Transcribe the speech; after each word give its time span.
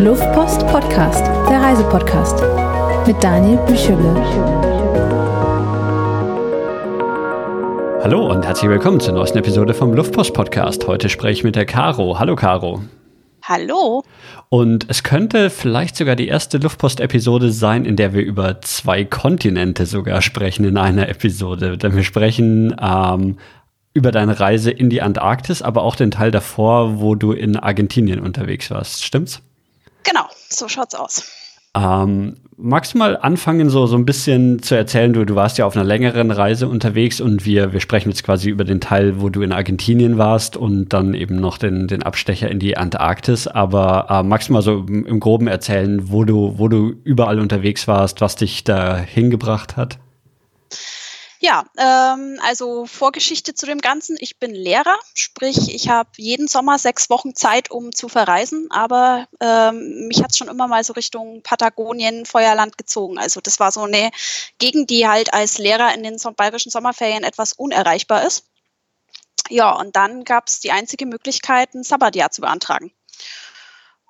Luftpost 0.00 0.66
Podcast, 0.66 1.24
der 1.48 1.62
Reisepodcast 1.62 2.42
mit 3.06 3.16
Daniel 3.24 3.56
Büchele. 3.66 4.14
Hallo 8.02 8.30
und 8.30 8.44
herzlich 8.44 8.70
willkommen 8.70 9.00
zur 9.00 9.14
neuesten 9.14 9.38
Episode 9.38 9.72
vom 9.72 9.94
Luftpost 9.94 10.34
Podcast. 10.34 10.86
Heute 10.86 11.08
spreche 11.08 11.38
ich 11.38 11.44
mit 11.44 11.56
der 11.56 11.64
Caro. 11.64 12.18
Hallo 12.18 12.36
Caro. 12.36 12.82
Hallo. 13.42 14.02
Und 14.50 14.84
es 14.90 15.02
könnte 15.02 15.48
vielleicht 15.48 15.96
sogar 15.96 16.14
die 16.14 16.28
erste 16.28 16.58
Luftpost-Episode 16.58 17.50
sein, 17.50 17.86
in 17.86 17.96
der 17.96 18.12
wir 18.12 18.22
über 18.22 18.60
zwei 18.60 19.06
Kontinente 19.06 19.86
sogar 19.86 20.20
sprechen 20.20 20.66
in 20.66 20.76
einer 20.76 21.08
Episode. 21.08 21.78
Denn 21.78 21.96
wir 21.96 22.04
sprechen 22.04 22.76
ähm, 22.78 23.38
über 23.94 24.12
deine 24.12 24.38
Reise 24.38 24.70
in 24.70 24.90
die 24.90 25.00
Antarktis, 25.00 25.62
aber 25.62 25.82
auch 25.82 25.96
den 25.96 26.10
Teil 26.10 26.30
davor, 26.30 27.00
wo 27.00 27.14
du 27.14 27.32
in 27.32 27.56
Argentinien 27.56 28.20
unterwegs 28.20 28.70
warst. 28.70 29.02
Stimmt's? 29.02 29.40
So 30.48 30.68
schaut's 30.68 30.94
aus. 30.94 31.24
Ähm, 31.76 32.36
magst 32.56 32.94
du 32.94 32.98
mal 32.98 33.18
anfangen, 33.18 33.68
so, 33.68 33.86
so 33.86 33.96
ein 33.96 34.06
bisschen 34.06 34.62
zu 34.62 34.74
erzählen? 34.74 35.12
Du, 35.12 35.26
du 35.26 35.34
warst 35.34 35.58
ja 35.58 35.66
auf 35.66 35.76
einer 35.76 35.84
längeren 35.84 36.30
Reise 36.30 36.68
unterwegs 36.68 37.20
und 37.20 37.44
wir, 37.44 37.74
wir 37.74 37.80
sprechen 37.80 38.08
jetzt 38.08 38.24
quasi 38.24 38.48
über 38.48 38.64
den 38.64 38.80
Teil, 38.80 39.20
wo 39.20 39.28
du 39.28 39.42
in 39.42 39.52
Argentinien 39.52 40.16
warst 40.16 40.56
und 40.56 40.88
dann 40.94 41.12
eben 41.12 41.36
noch 41.36 41.58
den, 41.58 41.86
den 41.86 42.02
Abstecher 42.02 42.50
in 42.50 42.58
die 42.58 42.78
Antarktis. 42.78 43.46
Aber 43.46 44.06
äh, 44.08 44.22
magst 44.22 44.48
du 44.48 44.54
mal 44.54 44.62
so 44.62 44.84
im, 44.88 45.04
im 45.04 45.20
Groben 45.20 45.48
erzählen, 45.48 46.10
wo 46.10 46.24
du, 46.24 46.54
wo 46.56 46.68
du 46.68 46.94
überall 47.04 47.38
unterwegs 47.40 47.86
warst, 47.86 48.22
was 48.22 48.36
dich 48.36 48.64
da 48.64 48.96
hingebracht 48.96 49.76
hat? 49.76 49.98
Ja, 51.46 51.64
ähm, 51.78 52.40
also 52.42 52.86
Vorgeschichte 52.86 53.54
zu 53.54 53.66
dem 53.66 53.80
Ganzen. 53.80 54.16
Ich 54.18 54.40
bin 54.40 54.52
Lehrer, 54.52 54.96
sprich, 55.14 55.72
ich 55.72 55.88
habe 55.88 56.10
jeden 56.16 56.48
Sommer 56.48 56.76
sechs 56.76 57.08
Wochen 57.08 57.36
Zeit, 57.36 57.70
um 57.70 57.94
zu 57.94 58.08
verreisen, 58.08 58.66
aber 58.72 59.28
ähm, 59.38 60.08
mich 60.08 60.24
hat 60.24 60.32
es 60.32 60.38
schon 60.38 60.48
immer 60.48 60.66
mal 60.66 60.82
so 60.82 60.94
Richtung 60.94 61.42
Patagonien, 61.44 62.26
Feuerland 62.26 62.76
gezogen. 62.76 63.16
Also 63.16 63.40
das 63.40 63.60
war 63.60 63.70
so 63.70 63.82
eine 63.82 64.10
Gegend, 64.58 64.90
die 64.90 65.06
halt 65.06 65.34
als 65.34 65.58
Lehrer 65.58 65.94
in 65.94 66.02
den 66.02 66.18
bayerischen 66.34 66.70
Sommerferien 66.70 67.22
etwas 67.22 67.52
unerreichbar 67.52 68.26
ist. 68.26 68.46
Ja, 69.48 69.70
und 69.70 69.94
dann 69.94 70.24
gab 70.24 70.48
es 70.48 70.58
die 70.58 70.72
einzige 70.72 71.06
Möglichkeit, 71.06 71.74
ein 71.74 71.84
Sabbatjahr 71.84 72.32
zu 72.32 72.40
beantragen. 72.40 72.90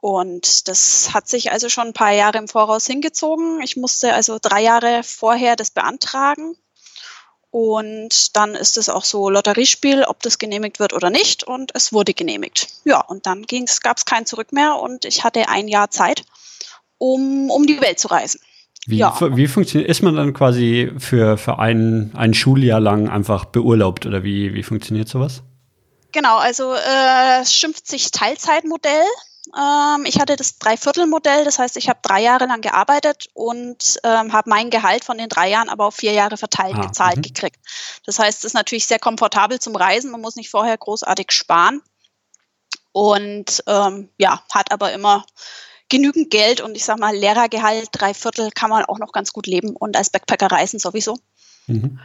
Und 0.01 0.69
das 0.69 1.13
hat 1.13 1.29
sich 1.29 1.53
also 1.53 1.69
schon 1.69 1.89
ein 1.89 1.93
paar 1.93 2.13
Jahre 2.13 2.39
im 2.39 2.49
Voraus 2.49 2.87
hingezogen. 2.87 3.61
Ich 3.61 3.77
musste 3.77 4.15
also 4.15 4.39
drei 4.41 4.63
Jahre 4.63 5.03
vorher 5.03 5.55
das 5.55 5.71
beantragen 5.71 6.57
und 7.59 8.37
dann 8.37 8.55
ist 8.55 8.77
es 8.77 8.91
auch 8.91 9.05
so 9.05 9.31
Lotteriespiel, 9.31 10.05
ob 10.05 10.21
das 10.23 10.37
genehmigt 10.37 10.79
wird 10.79 10.93
oder 10.93 11.09
nicht. 11.09 11.43
Und 11.43 11.71
es 11.75 11.91
wurde 11.91 12.13
genehmigt. 12.13 12.69
Ja, 12.85 13.01
und 13.01 13.25
dann 13.25 13.47
gab 13.83 13.97
es 13.97 14.05
kein 14.05 14.27
Zurück 14.27 14.53
mehr 14.53 14.77
und 14.77 15.07
ich 15.07 15.25
hatte 15.25 15.49
ein 15.49 15.67
Jahr 15.67 15.91
Zeit, 15.91 16.25
um, 16.99 17.49
um 17.49 17.67
die 17.67 17.81
Welt 17.81 17.99
zu 17.99 18.09
reisen. 18.09 18.43
Wie, 18.87 18.99
ja. 18.99 19.17
wie 19.35 19.47
funktioniert, 19.47 19.89
ist 19.89 20.03
man 20.03 20.15
dann 20.15 20.35
quasi 20.35 20.93
für, 20.99 21.39
für 21.39 21.59
ein, 21.59 22.11
ein 22.15 22.35
Schuljahr 22.35 22.79
lang 22.79 23.09
einfach 23.09 23.47
beurlaubt 23.47 24.05
oder 24.05 24.23
wie, 24.23 24.53
wie 24.53 24.63
funktioniert 24.63 25.09
sowas? 25.09 25.43
Genau, 26.13 26.37
also 26.37 26.75
äh, 26.75 27.41
es 27.41 27.55
schimpft 27.55 27.87
sich 27.87 28.11
Teilzeitmodell. 28.11 29.07
Ähm, 29.55 30.05
ich 30.07 30.19
hatte 30.19 30.37
das 30.37 30.59
Dreiviertelmodell, 30.59 31.45
das 31.45 31.59
heißt, 31.59 31.77
ich 31.77 31.89
habe 31.89 32.01
drei 32.03 32.23
Jahre 32.23 32.47
lang 32.47 32.61
gearbeitet 32.61 33.29
und 33.35 33.99
ähm, 34.03 34.33
habe 34.33 34.51
mein 34.51 34.71
Gehalt 34.71 35.05
von 35.05 35.19
den 35.19 35.29
drei 35.29 35.51
Jahren 35.51 35.69
aber 35.69 35.87
auf 35.87 35.97
vier 35.97 36.13
Jahre 36.13 36.37
verteilt 36.37 36.77
ah, 36.77 36.87
gezahlt 36.87 37.19
-hmm. 37.19 37.23
gekriegt. 37.23 37.59
Das 38.05 38.19
heißt, 38.19 38.39
es 38.39 38.45
ist 38.45 38.55
natürlich 38.55 38.87
sehr 38.87 38.99
komfortabel 38.99 39.59
zum 39.59 39.77
Reisen. 39.77 40.11
Man 40.11 40.21
muss 40.21 40.37
nicht 40.37 40.51
vorher 40.51 40.77
großartig 40.77 41.33
sparen 41.33 41.83
und 42.93 43.63
ähm, 43.67 44.09
ja, 44.19 44.43
hat 44.53 44.73
aber 44.73 44.93
immer 44.93 45.25
genügend 45.89 46.31
Geld 46.31 46.61
und 46.61 46.77
ich 46.77 46.85
sag 46.85 46.99
mal, 46.99 47.15
Lehrergehalt, 47.15 47.91
drei 47.93 48.15
Viertel 48.15 48.51
kann 48.51 48.71
man 48.71 48.85
auch 48.87 48.99
noch 48.99 49.13
ganz 49.13 49.33
gut 49.33 49.47
leben 49.47 49.77
und 49.77 49.97
als 49.97 50.11
Backpacker 50.11 50.51
reisen 50.51 50.79
sowieso. 50.79 51.19
Mhm. 51.67 52.01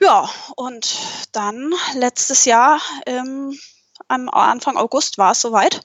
Ja, 0.00 0.30
und 0.56 0.96
dann 1.32 1.74
letztes 1.94 2.46
Jahr 2.46 2.80
ähm, 3.06 3.58
am 4.08 4.28
Anfang 4.30 4.76
August 4.76 5.18
war 5.18 5.32
es 5.32 5.40
soweit 5.40 5.82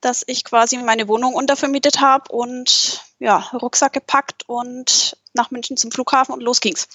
dass 0.00 0.22
ich 0.26 0.44
quasi 0.44 0.76
meine 0.78 1.08
Wohnung 1.08 1.34
untervermietet 1.34 2.00
habe 2.00 2.30
und 2.32 3.02
ja, 3.18 3.38
Rucksack 3.52 3.92
gepackt 3.92 4.44
und 4.46 5.16
nach 5.34 5.50
München 5.50 5.76
zum 5.76 5.90
Flughafen 5.90 6.34
und 6.34 6.42
los 6.42 6.60
ging's. 6.60 6.88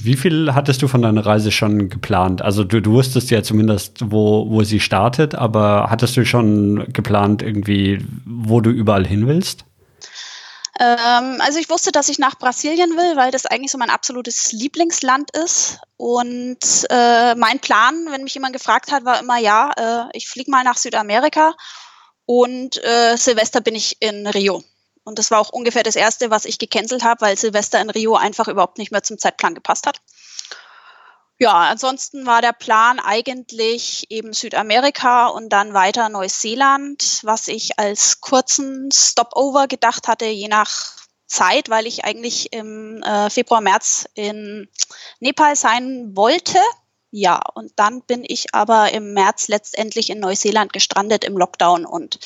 Wie 0.00 0.16
viel 0.16 0.54
hattest 0.54 0.80
du 0.80 0.88
von 0.88 1.02
deiner 1.02 1.26
Reise 1.26 1.50
schon 1.50 1.88
geplant? 1.88 2.40
Also 2.40 2.62
du, 2.62 2.80
du 2.80 2.92
wusstest 2.92 3.30
ja 3.30 3.42
zumindest, 3.42 3.98
wo, 4.12 4.48
wo 4.48 4.62
sie 4.62 4.78
startet, 4.78 5.34
aber 5.34 5.88
hattest 5.90 6.16
du 6.16 6.24
schon 6.24 6.92
geplant 6.92 7.42
irgendwie, 7.42 8.06
wo 8.24 8.60
du 8.60 8.70
überall 8.70 9.04
hin 9.04 9.26
willst? 9.26 9.64
Ähm, 10.78 11.40
also 11.40 11.58
ich 11.58 11.68
wusste, 11.68 11.90
dass 11.90 12.08
ich 12.08 12.20
nach 12.20 12.38
Brasilien 12.38 12.90
will, 12.90 13.16
weil 13.16 13.32
das 13.32 13.46
eigentlich 13.46 13.72
so 13.72 13.78
mein 13.78 13.90
absolutes 13.90 14.52
Lieblingsland 14.52 15.36
ist. 15.36 15.80
Und 15.96 16.86
äh, 16.90 17.34
mein 17.34 17.58
Plan, 17.58 18.06
wenn 18.10 18.22
mich 18.22 18.34
jemand 18.34 18.52
gefragt 18.52 18.92
hat, 18.92 19.04
war 19.04 19.18
immer, 19.18 19.38
ja, 19.38 19.72
äh, 19.76 20.08
ich 20.12 20.28
fliege 20.28 20.52
mal 20.52 20.62
nach 20.62 20.76
Südamerika 20.76 21.54
und 22.28 22.76
äh, 22.84 23.16
Silvester 23.16 23.62
bin 23.62 23.74
ich 23.74 24.02
in 24.02 24.26
Rio. 24.26 24.62
Und 25.02 25.18
das 25.18 25.30
war 25.30 25.40
auch 25.40 25.48
ungefähr 25.48 25.82
das 25.82 25.96
erste, 25.96 26.30
was 26.30 26.44
ich 26.44 26.58
gecancelt 26.58 27.02
habe, 27.02 27.22
weil 27.22 27.38
Silvester 27.38 27.80
in 27.80 27.88
Rio 27.88 28.16
einfach 28.16 28.48
überhaupt 28.48 28.76
nicht 28.76 28.92
mehr 28.92 29.02
zum 29.02 29.16
Zeitplan 29.16 29.54
gepasst 29.54 29.86
hat. 29.86 30.02
Ja, 31.38 31.54
ansonsten 31.54 32.26
war 32.26 32.42
der 32.42 32.52
Plan 32.52 33.00
eigentlich 33.00 34.10
eben 34.10 34.34
Südamerika 34.34 35.28
und 35.28 35.48
dann 35.48 35.72
weiter 35.72 36.10
Neuseeland, 36.10 37.20
was 37.22 37.48
ich 37.48 37.78
als 37.78 38.20
kurzen 38.20 38.90
Stopover 38.92 39.66
gedacht 39.66 40.06
hatte, 40.06 40.26
je 40.26 40.48
nach 40.48 40.70
Zeit, 41.26 41.70
weil 41.70 41.86
ich 41.86 42.04
eigentlich 42.04 42.52
im 42.52 43.02
äh, 43.04 43.30
Februar, 43.30 43.62
März 43.62 44.06
in 44.12 44.68
Nepal 45.20 45.56
sein 45.56 46.14
wollte 46.14 46.58
ja, 47.10 47.40
und 47.54 47.72
dann 47.76 48.02
bin 48.02 48.24
ich 48.26 48.54
aber 48.54 48.92
im 48.92 49.14
März 49.14 49.48
letztendlich 49.48 50.10
in 50.10 50.20
Neuseeland 50.20 50.72
gestrandet 50.72 51.24
im 51.24 51.36
Lockdown 51.36 51.86
und 51.86 52.18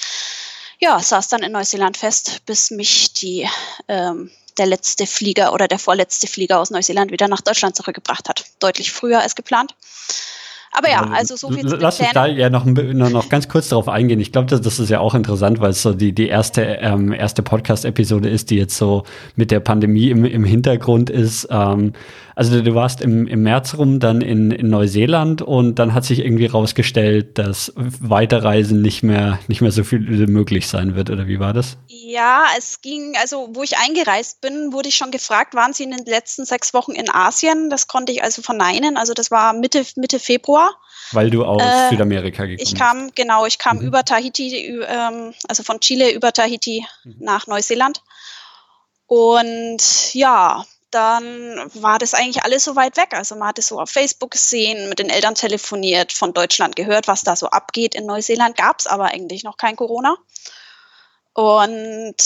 ja, 0.81 0.99
saß 0.99 1.29
dann 1.29 1.43
in 1.43 1.53
Neuseeland 1.53 1.97
fest, 1.97 2.45
bis 2.47 2.73
mich 2.73 3.13
die 3.13 3.49
ähm, 3.87 4.31
der 4.59 4.67
letzte 4.67 5.07
Flieger 5.07 5.53
oder 5.53 5.69
der 5.69 5.79
vorletzte 5.79 6.27
Flieger 6.27 6.59
aus 6.59 6.71
Neuseeland 6.71 7.13
wieder 7.13 7.29
nach 7.29 7.41
Deutschland 7.41 7.77
zurückgebracht 7.77 8.29
hat. 8.29 8.45
Deutlich 8.59 8.93
früher 8.93 9.21
als 9.21 9.35
geplant. 9.35 9.75
Aber 10.73 10.89
ja, 10.89 11.03
also 11.13 11.37
so 11.37 11.51
viel 11.51 11.67
Lass 11.67 12.01
uns 12.01 12.13
da 12.15 12.27
ja 12.27 12.49
noch, 12.49 12.65
noch 12.65 13.29
ganz 13.29 13.49
kurz 13.49 13.69
darauf 13.69 13.89
eingehen. 13.89 14.21
Ich 14.21 14.33
glaube, 14.33 14.49
das, 14.49 14.63
das 14.63 14.79
ist 14.79 14.89
ja 14.89 15.01
auch 15.01 15.15
interessant, 15.15 15.61
weil 15.61 15.71
es 15.71 15.83
so 15.83 15.93
die, 15.93 16.13
die 16.13 16.29
erste, 16.29 16.63
ähm, 16.63 17.13
erste 17.13 17.43
Podcast-Episode 17.43 18.31
ist, 18.31 18.51
die 18.51 18.57
jetzt 18.57 18.77
so 18.77 19.05
mit 19.37 19.51
der 19.51 19.61
Pandemie 19.61 20.09
im, 20.09 20.25
im 20.25 20.45
Hintergrund 20.45 21.11
ist. 21.11 21.47
Ähm, 21.51 21.93
also 22.35 22.63
du 22.63 22.75
warst 22.75 23.03
im, 23.03 23.27
im 23.27 23.43
März 23.43 23.75
rum 23.77 24.01
dann 24.01 24.23
in, 24.23 24.51
in 24.51 24.71
Neuseeland 24.71 25.43
und 25.43 25.79
dann 25.79 25.93
hat 25.93 26.05
sich 26.05 26.21
irgendwie 26.21 26.47
rausgestellt, 26.47 27.37
dass 27.37 27.73
Weiterreisen 27.77 28.81
nicht 28.81 29.03
mehr, 29.03 29.39
nicht 29.49 29.61
mehr 29.61 29.73
so 29.73 29.85
viel 29.85 30.01
möglich 30.27 30.67
sein 30.67 30.95
wird, 30.95 31.11
oder 31.11 31.27
wie 31.27 31.39
war 31.39 31.53
das? 31.53 31.77
Ja, 31.89 32.45
es 32.57 32.81
ging, 32.81 33.15
also 33.21 33.51
wo 33.53 33.63
ich 33.63 33.77
eingereist 33.77 34.41
bin, 34.41 34.73
wurde 34.73 34.89
ich 34.89 34.97
schon 34.97 35.11
gefragt, 35.11 35.55
waren 35.55 35.75
Sie 35.75 35.85
in 35.85 35.91
den 35.91 36.07
letzten 36.07 36.47
sechs 36.47 36.73
Wochen 36.73 36.93
in 36.93 37.11
Asien? 37.11 37.69
Das 37.69 37.87
konnte 37.87 38.13
ich 38.13 38.23
also 38.23 38.41
verneinen. 38.41 38.97
Also 38.97 39.13
das 39.13 39.31
war 39.31 39.53
Mitte, 39.53 39.85
Mitte 39.97 40.19
Februar. 40.19 40.62
Weil 41.13 41.31
du 41.31 41.45
aus 41.45 41.63
äh, 41.63 41.91
Südamerika 41.91 42.45
gekommen 42.45 42.57
bist. 42.57 42.73
Ich 42.73 42.79
kam, 42.79 43.11
genau, 43.15 43.47
ich 43.47 43.59
kam 43.59 43.79
mhm. 43.79 43.87
über 43.87 44.05
Tahiti, 44.05 44.81
ähm, 44.87 45.35
also 45.49 45.63
von 45.63 45.81
Chile 45.81 46.13
über 46.13 46.33
Tahiti 46.33 46.87
mhm. 47.05 47.17
nach 47.21 47.47
Neuseeland. 47.47 48.03
Und 49.07 50.15
ja, 50.15 50.65
dann 50.91 51.71
war 51.75 51.99
das 51.99 52.15
eigentlich 52.15 52.45
alles 52.45 52.65
so 52.65 52.77
weit 52.77 52.97
weg. 52.97 53.09
Also 53.13 53.35
man 53.35 53.49
hat 53.49 53.59
es 53.59 53.69
so 53.69 53.81
auf 53.81 53.91
Facebook 53.91 54.33
gesehen, 54.33 54.89
mit 54.89 54.99
den 54.99 55.11
Eltern 55.11 55.35
telefoniert, 55.35 56.13
von 56.13 56.33
Deutschland 56.33 56.77
gehört, 56.77 57.09
was 57.09 57.23
da 57.23 57.35
so 57.35 57.49
abgeht. 57.49 57.95
In 57.95 58.07
Neuseeland 58.07 58.57
gab 58.57 58.79
es 58.79 58.87
aber 58.87 59.07
eigentlich 59.07 59.43
noch 59.43 59.57
kein 59.57 59.77
Corona. 59.77 60.17
Und 61.35 62.17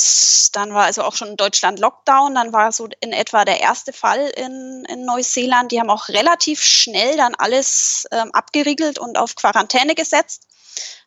dann 0.56 0.74
war 0.74 0.84
also 0.86 1.02
auch 1.02 1.14
schon 1.14 1.28
in 1.28 1.36
Deutschland 1.36 1.78
Lockdown. 1.78 2.34
Dann 2.34 2.52
war 2.52 2.72
so 2.72 2.88
in 3.00 3.12
etwa 3.12 3.44
der 3.44 3.60
erste 3.60 3.92
Fall 3.92 4.32
in, 4.36 4.84
in 4.88 5.04
Neuseeland. 5.04 5.70
Die 5.70 5.78
haben 5.78 5.90
auch 5.90 6.08
relativ 6.08 6.62
schnell 6.62 7.16
dann 7.16 7.34
alles 7.36 8.06
ähm, 8.10 8.30
abgeriegelt 8.32 8.98
und 8.98 9.16
auf 9.16 9.36
Quarantäne 9.36 9.94
gesetzt. 9.94 10.48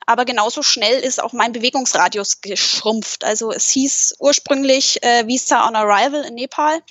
Aber 0.06 0.26
genauso 0.26 0.64
schnell 0.64 1.00
ist 1.00 1.22
auch 1.22 1.34
mein 1.34 1.52
Bewegungsradius 1.52 2.42
geschrumpft. 2.42 3.24
Also 3.24 3.52
es 3.52 3.70
hieß 3.70 4.16
ursprünglich 4.20 5.04
äh, 5.04 5.28
Visa 5.28 5.68
on 5.68 5.76
Arrival 5.76 6.24
in 6.24 6.36
Nepal. 6.36 6.82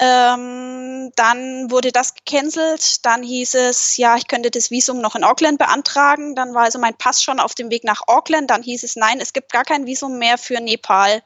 Ähm, 0.00 1.10
dann 1.16 1.70
wurde 1.70 1.90
das 1.92 2.14
gecancelt. 2.14 3.04
Dann 3.04 3.22
hieß 3.22 3.54
es, 3.54 3.96
ja, 3.96 4.16
ich 4.16 4.28
könnte 4.28 4.50
das 4.50 4.70
Visum 4.70 5.00
noch 5.00 5.16
in 5.16 5.24
Auckland 5.24 5.58
beantragen. 5.58 6.34
Dann 6.34 6.54
war 6.54 6.64
also 6.64 6.78
mein 6.78 6.96
Pass 6.96 7.22
schon 7.22 7.40
auf 7.40 7.54
dem 7.54 7.70
Weg 7.70 7.84
nach 7.84 8.02
Auckland. 8.06 8.50
Dann 8.50 8.62
hieß 8.62 8.84
es, 8.84 8.96
nein, 8.96 9.20
es 9.20 9.32
gibt 9.32 9.52
gar 9.52 9.64
kein 9.64 9.86
Visum 9.86 10.18
mehr 10.18 10.38
für 10.38 10.60
Nepal. 10.60 11.22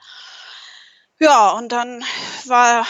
Ja, 1.18 1.50
und 1.50 1.70
dann 1.70 2.04
war 2.46 2.86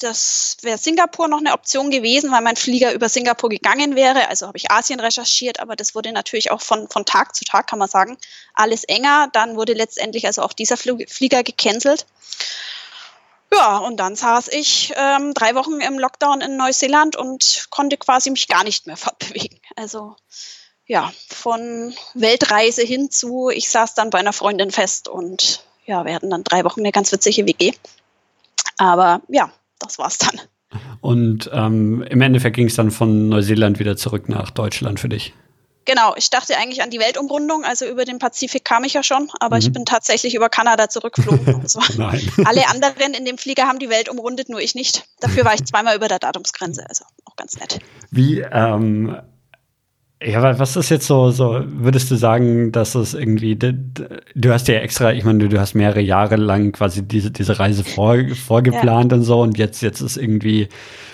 das 0.00 0.56
wäre 0.62 0.78
Singapur 0.78 1.28
noch 1.28 1.38
eine 1.38 1.52
Option 1.52 1.90
gewesen, 1.90 2.30
weil 2.32 2.42
mein 2.42 2.56
Flieger 2.56 2.92
über 2.92 3.08
Singapur 3.08 3.48
gegangen 3.48 3.96
wäre. 3.96 4.28
Also 4.28 4.46
habe 4.46 4.58
ich 4.58 4.70
Asien 4.70 5.00
recherchiert, 5.00 5.60
aber 5.60 5.76
das 5.76 5.94
wurde 5.94 6.12
natürlich 6.12 6.50
auch 6.50 6.60
von, 6.60 6.88
von 6.88 7.04
Tag 7.04 7.34
zu 7.34 7.44
Tag, 7.44 7.68
kann 7.68 7.78
man 7.78 7.88
sagen, 7.88 8.18
alles 8.54 8.84
enger. 8.84 9.28
Dann 9.32 9.56
wurde 9.56 9.72
letztendlich 9.72 10.26
also 10.26 10.42
auch 10.42 10.52
dieser 10.52 10.76
Flieger 10.76 11.42
gecancelt. 11.42 12.06
Ja, 13.56 13.78
und 13.78 13.98
dann 13.98 14.16
saß 14.16 14.48
ich 14.48 14.92
ähm, 14.96 15.32
drei 15.34 15.54
Wochen 15.54 15.80
im 15.80 15.98
Lockdown 15.98 16.40
in 16.40 16.56
Neuseeland 16.56 17.16
und 17.16 17.66
konnte 17.70 17.96
quasi 17.96 18.30
mich 18.30 18.48
gar 18.48 18.64
nicht 18.64 18.86
mehr 18.86 18.96
fortbewegen. 18.96 19.60
Also 19.76 20.16
ja, 20.86 21.12
von 21.28 21.94
Weltreise 22.14 22.82
hin 22.82 23.10
zu, 23.10 23.50
ich 23.50 23.70
saß 23.70 23.94
dann 23.94 24.10
bei 24.10 24.18
einer 24.18 24.32
Freundin 24.32 24.70
fest 24.70 25.08
und 25.08 25.64
ja, 25.86 26.04
wir 26.04 26.14
hatten 26.14 26.30
dann 26.30 26.44
drei 26.44 26.64
Wochen 26.64 26.80
eine 26.80 26.92
ganz 26.92 27.12
witzige 27.12 27.46
WG. 27.46 27.72
Aber 28.76 29.22
ja, 29.28 29.50
das 29.78 29.98
war's 29.98 30.18
dann. 30.18 30.40
Und 31.00 31.48
ähm, 31.52 32.02
im 32.02 32.20
Endeffekt 32.20 32.56
ging 32.56 32.66
es 32.66 32.74
dann 32.74 32.90
von 32.90 33.28
Neuseeland 33.28 33.78
wieder 33.78 33.96
zurück 33.96 34.28
nach 34.28 34.50
Deutschland 34.50 34.98
für 34.98 35.08
dich. 35.08 35.34
Genau, 35.84 36.14
ich 36.16 36.30
dachte 36.30 36.56
eigentlich 36.56 36.82
an 36.82 36.90
die 36.90 36.98
Weltumrundung, 36.98 37.64
also 37.64 37.86
über 37.86 38.04
den 38.04 38.18
Pazifik 38.18 38.64
kam 38.64 38.84
ich 38.84 38.94
ja 38.94 39.02
schon, 39.02 39.30
aber 39.40 39.56
mhm. 39.56 39.62
ich 39.62 39.72
bin 39.72 39.84
tatsächlich 39.84 40.34
über 40.34 40.48
Kanada 40.48 40.88
zurückgeflogen. 40.88 41.44
Also 41.64 41.80
alle 42.44 42.68
anderen 42.68 43.14
in 43.14 43.24
dem 43.24 43.38
Flieger 43.38 43.66
haben 43.66 43.78
die 43.78 43.88
Welt 43.88 44.08
umrundet, 44.08 44.48
nur 44.48 44.60
ich 44.60 44.74
nicht. 44.74 45.04
Dafür 45.20 45.44
war 45.44 45.54
ich 45.54 45.64
zweimal 45.64 45.96
über 45.96 46.08
der 46.08 46.18
Datumsgrenze, 46.18 46.84
also 46.88 47.04
auch 47.24 47.36
ganz 47.36 47.56
nett. 47.58 47.78
Wie 48.10 48.40
ähm, 48.40 49.16
ja, 50.24 50.58
was 50.58 50.76
ist 50.76 50.88
jetzt 50.88 51.06
so, 51.06 51.30
so, 51.30 51.62
würdest 51.66 52.10
du 52.10 52.16
sagen, 52.16 52.72
dass 52.72 52.94
es 52.94 53.14
irgendwie, 53.14 53.56
du 53.56 54.52
hast 54.52 54.68
ja 54.68 54.76
extra, 54.76 55.12
ich 55.12 55.24
meine, 55.24 55.48
du 55.48 55.60
hast 55.60 55.74
mehrere 55.74 56.00
Jahre 56.00 56.36
lang 56.36 56.72
quasi 56.72 57.02
diese, 57.02 57.30
diese 57.30 57.58
Reise 57.58 57.84
vor, 57.84 58.16
vorgeplant 58.34 59.12
ja. 59.12 59.18
und 59.18 59.24
so 59.24 59.40
und 59.40 59.58
jetzt, 59.58 59.82
jetzt 59.82 60.00
ist 60.00 60.16
irgendwie, 60.16 60.68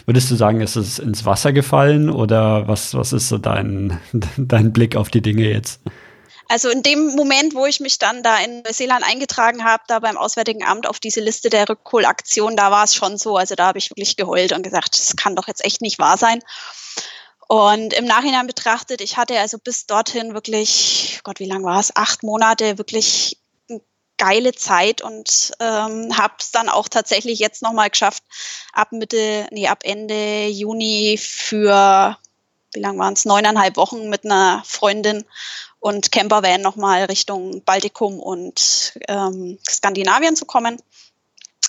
würdest 0.06 0.30
du 0.30 0.36
sagen, 0.36 0.60
ist 0.60 0.76
es 0.76 0.98
ins 0.98 1.24
Wasser 1.24 1.52
gefallen 1.52 2.08
oder 2.08 2.68
was, 2.68 2.94
was 2.94 3.12
ist 3.12 3.28
so 3.28 3.38
dein, 3.38 3.98
dein 4.36 4.72
Blick 4.72 4.94
auf 4.94 5.08
die 5.08 5.22
Dinge 5.22 5.48
jetzt? 5.48 5.80
Also 6.48 6.68
in 6.68 6.82
dem 6.82 7.14
Moment, 7.14 7.54
wo 7.54 7.64
ich 7.66 7.78
mich 7.78 7.98
dann 7.98 8.24
da 8.24 8.38
in 8.38 8.62
Neuseeland 8.62 9.04
eingetragen 9.04 9.64
habe, 9.64 9.84
da 9.86 10.00
beim 10.00 10.16
Auswärtigen 10.16 10.64
Amt 10.64 10.88
auf 10.88 10.98
diese 10.98 11.20
Liste 11.20 11.48
der 11.48 11.68
Rückholaktion, 11.68 12.56
da 12.56 12.72
war 12.72 12.84
es 12.84 12.94
schon 12.94 13.18
so. 13.18 13.36
Also 13.36 13.54
da 13.54 13.66
habe 13.66 13.78
ich 13.78 13.90
wirklich 13.90 14.16
geheult 14.16 14.52
und 14.52 14.62
gesagt, 14.62 14.98
das 14.98 15.14
kann 15.14 15.36
doch 15.36 15.46
jetzt 15.46 15.64
echt 15.64 15.80
nicht 15.80 16.00
wahr 16.00 16.18
sein. 16.18 16.40
Und 17.50 17.94
im 17.94 18.04
Nachhinein 18.04 18.46
betrachtet, 18.46 19.00
ich 19.00 19.16
hatte 19.16 19.36
also 19.40 19.58
bis 19.58 19.84
dorthin 19.84 20.34
wirklich, 20.34 21.18
Gott, 21.24 21.40
wie 21.40 21.46
lang 21.46 21.64
war 21.64 21.80
es? 21.80 21.96
Acht 21.96 22.22
Monate 22.22 22.78
wirklich 22.78 23.38
geile 24.18 24.52
Zeit 24.52 25.02
und 25.02 25.50
ähm, 25.58 26.16
habe 26.16 26.34
es 26.38 26.52
dann 26.52 26.68
auch 26.68 26.86
tatsächlich 26.86 27.40
jetzt 27.40 27.60
nochmal 27.62 27.90
geschafft, 27.90 28.22
ab 28.72 28.92
Mitte, 28.92 29.48
nee, 29.50 29.66
ab 29.66 29.80
Ende 29.82 30.46
Juni 30.46 31.18
für, 31.20 32.16
wie 32.72 32.78
lang 32.78 32.96
waren 33.00 33.14
es, 33.14 33.24
neuneinhalb 33.24 33.76
Wochen 33.76 34.08
mit 34.08 34.24
einer 34.24 34.62
Freundin 34.64 35.24
und 35.80 36.12
Campervan 36.12 36.60
nochmal 36.60 37.06
Richtung 37.06 37.64
Baltikum 37.64 38.20
und 38.20 38.92
ähm, 39.08 39.58
Skandinavien 39.68 40.36
zu 40.36 40.44
kommen. 40.44 40.80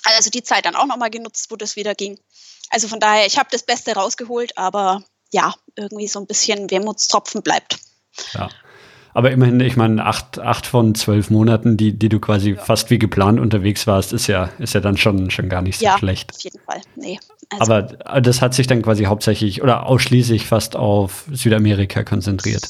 Also 0.04 0.30
die 0.30 0.44
Zeit 0.44 0.64
dann 0.64 0.76
auch 0.76 0.86
nochmal 0.86 1.10
genutzt, 1.10 1.50
wo 1.50 1.56
das 1.56 1.74
wieder 1.74 1.96
ging. 1.96 2.20
Also 2.70 2.86
von 2.86 3.00
daher, 3.00 3.26
ich 3.26 3.36
habe 3.36 3.48
das 3.50 3.64
Beste 3.64 3.94
rausgeholt, 3.94 4.56
aber 4.56 5.02
ja, 5.32 5.54
irgendwie 5.76 6.06
so 6.06 6.20
ein 6.20 6.26
bisschen 6.26 6.70
Wermutstropfen 6.70 7.42
bleibt. 7.42 7.78
Ja. 8.34 8.48
Aber 9.14 9.30
immerhin, 9.30 9.60
ich 9.60 9.76
meine, 9.76 10.04
acht, 10.04 10.38
acht 10.38 10.66
von 10.66 10.94
zwölf 10.94 11.28
Monaten, 11.28 11.76
die, 11.76 11.98
die 11.98 12.08
du 12.08 12.18
quasi 12.18 12.52
ja. 12.52 12.62
fast 12.62 12.88
wie 12.88 12.98
geplant 12.98 13.40
unterwegs 13.40 13.86
warst, 13.86 14.12
ist 14.12 14.26
ja, 14.26 14.50
ist 14.58 14.72
ja 14.72 14.80
dann 14.80 14.96
schon, 14.96 15.30
schon 15.30 15.48
gar 15.50 15.60
nicht 15.60 15.78
so 15.78 15.84
ja, 15.84 15.98
schlecht. 15.98 16.32
Auf 16.34 16.40
jeden 16.42 16.60
Fall. 16.60 16.80
Nee. 16.96 17.18
Also 17.50 17.72
aber 17.72 18.20
das 18.22 18.40
hat 18.40 18.54
sich 18.54 18.66
dann 18.66 18.80
quasi 18.80 19.04
hauptsächlich 19.04 19.62
oder 19.62 19.86
ausschließlich 19.86 20.46
fast 20.46 20.76
auf 20.76 21.26
Südamerika 21.30 22.04
konzentriert. 22.04 22.62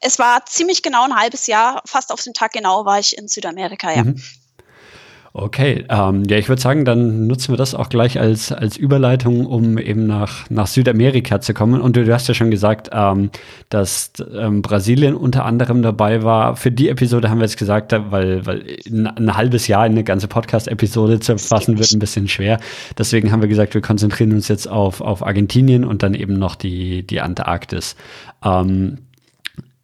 Es 0.00 0.18
war 0.18 0.44
ziemlich 0.46 0.82
genau 0.82 1.04
ein 1.04 1.14
halbes 1.14 1.46
Jahr, 1.46 1.82
fast 1.84 2.12
auf 2.12 2.22
den 2.22 2.32
Tag 2.32 2.52
genau 2.52 2.86
war 2.86 2.98
ich 2.98 3.16
in 3.16 3.28
Südamerika, 3.28 3.94
ja. 3.94 4.04
Mhm. 4.04 4.22
Okay, 5.38 5.84
ähm, 5.90 6.22
ja, 6.24 6.38
ich 6.38 6.48
würde 6.48 6.62
sagen, 6.62 6.86
dann 6.86 7.26
nutzen 7.26 7.52
wir 7.52 7.58
das 7.58 7.74
auch 7.74 7.90
gleich 7.90 8.18
als, 8.18 8.52
als 8.52 8.78
Überleitung, 8.78 9.44
um 9.44 9.76
eben 9.76 10.06
nach, 10.06 10.48
nach 10.48 10.66
Südamerika 10.66 11.42
zu 11.42 11.52
kommen. 11.52 11.82
Und 11.82 11.94
du, 11.94 12.06
du 12.06 12.14
hast 12.14 12.26
ja 12.26 12.32
schon 12.32 12.50
gesagt, 12.50 12.88
ähm, 12.90 13.28
dass 13.68 14.12
ähm, 14.34 14.62
Brasilien 14.62 15.14
unter 15.14 15.44
anderem 15.44 15.82
dabei 15.82 16.22
war. 16.22 16.56
Für 16.56 16.70
die 16.70 16.88
Episode 16.88 17.28
haben 17.28 17.36
wir 17.36 17.44
jetzt 17.44 17.58
gesagt, 17.58 17.92
weil, 17.92 18.46
weil 18.46 18.78
ein, 18.86 19.06
ein 19.08 19.36
halbes 19.36 19.68
Jahr 19.68 19.84
in 19.84 19.92
eine 19.92 20.04
ganze 20.04 20.26
Podcast-Episode 20.26 21.20
zu 21.20 21.36
fassen 21.36 21.78
wird 21.78 21.92
ein 21.92 21.98
bisschen 21.98 22.28
schwer. 22.28 22.58
Deswegen 22.96 23.30
haben 23.30 23.42
wir 23.42 23.48
gesagt, 23.50 23.74
wir 23.74 23.82
konzentrieren 23.82 24.32
uns 24.32 24.48
jetzt 24.48 24.66
auf, 24.66 25.02
auf 25.02 25.22
Argentinien 25.22 25.84
und 25.84 26.02
dann 26.02 26.14
eben 26.14 26.38
noch 26.38 26.54
die, 26.54 27.06
die 27.06 27.20
Antarktis. 27.20 27.94
Ähm, 28.42 29.05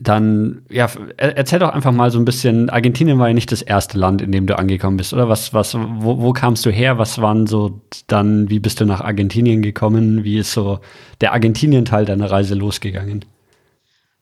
dann, 0.02 0.64
ja, 0.68 0.90
erzähl 1.16 1.58
doch 1.58 1.70
einfach 1.70 1.92
mal 1.92 2.10
so 2.10 2.18
ein 2.18 2.24
bisschen, 2.24 2.70
Argentinien 2.70 3.18
war 3.18 3.28
ja 3.28 3.34
nicht 3.34 3.52
das 3.52 3.62
erste 3.62 3.98
Land, 3.98 4.20
in 4.20 4.32
dem 4.32 4.46
du 4.46 4.58
angekommen 4.58 4.96
bist, 4.96 5.12
oder? 5.12 5.28
Was, 5.28 5.54
was, 5.54 5.74
wo, 5.74 6.20
wo 6.20 6.32
kamst 6.32 6.66
du 6.66 6.70
her? 6.70 6.98
Was 6.98 7.20
waren 7.20 7.46
so 7.46 7.80
dann, 8.06 8.50
wie 8.50 8.58
bist 8.58 8.80
du 8.80 8.84
nach 8.84 9.00
Argentinien 9.00 9.62
gekommen? 9.62 10.24
Wie 10.24 10.38
ist 10.38 10.52
so 10.52 10.80
der 11.20 11.32
Argentinien-Teil 11.32 12.04
deiner 12.04 12.30
Reise 12.30 12.54
losgegangen? 12.54 13.24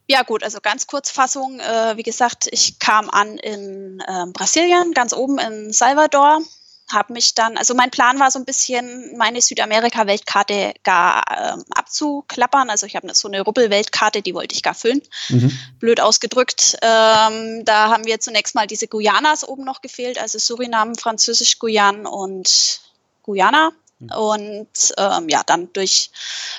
Ja 0.07 0.23
gut, 0.23 0.43
also 0.43 0.59
ganz 0.61 0.87
Kurzfassung. 0.87 1.59
Äh, 1.59 1.97
wie 1.97 2.03
gesagt, 2.03 2.47
ich 2.51 2.79
kam 2.79 3.09
an 3.09 3.37
in 3.37 4.03
äh, 4.05 4.25
Brasilien, 4.33 4.91
ganz 4.93 5.13
oben 5.13 5.39
in 5.39 5.71
Salvador, 5.71 6.41
habe 6.91 7.13
mich 7.13 7.35
dann, 7.35 7.57
also 7.57 7.73
mein 7.73 7.91
Plan 7.91 8.19
war 8.19 8.31
so 8.31 8.39
ein 8.39 8.45
bisschen, 8.45 9.17
meine 9.17 9.41
Südamerika-Weltkarte 9.41 10.73
gar 10.83 11.23
ähm, 11.29 11.63
abzuklappern. 11.71 12.69
Also 12.69 12.85
ich 12.85 12.95
habe 12.95 13.13
so 13.13 13.27
eine 13.27 13.41
Rubbel-Weltkarte, 13.41 14.21
die 14.21 14.33
wollte 14.33 14.55
ich 14.55 14.63
gar 14.63 14.73
füllen. 14.73 15.01
Mhm. 15.29 15.57
Blöd 15.79 15.99
ausgedrückt. 15.99 16.77
Ähm, 16.81 17.65
da 17.65 17.89
haben 17.89 18.05
wir 18.05 18.19
zunächst 18.19 18.55
mal 18.55 18.67
diese 18.67 18.87
Guyanas 18.87 19.47
oben 19.47 19.63
noch 19.63 19.81
gefehlt, 19.81 20.19
also 20.19 20.39
Suriname, 20.39 20.95
Französisch-Guyan 20.95 22.05
und 22.05 22.81
Guyana. 23.23 23.71
Mhm. 23.99 24.11
Und 24.11 24.93
ähm, 24.97 25.29
ja, 25.29 25.43
dann 25.45 25.71
durch 25.73 26.11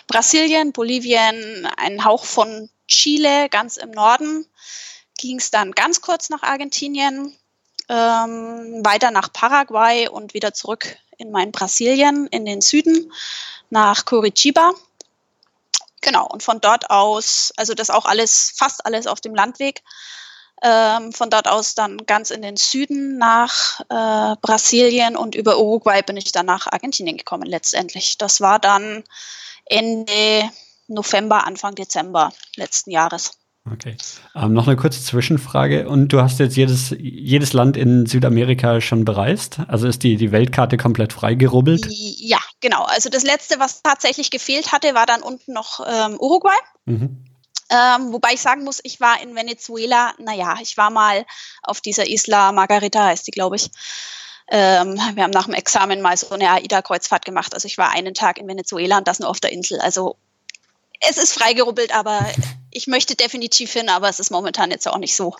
Brasilien, 0.06 0.72
Bolivien, 0.72 1.66
einen 1.76 2.04
Hauch 2.04 2.24
von 2.24 2.68
Chile 2.88 3.48
ganz 3.48 3.76
im 3.76 3.90
Norden 3.90 4.46
ging 5.22 5.38
es 5.38 5.50
dann 5.50 5.72
ganz 5.72 6.00
kurz 6.00 6.30
nach 6.30 6.42
Argentinien 6.42 7.34
ähm, 7.92 8.82
weiter 8.84 9.10
nach 9.10 9.30
Paraguay 9.32 10.08
und 10.08 10.32
wieder 10.32 10.54
zurück 10.54 10.96
in 11.18 11.30
mein 11.30 11.52
Brasilien 11.52 12.26
in 12.28 12.46
den 12.46 12.62
Süden 12.62 13.12
nach 13.68 14.06
Curitiba. 14.06 14.72
Genau, 16.00 16.26
und 16.26 16.42
von 16.42 16.60
dort 16.60 16.90
aus, 16.90 17.52
also 17.56 17.74
das 17.74 17.90
auch 17.90 18.06
alles, 18.06 18.54
fast 18.56 18.86
alles 18.86 19.06
auf 19.06 19.20
dem 19.20 19.34
Landweg, 19.34 19.82
ähm, 20.62 21.12
von 21.12 21.28
dort 21.28 21.46
aus 21.48 21.74
dann 21.74 21.98
ganz 22.06 22.30
in 22.30 22.40
den 22.40 22.56
Süden 22.56 23.18
nach 23.18 23.80
äh, 23.80 24.36
Brasilien 24.40 25.14
und 25.14 25.34
über 25.34 25.58
Uruguay 25.58 26.02
bin 26.02 26.16
ich 26.16 26.32
dann 26.32 26.46
nach 26.46 26.66
Argentinien 26.66 27.18
gekommen 27.18 27.46
letztendlich. 27.46 28.16
Das 28.16 28.40
war 28.40 28.58
dann 28.58 29.04
Ende 29.66 30.50
November, 30.88 31.46
Anfang 31.46 31.74
Dezember 31.74 32.32
letzten 32.56 32.90
Jahres. 32.90 33.32
Okay. 33.70 33.96
Ähm, 34.34 34.52
noch 34.52 34.66
eine 34.66 34.76
kurze 34.76 35.02
Zwischenfrage. 35.02 35.88
Und 35.88 36.08
du 36.08 36.20
hast 36.20 36.40
jetzt 36.40 36.56
jedes, 36.56 36.90
jedes 36.98 37.52
Land 37.52 37.76
in 37.76 38.06
Südamerika 38.06 38.80
schon 38.80 39.04
bereist? 39.04 39.60
Also 39.68 39.86
ist 39.86 40.02
die, 40.02 40.16
die 40.16 40.32
Weltkarte 40.32 40.76
komplett 40.76 41.12
freigerubbelt? 41.12 41.86
Ja, 41.88 42.40
genau. 42.60 42.82
Also 42.82 43.08
das 43.08 43.22
letzte, 43.22 43.60
was 43.60 43.82
tatsächlich 43.82 44.30
gefehlt 44.30 44.72
hatte, 44.72 44.94
war 44.94 45.06
dann 45.06 45.22
unten 45.22 45.52
noch 45.52 45.80
ähm, 45.86 46.16
Uruguay. 46.18 46.56
Mhm. 46.86 47.24
Ähm, 47.70 48.12
wobei 48.12 48.34
ich 48.34 48.40
sagen 48.40 48.64
muss, 48.64 48.80
ich 48.82 49.00
war 49.00 49.22
in 49.22 49.34
Venezuela, 49.34 50.12
naja, 50.18 50.56
ich 50.60 50.76
war 50.76 50.90
mal 50.90 51.24
auf 51.62 51.80
dieser 51.80 52.08
Isla 52.08 52.52
Margarita, 52.52 53.04
heißt 53.06 53.26
die, 53.26 53.30
glaube 53.30 53.56
ich. 53.56 53.70
Ähm, 54.50 54.98
wir 55.14 55.22
haben 55.22 55.30
nach 55.30 55.46
dem 55.46 55.54
Examen 55.54 56.02
mal 56.02 56.16
so 56.16 56.30
eine 56.30 56.50
AIDA-Kreuzfahrt 56.50 57.24
gemacht. 57.24 57.54
Also 57.54 57.66
ich 57.66 57.78
war 57.78 57.90
einen 57.90 58.12
Tag 58.12 58.38
in 58.38 58.48
Venezuela 58.48 58.98
und 58.98 59.06
das 59.06 59.20
nur 59.20 59.30
auf 59.30 59.40
der 59.40 59.52
Insel. 59.52 59.80
Also 59.80 60.16
es 61.08 61.18
ist 61.18 61.34
freigerubbelt, 61.34 61.94
aber 61.94 62.26
ich 62.70 62.86
möchte 62.86 63.14
definitiv 63.16 63.72
hin, 63.72 63.88
aber 63.88 64.08
es 64.08 64.20
ist 64.20 64.30
momentan 64.30 64.70
jetzt 64.70 64.88
auch 64.88 64.98
nicht 64.98 65.14
so 65.14 65.36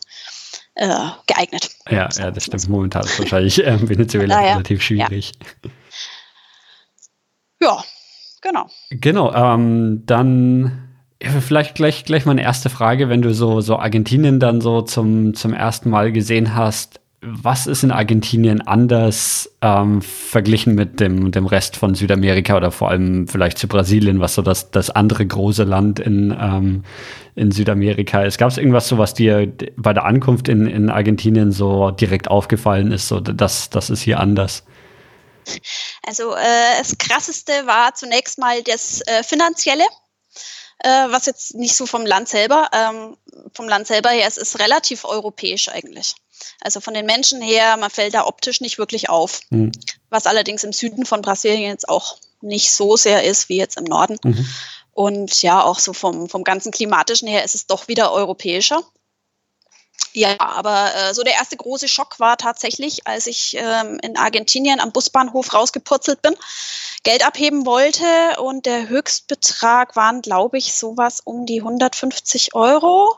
äh, 0.75 0.89
geeignet. 1.27 1.71
Ja, 1.91 2.09
ja, 2.17 2.31
das 2.31 2.45
stimmt. 2.45 2.69
Momentan 2.69 3.05
ist 3.05 3.19
wahrscheinlich 3.19 3.65
äh, 3.65 3.89
Venezuela 3.89 4.37
naja, 4.41 4.53
relativ 4.53 4.83
schwierig. 4.83 5.33
Ja, 7.61 7.69
ja 7.69 7.85
genau. 8.41 8.67
Genau, 8.91 9.33
ähm, 9.33 10.03
dann 10.07 10.89
ja, 11.23 11.31
vielleicht 11.41 11.77
gleich, 11.77 12.05
gleich 12.05 12.25
mal 12.27 12.33
eine 12.33 12.43
erste 12.43 12.69
Frage, 12.69 13.09
wenn 13.09 13.23
du 13.23 13.33
so, 13.33 13.61
so 13.61 13.79
Argentinien 13.79 14.41
dann 14.41 14.61
so 14.61 14.83
zum, 14.83 15.35
zum 15.35 15.55
ersten 15.55 15.89
Mal 15.89 16.11
gesehen 16.11 16.55
hast 16.55 17.02
was 17.25 17.69
ist 17.69 17.85
in 17.85 17.93
Argentinien 17.93 18.67
anders 18.67 19.49
ähm, 19.61 20.03
verglichen 20.03 20.75
mit 20.75 20.99
dem, 20.99 21.31
dem 21.31 21.47
Rest 21.47 21.77
von 21.77 21.95
Südamerika 21.95 22.57
oder 22.57 22.73
vor 22.73 22.91
allem 22.91 23.29
vielleicht 23.29 23.59
zu 23.59 23.69
Brasilien, 23.69 24.19
was 24.19 24.35
so 24.35 24.43
das, 24.43 24.73
das 24.73 24.91
andere 24.91 25.25
große 25.25 25.63
Land 25.63 26.01
in, 26.01 26.37
ähm, 26.39 26.85
in 27.37 27.53
Südamerika 27.53 28.25
ist? 28.25 28.39
Gab 28.39 28.51
es 28.51 28.59
irgendwas 28.59 28.89
so, 28.89 28.99
was 28.99 29.15
dir 29.15 29.53
bei 29.77 29.93
der 29.93 30.05
Ankunft 30.05 30.49
in, 30.49 30.67
in 30.67 30.91
Argentinien 30.91 31.53
so 31.53 31.93
direkt 31.93 32.29
aufgefallen 32.29 32.91
ist, 32.91 33.07
so 33.07 33.21
das, 33.21 33.71
das 33.71 33.89
ist 33.89 34.03
hier 34.03 34.19
anders? 34.19 34.65
Also 36.05 36.35
äh, 36.35 36.79
das 36.79 36.99
Krasseste 36.99 37.53
war 37.67 37.95
zunächst 37.95 38.39
mal 38.39 38.65
das 38.65 39.01
äh, 39.07 39.23
Finanzielle, 39.23 39.85
äh, 40.81 40.89
was 40.89 41.27
jetzt 41.27 41.55
nicht 41.55 41.77
so 41.77 41.87
vom 41.87 42.05
Land 42.05 42.29
selber, 42.29 42.69
ähm, 42.73 43.17
vom 43.55 43.69
Land 43.69 43.87
selber 43.87 44.11
her, 44.11 44.27
es 44.27 44.39
ist 44.39 44.59
relativ 44.59 45.05
europäisch 45.05 45.69
eigentlich. 45.69 46.17
Also 46.61 46.81
von 46.81 46.95
den 46.95 47.07
Menschen 47.07 47.41
her, 47.41 47.77
man 47.77 47.91
fällt 47.91 48.15
da 48.15 48.27
optisch 48.27 48.61
nicht 48.61 48.79
wirklich 48.79 49.09
auf. 49.09 49.41
Mhm. 49.51 49.73
Was 50.11 50.27
allerdings 50.27 50.65
im 50.65 50.73
Süden 50.73 51.07
von 51.07 51.23
Brasilien 51.23 51.71
jetzt 51.71 51.89
auch 51.89 52.19
nicht 52.41 52.73
so 52.73 52.97
sehr 52.97 53.25
ist 53.25 53.49
wie 53.49 53.57
jetzt 53.57 53.77
im 53.77 53.85
Norden. 53.85 54.19
Mhm. 54.23 54.47
Und 54.93 55.43
ja, 55.43 55.63
auch 55.63 55.79
so 55.79 55.93
vom, 55.93 56.29
vom 56.29 56.45
ganzen 56.45 56.71
klimatischen 56.71 57.29
her 57.29 57.45
ist 57.45 57.55
es 57.55 57.67
doch 57.67 57.89
wieder 57.89 58.13
europäischer. 58.13 58.83
Ja, 60.15 60.37
aber 60.39 60.95
äh, 60.95 61.15
so 61.15 61.23
der 61.23 61.35
erste 61.35 61.57
große 61.57 61.89
Schock 61.89 62.21
war 62.21 62.37
tatsächlich, 62.37 63.07
als 63.07 63.27
ich 63.27 63.57
ähm, 63.57 63.99
in 64.03 64.17
Argentinien 64.17 64.81
am 64.81 64.93
Busbahnhof 64.93 65.55
rausgepurzelt 65.55 66.21
bin, 66.21 66.35
Geld 67.03 67.27
abheben 67.27 67.65
wollte 67.65 68.05
und 68.41 68.67
der 68.67 68.89
Höchstbetrag 68.89 69.97
waren, 69.97 70.21
glaube 70.21 70.59
ich, 70.59 70.75
sowas 70.75 71.21
um 71.25 71.47
die 71.47 71.61
150 71.61 72.55
Euro, 72.55 73.17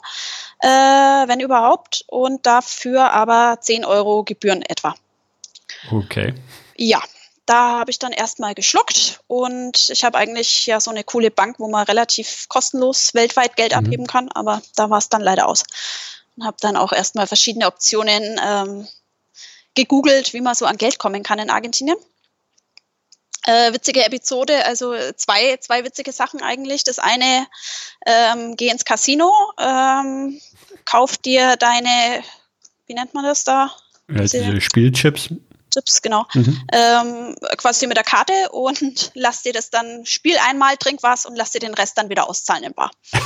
äh, 0.61 0.68
wenn 0.68 1.40
überhaupt, 1.40 2.04
und 2.08 2.46
dafür 2.46 3.12
aber 3.12 3.58
10 3.61 3.84
Euro 3.84 4.25
Gebühren 4.25 4.62
etwa. 4.62 4.94
Okay. 5.90 6.34
Ja, 6.76 7.02
da 7.46 7.78
habe 7.78 7.90
ich 7.90 7.99
dann 7.99 8.12
erstmal 8.12 8.54
geschluckt 8.54 9.20
und 9.26 9.90
ich 9.90 10.04
habe 10.04 10.16
eigentlich 10.16 10.66
ja 10.66 10.80
so 10.80 10.90
eine 10.90 11.04
coole 11.04 11.30
Bank, 11.30 11.58
wo 11.58 11.68
man 11.68 11.84
relativ 11.84 12.49
kostenlos 12.49 13.14
weltweit 13.14 13.56
Geld 13.56 13.73
mhm. 13.73 13.78
abheben 13.78 14.06
kann, 14.06 14.30
aber 14.32 14.62
da 14.76 14.88
war 14.90 14.99
es 14.99 15.08
dann 15.08 15.20
leider 15.20 15.46
aus 15.46 15.64
und 16.37 16.44
habe 16.44 16.56
dann 16.61 16.76
auch 16.76 16.92
erstmal 16.92 17.26
verschiedene 17.26 17.66
Optionen 17.66 18.40
ähm, 18.42 18.88
gegoogelt, 19.75 20.32
wie 20.32 20.40
man 20.40 20.54
so 20.54 20.66
an 20.66 20.78
Geld 20.78 20.99
kommen 20.99 21.23
kann 21.23 21.38
in 21.38 21.50
Argentinien. 21.50 21.96
Äh, 23.46 23.72
witzige 23.74 24.04
Episode, 24.04 24.64
also 24.64 24.94
zwei, 25.16 25.58
zwei 25.58 25.84
witzige 25.84 26.12
Sachen 26.12 26.42
eigentlich. 26.42 26.84
Das 26.84 26.98
eine, 26.98 27.46
ähm, 28.06 28.56
geh 28.56 28.68
ins 28.68 28.84
Casino, 28.84 29.32
ähm, 29.58 30.40
kauf 30.84 31.18
dir 31.18 31.56
deine, 31.56 32.22
wie 32.86 32.94
nennt 32.94 33.12
man 33.12 33.24
das 33.24 33.44
da? 33.44 33.70
Ja, 34.08 34.22
diese 34.22 34.60
Spielchips. 34.60 35.28
Tipps, 35.74 36.02
genau, 36.02 36.24
mhm. 36.34 36.62
ähm, 36.72 37.36
quasi 37.56 37.86
mit 37.86 37.96
der 37.96 38.04
Karte 38.04 38.32
und 38.52 39.10
lass 39.14 39.42
dir 39.42 39.52
das 39.52 39.70
dann, 39.70 40.06
spiel 40.06 40.36
einmal, 40.48 40.76
trink 40.76 41.02
was 41.02 41.26
und 41.26 41.36
lass 41.36 41.50
dir 41.50 41.58
den 41.58 41.74
Rest 41.74 41.98
dann 41.98 42.08
wieder 42.08 42.28
auszahlen 42.28 42.64
im 42.64 42.74
Bar. 42.74 42.90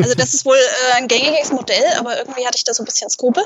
Also 0.00 0.14
das 0.14 0.32
ist 0.32 0.44
wohl 0.44 0.56
äh, 0.56 0.92
ein 0.92 1.08
gängiges 1.08 1.50
Modell, 1.50 1.84
aber 1.98 2.16
irgendwie 2.18 2.46
hatte 2.46 2.56
ich 2.56 2.62
da 2.62 2.72
so 2.72 2.84
ein 2.84 2.86
bisschen 2.86 3.10
Skrupel. 3.10 3.42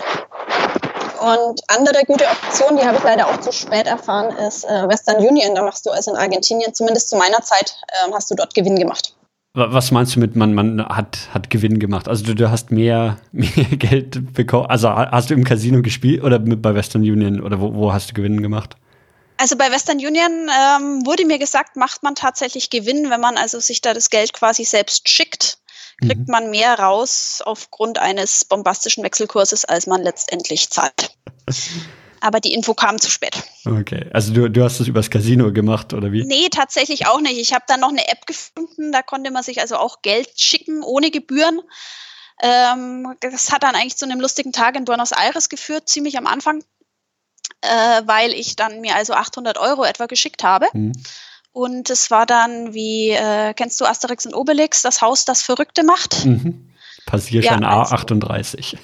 Und 1.23 1.61
andere 1.69 2.05
gute 2.05 2.25
Option, 2.26 2.76
die 2.76 2.85
habe 2.85 2.97
ich 2.97 3.05
leider 3.05 3.29
auch 3.29 3.41
zu 3.41 3.52
spät 3.52 3.87
erfahren, 3.87 4.37
ist 4.38 4.64
äh, 4.64 4.88
Western 4.88 5.17
Union. 5.25 5.55
Da 5.55 5.62
machst 5.62 5.87
du 5.87 5.91
also 5.91 6.11
in 6.11 6.17
Argentinien, 6.17 6.75
zumindest 6.75 7.11
zu 7.11 7.17
meiner 7.17 7.41
Zeit, 7.43 7.76
äh, 7.88 8.12
hast 8.12 8.29
du 8.29 8.35
dort 8.35 8.55
Gewinn 8.55 8.76
gemacht. 8.76 9.14
Was 9.55 9.91
meinst 9.93 10.17
du 10.17 10.21
mit, 10.21 10.35
man, 10.35 10.55
man 10.55 10.85
hat, 10.85 11.29
hat 11.33 11.49
Gewinn 11.50 11.79
gemacht? 11.79 12.09
Also 12.09 12.25
du, 12.25 12.35
du 12.35 12.50
hast 12.50 12.73
mehr, 12.73 13.19
mehr 13.33 13.49
Geld 13.49 14.35
bekommen. 14.35 14.67
Also 14.67 14.88
hast 14.91 15.31
du 15.31 15.35
im 15.35 15.45
Casino 15.45 15.81
gespielt 15.83 16.25
oder 16.25 16.41
bei 16.41 16.75
Western 16.75 17.02
Union 17.02 17.41
oder 17.41 17.61
wo, 17.61 17.73
wo 17.73 17.93
hast 17.93 18.11
du 18.11 18.14
Gewinn 18.14 18.43
gemacht? 18.43 18.76
Also 19.37 19.57
bei 19.57 19.71
Western 19.71 19.99
Union 19.99 20.49
ähm, 20.49 21.07
wurde 21.07 21.26
mir 21.26 21.38
gesagt, 21.38 21.76
macht 21.76 22.02
man 22.02 22.14
tatsächlich 22.14 22.71
Gewinn, 22.71 23.11
wenn 23.11 23.21
man 23.21 23.37
also 23.37 23.61
sich 23.61 23.81
da 23.81 23.95
das 23.95 24.11
Geld 24.11 24.33
quasi 24.33 24.64
selbst 24.64 25.09
schickt, 25.09 25.59
kriegt 26.03 26.29
mhm. 26.29 26.33
man 26.33 26.51
mehr 26.51 26.79
raus 26.79 27.43
aufgrund 27.45 27.99
eines 27.99 28.45
bombastischen 28.45 29.03
Wechselkurses, 29.05 29.65
als 29.65 29.87
man 29.87 30.03
letztendlich 30.03 30.71
zahlt. 30.71 31.17
aber 32.23 32.41
die 32.41 32.55
Info 32.55 32.73
kam 32.73 33.01
zu 33.01 33.11
spät. 33.11 33.43
Okay, 33.67 34.07
also 34.13 34.33
du, 34.33 34.49
du 34.49 34.63
hast 34.63 34.79
das 34.79 34.87
übers 34.87 35.11
Casino 35.11 35.53
gemacht 35.53 35.93
oder 35.93 36.13
wie? 36.13 36.25
Nee, 36.25 36.49
tatsächlich 36.51 37.07
auch 37.07 37.21
nicht. 37.21 37.39
Ich 37.39 37.53
habe 37.53 37.65
dann 37.67 37.81
noch 37.81 37.91
eine 37.91 38.07
App 38.09 38.27
gefunden, 38.27 38.93
da 38.93 39.03
konnte 39.03 39.31
man 39.31 39.43
sich 39.43 39.61
also 39.61 39.77
auch 39.77 40.03
Geld 40.03 40.31
schicken 40.37 40.83
ohne 40.83 41.11
Gebühren. 41.11 41.61
Ähm, 42.41 43.15
das 43.21 43.53
hat 43.53 43.65
dann 43.65 43.75
eigentlich 43.75 43.97
zu 43.97 44.05
einem 44.05 44.21
lustigen 44.21 44.53
Tag 44.53 44.77
in 44.77 44.85
Buenos 44.85 45.13
Aires 45.13 45.49
geführt, 45.49 45.89
ziemlich 45.89 46.17
am 46.17 46.27
Anfang, 46.27 46.63
äh, 47.61 48.03
weil 48.05 48.33
ich 48.33 48.55
dann 48.57 48.81
mir 48.81 48.95
also 48.95 49.15
800 49.15 49.59
Euro 49.59 49.85
etwa 49.85 50.07
geschickt 50.07 50.45
habe. 50.45 50.67
Mhm. 50.73 50.93
Und 51.53 51.91
es 51.91 52.11
war 52.11 52.25
dann 52.25 52.73
wie, 52.73 53.11
äh, 53.11 53.53
kennst 53.55 53.81
du 53.81 53.85
Asterix 53.85 54.25
und 54.27 54.35
Obelix, 54.35 54.83
das 54.83 55.03
Haus, 55.03 55.25
das 55.25 55.43
Verrückte 55.43 55.83
macht? 55.85 56.25
Mhm. 56.25 56.73
Passierschein 57.07 57.63
ja, 57.63 57.83
also, 57.83 57.95
A38. 57.95 58.79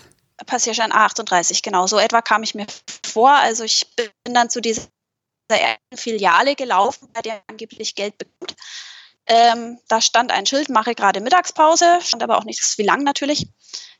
Passierschein 0.47 0.93
A38, 0.93 1.63
genau. 1.63 1.87
So 1.87 1.99
etwa 1.99 2.21
kam 2.21 2.43
ich 2.43 2.55
mir 2.55 2.67
vor. 3.07 3.31
Also 3.31 3.65
ich 3.65 3.87
bin 3.97 4.35
dann 4.35 4.51
zu 4.51 4.61
dieser 4.61 4.89
Filiale 5.95 6.55
gelaufen, 6.55 7.09
bei 7.15 7.23
der 7.23 7.43
angeblich 7.47 7.95
Geld 7.95 8.19
bekommt. 8.19 8.55
Ähm, 9.27 9.79
da 9.89 10.01
stand 10.01 10.31
ein 10.33 10.47
Schild, 10.47 10.71
mache 10.71 10.95
gerade 10.95 11.21
Mittagspause, 11.21 11.99
stand 12.03 12.23
aber 12.23 12.39
auch 12.39 12.45
nicht 12.45 12.79
wie 12.79 12.83
lang 12.83 13.03
natürlich. 13.03 13.47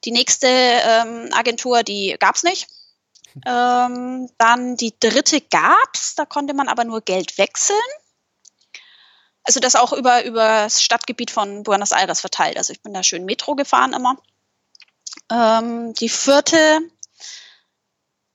Die 0.05 0.11
nächste 0.11 0.47
ähm, 0.49 1.29
Agentur, 1.33 1.83
die 1.83 2.17
gab 2.19 2.37
es 2.37 2.43
nicht. 2.45 2.67
Ähm, 3.47 4.31
dann 4.39 4.77
die 4.77 4.95
dritte 4.99 5.41
gab 5.43 5.91
es, 5.95 6.15
da 6.15 6.25
konnte 6.25 6.55
man 6.55 6.69
aber 6.69 6.85
nur 6.85 7.03
Geld 7.03 7.37
wechseln. 7.37 7.77
Also 9.49 9.61
das 9.61 9.76
auch 9.76 9.95
über, 9.95 10.26
über 10.26 10.47
das 10.47 10.83
Stadtgebiet 10.83 11.31
von 11.31 11.62
Buenos 11.62 11.93
Aires 11.93 12.21
verteilt. 12.21 12.59
Also 12.59 12.75
ich 12.75 12.83
bin 12.83 12.93
da 12.93 13.02
schön 13.02 13.25
Metro 13.25 13.55
gefahren 13.55 13.95
immer. 13.95 14.19
Ähm, 15.33 15.95
die 15.95 16.11
vierte, 16.11 16.81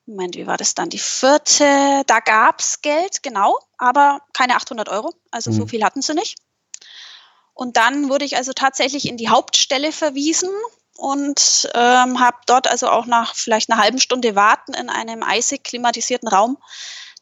Moment, 0.06 0.34
wie 0.34 0.48
war 0.48 0.56
das 0.56 0.74
dann? 0.74 0.90
Die 0.90 0.98
vierte, 0.98 2.02
da 2.08 2.18
gab 2.18 2.58
es 2.58 2.82
Geld, 2.82 3.22
genau, 3.22 3.56
aber 3.78 4.22
keine 4.32 4.56
800 4.56 4.88
Euro. 4.88 5.14
Also 5.30 5.52
mhm. 5.52 5.54
so 5.54 5.66
viel 5.68 5.84
hatten 5.84 6.02
sie 6.02 6.14
nicht. 6.14 6.36
Und 7.52 7.76
dann 7.76 8.08
wurde 8.08 8.24
ich 8.24 8.36
also 8.36 8.52
tatsächlich 8.52 9.06
in 9.06 9.16
die 9.16 9.28
Hauptstelle 9.28 9.92
verwiesen 9.92 10.50
und 10.96 11.70
ähm, 11.74 12.18
habe 12.18 12.38
dort 12.46 12.66
also 12.66 12.88
auch 12.88 13.06
nach 13.06 13.36
vielleicht 13.36 13.70
einer 13.70 13.80
halben 13.80 14.00
Stunde 14.00 14.34
Warten 14.34 14.74
in 14.74 14.90
einem 14.90 15.22
eisig 15.22 15.62
klimatisierten 15.62 16.26
Raum 16.26 16.58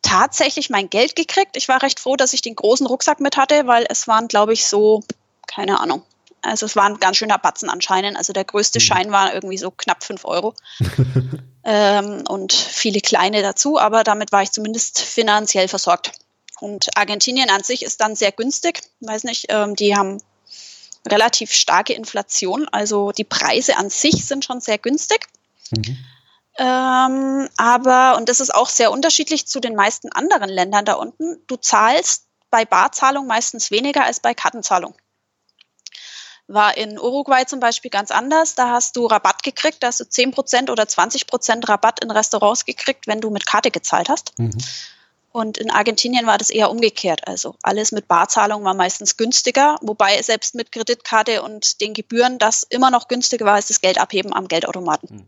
tatsächlich 0.03 0.71
mein 0.71 0.91
Geld 0.91 1.17
gekriegt. 1.17 1.57
Ich 1.57 1.69
war 1.69 1.83
recht 1.83 2.01
froh, 2.01 2.17
dass 2.17 2.33
ich 2.33 2.43
den 2.43 2.57
großen 2.57 2.87
Rucksack 2.87 3.21
mit 3.21 3.37
hatte, 3.37 3.67
weil 3.67 3.87
es 3.89 4.09
waren, 4.09 4.29
glaube 4.29 4.53
ich, 4.53 4.67
so, 4.67 5.03
keine 5.47 5.81
Ahnung, 5.81 6.03
also 6.43 6.67
es 6.67 6.75
war 6.75 6.85
ein 6.85 6.99
ganz 6.99 7.17
schöner 7.17 7.39
Batzen 7.39 7.71
anscheinend. 7.71 8.17
Also 8.17 8.33
der 8.33 8.45
größte 8.45 8.79
mhm. 8.79 8.83
Schein 8.83 9.13
war 9.13 9.33
irgendwie 9.33 9.59
so 9.59 9.71
knapp 9.71 10.05
5 10.05 10.25
Euro. 10.25 10.55
ähm, 11.65 12.25
und 12.29 12.53
viele 12.53 13.01
kleine 13.01 13.43
dazu, 13.43 13.79
aber 13.79 14.03
damit 14.05 14.33
war 14.33 14.43
ich 14.43 14.51
zumindest 14.51 15.01
finanziell 15.01 15.69
versorgt. 15.69 16.13
Und 16.61 16.97
Argentinien 16.97 17.51
an 17.51 17.63
sich 17.63 17.83
ist 17.83 18.01
dann 18.01 18.17
sehr 18.17 18.33
günstig. 18.33 18.83
Weiß 19.01 19.25
nicht, 19.25 19.47
ähm, 19.49 19.77
die 19.77 19.97
haben 19.97 20.21
relativ 21.09 21.53
starke 21.53 21.93
Inflation. 21.93 22.69
Also 22.71 23.13
die 23.13 23.25
Preise 23.25 23.77
an 23.77 23.91
sich 23.91 24.25
sind 24.25 24.45
schon 24.45 24.61
sehr 24.61 24.79
günstig. 24.79 25.27
Mhm. 25.71 25.97
Ähm, 26.59 27.49
aber, 27.57 28.17
und 28.17 28.29
das 28.29 28.41
ist 28.41 28.55
auch 28.55 28.69
sehr 28.69 28.91
unterschiedlich 28.91 29.47
zu 29.47 29.61
den 29.61 29.75
meisten 29.75 30.13
anderen 30.13 30.51
Ländern 30.51 30.85
da 30.85 30.95
unten, 30.95 31.43
du 31.47 31.57
zahlst 31.57 32.27
bei 32.51 32.65
Barzahlung 32.65 33.27
meistens 33.27 33.71
weniger 33.71 34.05
als 34.05 34.21
bei 34.21 34.35
Kartenzahlung. 34.35 34.95
War 36.49 36.77
in 36.77 36.99
Uruguay 36.99 37.47
zum 37.47 37.61
Beispiel 37.61 37.91
ganz 37.91 38.11
anders. 38.11 38.55
Da 38.55 38.69
hast 38.69 38.97
du 38.97 39.07
Rabatt 39.07 39.43
gekriegt, 39.43 39.79
da 39.81 39.87
hast 39.87 40.01
du 40.01 40.05
10% 40.05 40.71
oder 40.71 40.83
20% 40.83 41.69
Rabatt 41.69 42.05
in 42.05 42.11
Restaurants 42.11 42.67
gekriegt, 42.67 43.07
wenn 43.07 43.23
du 43.23 43.31
mit 43.31 43.47
Karte 43.47 43.71
gezahlt 43.71 44.11
hast. 44.11 44.39
Mhm. 44.39 44.59
Und 45.31 45.57
in 45.57 45.71
Argentinien 45.71 46.27
war 46.27 46.37
das 46.37 46.51
eher 46.51 46.71
umgekehrt. 46.71 47.27
Also 47.27 47.55
alles 47.63 47.91
mit 47.91 48.07
Barzahlung 48.07 48.65
war 48.65 48.75
meistens 48.75 49.17
günstiger, 49.17 49.79
wobei 49.81 50.21
selbst 50.21 50.55
mit 50.55 50.73
Kreditkarte 50.73 51.43
und 51.43 51.81
den 51.81 51.95
Gebühren 51.95 52.39
das 52.39 52.65
immer 52.65 52.91
noch 52.91 53.09
günstiger 53.09 53.47
war 53.47 53.55
als 53.55 53.69
das 53.69 53.81
Geld 53.81 53.97
abheben 53.97 54.35
am 54.35 54.47
Geldautomaten. 54.47 55.27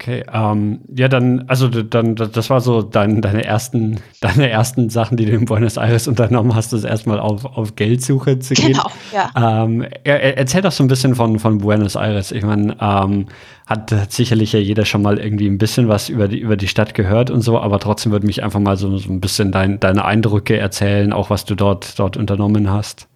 Okay, 0.00 0.22
ähm, 0.32 0.78
ja, 0.94 1.08
dann, 1.08 1.46
also 1.48 1.66
dann, 1.66 2.14
das 2.14 2.50
war 2.50 2.60
so 2.60 2.82
dein, 2.82 3.20
deine 3.20 3.44
ersten, 3.44 3.98
deine 4.20 4.48
ersten 4.48 4.90
Sachen, 4.90 5.16
die 5.16 5.26
du 5.26 5.32
in 5.32 5.44
Buenos 5.44 5.76
Aires 5.76 6.06
unternommen 6.06 6.54
hast, 6.54 6.72
das 6.72 6.84
erstmal 6.84 7.18
auf, 7.18 7.44
auf 7.44 7.74
Geldsuche 7.74 8.38
zu 8.38 8.54
gehen. 8.54 8.74
Genau, 8.74 8.86
ja. 9.12 9.64
Ähm, 9.64 9.84
erzähl 10.04 10.62
doch 10.62 10.70
so 10.70 10.84
ein 10.84 10.88
bisschen 10.88 11.16
von, 11.16 11.40
von 11.40 11.58
Buenos 11.58 11.96
Aires. 11.96 12.30
Ich 12.30 12.44
meine, 12.44 12.76
ähm, 12.80 13.26
hat, 13.66 13.90
hat 13.90 14.12
sicherlich 14.12 14.52
ja 14.52 14.60
jeder 14.60 14.84
schon 14.84 15.02
mal 15.02 15.18
irgendwie 15.18 15.48
ein 15.48 15.58
bisschen 15.58 15.88
was 15.88 16.08
über 16.08 16.28
die, 16.28 16.38
über 16.38 16.56
die 16.56 16.68
Stadt 16.68 16.94
gehört 16.94 17.28
und 17.28 17.40
so, 17.40 17.58
aber 17.58 17.80
trotzdem 17.80 18.12
würde 18.12 18.26
mich 18.26 18.44
einfach 18.44 18.60
mal 18.60 18.76
so, 18.76 18.96
so 18.98 19.10
ein 19.10 19.20
bisschen 19.20 19.50
dein, 19.50 19.80
deine 19.80 20.04
Eindrücke 20.04 20.56
erzählen, 20.56 21.12
auch 21.12 21.28
was 21.28 21.44
du 21.44 21.56
dort, 21.56 21.98
dort 21.98 22.16
unternommen 22.16 22.70
hast. 22.70 23.07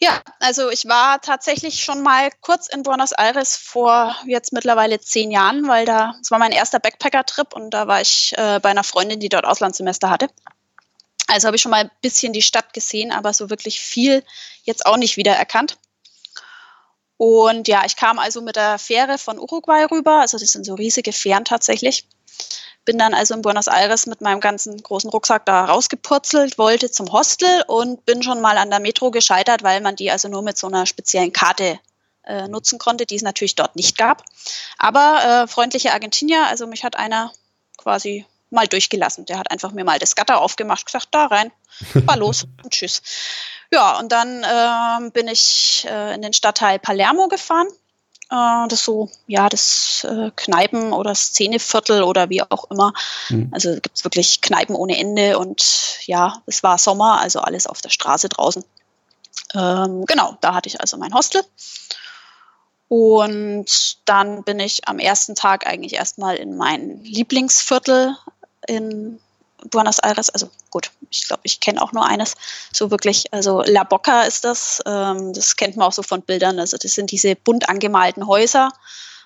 Ja, 0.00 0.22
also 0.38 0.70
ich 0.70 0.86
war 0.86 1.20
tatsächlich 1.20 1.82
schon 1.82 2.02
mal 2.02 2.30
kurz 2.40 2.68
in 2.68 2.84
Buenos 2.84 3.10
Aires 3.10 3.56
vor 3.56 4.14
jetzt 4.26 4.52
mittlerweile 4.52 5.00
zehn 5.00 5.32
Jahren, 5.32 5.66
weil 5.66 5.86
da, 5.86 6.14
es 6.22 6.30
war 6.30 6.38
mein 6.38 6.52
erster 6.52 6.78
Backpacker-Trip 6.78 7.52
und 7.52 7.70
da 7.70 7.88
war 7.88 8.00
ich 8.00 8.32
äh, 8.38 8.60
bei 8.62 8.70
einer 8.70 8.84
Freundin, 8.84 9.18
die 9.18 9.28
dort 9.28 9.44
Auslandssemester 9.44 10.08
hatte. 10.08 10.28
Also 11.26 11.46
habe 11.46 11.56
ich 11.56 11.62
schon 11.62 11.72
mal 11.72 11.84
ein 11.84 11.90
bisschen 12.00 12.32
die 12.32 12.42
Stadt 12.42 12.72
gesehen, 12.72 13.10
aber 13.10 13.34
so 13.34 13.50
wirklich 13.50 13.80
viel 13.80 14.24
jetzt 14.62 14.86
auch 14.86 14.96
nicht 14.96 15.16
wiedererkannt. 15.16 15.78
Und 17.16 17.66
ja, 17.66 17.82
ich 17.84 17.96
kam 17.96 18.20
also 18.20 18.40
mit 18.40 18.54
der 18.54 18.78
Fähre 18.78 19.18
von 19.18 19.40
Uruguay 19.40 19.84
rüber, 19.90 20.20
also 20.20 20.38
das 20.38 20.52
sind 20.52 20.64
so 20.64 20.74
riesige 20.74 21.12
Fähren 21.12 21.44
tatsächlich, 21.44 22.06
bin 22.88 22.96
dann 22.96 23.12
also 23.12 23.34
in 23.34 23.42
Buenos 23.42 23.66
Aires 23.66 24.06
mit 24.06 24.22
meinem 24.22 24.40
ganzen 24.40 24.82
großen 24.82 25.10
Rucksack 25.10 25.44
da 25.44 25.66
rausgepurzelt, 25.66 26.56
wollte 26.56 26.90
zum 26.90 27.12
Hostel 27.12 27.62
und 27.66 28.06
bin 28.06 28.22
schon 28.22 28.40
mal 28.40 28.56
an 28.56 28.70
der 28.70 28.80
Metro 28.80 29.10
gescheitert, 29.10 29.62
weil 29.62 29.82
man 29.82 29.94
die 29.94 30.10
also 30.10 30.28
nur 30.28 30.40
mit 30.40 30.56
so 30.56 30.68
einer 30.68 30.86
speziellen 30.86 31.30
Karte 31.30 31.78
äh, 32.24 32.48
nutzen 32.48 32.78
konnte, 32.78 33.04
die 33.04 33.16
es 33.16 33.20
natürlich 33.20 33.56
dort 33.56 33.76
nicht 33.76 33.98
gab. 33.98 34.24
Aber 34.78 35.42
äh, 35.44 35.46
freundliche 35.48 35.92
Argentinier, 35.92 36.46
also 36.46 36.66
mich 36.66 36.82
hat 36.82 36.96
einer 36.96 37.30
quasi 37.76 38.24
mal 38.48 38.66
durchgelassen. 38.66 39.26
Der 39.26 39.38
hat 39.38 39.50
einfach 39.50 39.72
mir 39.72 39.84
mal 39.84 39.98
das 39.98 40.16
Gatter 40.16 40.40
aufgemacht, 40.40 40.86
gesagt, 40.86 41.08
da 41.10 41.26
rein, 41.26 41.52
war 41.92 42.16
los 42.16 42.46
und 42.64 42.70
tschüss. 42.70 43.02
Ja, 43.70 43.98
und 43.98 44.12
dann 44.12 44.44
äh, 44.44 45.10
bin 45.10 45.28
ich 45.28 45.86
äh, 45.90 46.14
in 46.14 46.22
den 46.22 46.32
Stadtteil 46.32 46.78
Palermo 46.78 47.28
gefahren. 47.28 47.68
Äh, 48.30 48.68
das 48.68 48.84
so, 48.84 49.10
ja, 49.26 49.48
das 49.48 50.04
äh, 50.04 50.30
Kneipen- 50.36 50.92
oder 50.92 51.14
Szeneviertel 51.14 52.02
oder 52.02 52.28
wie 52.28 52.42
auch 52.42 52.70
immer. 52.70 52.92
Mhm. 53.30 53.48
Also 53.52 53.74
gibt 53.74 53.96
es 53.96 54.04
wirklich 54.04 54.40
Kneipen 54.40 54.74
ohne 54.74 54.98
Ende 54.98 55.38
und 55.38 55.98
ja, 56.06 56.42
es 56.46 56.62
war 56.62 56.78
Sommer, 56.78 57.20
also 57.20 57.40
alles 57.40 57.66
auf 57.66 57.80
der 57.80 57.90
Straße 57.90 58.28
draußen. 58.28 58.64
Ähm, 59.54 60.04
genau, 60.04 60.36
da 60.40 60.54
hatte 60.54 60.68
ich 60.68 60.80
also 60.80 60.96
mein 60.96 61.14
Hostel. 61.14 61.42
Und 62.88 63.98
dann 64.06 64.44
bin 64.44 64.60
ich 64.60 64.88
am 64.88 64.98
ersten 64.98 65.34
Tag 65.34 65.66
eigentlich 65.66 65.94
erstmal 65.94 66.36
in 66.36 66.56
mein 66.56 67.02
Lieblingsviertel 67.04 68.16
in 68.66 69.20
Buenos 69.70 69.98
Aires. 69.98 70.30
Also 70.30 70.50
gut, 70.70 70.90
ich 71.10 71.26
glaube, 71.26 71.42
ich 71.44 71.60
kenne 71.60 71.82
auch 71.82 71.92
nur 71.92 72.06
eines. 72.06 72.34
So 72.72 72.90
wirklich, 72.90 73.32
also 73.32 73.62
La 73.62 73.84
Boca 73.84 74.22
ist 74.22 74.44
das. 74.44 74.82
Ähm, 74.86 75.32
das 75.32 75.56
kennt 75.56 75.76
man 75.76 75.86
auch 75.86 75.92
so 75.92 76.02
von 76.02 76.22
Bildern. 76.22 76.58
Also 76.58 76.76
das 76.76 76.94
sind 76.94 77.10
diese 77.10 77.36
bunt 77.36 77.68
angemalten 77.68 78.26
Häuser. 78.26 78.70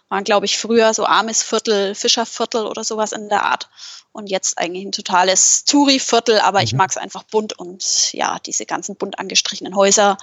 Waren, 0.09 0.25
glaube 0.25 0.47
ich, 0.47 0.59
früher 0.59 0.93
so 0.93 1.07
armes 1.07 1.43
Viertel, 1.43 1.95
Fischerviertel 1.95 2.67
oder 2.67 2.85
sowas 2.85 3.13
in 3.13 3.29
der 3.29 3.45
Art. 3.45 3.69
Und 4.13 4.29
jetzt 4.29 4.59
eigentlich 4.59 4.85
ein 4.85 4.93
totales 4.93 5.65
Touri-Viertel, 5.65 6.41
aber 6.41 6.59
mhm. 6.59 6.65
ich 6.65 6.75
mag 6.75 6.91
es 6.91 6.99
einfach 6.99 7.23
bunt 7.23 7.59
und 7.59 8.13
ja, 8.13 8.39
diese 8.41 8.67
ganzen 8.67 8.97
bunt 8.97 9.19
angestrichenen 9.19 9.75
Häuser 9.75 10.19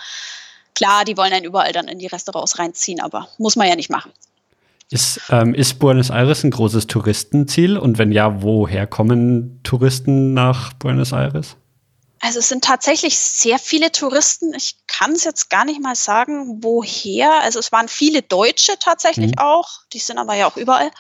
Klar, 0.80 1.04
die 1.04 1.18
wollen 1.18 1.34
einen 1.34 1.44
überall 1.44 1.74
dann 1.74 1.90
in 1.90 2.00
die 2.00 2.08
Restaurants 2.08 2.58
reinziehen, 2.58 3.02
aber 3.02 3.28
muss 3.38 3.58
man 3.58 3.68
ja 3.68 3.76
nicht 3.76 3.90
machen. 3.90 4.14
Ist, 4.92 5.22
ähm, 5.30 5.54
ist 5.54 5.78
Buenos 5.78 6.10
Aires 6.10 6.44
ein 6.44 6.52
großes 6.52 6.88
Touristenziel? 6.88 7.78
Und 7.78 7.98
wenn 7.98 8.12
ja, 8.12 8.42
woher 8.42 8.88
kommen 8.88 9.62
Touristen 9.64 10.34
nach 10.34 10.74
Buenos 10.74 11.12
Aires? 11.12 11.58
Also 12.22 12.40
es 12.40 12.50
sind 12.50 12.64
tatsächlich 12.64 13.18
sehr 13.18 13.60
viele 13.60 13.92
Touristen. 13.92 14.54
Ich 14.54 14.76
kann 14.88 15.14
es 15.14 15.24
jetzt 15.24 15.50
gar 15.50 15.64
nicht 15.64 15.82
mal 15.82 15.96
sagen, 15.96 16.64
woher. 16.64 17.42
Also 17.42 17.60
es 17.60 17.72
waren 17.72 17.88
viele 17.88 18.22
Deutsche 18.22 18.74
tatsächlich 18.80 19.32
mhm. 19.32 19.40
auch. 19.40 19.70
Die 19.94 20.00
sind 20.00 20.18
aber 20.18 20.36
ja 20.36 20.50
auch 20.50 20.58
überall. 20.58 20.92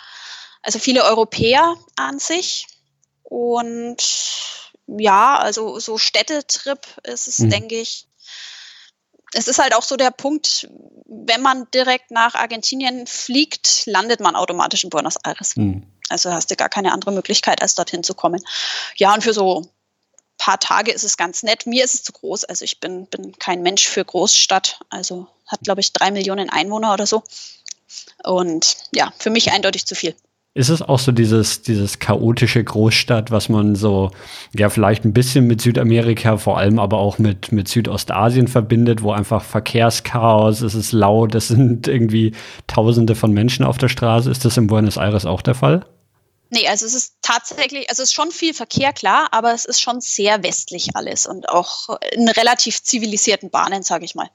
Also 0.61 0.79
viele 0.79 1.03
Europäer 1.03 1.75
an 1.95 2.19
sich. 2.19 2.67
Und 3.23 3.97
ja, 4.85 5.37
also 5.37 5.79
so 5.79 5.97
Städtetrip 5.97 6.85
ist 7.03 7.27
es, 7.27 7.39
mhm. 7.39 7.49
denke 7.49 7.75
ich, 7.75 8.07
es 9.33 9.47
ist 9.47 9.59
halt 9.59 9.75
auch 9.75 9.83
so 9.83 9.95
der 9.95 10.11
Punkt, 10.11 10.67
wenn 11.05 11.41
man 11.41 11.67
direkt 11.73 12.11
nach 12.11 12.35
Argentinien 12.35 13.07
fliegt, 13.07 13.85
landet 13.85 14.19
man 14.19 14.35
automatisch 14.35 14.83
in 14.83 14.89
Buenos 14.89 15.17
Aires. 15.23 15.55
Mhm. 15.55 15.83
Also 16.09 16.31
hast 16.31 16.49
du 16.49 16.55
gar 16.55 16.69
keine 16.69 16.91
andere 16.91 17.11
Möglichkeit, 17.11 17.61
als 17.61 17.75
dorthin 17.75 18.03
zu 18.03 18.15
kommen. 18.15 18.43
Ja, 18.95 19.13
und 19.13 19.23
für 19.23 19.33
so 19.33 19.61
ein 19.61 19.69
paar 20.37 20.59
Tage 20.59 20.91
ist 20.91 21.03
es 21.03 21.17
ganz 21.17 21.43
nett. 21.43 21.67
Mir 21.67 21.85
ist 21.85 21.93
es 21.93 22.03
zu 22.03 22.13
groß. 22.13 22.45
Also 22.45 22.65
ich 22.65 22.79
bin, 22.79 23.05
bin 23.05 23.37
kein 23.37 23.61
Mensch 23.61 23.87
für 23.87 24.03
Großstadt. 24.03 24.79
Also 24.89 25.27
hat, 25.45 25.61
glaube 25.61 25.81
ich, 25.81 25.93
drei 25.93 26.09
Millionen 26.09 26.49
Einwohner 26.49 26.93
oder 26.93 27.05
so. 27.05 27.23
Und 28.23 28.77
ja, 28.93 29.13
für 29.17 29.29
mich 29.29 29.51
eindeutig 29.51 29.85
zu 29.85 29.95
viel. 29.95 30.15
Ist 30.55 30.69
es 30.69 30.81
auch 30.81 30.97
so 30.97 31.11
dieses, 31.11 31.61
dieses 31.61 31.99
chaotische 31.99 32.63
Großstadt, 32.63 33.29
was 33.29 33.49
man 33.49 33.75
so, 33.75 34.11
ja, 34.53 34.69
vielleicht 34.69 35.05
ein 35.05 35.13
bisschen 35.13 35.45
mit 35.45 35.61
Südamerika, 35.61 36.37
vor 36.37 36.57
allem 36.57 36.79
aber 36.79 36.97
auch 36.97 37.19
mit, 37.19 37.51
mit 37.51 37.67
Südostasien 37.67 38.47
verbindet, 38.47 39.03
wo 39.03 39.11
einfach 39.11 39.43
Verkehrschaos, 39.43 40.61
es 40.61 40.73
ist 40.73 40.91
laut, 40.91 41.35
es 41.35 41.49
sind 41.49 41.87
irgendwie 41.87 42.33
Tausende 42.67 43.15
von 43.15 43.31
Menschen 43.31 43.63
auf 43.63 43.77
der 43.77 43.89
Straße. 43.89 44.29
Ist 44.31 44.43
das 44.43 44.57
in 44.57 44.67
Buenos 44.67 44.97
Aires 44.97 45.25
auch 45.25 45.41
der 45.41 45.55
Fall? 45.55 45.85
Nee, 46.51 46.67
also 46.67 46.87
es 46.87 46.95
ist 46.95 47.17
tatsächlich, 47.21 47.89
also 47.89 48.01
es 48.01 48.09
ist 48.09 48.15
schon 48.15 48.31
viel 48.31 48.55
Verkehr, 48.55 48.91
klar, 48.91 49.27
aber 49.31 49.53
es 49.53 49.65
ist 49.65 49.81
schon 49.81 50.01
sehr 50.01 50.41
westlich 50.41 50.95
alles 50.95 51.27
und 51.27 51.47
auch 51.47 51.99
in 52.11 52.27
relativ 52.27 52.81
zivilisierten 52.81 53.51
Bahnen, 53.51 53.83
sage 53.83 54.05
ich 54.05 54.15
mal. 54.15 54.29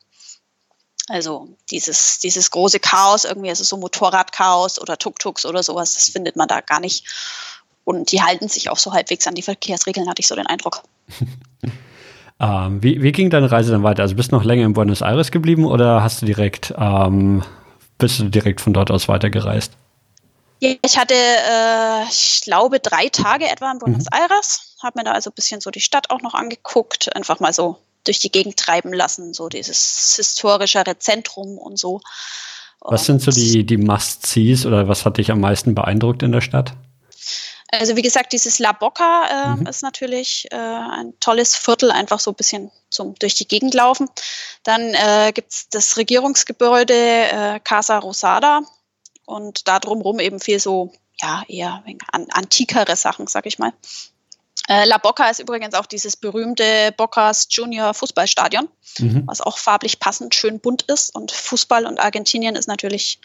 Also 1.09 1.49
dieses, 1.71 2.19
dieses 2.19 2.51
große 2.51 2.81
Chaos, 2.81 3.25
irgendwie, 3.25 3.51
also 3.51 3.63
so 3.63 3.77
Motorradchaos 3.77 4.81
oder 4.81 4.97
Tuk-Tuks 4.97 5.45
oder 5.45 5.63
sowas, 5.63 5.95
das 5.95 6.09
findet 6.09 6.37
man 6.37 6.49
da 6.49 6.61
gar 6.61 6.81
nicht. 6.81 7.05
Und 7.85 8.13
die 8.13 8.23
halten 8.23 8.49
sich 8.49 8.71
auch 8.71 8.79
so 8.79 8.93
halbwegs 8.93 9.27
an 9.27 9.35
die 9.35 9.43
Verkehrsregeln, 9.43 10.09
hatte 10.09 10.21
ich 10.21 10.27
so 10.27 10.35
den 10.35 10.47
Eindruck. 10.47 10.83
ähm, 12.41 12.83
wie, 12.83 13.03
wie 13.03 13.13
ging 13.13 13.29
deine 13.29 13.53
Reise 13.53 13.73
dann 13.73 13.83
weiter? 13.83 14.03
Also 14.03 14.15
bist 14.15 14.33
du 14.33 14.37
noch 14.37 14.45
länger 14.45 14.65
in 14.65 14.73
Buenos 14.73 15.03
Aires 15.03 15.31
geblieben 15.31 15.67
oder 15.67 16.03
hast 16.03 16.23
du 16.23 16.27
direkt, 16.27 16.73
ähm, 16.79 17.43
bist 17.99 18.21
du 18.21 18.25
direkt 18.31 18.63
von 18.63 18.73
dort 18.73 18.91
aus 18.91 19.07
weitergereist? 19.07 19.73
Ja, 20.61 20.73
ich 20.83 20.97
hatte, 20.97 21.15
äh, 21.15 22.05
ich 22.05 22.41
glaube, 22.45 22.81
drei 22.81 23.11
Tage 23.11 23.47
etwa 23.47 23.71
in 23.71 23.79
Buenos 23.79 24.05
mhm. 24.05 24.19
Aires, 24.19 24.77
habe 24.83 25.01
mir 25.01 25.05
da 25.05 25.13
also 25.13 25.29
ein 25.29 25.35
bisschen 25.35 25.61
so 25.61 25.71
die 25.71 25.81
Stadt 25.81 26.09
auch 26.09 26.23
noch 26.23 26.33
angeguckt, 26.33 27.15
einfach 27.15 27.41
mal 27.41 27.53
so 27.53 27.77
durch 28.05 28.21
die 28.21 28.31
Gegend 28.31 28.57
treiben 28.57 28.93
lassen, 28.93 29.35
so 29.35 29.49
dieses 29.49 30.15
historischere 30.17 30.99
Zentrum 30.99 31.59
und 31.59 31.79
so. 31.79 32.01
Was 32.81 33.07
sind 33.07 33.23
so 33.23 33.31
die, 33.31 33.65
die 33.65 33.79
Must-Sees 33.79 34.67
oder 34.67 34.89
was 34.89 35.05
hat 35.05 35.17
dich 35.17 35.31
am 35.31 35.41
meisten 35.41 35.75
beeindruckt 35.75 36.23
in 36.23 36.33
der 36.33 36.43
Stadt? 36.43 36.75
Also 37.71 37.97
wie 37.97 38.03
gesagt, 38.03 38.33
dieses 38.33 38.59
La 38.59 38.73
Boca 38.73 39.27
äh, 39.27 39.57
mhm. 39.57 39.67
ist 39.67 39.83
natürlich 39.83 40.47
äh, 40.51 40.57
ein 40.57 41.15
tolles 41.21 41.57
Viertel, 41.57 41.91
einfach 41.91 42.21
so 42.21 42.31
ein 42.31 42.37
bisschen 42.37 42.71
zum 42.91 43.15
durch 43.17 43.35
die 43.35 43.49
Gegend 43.49 43.75
laufen. 43.75 44.09
Dann 44.63 44.95
äh, 44.95 45.33
gibt 45.35 45.53
es 45.53 45.69
das 45.71 45.97
Regierungsgebäude 45.97 46.95
äh, 46.95 47.61
Casa 47.61 47.99
Rosada 47.99 48.61
und 49.25 49.67
da 49.67 49.79
drumherum 49.79 50.21
eben 50.21 50.41
viel 50.41 50.61
so, 50.61 50.93
ja, 51.21 51.43
eher 51.49 51.83
an, 52.13 52.27
antikere 52.31 52.97
Sachen, 52.97 53.27
sag 53.27 53.47
ich 53.47 53.59
mal. 53.59 53.73
Äh, 54.69 54.87
La 54.87 54.99
Boca 54.99 55.29
ist 55.29 55.41
übrigens 55.41 55.75
auch 55.75 55.87
dieses 55.87 56.17
berühmte 56.17 56.93
Bocas 56.97 57.49
Junior 57.51 57.93
Fußballstadion, 57.93 58.69
mhm. 58.99 59.23
was 59.27 59.41
auch 59.41 59.59
farblich 59.59 60.01
passend 60.01 60.35
schön 60.35 60.61
bunt 60.61 60.83
ist. 60.83 61.15
Und 61.15 61.33
Fußball 61.33 61.87
und 61.87 62.01
Argentinien 62.01 62.57
ist 62.57 62.69
natürlich 62.69 63.19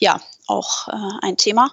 ja 0.00 0.20
auch 0.46 0.88
äh, 0.88 0.92
ein 1.22 1.36
Thema. 1.36 1.72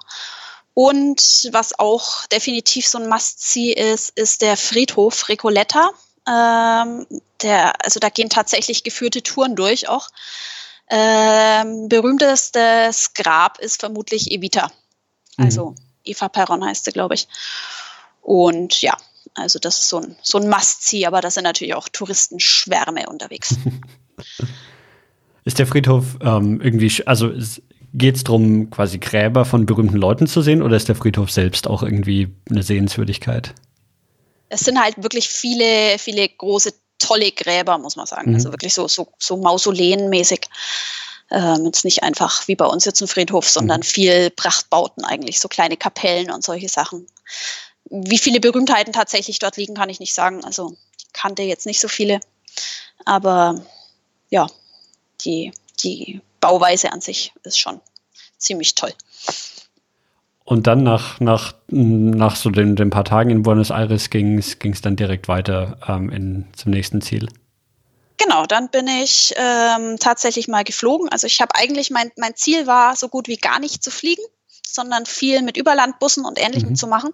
Und 0.74 1.50
was 1.52 1.78
auch 1.78 2.26
definitiv 2.28 2.88
so 2.88 2.98
ein 2.98 3.10
Must-See 3.10 3.74
ist, 3.74 4.18
ist 4.18 4.42
der 4.42 4.58
Friedhof 4.58 5.30
Recoleta. 5.30 5.92
Ähm, 6.28 7.06
der, 7.42 7.84
also 7.84 8.00
da 8.00 8.10
gehen 8.10 8.30
tatsächlich 8.30 8.84
geführte 8.84 9.22
Touren 9.22 9.56
durch 9.56 9.90
auch. 9.90 10.10
Ähm, 10.90 11.90
berühmtestes 11.90 13.14
Grab 13.14 13.60
ist 13.60 13.82
vermutlich 13.82 14.32
Evita. 14.32 14.72
Also 15.38 15.72
mhm. 15.72 15.76
Eva 16.06 16.30
Perron 16.30 16.66
heißt 16.66 16.86
sie, 16.86 16.92
glaube 16.92 17.16
ich. 17.16 17.28
Und 18.24 18.82
ja, 18.82 18.98
also 19.36 19.60
das 19.60 19.82
ist 19.82 19.90
so 19.90 19.98
ein, 19.98 20.16
so 20.22 20.38
ein 20.38 20.50
Must-See, 20.50 21.06
aber 21.06 21.22
da 21.22 21.30
sind 21.30 21.44
natürlich 21.44 21.76
auch 21.76 21.90
Touristenschwärme 21.90 23.06
unterwegs. 23.08 23.56
ist 25.44 25.60
der 25.60 25.68
Friedhof 25.68 26.18
ähm, 26.22 26.62
irgendwie, 26.62 27.06
also 27.06 27.32
geht 27.94 28.16
es 28.16 28.24
darum, 28.24 28.70
quasi 28.70 28.98
Gräber 28.98 29.46
von 29.46 29.66
berühmten 29.66 29.98
Leuten 29.98 30.26
zu 30.26 30.42
sehen 30.42 30.62
oder 30.64 30.78
ist 30.78 30.88
der 30.88 30.96
Friedhof 30.96 31.32
selbst 31.32 31.68
auch 31.68 31.84
irgendwie 31.84 32.34
eine 32.50 32.64
Sehenswürdigkeit? 32.64 33.54
Es 34.50 34.62
sind 34.62 34.80
halt 34.80 35.02
wirklich 35.02 35.28
viele, 35.28 35.98
viele 36.00 36.28
große, 36.30 36.74
tolle 37.00 37.32
Gräber, 37.32 37.78
muss 37.78 37.96
man 37.98 38.06
sagen. 38.06 38.30
Mhm. 38.30 38.36
Also 38.36 38.52
wirklich 38.52 38.74
so, 38.74 38.88
so, 38.88 39.10
so 39.18 39.38
Mausoleenmäßig. 39.38 40.42
Ähm, 41.32 41.66
jetzt 41.66 41.84
nicht 41.84 42.04
einfach 42.04 42.48
wie 42.48 42.56
bei 42.56 42.66
uns 42.66 42.86
jetzt 42.86 43.02
ein 43.02 43.08
Friedhof, 43.08 43.50
sondern 43.50 43.80
mhm. 43.80 43.84
viel 43.84 44.30
Prachtbauten 44.30 45.04
eigentlich, 45.04 45.40
so 45.40 45.48
kleine 45.48 45.78
Kapellen 45.78 46.32
und 46.32 46.44
solche 46.44 46.70
Sachen 46.70 47.08
wie 47.90 48.18
viele 48.18 48.40
Berühmtheiten 48.40 48.94
tatsächlich 48.94 49.40
dort 49.40 49.58
liegen, 49.58 49.76
kann 49.76 49.90
ich 49.90 50.00
nicht 50.00 50.14
sagen. 50.14 50.44
Also 50.44 50.76
ich 50.98 51.12
kannte 51.14 51.44
jetzt 51.44 51.66
nicht 51.66 51.80
so 51.80 51.88
viele. 51.88 52.20
Aber 53.06 53.62
ja, 54.30 54.48
die, 55.22 55.52
die 55.84 56.22
Bauweise 56.40 56.92
an 56.92 57.02
sich 57.02 57.34
ist 57.44 57.60
schon 57.60 57.80
ziemlich 58.38 58.76
toll. 58.76 58.94
Und 60.46 60.68
dann 60.68 60.84
nach, 60.84 61.20
nach, 61.20 61.54
nach 61.70 62.36
so 62.36 62.50
den, 62.50 62.76
den 62.76 62.90
paar 62.90 63.06
Tagen 63.06 63.30
in 63.30 63.44
Buenos 63.44 63.70
Aires 63.70 64.10
ging 64.10 64.38
es 64.38 64.82
dann 64.82 64.96
direkt 64.96 65.28
weiter 65.28 65.78
ähm, 65.88 66.10
in, 66.10 66.48
zum 66.56 66.72
nächsten 66.72 67.02
Ziel. 67.02 67.30
Genau, 68.18 68.46
dann 68.46 68.70
bin 68.70 68.88
ich 68.88 69.34
ähm, 69.38 69.98
tatsächlich 70.00 70.48
mal 70.48 70.64
geflogen. 70.64 71.10
Also 71.10 71.28
ich 71.28 71.42
habe 71.42 71.56
eigentlich, 71.56 71.92
mein, 71.92 72.12
mein 72.18 72.36
Ziel 72.36 72.68
war, 72.68 72.96
so 72.96 73.08
gut 73.08 73.28
wie 73.28 73.38
gar 73.38 73.60
nicht 73.60 73.84
zu 73.84 73.90
fliegen, 73.90 74.22
sondern 74.66 75.06
viel 75.06 75.42
mit 75.42 75.58
Überlandbussen 75.58 76.26
und 76.26 76.40
Ähnlichem 76.40 76.70
mhm. 76.70 76.76
zu 76.76 76.88
machen. 76.88 77.14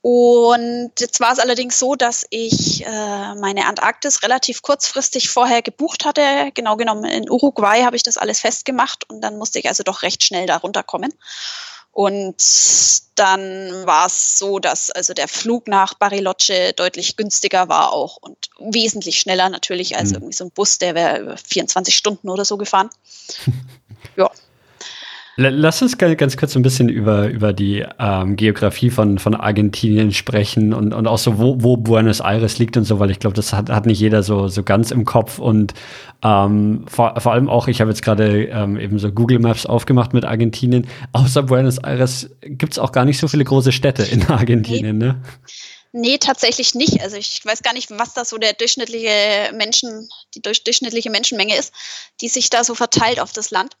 Und 0.00 0.92
jetzt 1.00 1.18
war 1.20 1.32
es 1.32 1.40
allerdings 1.40 1.78
so, 1.78 1.96
dass 1.96 2.24
ich 2.30 2.86
äh, 2.86 3.34
meine 3.34 3.66
Antarktis 3.66 4.22
relativ 4.22 4.62
kurzfristig 4.62 5.28
vorher 5.28 5.60
gebucht 5.60 6.04
hatte. 6.04 6.50
Genau 6.54 6.76
genommen 6.76 7.04
in 7.04 7.28
Uruguay 7.28 7.82
habe 7.82 7.96
ich 7.96 8.04
das 8.04 8.16
alles 8.16 8.40
festgemacht 8.40 9.10
und 9.10 9.20
dann 9.20 9.38
musste 9.38 9.58
ich 9.58 9.68
also 9.68 9.82
doch 9.82 10.02
recht 10.02 10.22
schnell 10.22 10.46
da 10.46 10.56
runterkommen. 10.56 11.12
Und 11.90 12.36
dann 13.16 13.86
war 13.86 14.06
es 14.06 14.38
so, 14.38 14.60
dass 14.60 14.92
also 14.92 15.14
der 15.14 15.26
Flug 15.26 15.66
nach 15.66 15.94
Bariloche 15.94 16.72
deutlich 16.74 17.16
günstiger 17.16 17.68
war 17.68 17.92
auch 17.92 18.18
und 18.18 18.50
wesentlich 18.60 19.18
schneller 19.18 19.48
natürlich 19.48 19.96
als 19.96 20.10
mhm. 20.10 20.14
irgendwie 20.14 20.34
so 20.34 20.44
ein 20.44 20.52
Bus, 20.52 20.78
der 20.78 20.94
wäre 20.94 21.36
24 21.36 21.96
Stunden 21.96 22.28
oder 22.28 22.44
so 22.44 22.56
gefahren. 22.56 22.90
ja. 24.16 24.30
Lass 25.40 25.80
uns 25.82 25.96
ganz 25.98 26.36
kurz 26.36 26.56
ein 26.56 26.62
bisschen 26.62 26.88
über, 26.88 27.28
über 27.28 27.52
die 27.52 27.86
ähm, 28.00 28.34
Geografie 28.34 28.90
von, 28.90 29.20
von 29.20 29.36
Argentinien 29.36 30.12
sprechen 30.12 30.74
und, 30.74 30.92
und 30.92 31.06
auch 31.06 31.18
so, 31.18 31.38
wo, 31.38 31.62
wo 31.62 31.76
Buenos 31.76 32.18
Aires 32.18 32.58
liegt 32.58 32.76
und 32.76 32.82
so, 32.82 32.98
weil 32.98 33.12
ich 33.12 33.20
glaube, 33.20 33.36
das 33.36 33.52
hat, 33.52 33.70
hat 33.70 33.86
nicht 33.86 34.00
jeder 34.00 34.24
so, 34.24 34.48
so 34.48 34.64
ganz 34.64 34.90
im 34.90 35.04
Kopf. 35.04 35.38
Und 35.38 35.74
ähm, 36.24 36.86
vor, 36.88 37.20
vor 37.20 37.32
allem 37.34 37.48
auch, 37.48 37.68
ich 37.68 37.80
habe 37.80 37.88
jetzt 37.88 38.02
gerade 38.02 38.46
ähm, 38.46 38.80
eben 38.80 38.98
so 38.98 39.12
Google 39.12 39.38
Maps 39.38 39.64
aufgemacht 39.64 40.12
mit 40.12 40.24
Argentinien. 40.24 40.88
Außer 41.12 41.44
Buenos 41.44 41.78
Aires 41.78 42.30
gibt 42.40 42.72
es 42.72 42.80
auch 42.80 42.90
gar 42.90 43.04
nicht 43.04 43.20
so 43.20 43.28
viele 43.28 43.44
große 43.44 43.70
Städte 43.70 44.02
in 44.02 44.26
Argentinien, 44.26 44.98
ne? 44.98 45.22
Nee, 45.92 46.18
tatsächlich 46.18 46.74
nicht. 46.74 47.00
Also 47.00 47.16
ich 47.16 47.42
weiß 47.44 47.62
gar 47.62 47.74
nicht, 47.74 47.92
was 47.92 48.12
da 48.12 48.24
so 48.24 48.38
der 48.38 48.54
durchschnittliche 48.54 49.52
Menschen, 49.54 50.08
die 50.34 50.42
durchschnittliche 50.42 51.10
Menschenmenge 51.10 51.56
ist, 51.56 51.72
die 52.20 52.28
sich 52.28 52.50
da 52.50 52.64
so 52.64 52.74
verteilt 52.74 53.20
auf 53.20 53.32
das 53.32 53.52
Land. 53.52 53.76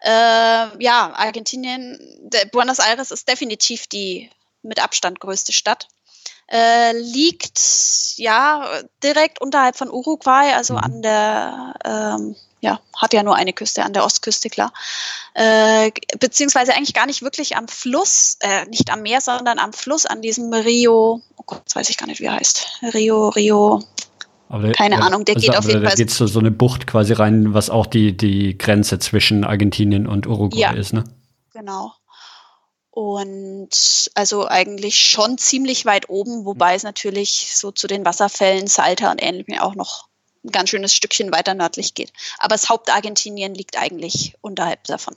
Äh, 0.00 0.82
ja, 0.82 1.12
Argentinien, 1.14 1.98
Buenos 2.52 2.78
Aires 2.78 3.10
ist 3.10 3.28
definitiv 3.28 3.86
die 3.86 4.30
mit 4.62 4.82
Abstand 4.82 5.20
größte 5.20 5.52
Stadt. 5.52 5.88
Äh, 6.50 6.92
liegt 6.92 7.60
ja 8.16 8.66
direkt 9.02 9.40
unterhalb 9.40 9.76
von 9.76 9.90
Uruguay, 9.90 10.54
also 10.54 10.74
mhm. 10.74 10.80
an 10.80 11.02
der, 11.02 11.74
ähm, 11.84 12.36
ja, 12.60 12.80
hat 12.96 13.12
ja 13.12 13.22
nur 13.22 13.36
eine 13.36 13.52
Küste, 13.52 13.84
an 13.84 13.92
der 13.92 14.04
Ostküste, 14.04 14.48
klar. 14.48 14.72
Äh, 15.34 15.90
beziehungsweise 16.18 16.74
eigentlich 16.74 16.94
gar 16.94 17.06
nicht 17.06 17.20
wirklich 17.22 17.56
am 17.56 17.68
Fluss, 17.68 18.38
äh, 18.40 18.64
nicht 18.66 18.90
am 18.90 19.02
Meer, 19.02 19.20
sondern 19.20 19.58
am 19.58 19.74
Fluss, 19.74 20.06
an 20.06 20.22
diesem 20.22 20.52
Rio, 20.52 21.20
oh 21.36 21.42
Gott, 21.44 21.62
weiß 21.74 21.90
ich 21.90 21.98
gar 21.98 22.06
nicht, 22.06 22.20
wie 22.20 22.26
er 22.26 22.36
heißt. 22.36 22.66
Rio, 22.94 23.28
Rio, 23.28 23.82
aber 24.48 24.72
Keine 24.72 24.96
der, 24.96 25.04
Ahnung, 25.04 25.24
der 25.24 25.36
also, 25.36 25.46
geht 25.46 25.58
auf 25.58 25.66
jeden 25.66 25.82
Fall. 25.82 25.90
Da 25.90 25.94
geht 25.94 26.10
so, 26.10 26.26
so 26.26 26.38
eine 26.38 26.50
Bucht 26.50 26.86
quasi 26.86 27.12
rein, 27.12 27.52
was 27.54 27.68
auch 27.68 27.86
die, 27.86 28.16
die 28.16 28.56
Grenze 28.56 28.98
zwischen 28.98 29.44
Argentinien 29.44 30.06
und 30.06 30.26
Uruguay 30.26 30.60
ja, 30.60 30.72
ist, 30.72 30.92
ne? 30.92 31.04
Genau. 31.52 31.92
Und 32.90 34.10
also 34.14 34.48
eigentlich 34.48 34.98
schon 34.98 35.38
ziemlich 35.38 35.84
weit 35.86 36.08
oben, 36.08 36.44
wobei 36.44 36.74
es 36.74 36.82
natürlich 36.82 37.50
so 37.54 37.70
zu 37.70 37.86
den 37.86 38.04
Wasserfällen 38.04 38.66
Salta 38.66 39.10
und 39.12 39.22
ähnlichem 39.22 39.58
auch 39.58 39.74
noch 39.74 40.08
ein 40.44 40.50
ganz 40.50 40.70
schönes 40.70 40.94
Stückchen 40.94 41.30
weiter 41.30 41.54
nördlich 41.54 41.94
geht. 41.94 42.12
Aber 42.38 42.54
das 42.54 42.68
Hauptargentinien 42.68 43.54
liegt 43.54 43.78
eigentlich 43.78 44.34
unterhalb 44.40 44.84
davon. 44.84 45.14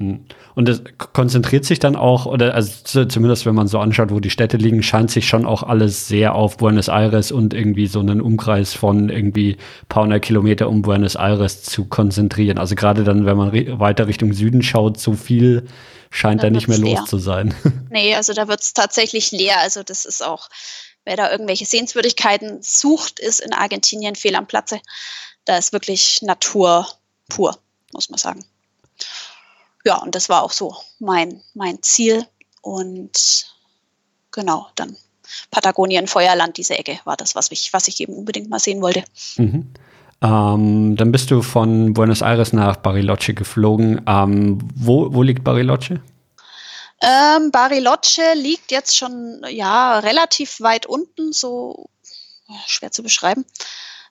Hm. 0.00 0.24
Und 0.56 0.68
es 0.68 0.82
konzentriert 1.12 1.64
sich 1.64 1.78
dann 1.78 1.94
auch, 1.94 2.26
oder 2.26 2.54
also 2.54 3.04
zumindest 3.04 3.46
wenn 3.46 3.54
man 3.54 3.68
so 3.68 3.78
anschaut, 3.78 4.10
wo 4.10 4.18
die 4.18 4.30
Städte 4.30 4.56
liegen, 4.56 4.82
scheint 4.82 5.10
sich 5.10 5.28
schon 5.28 5.46
auch 5.46 5.62
alles 5.62 6.08
sehr 6.08 6.34
auf 6.34 6.56
Buenos 6.56 6.88
Aires 6.88 7.30
und 7.30 7.54
irgendwie 7.54 7.86
so 7.86 8.00
einen 8.00 8.20
Umkreis 8.20 8.74
von 8.74 9.08
irgendwie 9.08 9.56
paar 9.88 10.02
hundert 10.02 10.22
Kilometer 10.22 10.68
um 10.68 10.82
Buenos 10.82 11.14
Aires 11.14 11.62
zu 11.62 11.84
konzentrieren. 11.84 12.58
Also 12.58 12.74
gerade 12.74 13.04
dann, 13.04 13.24
wenn 13.24 13.36
man 13.36 13.52
weiter 13.78 14.08
Richtung 14.08 14.32
Süden 14.32 14.62
schaut, 14.62 14.98
so 14.98 15.12
viel 15.12 15.68
scheint 16.10 16.42
da, 16.42 16.48
da 16.48 16.50
nicht 16.50 16.66
mehr 16.66 16.78
leer. 16.78 16.98
los 16.98 17.08
zu 17.08 17.18
sein. 17.18 17.54
Nee, 17.90 18.16
also 18.16 18.32
da 18.32 18.48
wird 18.48 18.60
es 18.60 18.74
tatsächlich 18.74 19.30
leer. 19.30 19.60
Also 19.60 19.84
das 19.84 20.04
ist 20.04 20.24
auch, 20.24 20.48
wer 21.04 21.16
da 21.16 21.30
irgendwelche 21.30 21.66
Sehenswürdigkeiten 21.66 22.60
sucht, 22.60 23.20
ist 23.20 23.38
in 23.38 23.52
Argentinien 23.52 24.16
fehl 24.16 24.34
am 24.34 24.48
Platze. 24.48 24.80
Da 25.44 25.56
ist 25.56 25.72
wirklich 25.72 26.20
Natur 26.22 26.88
pur, 27.28 27.56
muss 27.92 28.10
man 28.10 28.18
sagen 28.18 28.44
ja, 29.84 29.96
und 29.96 30.14
das 30.14 30.28
war 30.28 30.42
auch 30.42 30.52
so 30.52 30.74
mein, 30.98 31.40
mein 31.54 31.82
Ziel. 31.82 32.26
Und 32.62 33.46
genau, 34.32 34.68
dann 34.74 34.96
Patagonien, 35.50 36.06
Feuerland, 36.06 36.56
diese 36.56 36.78
Ecke 36.78 36.98
war 37.04 37.16
das, 37.16 37.34
was 37.34 37.50
ich, 37.50 37.72
was 37.72 37.88
ich 37.88 38.00
eben 38.00 38.14
unbedingt 38.14 38.48
mal 38.48 38.58
sehen 38.58 38.80
wollte. 38.80 39.04
Mhm. 39.36 39.72
Ähm, 40.22 40.96
dann 40.96 41.12
bist 41.12 41.30
du 41.30 41.42
von 41.42 41.92
Buenos 41.92 42.22
Aires 42.22 42.52
nach 42.52 42.76
Bariloche 42.76 43.34
geflogen. 43.34 44.00
Ähm, 44.06 44.58
wo, 44.74 45.12
wo 45.12 45.22
liegt 45.22 45.44
Bariloche? 45.44 46.00
Ähm, 47.02 47.50
Bariloche 47.50 48.34
liegt 48.34 48.70
jetzt 48.70 48.96
schon 48.96 49.44
ja 49.48 49.98
relativ 49.98 50.60
weit 50.60 50.86
unten, 50.86 51.32
so 51.32 51.90
schwer 52.66 52.90
zu 52.90 53.02
beschreiben. 53.02 53.44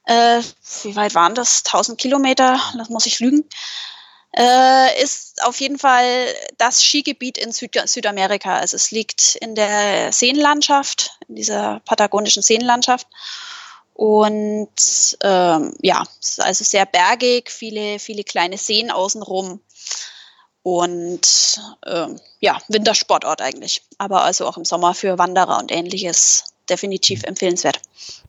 Äh, 0.05 0.41
wie 0.83 0.95
weit 0.95 1.15
waren 1.15 1.33
das? 1.33 1.63
1000 1.65 1.97
Kilometer, 1.97 2.59
das 2.77 2.89
muss 2.89 3.07
ich 3.07 3.19
lügen 3.19 3.45
äh, 4.35 5.03
ist 5.03 5.32
auf 5.43 5.59
jeden 5.59 5.77
Fall 5.77 6.27
das 6.57 6.83
Skigebiet 6.83 7.37
in 7.37 7.51
Süd 7.51 7.79
Südamerika. 7.85 8.57
Also 8.57 8.75
es 8.75 8.91
liegt 8.91 9.35
in 9.35 9.55
der 9.55 10.11
Seenlandschaft, 10.11 11.17
in 11.27 11.35
dieser 11.35 11.81
patagonischen 11.85 12.43
Seenlandschaft. 12.43 13.07
Und 13.93 15.17
ähm, 15.21 15.75
ja, 15.81 16.03
es 16.19 16.29
ist 16.29 16.41
also 16.41 16.63
sehr 16.63 16.85
bergig, 16.85 17.51
viele, 17.51 17.99
viele 17.99 18.23
kleine 18.23 18.57
Seen 18.57 18.91
außenrum. 18.91 19.61
Und 20.63 21.59
ähm, 21.85 22.19
ja, 22.39 22.57
Wintersportort 22.69 23.41
eigentlich. 23.41 23.83
Aber 23.97 24.23
also 24.23 24.47
auch 24.47 24.57
im 24.57 24.65
Sommer 24.65 24.93
für 24.93 25.17
Wanderer 25.17 25.59
und 25.59 25.71
ähnliches 25.71 26.52
definitiv 26.69 27.23
empfehlenswert. 27.23 27.79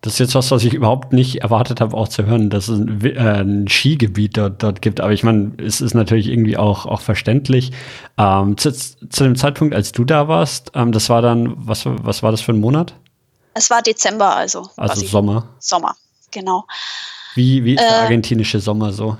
Das 0.00 0.14
ist 0.14 0.18
jetzt 0.18 0.34
was, 0.34 0.50
was 0.50 0.64
ich 0.64 0.74
überhaupt 0.74 1.12
nicht 1.12 1.42
erwartet 1.42 1.80
habe, 1.80 1.96
auch 1.96 2.08
zu 2.08 2.26
hören, 2.26 2.50
dass 2.50 2.68
es 2.68 2.78
ein, 2.78 3.04
äh, 3.04 3.40
ein 3.40 3.68
Skigebiet 3.68 4.36
dort, 4.36 4.62
dort 4.62 4.82
gibt. 4.82 5.00
Aber 5.00 5.12
ich 5.12 5.22
meine, 5.22 5.52
es 5.58 5.80
ist 5.80 5.94
natürlich 5.94 6.28
irgendwie 6.28 6.56
auch, 6.56 6.86
auch 6.86 7.00
verständlich. 7.00 7.72
Ähm, 8.18 8.56
zu, 8.58 8.72
zu, 8.72 9.24
dem 9.24 9.36
Zeitpunkt, 9.36 9.74
als 9.74 9.92
du 9.92 10.04
da 10.04 10.28
warst, 10.28 10.72
ähm, 10.74 10.92
das 10.92 11.08
war 11.08 11.22
dann, 11.22 11.54
was, 11.56 11.82
was 11.84 12.22
war 12.22 12.30
das 12.30 12.40
für 12.40 12.52
ein 12.52 12.60
Monat? 12.60 12.94
Es 13.54 13.70
war 13.70 13.82
Dezember, 13.82 14.34
also. 14.34 14.68
Also 14.76 15.06
Sommer. 15.06 15.48
Sommer, 15.60 15.94
genau. 16.30 16.64
Wie, 17.34 17.64
wie 17.64 17.74
ist 17.74 17.80
der 17.80 17.90
äh, 17.90 18.02
argentinische 18.02 18.60
Sommer 18.60 18.92
so? 18.92 19.16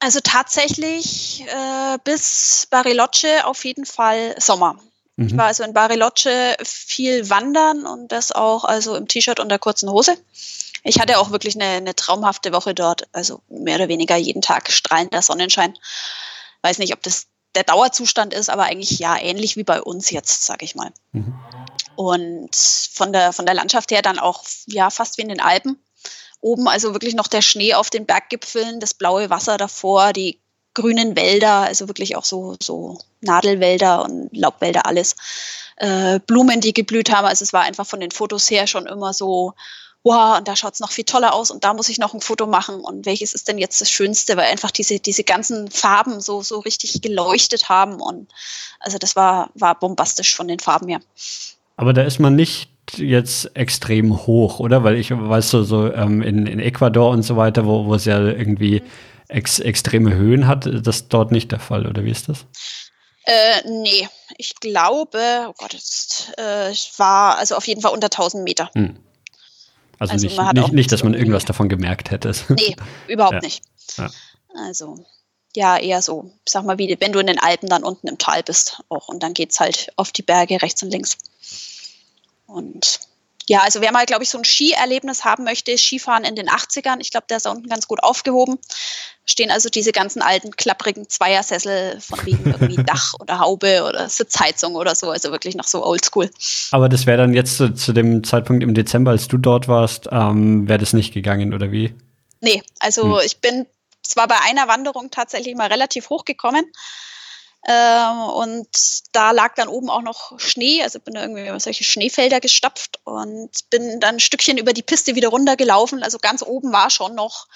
Also 0.00 0.20
tatsächlich 0.22 1.44
äh, 1.46 1.98
bis 2.04 2.66
Bariloche 2.70 3.44
auf 3.44 3.64
jeden 3.64 3.86
Fall 3.86 4.34
Sommer. 4.38 4.76
Mhm. 5.16 5.26
Ich 5.26 5.36
war 5.36 5.46
also 5.46 5.64
in 5.64 5.72
Bariloche 5.72 6.56
viel 6.62 7.28
wandern 7.30 7.86
und 7.86 8.12
das 8.12 8.32
auch 8.32 8.64
also 8.64 8.94
im 8.96 9.08
T-Shirt 9.08 9.40
und 9.40 9.48
der 9.48 9.58
kurzen 9.58 9.90
Hose. 9.90 10.16
Ich 10.84 11.00
hatte 11.00 11.18
auch 11.18 11.30
wirklich 11.30 11.56
eine, 11.56 11.64
eine 11.64 11.96
traumhafte 11.96 12.52
Woche 12.52 12.74
dort, 12.74 13.08
also 13.12 13.40
mehr 13.48 13.76
oder 13.76 13.88
weniger 13.88 14.16
jeden 14.16 14.42
Tag 14.42 14.70
strahlender 14.70 15.20
Sonnenschein. 15.20 15.76
Weiß 16.62 16.78
nicht, 16.78 16.92
ob 16.92 17.02
das 17.02 17.26
der 17.56 17.64
Dauerzustand 17.64 18.34
ist, 18.34 18.50
aber 18.50 18.64
eigentlich 18.64 18.98
ja 18.98 19.16
ähnlich 19.18 19.56
wie 19.56 19.64
bei 19.64 19.82
uns 19.82 20.10
jetzt, 20.10 20.44
sage 20.44 20.64
ich 20.64 20.74
mal. 20.74 20.92
Mhm. 21.12 21.34
Und 21.96 22.54
von 22.54 23.12
der, 23.12 23.32
von 23.32 23.46
der 23.46 23.54
Landschaft 23.54 23.90
her 23.90 24.02
dann 24.02 24.18
auch 24.18 24.44
ja 24.66 24.90
fast 24.90 25.16
wie 25.16 25.22
in 25.22 25.28
den 25.28 25.40
Alpen. 25.40 25.82
Oben 26.42 26.68
also 26.68 26.92
wirklich 26.92 27.14
noch 27.14 27.28
der 27.28 27.40
Schnee 27.40 27.74
auf 27.74 27.88
den 27.88 28.04
Berggipfeln, 28.04 28.78
das 28.78 28.92
blaue 28.92 29.30
Wasser 29.30 29.56
davor, 29.56 30.12
die 30.12 30.38
grünen 30.74 31.16
Wälder, 31.16 31.60
also 31.62 31.88
wirklich 31.88 32.16
auch 32.16 32.26
so, 32.26 32.56
so 32.62 32.98
Nadelwälder 33.26 34.02
und 34.04 34.30
Laubwälder, 34.32 34.86
alles. 34.86 35.16
Äh, 35.76 36.20
Blumen, 36.26 36.60
die 36.60 36.72
geblüht 36.72 37.10
haben. 37.10 37.26
Also 37.26 37.42
es 37.42 37.52
war 37.52 37.62
einfach 37.62 37.86
von 37.86 38.00
den 38.00 38.10
Fotos 38.10 38.50
her 38.50 38.66
schon 38.66 38.86
immer 38.86 39.12
so, 39.12 39.54
wow, 40.04 40.38
und 40.38 40.48
da 40.48 40.56
schaut 40.56 40.74
es 40.74 40.80
noch 40.80 40.92
viel 40.92 41.04
toller 41.04 41.34
aus 41.34 41.50
und 41.50 41.64
da 41.64 41.74
muss 41.74 41.88
ich 41.88 41.98
noch 41.98 42.14
ein 42.14 42.20
Foto 42.20 42.46
machen 42.46 42.76
und 42.76 43.04
welches 43.06 43.34
ist 43.34 43.48
denn 43.48 43.58
jetzt 43.58 43.80
das 43.80 43.90
Schönste, 43.90 44.36
weil 44.36 44.50
einfach 44.50 44.70
diese, 44.70 45.00
diese 45.00 45.24
ganzen 45.24 45.70
Farben 45.70 46.20
so, 46.20 46.42
so 46.42 46.60
richtig 46.60 47.02
geleuchtet 47.02 47.68
haben 47.68 48.00
und 48.00 48.28
also 48.78 48.98
das 48.98 49.16
war, 49.16 49.50
war 49.54 49.78
bombastisch 49.78 50.34
von 50.34 50.46
den 50.46 50.60
Farben 50.60 50.88
her. 50.88 51.00
Aber 51.76 51.92
da 51.92 52.02
ist 52.02 52.20
man 52.20 52.36
nicht 52.36 52.70
jetzt 52.96 53.50
extrem 53.56 54.26
hoch, 54.26 54.60
oder? 54.60 54.84
Weil 54.84 54.94
ich 54.94 55.10
weiß 55.10 55.50
so, 55.50 55.64
so 55.64 55.92
ähm, 55.92 56.22
in, 56.22 56.46
in 56.46 56.60
Ecuador 56.60 57.10
und 57.10 57.22
so 57.22 57.36
weiter, 57.36 57.66
wo, 57.66 57.86
wo 57.86 57.94
es 57.96 58.04
ja 58.04 58.18
irgendwie 58.20 58.80
mhm 58.80 58.86
ex 59.28 59.58
extreme 59.58 60.14
Höhen 60.14 60.46
hat. 60.46 60.66
Das 60.66 60.96
ist 60.96 61.08
dort 61.08 61.32
nicht 61.32 61.52
der 61.52 61.60
Fall, 61.60 61.86
oder 61.86 62.04
wie 62.04 62.10
ist 62.10 62.28
das? 62.28 62.46
Äh, 63.26 63.68
nee, 63.68 64.08
ich 64.38 64.54
glaube, 64.56 65.46
oh 65.48 65.54
Gott, 65.58 65.72
jetzt, 65.74 66.32
äh, 66.38 66.70
ich 66.70 66.92
war 66.96 67.36
also 67.36 67.56
auf 67.56 67.66
jeden 67.66 67.80
Fall 67.82 67.92
unter 67.92 68.06
1000 68.06 68.44
Meter. 68.44 68.70
Hm. 68.74 68.96
Also, 69.98 70.12
also 70.12 70.26
nicht, 70.26 70.52
nicht, 70.54 70.72
nicht, 70.72 70.92
dass 70.92 71.02
man 71.02 71.14
irgendwas 71.14 71.44
davon 71.44 71.68
gemerkt 71.68 72.10
hätte. 72.10 72.32
Nee, 72.50 72.76
überhaupt 73.08 73.34
ja. 73.34 73.40
nicht. 73.40 73.64
Ja. 73.96 74.10
Also, 74.54 75.04
ja, 75.56 75.76
eher 75.76 76.02
so, 76.02 76.30
ich 76.44 76.52
sag 76.52 76.64
mal, 76.64 76.78
wie 76.78 76.96
wenn 77.00 77.12
du 77.12 77.18
in 77.18 77.26
den 77.26 77.40
Alpen 77.40 77.68
dann 77.68 77.82
unten 77.82 78.06
im 78.08 78.18
Tal 78.18 78.42
bist 78.42 78.82
auch 78.90 79.08
und 79.08 79.22
dann 79.22 79.34
geht 79.34 79.52
es 79.52 79.60
halt 79.60 79.92
auf 79.96 80.12
die 80.12 80.22
Berge 80.22 80.62
rechts 80.62 80.82
und 80.82 80.90
links. 80.90 81.18
Und 82.46 83.00
ja, 83.48 83.60
also 83.60 83.80
wer 83.80 83.92
mal, 83.92 84.06
glaube 84.06 84.24
ich, 84.24 84.30
so 84.30 84.38
ein 84.38 84.44
Skierlebnis 84.44 85.24
haben 85.24 85.44
möchte, 85.44 85.76
Skifahren 85.78 86.24
in 86.24 86.34
den 86.34 86.48
80ern, 86.48 86.96
ich 87.00 87.10
glaube, 87.10 87.26
der 87.28 87.36
ist 87.36 87.46
da 87.46 87.50
unten 87.50 87.68
ganz 87.68 87.86
gut 87.86 88.02
aufgehoben. 88.02 88.58
Stehen 89.24 89.50
also 89.50 89.68
diese 89.68 89.92
ganzen 89.92 90.22
alten, 90.22 90.52
klapprigen 90.52 91.08
Zweiersessel 91.08 92.00
von 92.00 92.24
wegen 92.24 92.44
irgendwie 92.46 92.76
Dach 92.86 93.14
oder 93.20 93.38
Haube 93.38 93.84
oder 93.88 94.08
Sitzheizung 94.08 94.74
oder 94.74 94.94
so, 94.94 95.10
also 95.10 95.30
wirklich 95.30 95.54
noch 95.54 95.66
so 95.66 95.84
oldschool. 95.84 96.30
Aber 96.72 96.88
das 96.88 97.06
wäre 97.06 97.18
dann 97.18 97.34
jetzt 97.34 97.56
zu, 97.56 97.72
zu, 97.74 97.92
dem 97.92 98.24
Zeitpunkt 98.24 98.62
im 98.64 98.74
Dezember, 98.74 99.12
als 99.12 99.28
du 99.28 99.38
dort 99.38 99.68
warst, 99.68 100.08
ähm, 100.10 100.68
wäre 100.68 100.78
das 100.78 100.92
nicht 100.92 101.14
gegangen, 101.14 101.54
oder 101.54 101.70
wie? 101.70 101.94
Nee, 102.40 102.62
also 102.80 103.18
hm. 103.18 103.26
ich 103.26 103.40
bin 103.40 103.66
zwar 104.02 104.28
bei 104.28 104.36
einer 104.48 104.68
Wanderung 104.68 105.10
tatsächlich 105.10 105.54
mal 105.56 105.68
relativ 105.68 106.10
hochgekommen, 106.10 106.64
und 107.62 108.68
da 109.12 109.32
lag 109.32 109.54
dann 109.56 109.68
oben 109.68 109.90
auch 109.90 110.02
noch 110.02 110.38
Schnee, 110.38 110.82
also 110.82 111.00
bin 111.00 111.14
da 111.14 111.22
irgendwie 111.22 111.48
über 111.48 111.58
solche 111.58 111.82
Schneefelder 111.82 112.40
gestapft 112.40 113.00
und 113.04 113.50
bin 113.70 113.98
dann 113.98 114.16
ein 114.16 114.20
Stückchen 114.20 114.58
über 114.58 114.72
die 114.72 114.82
Piste 114.82 115.16
wieder 115.16 115.28
runtergelaufen. 115.28 116.04
Also 116.04 116.18
ganz 116.18 116.42
oben 116.42 116.72
war 116.72 116.90
schon 116.90 117.16
noch 117.16 117.48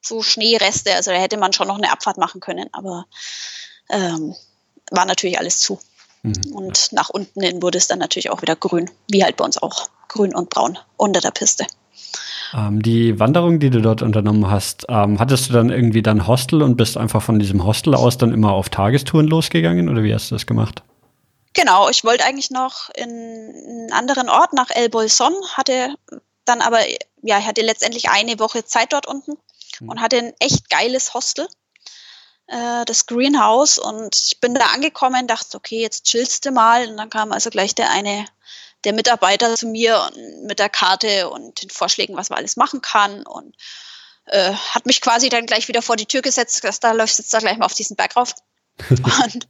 so 0.00 0.22
Schneereste, 0.22 0.94
also 0.94 1.10
da 1.10 1.18
hätte 1.18 1.36
man 1.36 1.52
schon 1.52 1.68
noch 1.68 1.76
eine 1.76 1.92
Abfahrt 1.92 2.16
machen 2.16 2.40
können, 2.40 2.68
aber 2.72 3.06
ähm, 3.90 4.34
war 4.90 5.04
natürlich 5.04 5.38
alles 5.38 5.58
zu. 5.58 5.78
Mhm. 6.22 6.52
Und 6.52 6.92
nach 6.92 7.10
unten 7.10 7.40
hin 7.42 7.62
wurde 7.62 7.78
es 7.78 7.88
dann 7.88 7.98
natürlich 7.98 8.30
auch 8.30 8.42
wieder 8.42 8.56
grün, 8.56 8.90
wie 9.08 9.24
halt 9.24 9.36
bei 9.36 9.44
uns 9.44 9.58
auch 9.58 9.88
grün 10.08 10.34
und 10.34 10.50
braun 10.50 10.78
unter 10.96 11.20
der 11.20 11.30
Piste. 11.30 11.66
Ähm, 12.54 12.82
die 12.82 13.18
Wanderung, 13.18 13.60
die 13.60 13.70
du 13.70 13.80
dort 13.80 14.02
unternommen 14.02 14.50
hast, 14.50 14.86
ähm, 14.88 15.18
hattest 15.18 15.48
du 15.48 15.52
dann 15.52 15.70
irgendwie 15.70 16.02
dann 16.02 16.26
Hostel 16.26 16.62
und 16.62 16.76
bist 16.76 16.96
einfach 16.96 17.22
von 17.22 17.38
diesem 17.38 17.64
Hostel 17.64 17.94
aus 17.94 18.16
dann 18.16 18.32
immer 18.32 18.52
auf 18.52 18.68
Tagestouren 18.68 19.26
losgegangen 19.26 19.88
oder 19.88 20.02
wie 20.02 20.14
hast 20.14 20.30
du 20.30 20.34
das 20.34 20.46
gemacht? 20.46 20.82
Genau, 21.54 21.88
ich 21.88 22.04
wollte 22.04 22.24
eigentlich 22.24 22.50
noch 22.50 22.88
in 22.94 23.10
einen 23.10 23.92
anderen 23.92 24.28
Ort 24.28 24.52
nach 24.52 24.70
El 24.70 24.88
Bolson, 24.88 25.34
hatte 25.54 25.94
dann 26.44 26.60
aber, 26.60 26.78
ja, 27.22 27.38
ich 27.38 27.46
hatte 27.46 27.62
letztendlich 27.62 28.08
eine 28.10 28.38
Woche 28.38 28.64
Zeit 28.64 28.92
dort 28.92 29.06
unten 29.06 29.36
hm. 29.78 29.88
und 29.88 30.00
hatte 30.00 30.18
ein 30.18 30.32
echt 30.38 30.70
geiles 30.70 31.14
Hostel, 31.14 31.48
äh, 32.46 32.84
das 32.86 33.06
Greenhouse 33.06 33.78
und 33.78 34.14
ich 34.14 34.40
bin 34.40 34.54
da 34.54 34.66
angekommen, 34.74 35.26
dachte, 35.26 35.56
okay, 35.56 35.80
jetzt 35.80 36.06
chillst 36.06 36.46
du 36.46 36.50
mal 36.50 36.88
und 36.88 36.96
dann 36.96 37.10
kam 37.10 37.32
also 37.32 37.50
gleich 37.50 37.74
der 37.74 37.90
eine 37.90 38.24
der 38.84 38.92
Mitarbeiter 38.92 39.54
zu 39.56 39.66
mir 39.66 40.10
mit 40.42 40.58
der 40.58 40.68
Karte 40.68 41.30
und 41.30 41.62
den 41.62 41.70
Vorschlägen, 41.70 42.16
was 42.16 42.30
man 42.30 42.38
alles 42.38 42.56
machen 42.56 42.80
kann 42.80 43.26
und 43.26 43.56
äh, 44.26 44.52
hat 44.52 44.86
mich 44.86 45.00
quasi 45.00 45.28
dann 45.28 45.46
gleich 45.46 45.68
wieder 45.68 45.82
vor 45.82 45.96
die 45.96 46.06
Tür 46.06 46.22
gesetzt, 46.22 46.62
dass 46.64 46.80
da 46.80 46.92
läuft 46.92 47.18
jetzt 47.18 47.32
da 47.32 47.38
gleich 47.38 47.58
mal 47.58 47.66
auf 47.66 47.74
diesen 47.74 47.96
Berg 47.96 48.16
rauf. 48.16 48.34
und 48.90 49.48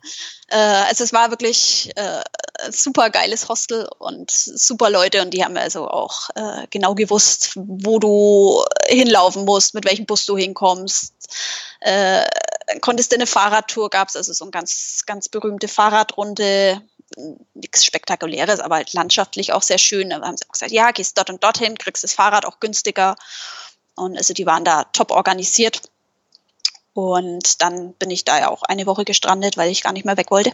äh, 0.49 0.57
also 0.57 1.05
es 1.05 1.13
war 1.13 1.31
wirklich 1.31 1.93
äh, 1.97 2.23
super 2.71 3.11
geiles 3.11 3.49
Hostel 3.49 3.87
und 3.99 4.31
super 4.31 4.89
Leute 4.89 5.21
und 5.21 5.35
die 5.35 5.45
haben 5.45 5.57
also 5.59 5.87
auch 5.87 6.31
äh, 6.35 6.67
genau 6.71 6.95
gewusst, 6.95 7.53
wo 7.55 7.99
du 7.99 8.65
hinlaufen 8.87 9.45
musst, 9.45 9.75
mit 9.75 9.85
welchem 9.85 10.07
Bus 10.07 10.25
du 10.25 10.39
hinkommst. 10.39 11.13
Äh, 11.81 12.25
konntest 12.81 13.13
du 13.13 13.17
eine 13.17 13.27
Fahrradtour, 13.27 13.91
gab 13.91 14.09
es 14.09 14.17
also 14.17 14.33
so 14.33 14.45
eine 14.45 14.51
ganz, 14.51 15.03
ganz 15.07 15.29
berühmte 15.29 15.69
Fahrradrunde 15.69 16.81
nichts 17.55 17.85
Spektakuläres, 17.85 18.61
aber 18.61 18.77
halt 18.77 18.93
landschaftlich 18.93 19.53
auch 19.53 19.63
sehr 19.63 19.79
schön. 19.79 20.11
Da 20.11 20.21
haben 20.21 20.37
sie 20.37 20.45
auch 20.47 20.53
gesagt, 20.53 20.73
ja, 20.73 20.91
gehst 20.91 21.17
dort 21.17 21.31
und 21.31 21.43
dorthin, 21.43 21.79
kriegst 21.79 22.05
das 22.05 22.13
Fahrrad 22.13 22.45
auch 22.45 22.61
günstiger. 22.61 23.17
Und 23.95 24.17
also 24.17 24.35
die 24.35 24.47
waren 24.47 24.65
da 24.65 24.85
top 24.85 25.11
organisiert. 25.11 25.83
Und 26.95 27.63
dann 27.63 27.93
bin 27.95 28.11
ich 28.11 28.25
da 28.25 28.39
ja 28.39 28.49
auch 28.49 28.63
eine 28.63 28.87
Woche 28.87 29.05
gestrandet, 29.05 29.57
weil 29.57 29.71
ich 29.71 29.83
gar 29.83 29.93
nicht 29.93 30.05
mehr 30.05 30.17
weg 30.17 30.31
wollte. 30.31 30.53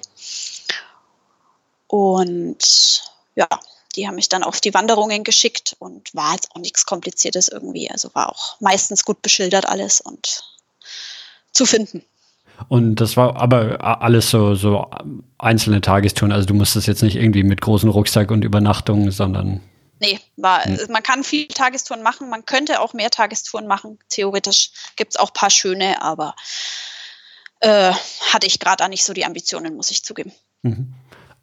Und 1.87 3.03
ja, 3.35 3.49
die 3.97 4.07
haben 4.07 4.17
mich 4.17 4.29
dann 4.29 4.43
auf 4.43 4.61
die 4.61 4.75
Wanderungen 4.75 5.25
geschickt 5.25 5.77
und 5.79 6.15
war 6.15 6.35
jetzt 6.35 6.51
auch 6.53 6.61
nichts 6.61 6.87
Kompliziertes 6.87 7.49
irgendwie. 7.49 7.91
Also 7.91 8.15
war 8.15 8.31
auch 8.31 8.61
meistens 8.61 9.05
gut 9.05 9.23
beschildert 9.23 9.67
alles 9.67 10.01
und 10.01 10.45
zu 11.53 11.67
finden. 11.67 12.05
Und 12.69 12.97
das 12.97 13.17
war 13.17 13.37
aber 13.37 14.03
alles 14.03 14.31
so, 14.31 14.55
so 14.55 14.91
einzelne 15.39 15.81
Tagestouren. 15.81 16.33
Also 16.33 16.47
du 16.47 16.55
musstest 16.55 16.87
jetzt 16.87 17.03
nicht 17.03 17.17
irgendwie 17.17 17.43
mit 17.43 17.61
großen 17.61 17.89
Rucksack 17.89 18.31
und 18.31 18.45
Übernachtungen, 18.45 19.11
sondern. 19.11 19.61
Nee, 20.01 20.19
war, 20.37 20.65
hm. 20.65 20.79
man 20.91 21.03
kann 21.03 21.25
viel 21.25 21.47
Tagestouren 21.47 22.03
machen, 22.03 22.29
man 22.29 22.45
könnte 22.45 22.81
auch 22.81 22.93
mehr 22.93 23.11
Tagestouren 23.11 23.67
machen. 23.67 23.99
Theoretisch 24.09 24.71
gibt 24.97 25.13
es 25.15 25.17
auch 25.21 25.31
ein 25.31 25.35
paar 25.35 25.51
schöne, 25.51 26.03
aber 26.03 26.35
äh, 27.61 27.93
hatte 28.33 28.47
ich 28.47 28.59
gerade 28.59 28.85
auch 28.85 28.89
nicht 28.89 29.05
so 29.05 29.13
die 29.13 29.25
Ambitionen, 29.25 29.77
muss 29.77 29.91
ich 29.91 30.05
zugeben. 30.05 30.33
Mhm. 30.63 30.95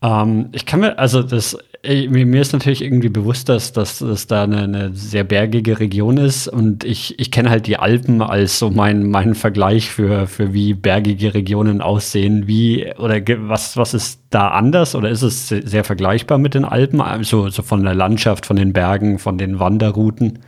Ähm, 0.02 0.50
ich 0.52 0.66
kann 0.66 0.80
mir, 0.80 0.98
also 0.98 1.22
das, 1.22 1.58
mir 1.84 2.42
ist 2.42 2.54
natürlich 2.54 2.82
irgendwie 2.82 3.10
bewusst, 3.10 3.50
dass, 3.50 3.72
dass 3.72 4.02
es 4.02 4.28
da 4.28 4.44
eine, 4.44 4.64
eine, 4.64 4.96
sehr 4.96 5.24
bergige 5.24 5.80
Region 5.80 6.18
ist 6.18 6.48
und 6.48 6.84
ich, 6.84 7.20
ich 7.20 7.32
kenne 7.32 7.50
halt 7.50 7.68
die 7.68 7.78
Alpen 7.78 8.22
als 8.22 8.60
so 8.60 8.70
mein, 8.70 9.10
mein 9.10 9.36
Vergleich 9.36 9.90
für, 9.90 10.28
für 10.28 10.54
wie 10.54 10.74
bergige 10.74 11.34
Regionen 11.34 11.82
aussehen. 11.82 12.48
Wie 12.48 12.92
oder 12.98 13.20
was, 13.48 13.78
was 13.78 13.94
ist 13.94 14.22
da 14.30 14.50
anders 14.50 14.96
oder 14.96 15.10
ist 15.10 15.22
es 15.22 15.50
sehr 15.50 15.84
vergleichbar 15.84 16.38
mit 16.38 16.54
den 16.54 16.66
Alpen? 16.66 17.02
Also 17.02 17.50
so 17.50 17.62
von 17.62 17.84
der 17.84 17.96
Landschaft, 17.96 18.46
von 18.46 18.56
den 18.56 18.74
Bergen, 18.74 19.20
von 19.20 19.38
den 19.38 19.60
Wanderrouten? 19.60 20.44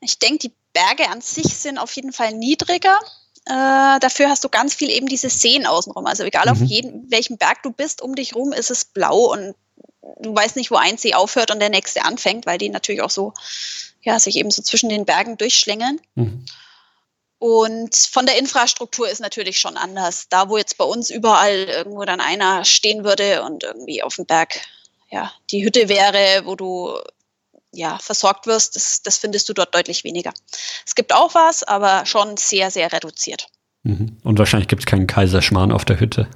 Ich 0.00 0.18
denke, 0.18 0.48
die 0.48 0.52
Berge 0.72 1.10
an 1.10 1.20
sich 1.20 1.56
sind 1.56 1.78
auf 1.78 1.92
jeden 1.92 2.12
Fall 2.12 2.32
niedriger. 2.32 2.96
Äh, 3.48 3.98
dafür 4.00 4.28
hast 4.28 4.44
du 4.44 4.50
ganz 4.50 4.74
viel 4.74 4.90
eben 4.90 5.06
diese 5.06 5.30
Seen 5.30 5.66
außenrum. 5.66 6.06
Also 6.06 6.24
egal 6.24 6.46
mhm. 6.46 6.52
auf 6.52 6.60
jeden, 6.60 7.10
welchem 7.10 7.38
Berg 7.38 7.62
du 7.62 7.70
bist, 7.72 8.02
um 8.02 8.14
dich 8.14 8.34
rum 8.34 8.52
ist 8.52 8.70
es 8.70 8.84
blau 8.84 9.32
und 9.32 9.54
du 10.20 10.34
weißt 10.34 10.56
nicht, 10.56 10.70
wo 10.70 10.76
ein 10.76 10.98
See 10.98 11.14
aufhört 11.14 11.50
und 11.50 11.60
der 11.60 11.70
nächste 11.70 12.04
anfängt, 12.04 12.44
weil 12.44 12.58
die 12.58 12.68
natürlich 12.68 13.00
auch 13.00 13.10
so, 13.10 13.32
ja, 14.02 14.18
sich 14.18 14.36
eben 14.36 14.50
so 14.50 14.62
zwischen 14.62 14.90
den 14.90 15.06
Bergen 15.06 15.38
durchschlängeln. 15.38 16.00
Mhm. 16.14 16.44
Und 17.38 17.94
von 17.94 18.26
der 18.26 18.36
Infrastruktur 18.36 19.08
ist 19.08 19.20
natürlich 19.20 19.58
schon 19.60 19.76
anders. 19.76 20.26
Da, 20.28 20.50
wo 20.50 20.58
jetzt 20.58 20.76
bei 20.76 20.84
uns 20.84 21.08
überall 21.08 21.54
irgendwo 21.54 22.04
dann 22.04 22.20
einer 22.20 22.64
stehen 22.64 23.04
würde 23.04 23.42
und 23.44 23.62
irgendwie 23.62 24.02
auf 24.02 24.16
dem 24.16 24.26
Berg, 24.26 24.60
ja, 25.10 25.32
die 25.50 25.64
Hütte 25.64 25.88
wäre, 25.88 26.44
wo 26.44 26.54
du 26.54 26.98
ja, 27.78 27.98
versorgt 27.98 28.46
wirst, 28.46 28.74
das, 28.74 29.02
das 29.02 29.18
findest 29.18 29.48
du 29.48 29.54
dort 29.54 29.74
deutlich 29.74 30.02
weniger. 30.02 30.34
Es 30.84 30.94
gibt 30.96 31.14
auch 31.14 31.34
was, 31.34 31.62
aber 31.62 32.04
schon 32.06 32.36
sehr, 32.36 32.70
sehr 32.70 32.92
reduziert. 32.92 33.48
Mhm. 33.84 34.18
Und 34.24 34.38
wahrscheinlich 34.38 34.68
gibt 34.68 34.82
es 34.82 34.86
keinen 34.86 35.06
Kaiserschmarrn 35.06 35.70
auf 35.70 35.84
der 35.84 36.00
Hütte. 36.00 36.28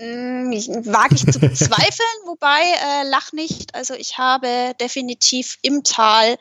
Mm, 0.00 0.50
wage 0.50 1.14
ich 1.14 1.32
zu 1.32 1.38
bezweifeln, 1.40 2.18
wobei 2.26 2.60
äh, 2.60 3.08
lach 3.08 3.32
nicht. 3.32 3.74
Also 3.74 3.94
ich 3.94 4.18
habe 4.18 4.74
definitiv 4.80 5.58
im 5.62 5.84
Tal 5.84 6.36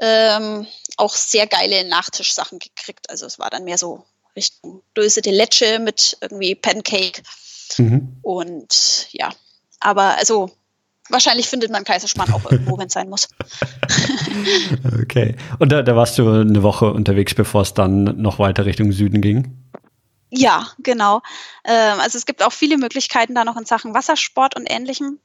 ähm, 0.00 0.66
auch 0.96 1.14
sehr 1.14 1.48
geile 1.48 1.88
Nachtischsachen 1.88 2.60
gekriegt. 2.60 3.10
Also 3.10 3.26
es 3.26 3.40
war 3.40 3.50
dann 3.50 3.64
mehr 3.64 3.78
so 3.78 4.04
Richtung 4.36 4.82
Döse 4.96 5.22
de 5.22 5.32
Leche 5.32 5.80
mit 5.80 6.16
irgendwie 6.20 6.54
Pancake. 6.54 7.22
Mhm. 7.78 8.18
Und 8.22 9.08
ja, 9.10 9.30
aber 9.80 10.16
also 10.18 10.52
wahrscheinlich 11.10 11.48
findet 11.48 11.70
man 11.70 11.84
Kaiserschmarrn 11.84 12.32
auch 12.32 12.50
irgendwo, 12.50 12.78
wenn 12.78 12.86
es 12.86 12.92
sein 12.92 13.08
muss. 13.08 13.28
okay. 15.02 15.36
Und 15.58 15.72
da, 15.72 15.82
da 15.82 15.96
warst 15.96 16.18
du 16.18 16.28
eine 16.28 16.62
Woche 16.62 16.92
unterwegs, 16.92 17.34
bevor 17.34 17.62
es 17.62 17.74
dann 17.74 18.20
noch 18.20 18.38
weiter 18.38 18.66
Richtung 18.66 18.92
Süden 18.92 19.20
ging? 19.20 19.66
Ja, 20.30 20.66
genau. 20.78 21.22
Ähm, 21.64 22.00
also 22.00 22.18
es 22.18 22.26
gibt 22.26 22.42
auch 22.42 22.52
viele 22.52 22.78
Möglichkeiten 22.78 23.34
da 23.34 23.44
noch 23.44 23.56
in 23.56 23.64
Sachen 23.64 23.94
Wassersport 23.94 24.56
und 24.56 24.66
ähnlichem. 24.70 25.20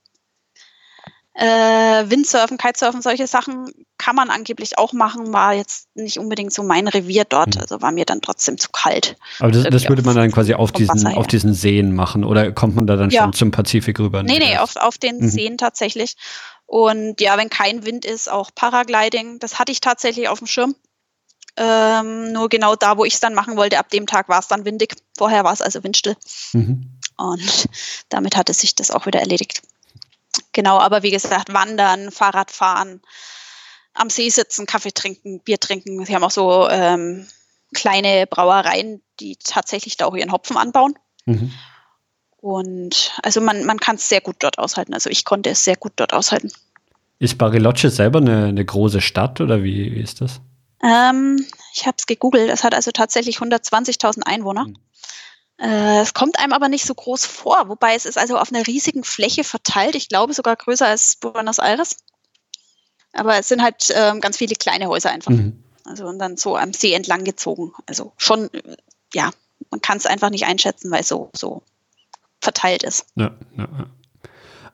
Äh, 1.33 2.09
Windsurfen, 2.09 2.57
Kitesurfen, 2.57 3.01
solche 3.01 3.25
Sachen 3.25 3.71
kann 3.97 4.15
man 4.15 4.29
angeblich 4.29 4.77
auch 4.77 4.91
machen, 4.91 5.31
war 5.31 5.53
jetzt 5.53 5.87
nicht 5.95 6.19
unbedingt 6.19 6.51
so 6.51 6.61
mein 6.61 6.89
Revier 6.89 7.23
dort, 7.23 7.55
mhm. 7.55 7.61
also 7.61 7.81
war 7.81 7.93
mir 7.93 8.03
dann 8.03 8.21
trotzdem 8.21 8.57
zu 8.57 8.69
kalt. 8.69 9.15
Aber 9.39 9.51
das, 9.51 9.63
das 9.63 9.87
würde 9.87 10.01
man 10.01 10.15
dann 10.15 10.31
quasi 10.31 10.53
auf 10.55 10.73
diesen, 10.73 11.07
auf 11.07 11.27
diesen 11.27 11.53
Seen 11.53 11.95
machen 11.95 12.25
oder 12.25 12.51
kommt 12.51 12.75
man 12.75 12.85
da 12.85 12.97
dann 12.97 13.11
ja. 13.11 13.23
schon 13.23 13.33
zum 13.33 13.51
Pazifik 13.51 13.99
rüber? 13.99 14.23
Nee, 14.23 14.39
nee, 14.39 14.57
auf, 14.57 14.75
auf 14.75 14.97
den 14.97 15.19
mhm. 15.19 15.29
Seen 15.29 15.57
tatsächlich. 15.57 16.15
Und 16.65 17.19
ja, 17.21 17.37
wenn 17.37 17.49
kein 17.49 17.85
Wind 17.85 18.05
ist, 18.05 18.31
auch 18.31 18.49
Paragliding. 18.55 19.39
Das 19.39 19.59
hatte 19.59 19.71
ich 19.71 19.81
tatsächlich 19.81 20.29
auf 20.29 20.39
dem 20.39 20.47
Schirm. 20.47 20.75
Ähm, 21.57 22.31
nur 22.31 22.47
genau 22.49 22.75
da, 22.75 22.97
wo 22.97 23.03
ich 23.03 23.15
es 23.15 23.19
dann 23.19 23.33
machen 23.33 23.57
wollte, 23.57 23.77
ab 23.77 23.89
dem 23.89 24.07
Tag 24.07 24.29
war 24.29 24.39
es 24.39 24.47
dann 24.47 24.63
windig. 24.63 24.95
Vorher 25.17 25.43
war 25.43 25.51
es 25.51 25.61
also 25.61 25.83
windstill. 25.83 26.15
Mhm. 26.53 26.97
Und 27.17 27.67
damit 28.09 28.37
hatte 28.37 28.53
sich 28.53 28.73
das 28.73 28.89
auch 28.89 29.05
wieder 29.05 29.19
erledigt. 29.19 29.61
Genau, 30.53 30.79
aber 30.79 31.03
wie 31.03 31.11
gesagt, 31.11 31.53
wandern, 31.53 32.11
Fahrradfahren, 32.11 33.01
am 33.93 34.09
See 34.09 34.29
sitzen, 34.29 34.65
Kaffee 34.65 34.91
trinken, 34.91 35.39
Bier 35.41 35.59
trinken. 35.59 36.05
Sie 36.05 36.15
haben 36.15 36.23
auch 36.23 36.31
so 36.31 36.69
ähm, 36.69 37.27
kleine 37.73 38.27
Brauereien, 38.27 39.01
die 39.19 39.37
tatsächlich 39.37 39.97
da 39.97 40.05
auch 40.05 40.15
ihren 40.15 40.31
Hopfen 40.31 40.57
anbauen. 40.57 40.97
Mhm. 41.25 41.51
Und 42.37 43.11
also 43.21 43.39
man, 43.39 43.65
man 43.65 43.79
kann 43.79 43.97
es 43.97 44.09
sehr 44.09 44.21
gut 44.21 44.37
dort 44.39 44.57
aushalten. 44.57 44.93
Also 44.93 45.09
ich 45.09 45.25
konnte 45.25 45.51
es 45.51 45.63
sehr 45.63 45.75
gut 45.75 45.93
dort 45.97 46.13
aushalten. 46.13 46.51
Ist 47.19 47.37
Bariloche 47.37 47.89
selber 47.89 48.19
eine, 48.19 48.45
eine 48.45 48.65
große 48.65 48.99
Stadt 48.99 49.41
oder 49.41 49.63
wie, 49.63 49.93
wie 49.93 50.01
ist 50.01 50.21
das? 50.21 50.41
Ähm, 50.83 51.45
ich 51.75 51.85
habe 51.85 51.97
es 51.99 52.07
gegoogelt. 52.07 52.49
Es 52.49 52.63
hat 52.63 52.73
also 52.73 52.89
tatsächlich 52.91 53.37
120.000 53.37 54.23
Einwohner. 54.23 54.65
Mhm. 54.65 54.77
Äh, 55.61 56.01
es 56.01 56.13
kommt 56.13 56.39
einem 56.39 56.53
aber 56.53 56.69
nicht 56.69 56.85
so 56.85 56.95
groß 56.95 57.25
vor, 57.25 57.69
wobei 57.69 57.93
es 57.93 58.05
ist 58.05 58.17
also 58.17 58.37
auf 58.37 58.51
einer 58.51 58.65
riesigen 58.65 59.03
Fläche 59.03 59.43
verteilt. 59.43 59.95
Ich 59.95 60.09
glaube 60.09 60.33
sogar 60.33 60.55
größer 60.55 60.87
als 60.87 61.17
Buenos 61.17 61.59
Aires. 61.59 61.97
Aber 63.13 63.37
es 63.37 63.47
sind 63.47 63.61
halt 63.61 63.93
ähm, 63.95 64.21
ganz 64.21 64.37
viele 64.37 64.55
kleine 64.55 64.87
Häuser 64.87 65.11
einfach. 65.11 65.31
Mhm. 65.31 65.63
Also 65.85 66.07
und 66.07 66.17
dann 66.17 66.37
so 66.37 66.57
am 66.57 66.73
See 66.73 66.93
entlang 66.93 67.25
gezogen. 67.25 67.73
Also 67.85 68.13
schon, 68.17 68.49
ja, 69.13 69.29
man 69.69 69.81
kann 69.81 69.97
es 69.97 70.07
einfach 70.07 70.31
nicht 70.31 70.45
einschätzen, 70.45 70.89
weil 70.89 71.01
es 71.01 71.09
so, 71.09 71.29
so 71.35 71.61
verteilt 72.39 72.81
ist. 72.81 73.05
Ja, 73.15 73.31
ja, 73.55 73.67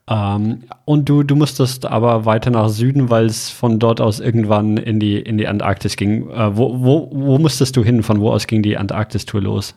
ja. 0.08 0.36
Ähm, 0.36 0.70
und 0.86 1.10
du, 1.10 1.24
du 1.24 1.36
musstest 1.36 1.86
aber 1.86 2.24
weiter 2.24 2.50
nach 2.50 2.70
Süden, 2.70 3.10
weil 3.10 3.26
es 3.26 3.50
von 3.50 3.78
dort 3.80 4.00
aus 4.00 4.22
irgendwann 4.22 4.78
in 4.78 5.02
die, 5.02 5.20
in 5.20 5.38
die 5.38 5.48
Antarktis 5.48 5.98
ging. 5.98 6.30
Äh, 6.30 6.56
wo, 6.56 6.82
wo, 6.82 7.10
wo 7.12 7.38
musstest 7.40 7.76
du 7.76 7.84
hin? 7.84 8.04
Von 8.04 8.22
wo 8.22 8.32
aus 8.32 8.48
ging 8.48 8.64
die 8.64 8.78
Antarktis-Tour 8.78 9.42
los? 9.42 9.76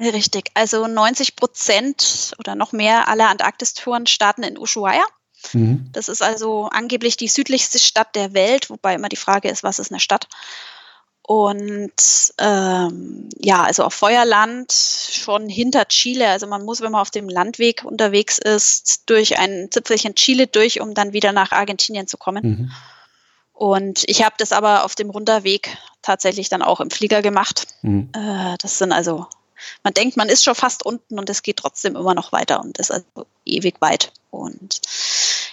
Richtig, 0.00 0.50
also 0.54 0.86
90 0.86 1.36
Prozent 1.36 2.34
oder 2.38 2.54
noch 2.54 2.72
mehr 2.72 3.08
aller 3.08 3.28
Antarktistouren 3.28 4.06
starten 4.06 4.42
in 4.42 4.58
Ushuaia. 4.58 5.04
Mhm. 5.52 5.90
Das 5.92 6.08
ist 6.08 6.22
also 6.22 6.68
angeblich 6.72 7.16
die 7.16 7.28
südlichste 7.28 7.78
Stadt 7.78 8.14
der 8.14 8.32
Welt, 8.32 8.70
wobei 8.70 8.94
immer 8.94 9.08
die 9.08 9.16
Frage 9.16 9.48
ist, 9.48 9.62
was 9.62 9.78
ist 9.78 9.90
eine 9.90 10.00
Stadt? 10.00 10.26
Und 11.22 11.92
ähm, 12.38 13.28
ja, 13.38 13.62
also 13.62 13.84
auf 13.84 13.94
Feuerland 13.94 14.72
schon 14.72 15.48
hinter 15.48 15.86
Chile. 15.86 16.28
Also 16.28 16.46
man 16.46 16.64
muss, 16.64 16.80
wenn 16.80 16.90
man 16.90 17.02
auf 17.02 17.10
dem 17.10 17.28
Landweg 17.28 17.84
unterwegs 17.84 18.38
ist, 18.38 19.08
durch 19.08 19.38
ein 19.38 19.68
Zipfelchen 19.70 20.14
Chile 20.14 20.46
durch, 20.46 20.80
um 20.80 20.94
dann 20.94 21.12
wieder 21.12 21.32
nach 21.32 21.52
Argentinien 21.52 22.08
zu 22.08 22.16
kommen. 22.16 22.42
Mhm. 22.42 22.70
Und 23.52 24.04
ich 24.06 24.24
habe 24.24 24.34
das 24.38 24.52
aber 24.52 24.84
auf 24.84 24.94
dem 24.94 25.10
Runterweg 25.10 25.76
tatsächlich 26.02 26.48
dann 26.48 26.62
auch 26.62 26.80
im 26.80 26.90
Flieger 26.90 27.22
gemacht. 27.22 27.66
Mhm. 27.82 28.10
Äh, 28.14 28.56
das 28.58 28.78
sind 28.78 28.90
also, 28.90 29.26
man 29.82 29.94
denkt, 29.94 30.16
man 30.16 30.28
ist 30.28 30.44
schon 30.44 30.54
fast 30.54 30.84
unten 30.84 31.18
und 31.18 31.30
es 31.30 31.42
geht 31.42 31.58
trotzdem 31.58 31.96
immer 31.96 32.14
noch 32.14 32.32
weiter 32.32 32.60
und 32.60 32.78
ist 32.78 32.90
also 32.90 33.06
ewig 33.44 33.80
weit. 33.80 34.12
Und 34.30 34.80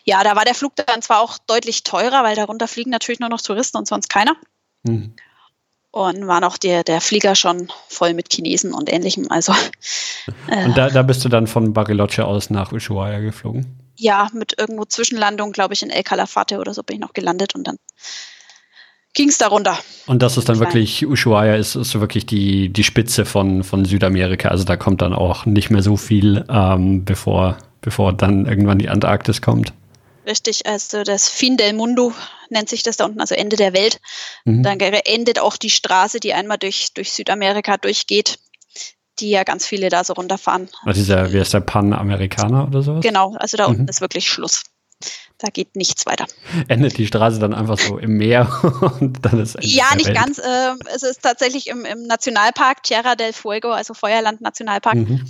ja, 0.04 0.24
da 0.24 0.36
war 0.36 0.46
der 0.46 0.56
Flug 0.56 0.76
dann 0.76 1.02
zwar 1.02 1.22
auch 1.22 1.38
deutlich 1.38 1.84
teurer, 1.84 2.24
weil 2.24 2.36
darunter 2.36 2.68
fliegen 2.68 2.92
natürlich 2.92 3.20
nur 3.20 3.30
noch 3.30 3.42
Touristen 3.42 3.78
und 3.78 3.88
sonst 3.88 4.10
keiner. 4.10 4.36
Mhm. 4.84 5.14
Und 5.92 6.28
war 6.28 6.42
noch 6.42 6.58
der, 6.58 6.84
der 6.84 7.02
Flieger 7.02 7.36
schon 7.36 7.72
voll 7.88 8.14
mit 8.14 8.32
Chinesen 8.32 8.74
und 8.74 8.92
ähnlichem. 8.92 9.28
Also, 9.30 9.54
äh, 10.48 10.66
und 10.66 10.78
da, 10.78 10.90
da 10.90 11.02
bist 11.02 11.26
du 11.26 11.30
dann 11.30 11.48
von 11.48 11.74
Bariloche 11.74 12.26
aus 12.26 12.50
nach 12.50 12.72
Ushuaia 12.72 13.20
geflogen? 13.20 13.80
Ja, 13.96 14.30
mit 14.32 14.54
irgendwo 14.60 14.86
Zwischenlandung, 14.86 15.54
glaube 15.54 15.74
ich, 15.74 15.82
in 15.82 15.90
El 15.90 16.04
Calafate 16.04 16.60
oder 16.60 16.74
so 16.74 16.84
bin 16.84 16.98
ich 16.98 17.02
noch 17.02 17.14
gelandet 17.14 17.56
und 17.56 17.66
dann 17.66 17.78
ging 19.18 19.30
es 19.30 19.40
darunter. 19.40 19.80
Und 20.06 20.22
das 20.22 20.38
ist 20.38 20.48
dann 20.48 20.60
wirklich, 20.60 21.06
Ushuaia 21.06 21.56
ist, 21.56 21.76
ist 21.76 21.90
so 21.90 22.00
wirklich 22.02 22.28
die, 22.28 22.70
die 22.70 22.84
Spitze 22.84 23.26
von, 23.26 23.64
von 23.64 23.84
Südamerika. 23.84 24.50
Also 24.50 24.64
da 24.64 24.78
kommt 24.78 25.02
dann 25.02 25.14
auch 25.14 25.48
nicht 25.48 25.72
mehr 25.72 25.82
so 25.82 25.98
viel, 25.98 26.46
ähm, 26.50 27.04
bevor, 27.04 27.58
bevor 27.82 28.14
dann 28.14 28.46
irgendwann 28.46 28.78
die 28.78 28.90
Antarktis 28.90 29.42
kommt. 29.42 29.74
Richtig, 30.28 30.68
also 30.68 31.04
das 31.04 31.30
Fin 31.30 31.58
del 31.58 31.74
Mundo 31.74 32.14
nennt 32.50 32.70
sich 32.70 32.84
das 32.84 32.98
da 32.98 33.06
unten, 33.06 33.20
also 33.20 33.34
Ende 33.34 33.56
der 33.56 33.74
Welt. 33.74 34.00
Mhm. 34.46 34.62
Dann 34.62 34.80
endet 34.80 35.40
auch 35.40 35.58
die 35.58 35.72
Straße, 35.72 36.20
die 36.20 36.34
einmal 36.34 36.60
durch, 36.60 36.90
durch 36.94 37.12
Südamerika 37.12 37.78
durchgeht, 37.78 38.38
die 39.20 39.32
ja 39.32 39.44
ganz 39.44 39.66
viele 39.66 39.90
da 39.90 40.04
so 40.04 40.14
runterfahren. 40.14 40.70
Also 40.86 41.02
dieser, 41.02 41.34
wie 41.34 41.40
heißt 41.40 41.56
der 41.56 41.62
Panamerikaner 41.62 42.68
oder 42.68 42.84
sowas? 42.84 43.04
Genau, 43.04 43.34
also 43.40 43.58
da 43.58 43.66
unten 43.66 43.84
mhm. 43.84 43.90
ist 43.90 44.00
wirklich 44.00 44.30
Schluss. 44.30 44.62
Da 45.40 45.50
geht 45.50 45.76
nichts 45.76 46.06
weiter. 46.06 46.26
Endet 46.68 46.98
die 46.98 47.06
Straße 47.06 47.40
dann 47.40 47.54
einfach 47.54 47.78
so 47.78 47.98
im 48.00 48.18
Meer 48.18 48.48
und 49.00 49.24
dann 49.24 49.40
ist 49.40 49.56
Ende 49.56 49.68
Ja, 49.68 49.94
nicht 49.96 50.08
Welt. 50.08 50.18
ganz. 50.18 50.40
Äh, 50.40 50.74
es 50.96 51.04
ist 51.04 51.22
tatsächlich 51.22 51.68
im, 51.68 51.86
im, 51.86 52.04
Nationalpark 52.04 52.84
Tierra 52.84 53.16
del 53.16 53.34
Fuego, 53.34 53.70
also 53.70 53.94
Feuerland 53.94 54.42
Nationalpark. 54.42 54.96
Mhm 54.96 55.26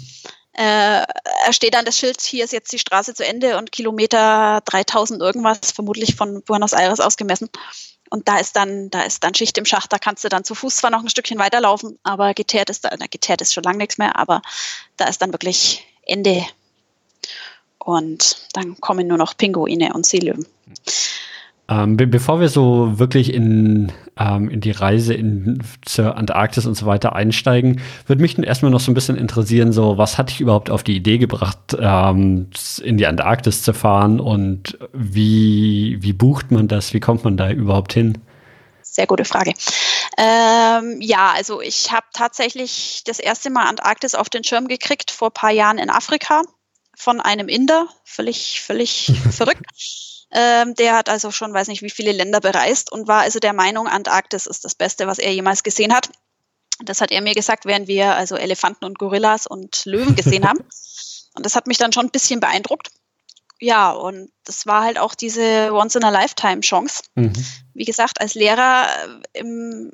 äh, 0.58 1.06
steht 1.52 1.76
dann 1.76 1.86
das 1.86 1.98
Schild, 1.98 2.20
hier 2.20 2.44
ist 2.44 2.52
jetzt 2.52 2.74
die 2.74 2.80
Straße 2.80 3.14
zu 3.14 3.24
Ende 3.24 3.58
und 3.58 3.72
Kilometer 3.72 4.62
3000 4.66 5.22
irgendwas, 5.22 5.72
vermutlich 5.72 6.16
von 6.16 6.42
Buenos 6.44 6.74
Aires 6.74 7.00
ausgemessen. 7.00 7.50
Und 8.10 8.28
da 8.28 8.40
ist 8.40 8.56
dann, 8.56 8.90
da 8.90 9.04
ist 9.04 9.24
dann 9.24 9.36
Schicht 9.36 9.58
im 9.58 9.66
Schacht, 9.66 9.94
da 9.94 10.00
kannst 10.00 10.24
du 10.24 10.30
dann 10.30 10.44
zu 10.44 10.56
Fuß 10.56 10.78
zwar 10.78 10.90
noch 10.90 11.02
ein 11.02 11.10
Stückchen 11.10 11.38
weiterlaufen, 11.38 12.00
aber 12.04 12.34
geteert 12.34 12.70
ist 12.72 12.86
da, 12.86 12.90
na, 12.98 13.06
geteert 13.06 13.42
ist 13.42 13.54
schon 13.54 13.64
lange 13.64 13.78
nichts 13.78 14.00
mehr, 14.00 14.18
aber 14.18 14.42
da 14.96 15.06
ist 15.06 15.22
dann 15.22 15.32
wirklich 15.32 15.86
Ende. 16.02 16.44
Und 17.88 18.50
dann 18.52 18.76
kommen 18.82 19.08
nur 19.08 19.18
noch 19.18 19.38
Pinguine 19.38 19.94
und 19.94 20.06
Seelöwen. 20.06 20.46
Ähm, 21.70 21.96
be 21.96 22.06
bevor 22.06 22.42
wir 22.42 22.50
so 22.50 23.00
wirklich 23.00 23.34
in, 23.34 23.94
ähm, 24.20 24.50
in 24.50 24.60
die 24.60 24.72
Reise 24.72 25.14
in, 25.14 25.64
zur 25.86 26.18
Antarktis 26.18 26.66
und 26.66 26.74
so 26.76 26.86
weiter 26.86 27.16
einsteigen, 27.16 27.80
würde 28.06 28.22
mich 28.22 28.38
erstmal 28.38 28.72
noch 28.72 28.82
so 28.82 28.92
ein 28.92 28.94
bisschen 28.94 29.16
interessieren, 29.16 29.72
so 29.72 29.98
was 29.98 30.18
hat 30.18 30.32
dich 30.32 30.42
überhaupt 30.42 30.70
auf 30.70 30.84
die 30.84 30.98
Idee 30.98 31.18
gebracht, 31.18 31.78
ähm, 31.80 32.50
in 32.84 32.98
die 32.98 33.08
Antarktis 33.08 33.64
zu 33.64 33.74
fahren 33.74 34.20
und 34.20 34.78
wie, 34.92 35.98
wie 36.02 36.14
bucht 36.14 36.52
man 36.52 36.68
das, 36.68 36.94
wie 36.94 37.00
kommt 37.00 37.24
man 37.24 37.38
da 37.38 37.50
überhaupt 37.52 37.94
hin? 37.94 38.18
Sehr 38.82 39.08
gute 39.08 39.24
Frage. 39.24 39.54
Ähm, 40.18 40.98
ja, 41.00 41.32
also 41.34 41.62
ich 41.62 41.90
habe 41.94 42.08
tatsächlich 42.12 43.04
das 43.06 43.20
erste 43.20 43.50
Mal 43.50 43.64
Antarktis 43.64 44.14
auf 44.14 44.30
den 44.30 44.44
Schirm 44.44 44.68
gekriegt 44.68 45.10
vor 45.10 45.30
ein 45.30 45.34
paar 45.34 45.52
Jahren 45.52 45.78
in 45.78 45.90
Afrika 45.90 46.42
von 46.98 47.22
einem 47.22 47.48
Inder, 47.48 47.88
völlig, 48.04 48.62
völlig 48.62 49.12
verrückt. 49.32 49.66
Ähm, 50.32 50.74
der 50.76 50.96
hat 50.96 51.08
also 51.08 51.32
schon, 51.32 51.54
weiß 51.54 51.68
nicht, 51.70 51.84
wie 51.84 51.90
viele 51.90 52.12
Länder 52.12 52.42
bereist 52.42 52.92
und 52.92 53.08
war 53.08 53.22
also 53.22 53.40
der 53.40 53.54
Meinung, 53.54 53.88
Antarktis 53.88 54.46
ist 54.46 54.66
das 54.66 54.76
Beste, 54.76 55.08
was 55.08 55.20
er 55.20 55.32
jemals 55.32 55.64
gesehen 55.64 55.94
hat. 55.94 56.10
Das 56.84 57.00
hat 57.00 57.12
er 57.12 57.22
mir 57.22 57.34
gesagt, 57.34 57.66
während 57.66 57.88
wir 57.88 58.16
also 58.16 58.36
Elefanten 58.36 58.86
und 58.86 59.00
Gorillas 59.00 59.48
und 59.48 59.86
Löwen 59.86 60.16
gesehen 60.16 60.48
haben. 60.48 60.60
Und 61.36 61.46
das 61.46 61.56
hat 61.56 61.68
mich 61.68 61.78
dann 61.78 61.94
schon 61.94 62.08
ein 62.08 62.12
bisschen 62.12 62.40
beeindruckt. 62.40 62.90
Ja, 63.60 63.92
und 63.92 64.32
das 64.44 64.66
war 64.66 64.84
halt 64.84 65.00
auch 65.00 65.16
diese 65.16 65.72
Once-in-a-Lifetime-Chance. 65.72 67.04
Mhm. 67.16 67.34
Wie 67.74 67.86
gesagt, 67.86 68.20
als 68.22 68.34
Lehrer 68.34 68.88
äh, 69.34 69.40
im 69.40 69.92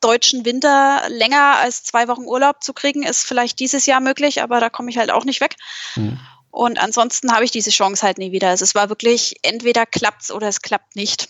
deutschen 0.00 0.44
Winter 0.44 1.02
länger 1.08 1.56
als 1.56 1.84
zwei 1.84 2.08
Wochen 2.08 2.24
Urlaub 2.24 2.62
zu 2.62 2.72
kriegen, 2.72 3.02
ist 3.02 3.24
vielleicht 3.24 3.58
dieses 3.60 3.86
Jahr 3.86 4.00
möglich, 4.00 4.42
aber 4.42 4.60
da 4.60 4.70
komme 4.70 4.90
ich 4.90 4.98
halt 4.98 5.10
auch 5.10 5.24
nicht 5.24 5.40
weg. 5.40 5.56
Mhm. 5.96 6.18
Und 6.50 6.82
ansonsten 6.82 7.32
habe 7.32 7.44
ich 7.44 7.50
diese 7.50 7.70
Chance 7.70 8.02
halt 8.02 8.18
nie 8.18 8.32
wieder. 8.32 8.48
Also 8.48 8.64
es 8.64 8.74
war 8.74 8.88
wirklich, 8.88 9.36
entweder 9.42 9.86
klappt's 9.86 10.32
oder 10.32 10.48
es 10.48 10.62
klappt 10.62 10.96
nicht. 10.96 11.28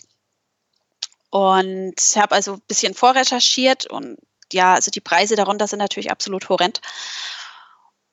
Und 1.29 1.95
habe 2.15 2.35
also 2.35 2.53
ein 2.53 2.61
bisschen 2.67 2.93
vorrecherchiert 2.93 3.85
und 3.85 4.17
ja, 4.51 4.73
also 4.73 4.91
die 4.91 4.99
Preise 4.99 5.35
darunter 5.35 5.67
sind 5.67 5.79
natürlich 5.79 6.11
absolut 6.11 6.49
horrend. 6.49 6.81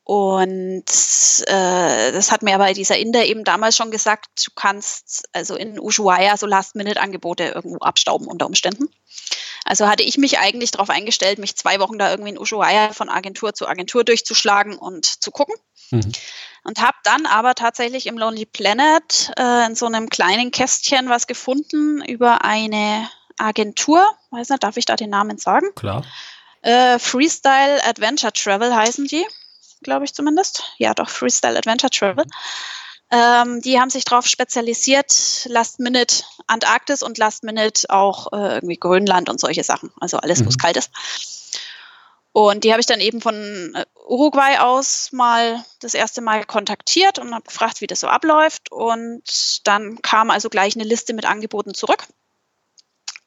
Und 0.09 0.87
äh, 1.49 2.13
das 2.13 2.33
hat 2.33 2.43
mir 2.43 2.55
aber 2.55 2.73
dieser 2.73 2.97
Inder 2.97 3.27
eben 3.27 3.45
damals 3.45 3.77
schon 3.77 3.91
gesagt, 3.91 4.47
du 4.47 4.53
kannst 4.55 5.29
also 5.35 5.55
in 5.55 5.79
Ushuaia 5.79 6.39
so 6.39 6.47
Last-Minute-Angebote 6.47 7.45
irgendwo 7.45 7.77
abstauben 7.81 8.27
unter 8.27 8.47
Umständen. 8.47 8.89
Also 9.67 9.87
hatte 9.87 10.03
ich 10.03 10.17
mich 10.17 10.39
eigentlich 10.39 10.71
darauf 10.71 10.89
eingestellt, 10.89 11.39
mich 11.39 11.57
zwei 11.57 11.79
Wochen 11.79 11.99
da 11.99 12.11
irgendwie 12.11 12.31
in 12.31 12.39
Ushuaia 12.39 12.95
von 12.95 13.11
Agentur 13.11 13.53
zu 13.53 13.69
Agentur 13.69 14.03
durchzuschlagen 14.03 14.79
und 14.79 15.05
zu 15.05 15.31
gucken. 15.31 15.55
Mhm. 15.91 16.11
Und 16.65 16.81
habe 16.81 16.97
dann 17.05 17.27
aber 17.27 17.55
tatsächlich 17.55 18.07
im 18.07 18.17
Lonely 18.17 18.47
Planet 18.47 19.33
äh, 19.39 19.67
in 19.67 19.75
so 19.75 19.85
einem 19.85 20.09
kleinen 20.09 20.53
Kästchen 20.53 21.11
was 21.11 21.27
gefunden 21.27 22.03
über 22.03 22.47
eine 22.47 23.11
Agentur. 23.37 24.09
Weiß 24.31 24.49
nicht, 24.49 24.63
darf 24.63 24.79
ich 24.79 24.87
da 24.87 24.97
den 24.97 25.11
Namen 25.11 25.37
sagen? 25.37 25.67
Klar. 25.75 26.03
Äh, 26.63 26.99
Freestyle 26.99 27.85
Adventure 27.85 28.33
Travel 28.33 28.75
heißen 28.75 29.07
die, 29.07 29.27
glaube 29.83 30.05
ich 30.05 30.15
zumindest. 30.15 30.63
Ja, 30.79 30.95
doch, 30.95 31.09
Freestyle 31.09 31.59
Adventure 31.59 31.91
Travel. 31.91 32.25
Ähm, 33.11 33.63
die 33.63 33.81
haben 33.81 33.91
sich 33.91 34.05
darauf 34.05 34.27
spezialisiert, 34.27 35.47
Last 35.47 35.81
Minute 35.81 36.25
Antarktis 36.47 37.03
und 37.03 37.17
Last 37.17 37.43
Minute 37.43 37.89
auch 37.89 38.33
äh, 38.33 38.57
irgendwie 38.57 38.77
Grönland 38.77 39.31
und 39.31 39.41
solche 39.41 39.65
Sachen. 39.65 39.91
Also 39.99 40.19
alles, 40.19 40.41
mhm. 40.41 40.47
wo 40.47 40.49
es 40.51 40.59
kalt 40.59 40.77
ist. 40.77 40.91
Und 42.33 42.65
die 42.65 42.71
habe 42.71 42.81
ich 42.81 42.87
dann 42.87 43.01
eben 43.01 43.21
von 43.21 43.75
äh, 43.75 43.85
Uruguay 44.07 44.59
aus 44.59 45.11
mal 45.13 45.65
das 45.81 45.95
erste 45.95 46.21
Mal 46.21 46.45
kontaktiert 46.45 47.19
und 47.19 47.35
habe 47.35 47.45
gefragt, 47.45 47.81
wie 47.81 47.87
das 47.87 48.01
so 48.01 48.09
abläuft. 48.09 48.71
Und 48.71 49.67
dann 49.67 50.01
kam 50.03 50.31
also 50.31 50.51
gleich 50.51 50.77
eine 50.77 50.85
Liste 50.85 51.15
mit 51.15 51.25
Angeboten 51.25 51.75
zurück. 51.75 52.07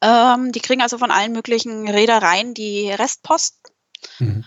Ähm, 0.01 0.51
die 0.51 0.61
kriegen 0.61 0.81
also 0.81 0.97
von 0.97 1.11
allen 1.11 1.31
möglichen 1.31 1.89
Reedereien 1.89 2.53
die 2.53 2.91
Restposten. 2.91 3.73
Mhm. 4.19 4.45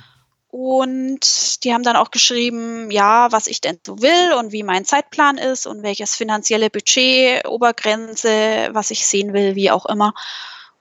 Und 0.57 1.65
die 1.65 1.75
haben 1.75 1.83
dann 1.83 1.97
auch 1.97 2.13
geschrieben, 2.13 2.89
ja, 2.93 3.33
was 3.33 3.49
ich 3.49 3.61
denn 3.61 3.81
so 3.85 4.01
will 4.01 4.35
und 4.39 4.53
wie 4.53 4.63
mein 4.63 4.85
Zeitplan 4.85 5.37
ist 5.37 5.67
und 5.67 5.83
welches 5.83 6.15
finanzielle 6.15 6.71
Budget, 6.71 7.45
Obergrenze, 7.49 8.69
was 8.71 8.93
ich 8.93 9.05
sehen 9.05 9.33
will, 9.33 9.57
wie 9.57 9.73
auch 9.73 9.85
immer 9.85 10.15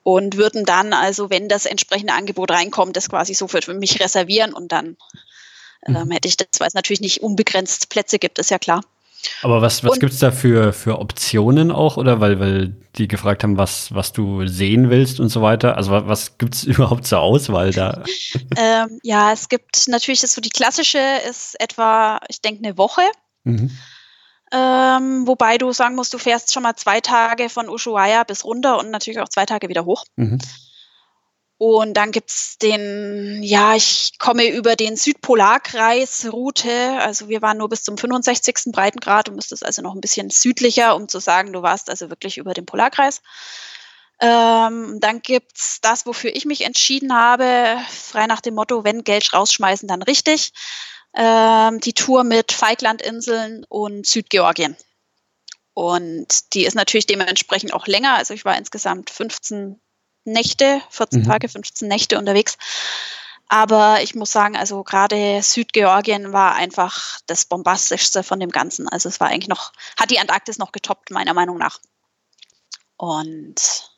und 0.04 0.36
würden 0.36 0.64
dann 0.64 0.92
also, 0.92 1.28
wenn 1.28 1.48
das 1.48 1.66
entsprechende 1.66 2.12
Angebot 2.12 2.52
reinkommt, 2.52 2.96
das 2.96 3.08
quasi 3.08 3.34
so 3.34 3.48
für 3.48 3.74
mich 3.74 3.98
reservieren 4.00 4.52
und 4.52 4.70
dann 4.70 4.96
ähm, 5.84 5.94
mhm. 5.94 6.10
hätte 6.12 6.28
ich 6.28 6.36
das, 6.36 6.46
weil 6.60 6.68
es 6.68 6.74
natürlich 6.74 7.00
nicht 7.00 7.24
unbegrenzt 7.24 7.88
Plätze 7.88 8.20
gibt, 8.20 8.38
ist 8.38 8.52
ja 8.52 8.60
klar. 8.60 8.80
Aber 9.42 9.62
was, 9.62 9.84
was 9.84 9.98
gibt 9.98 10.12
es 10.12 10.18
da 10.18 10.30
für, 10.30 10.72
für 10.72 10.98
Optionen 10.98 11.70
auch, 11.70 11.96
oder? 11.96 12.20
Weil, 12.20 12.40
weil 12.40 12.76
die 12.96 13.08
gefragt 13.08 13.42
haben, 13.42 13.58
was, 13.58 13.94
was 13.94 14.12
du 14.12 14.46
sehen 14.46 14.90
willst 14.90 15.20
und 15.20 15.28
so 15.28 15.42
weiter. 15.42 15.76
Also 15.76 15.92
was, 15.92 16.06
was 16.06 16.38
gibt 16.38 16.54
es 16.54 16.64
überhaupt 16.64 17.06
zur 17.06 17.20
Auswahl 17.20 17.72
da? 17.72 18.02
ähm, 18.56 19.00
ja, 19.02 19.32
es 19.32 19.48
gibt 19.48 19.88
natürlich, 19.88 20.20
so 20.20 20.40
die 20.40 20.50
klassische 20.50 21.00
ist 21.28 21.60
etwa, 21.60 22.20
ich 22.28 22.40
denke, 22.40 22.64
eine 22.64 22.78
Woche. 22.78 23.02
Mhm. 23.44 23.70
Ähm, 24.52 25.26
wobei 25.26 25.58
du 25.58 25.72
sagen 25.72 25.96
musst, 25.96 26.14
du 26.14 26.18
fährst 26.18 26.52
schon 26.52 26.62
mal 26.62 26.76
zwei 26.76 27.00
Tage 27.00 27.48
von 27.48 27.68
Ushuaia 27.68 28.24
bis 28.24 28.44
runter 28.44 28.78
und 28.78 28.90
natürlich 28.90 29.18
auch 29.18 29.28
zwei 29.28 29.46
Tage 29.46 29.68
wieder 29.68 29.84
hoch. 29.84 30.04
Mhm. 30.16 30.38
Und 31.56 31.94
dann 31.94 32.10
gibt 32.10 32.30
es 32.30 32.58
den, 32.58 33.42
ja, 33.42 33.74
ich 33.76 34.18
komme 34.18 34.48
über 34.48 34.74
den 34.74 34.96
Südpolarkreis 34.96 36.26
Route. 36.32 36.98
Also 36.98 37.28
wir 37.28 37.42
waren 37.42 37.58
nur 37.58 37.68
bis 37.68 37.84
zum 37.84 37.96
65. 37.96 38.72
Breitengrad. 38.72 39.28
Du 39.28 39.32
müsstest 39.32 39.64
also 39.64 39.80
noch 39.80 39.94
ein 39.94 40.00
bisschen 40.00 40.30
südlicher, 40.30 40.96
um 40.96 41.08
zu 41.08 41.20
sagen, 41.20 41.52
du 41.52 41.62
warst 41.62 41.90
also 41.90 42.10
wirklich 42.10 42.38
über 42.38 42.54
dem 42.54 42.66
Polarkreis. 42.66 43.22
Ähm, 44.20 44.98
dann 45.00 45.22
gibt 45.22 45.56
es 45.56 45.80
das, 45.80 46.06
wofür 46.06 46.34
ich 46.34 46.44
mich 46.44 46.62
entschieden 46.62 47.14
habe, 47.14 47.78
frei 47.88 48.26
nach 48.26 48.40
dem 48.40 48.54
Motto, 48.54 48.84
wenn 48.84 49.04
Geld 49.04 49.32
rausschmeißen, 49.32 49.88
dann 49.88 50.02
richtig. 50.02 50.52
Ähm, 51.14 51.80
die 51.80 51.92
Tour 51.92 52.24
mit 52.24 52.52
Falklandinseln 52.52 53.64
und 53.68 54.06
Südgeorgien. 54.06 54.76
Und 55.72 56.54
die 56.54 56.64
ist 56.64 56.74
natürlich 56.74 57.06
dementsprechend 57.06 57.72
auch 57.72 57.86
länger. 57.86 58.14
Also 58.14 58.34
ich 58.34 58.44
war 58.44 58.56
insgesamt 58.56 59.10
15 59.10 59.80
Nächte, 60.24 60.80
14 60.90 61.20
mhm. 61.20 61.24
Tage, 61.26 61.48
15 61.48 61.88
Nächte 61.88 62.18
unterwegs. 62.18 62.56
Aber 63.48 63.98
ich 64.02 64.14
muss 64.14 64.32
sagen, 64.32 64.56
also 64.56 64.82
gerade 64.82 65.40
Südgeorgien 65.42 66.32
war 66.32 66.54
einfach 66.54 67.20
das 67.26 67.44
bombastischste 67.44 68.22
von 68.22 68.40
dem 68.40 68.50
Ganzen. 68.50 68.88
Also 68.88 69.08
es 69.08 69.20
war 69.20 69.28
eigentlich 69.28 69.48
noch, 69.48 69.72
hat 69.98 70.10
die 70.10 70.18
Antarktis 70.18 70.58
noch 70.58 70.72
getoppt, 70.72 71.10
meiner 71.10 71.34
Meinung 71.34 71.58
nach. 71.58 71.78
Und 72.96 73.90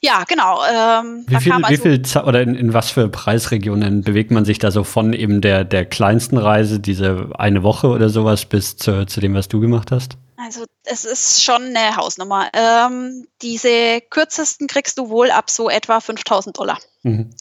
ja, 0.00 0.24
genau. 0.24 0.60
Ähm, 0.64 1.24
wie 1.26 1.36
viel, 1.36 1.52
also, 1.52 1.68
wie 1.68 1.76
viel 1.76 2.02
oder 2.22 2.42
in, 2.42 2.54
in, 2.54 2.74
was 2.74 2.90
für 2.90 3.08
Preisregionen 3.08 4.02
bewegt 4.02 4.30
man 4.30 4.44
sich 4.44 4.58
da 4.58 4.70
so 4.70 4.84
von 4.84 5.12
eben 5.12 5.40
der, 5.40 5.64
der 5.64 5.84
kleinsten 5.84 6.36
Reise, 6.36 6.80
diese 6.80 7.30
eine 7.34 7.62
Woche 7.62 7.88
oder 7.88 8.08
sowas, 8.08 8.44
bis 8.44 8.76
zu, 8.76 9.06
zu 9.06 9.20
dem, 9.20 9.34
was 9.34 9.48
du 9.48 9.60
gemacht 9.60 9.90
hast? 9.90 10.18
Also 10.36 10.64
es 10.84 11.04
ist 11.04 11.42
schon 11.42 11.76
eine 11.76 11.96
Hausnummer. 11.96 12.50
Ähm, 12.52 13.26
diese 13.42 14.00
kürzesten 14.00 14.66
kriegst 14.66 14.98
du 14.98 15.08
wohl 15.08 15.30
ab 15.30 15.50
so 15.50 15.70
etwa 15.70 16.00
5000 16.00 16.58
Dollar. 16.58 16.78
Mhm. 17.02 17.34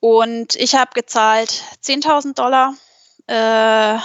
Und 0.00 0.56
ich 0.56 0.74
habe 0.74 0.90
gezahlt 0.94 1.62
10.000 1.84 2.34
Dollar. 2.34 2.74
Äh, 3.28 3.98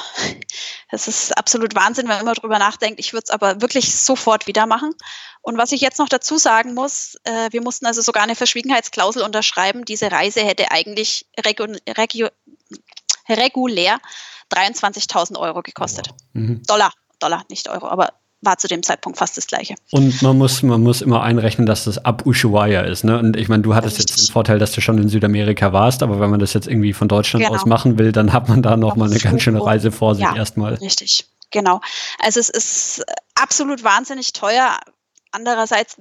das 0.92 1.08
ist 1.08 1.36
absolut 1.36 1.74
Wahnsinn, 1.74 2.08
wenn 2.08 2.24
man 2.24 2.36
darüber 2.36 2.60
nachdenkt. 2.60 3.00
Ich 3.00 3.14
würde 3.14 3.24
es 3.26 3.30
aber 3.32 3.62
wirklich 3.62 3.98
sofort 3.98 4.46
wieder 4.46 4.68
machen. 4.68 4.94
Und 5.42 5.58
was 5.58 5.72
ich 5.72 5.82
jetzt 5.82 5.98
noch 5.98 6.10
dazu 6.10 6.38
sagen 6.38 6.76
muss, 6.76 7.18
äh, 7.24 7.50
wir 7.52 7.62
mussten 7.62 7.88
also 7.88 8.02
sogar 8.02 8.24
eine 8.24 8.36
Verschwiegenheitsklausel 8.36 9.24
unterschreiben. 9.24 9.86
Diese 9.86 10.12
Reise 10.12 10.42
hätte 10.42 10.72
eigentlich 10.72 11.26
regu 11.44 11.66
regu 11.98 12.28
regulär 13.28 14.00
23.000 14.54 15.38
Euro 15.38 15.64
gekostet. 15.64 16.10
Mhm. 16.34 16.64
Dollar, 16.68 16.94
Dollar, 17.20 17.44
nicht 17.50 17.70
Euro, 17.70 17.88
aber 17.88 18.14
war 18.42 18.58
zu 18.58 18.68
dem 18.68 18.84
Zeitpunkt 18.84 19.18
fast 19.18 19.36
das 19.38 19.48
gleiche. 19.48 19.76
Und 19.92 20.22
man 20.22 20.38
muss, 20.38 20.62
man 20.62 20.82
muss 20.82 21.02
immer 21.02 21.24
einrechnen, 21.24 21.66
dass 21.66 21.86
das 21.86 21.98
ab 21.98 22.26
Ushuaia 22.26 22.82
ist. 22.82 23.04
Ne? 23.04 23.18
Und 23.18 23.36
ich 23.36 23.50
meine, 23.50 23.64
du 23.64 23.74
hattest 23.74 23.98
Richtig. 23.98 24.16
jetzt 24.16 24.30
den 24.30 24.32
Vorteil, 24.32 24.60
dass 24.60 24.74
du 24.74 24.82
schon 24.82 24.98
in 25.00 25.10
Südamerika 25.10 25.74
warst, 25.74 26.04
aber 26.04 26.20
wenn 26.20 26.30
man 26.30 26.40
das 26.40 26.54
jetzt 26.54 26.68
irgendwie 26.68 26.94
von 26.94 27.08
Deutschland 27.08 27.46
genau. 27.46 27.58
aus 27.58 27.66
machen 27.66 27.98
will, 27.98 28.12
dann 28.12 28.34
hat 28.34 28.48
man 28.48 28.62
da 28.62 28.78
noch 28.78 28.96
mal 28.96 29.10
eine 29.10 29.20
ganz 29.20 29.42
schöne 29.42 29.64
Reise 29.66 29.92
vor 29.92 30.14
sich 30.14 30.24
ja, 30.24 30.36
erstmal. 30.36 30.76
Richtig, 30.76 31.26
genau. 31.50 31.82
Also 32.20 32.40
es 32.40 32.50
ist 32.50 33.04
absolut 33.36 33.84
wahnsinnig 33.84 34.34
teuer. 34.34 34.78
Andererseits, 35.32 35.98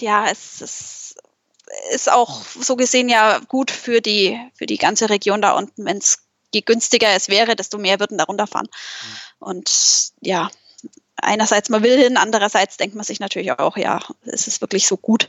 ja, 0.00 0.26
es 0.30 0.62
ist, 0.62 1.16
ist 1.92 2.10
auch 2.10 2.42
so 2.42 2.76
gesehen 2.76 3.10
ja 3.10 3.38
gut 3.48 3.70
für 3.70 4.00
die, 4.00 4.38
für 4.54 4.66
die 4.66 4.78
ganze 4.78 5.10
Region 5.10 5.42
da 5.42 5.52
unten. 5.52 5.84
Wenn 5.84 5.98
es 5.98 6.25
je 6.54 6.60
günstiger 6.60 7.08
es 7.14 7.28
wäre, 7.28 7.56
desto 7.56 7.78
mehr 7.78 8.00
würden 8.00 8.18
da 8.18 8.24
runterfahren. 8.24 8.68
Mhm. 8.68 9.46
Und 9.46 9.70
ja, 10.20 10.50
einerseits 11.16 11.68
man 11.68 11.82
will 11.82 11.98
hin, 11.98 12.16
andererseits 12.16 12.76
denkt 12.76 12.94
man 12.94 13.04
sich 13.04 13.20
natürlich 13.20 13.52
auch, 13.52 13.76
ja, 13.76 14.00
es 14.24 14.46
ist 14.46 14.60
wirklich 14.60 14.86
so 14.86 14.96
gut. 14.96 15.28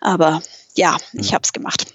Aber 0.00 0.42
ja, 0.74 0.96
ich 1.12 1.34
habe 1.34 1.42
es 1.42 1.52
gemacht. 1.52 1.86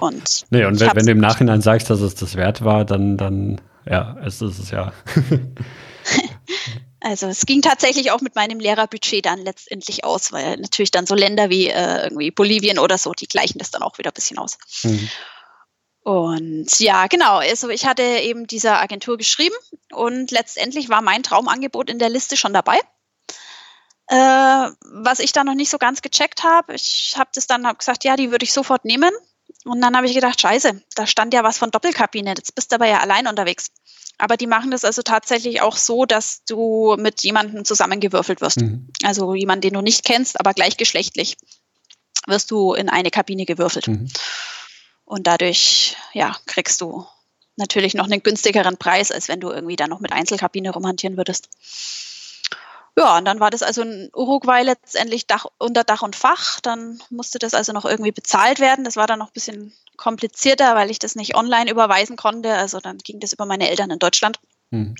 Und, 0.00 0.46
nee, 0.50 0.64
und 0.64 0.80
wenn, 0.80 0.94
wenn 0.94 1.06
du 1.06 1.12
im 1.12 1.20
Nachhinein 1.20 1.60
sagst, 1.60 1.90
dass 1.90 2.00
es 2.00 2.14
das 2.14 2.34
wert 2.34 2.64
war, 2.64 2.84
dann, 2.84 3.16
dann 3.16 3.60
ja, 3.84 4.16
es 4.24 4.42
ist 4.42 4.58
es 4.58 4.70
ja. 4.70 4.92
Also 7.00 7.28
es 7.28 7.46
ging 7.46 7.62
tatsächlich 7.62 8.10
auch 8.10 8.20
mit 8.20 8.34
meinem 8.34 8.58
Lehrerbudget 8.58 9.26
dann 9.26 9.38
letztendlich 9.38 10.04
aus, 10.04 10.32
weil 10.32 10.56
natürlich 10.56 10.90
dann 10.90 11.06
so 11.06 11.14
Länder 11.14 11.50
wie 11.50 11.68
äh, 11.68 12.04
irgendwie 12.04 12.32
Bolivien 12.32 12.80
oder 12.80 12.98
so, 12.98 13.12
die 13.12 13.28
gleichen 13.28 13.58
das 13.58 13.70
dann 13.70 13.82
auch 13.82 13.98
wieder 13.98 14.10
ein 14.10 14.14
bisschen 14.14 14.38
aus. 14.38 14.58
Mhm. 14.82 15.08
Und 16.06 16.78
ja, 16.78 17.08
genau. 17.08 17.38
Also 17.38 17.68
ich 17.68 17.84
hatte 17.84 18.04
eben 18.04 18.46
dieser 18.46 18.80
Agentur 18.80 19.16
geschrieben 19.16 19.56
und 19.92 20.30
letztendlich 20.30 20.88
war 20.88 21.02
mein 21.02 21.24
Traumangebot 21.24 21.90
in 21.90 21.98
der 21.98 22.10
Liste 22.10 22.36
schon 22.36 22.52
dabei. 22.52 22.78
Äh, 24.06 24.70
was 24.84 25.18
ich 25.18 25.32
da 25.32 25.42
noch 25.42 25.56
nicht 25.56 25.68
so 25.68 25.78
ganz 25.78 26.02
gecheckt 26.02 26.44
habe, 26.44 26.76
ich 26.76 27.14
habe 27.16 27.30
das 27.34 27.48
dann 27.48 27.66
hab 27.66 27.80
gesagt, 27.80 28.04
ja, 28.04 28.14
die 28.14 28.30
würde 28.30 28.44
ich 28.44 28.52
sofort 28.52 28.84
nehmen. 28.84 29.10
Und 29.64 29.80
dann 29.80 29.96
habe 29.96 30.06
ich 30.06 30.14
gedacht, 30.14 30.40
scheiße, 30.40 30.80
da 30.94 31.08
stand 31.08 31.34
ja 31.34 31.42
was 31.42 31.58
von 31.58 31.72
Doppelkabine, 31.72 32.34
jetzt 32.36 32.54
bist 32.54 32.70
du 32.70 32.76
aber 32.76 32.86
ja 32.86 33.00
allein 33.00 33.26
unterwegs. 33.26 33.72
Aber 34.16 34.36
die 34.36 34.46
machen 34.46 34.70
das 34.70 34.84
also 34.84 35.02
tatsächlich 35.02 35.60
auch 35.60 35.76
so, 35.76 36.04
dass 36.04 36.44
du 36.44 36.94
mit 37.00 37.24
jemandem 37.24 37.64
zusammengewürfelt 37.64 38.40
wirst. 38.40 38.60
Mhm. 38.60 38.92
Also 39.02 39.34
jemand, 39.34 39.64
den 39.64 39.74
du 39.74 39.80
nicht 39.80 40.04
kennst, 40.04 40.38
aber 40.38 40.54
gleichgeschlechtlich 40.54 41.36
wirst 42.28 42.52
du 42.52 42.74
in 42.74 42.88
eine 42.88 43.10
Kabine 43.10 43.44
gewürfelt. 43.44 43.88
Mhm. 43.88 44.08
Und 45.06 45.26
dadurch, 45.26 45.96
ja, 46.12 46.36
kriegst 46.46 46.80
du 46.82 47.06
natürlich 47.56 47.94
noch 47.94 48.04
einen 48.04 48.22
günstigeren 48.22 48.76
Preis, 48.76 49.10
als 49.10 49.28
wenn 49.28 49.40
du 49.40 49.50
irgendwie 49.50 49.76
da 49.76 49.86
noch 49.86 50.00
mit 50.00 50.12
Einzelkabine 50.12 50.70
rumhantieren 50.70 51.16
würdest. 51.16 51.48
Ja, 52.98 53.18
und 53.18 53.24
dann 53.24 53.40
war 53.40 53.50
das 53.50 53.62
also 53.62 53.82
in 53.82 54.10
Uruguay 54.14 54.62
letztendlich 54.62 55.26
Dach, 55.26 55.46
unter 55.58 55.84
Dach 55.84 56.02
und 56.02 56.16
Fach. 56.16 56.60
Dann 56.60 57.00
musste 57.08 57.38
das 57.38 57.54
also 57.54 57.72
noch 57.72 57.84
irgendwie 57.84 58.10
bezahlt 58.10 58.58
werden. 58.58 58.84
Das 58.84 58.96
war 58.96 59.06
dann 59.06 59.20
noch 59.20 59.28
ein 59.28 59.34
bisschen 59.34 59.72
komplizierter, 59.96 60.74
weil 60.74 60.90
ich 60.90 60.98
das 60.98 61.14
nicht 61.14 61.36
online 61.36 61.70
überweisen 61.70 62.16
konnte. 62.16 62.54
Also 62.54 62.80
dann 62.80 62.98
ging 62.98 63.20
das 63.20 63.32
über 63.32 63.46
meine 63.46 63.68
Eltern 63.70 63.90
in 63.90 63.98
Deutschland. 63.98 64.40
Mhm. 64.70 64.96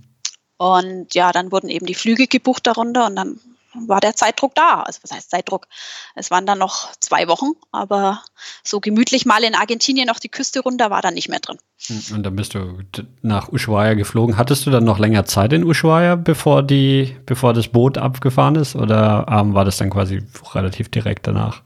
Und 0.56 1.14
ja, 1.14 1.32
dann 1.32 1.50
wurden 1.50 1.68
eben 1.68 1.86
die 1.86 1.94
Flüge 1.94 2.26
gebucht 2.28 2.66
darunter 2.66 3.06
und 3.06 3.16
dann 3.16 3.40
war 3.86 4.00
der 4.00 4.16
Zeitdruck 4.16 4.54
da. 4.54 4.82
Also 4.82 5.00
was 5.02 5.12
heißt 5.12 5.30
Zeitdruck? 5.30 5.66
Es 6.14 6.30
waren 6.30 6.46
dann 6.46 6.58
noch 6.58 6.92
zwei 7.00 7.28
Wochen, 7.28 7.52
aber 7.72 8.22
so 8.62 8.80
gemütlich 8.80 9.26
mal 9.26 9.44
in 9.44 9.54
Argentinien 9.54 10.10
auf 10.10 10.20
die 10.20 10.28
Küste 10.28 10.60
runter 10.60 10.90
war 10.90 11.02
da 11.02 11.10
nicht 11.10 11.28
mehr 11.28 11.40
drin. 11.40 11.58
Hm, 11.86 12.16
und 12.16 12.22
dann 12.22 12.36
bist 12.36 12.54
du 12.54 12.78
nach 13.22 13.52
Ushuaia 13.52 13.94
geflogen. 13.94 14.36
Hattest 14.36 14.66
du 14.66 14.70
dann 14.70 14.84
noch 14.84 14.98
länger 14.98 15.24
Zeit 15.24 15.52
in 15.52 15.64
Ushuaia, 15.64 16.16
bevor 16.16 16.62
die, 16.62 17.16
bevor 17.26 17.52
das 17.52 17.68
Boot 17.68 17.98
abgefahren 17.98 18.56
ist, 18.56 18.76
oder 18.76 19.26
ähm, 19.28 19.54
war 19.54 19.64
das 19.64 19.76
dann 19.76 19.90
quasi 19.90 20.22
relativ 20.54 20.90
direkt 20.90 21.26
danach? 21.26 21.62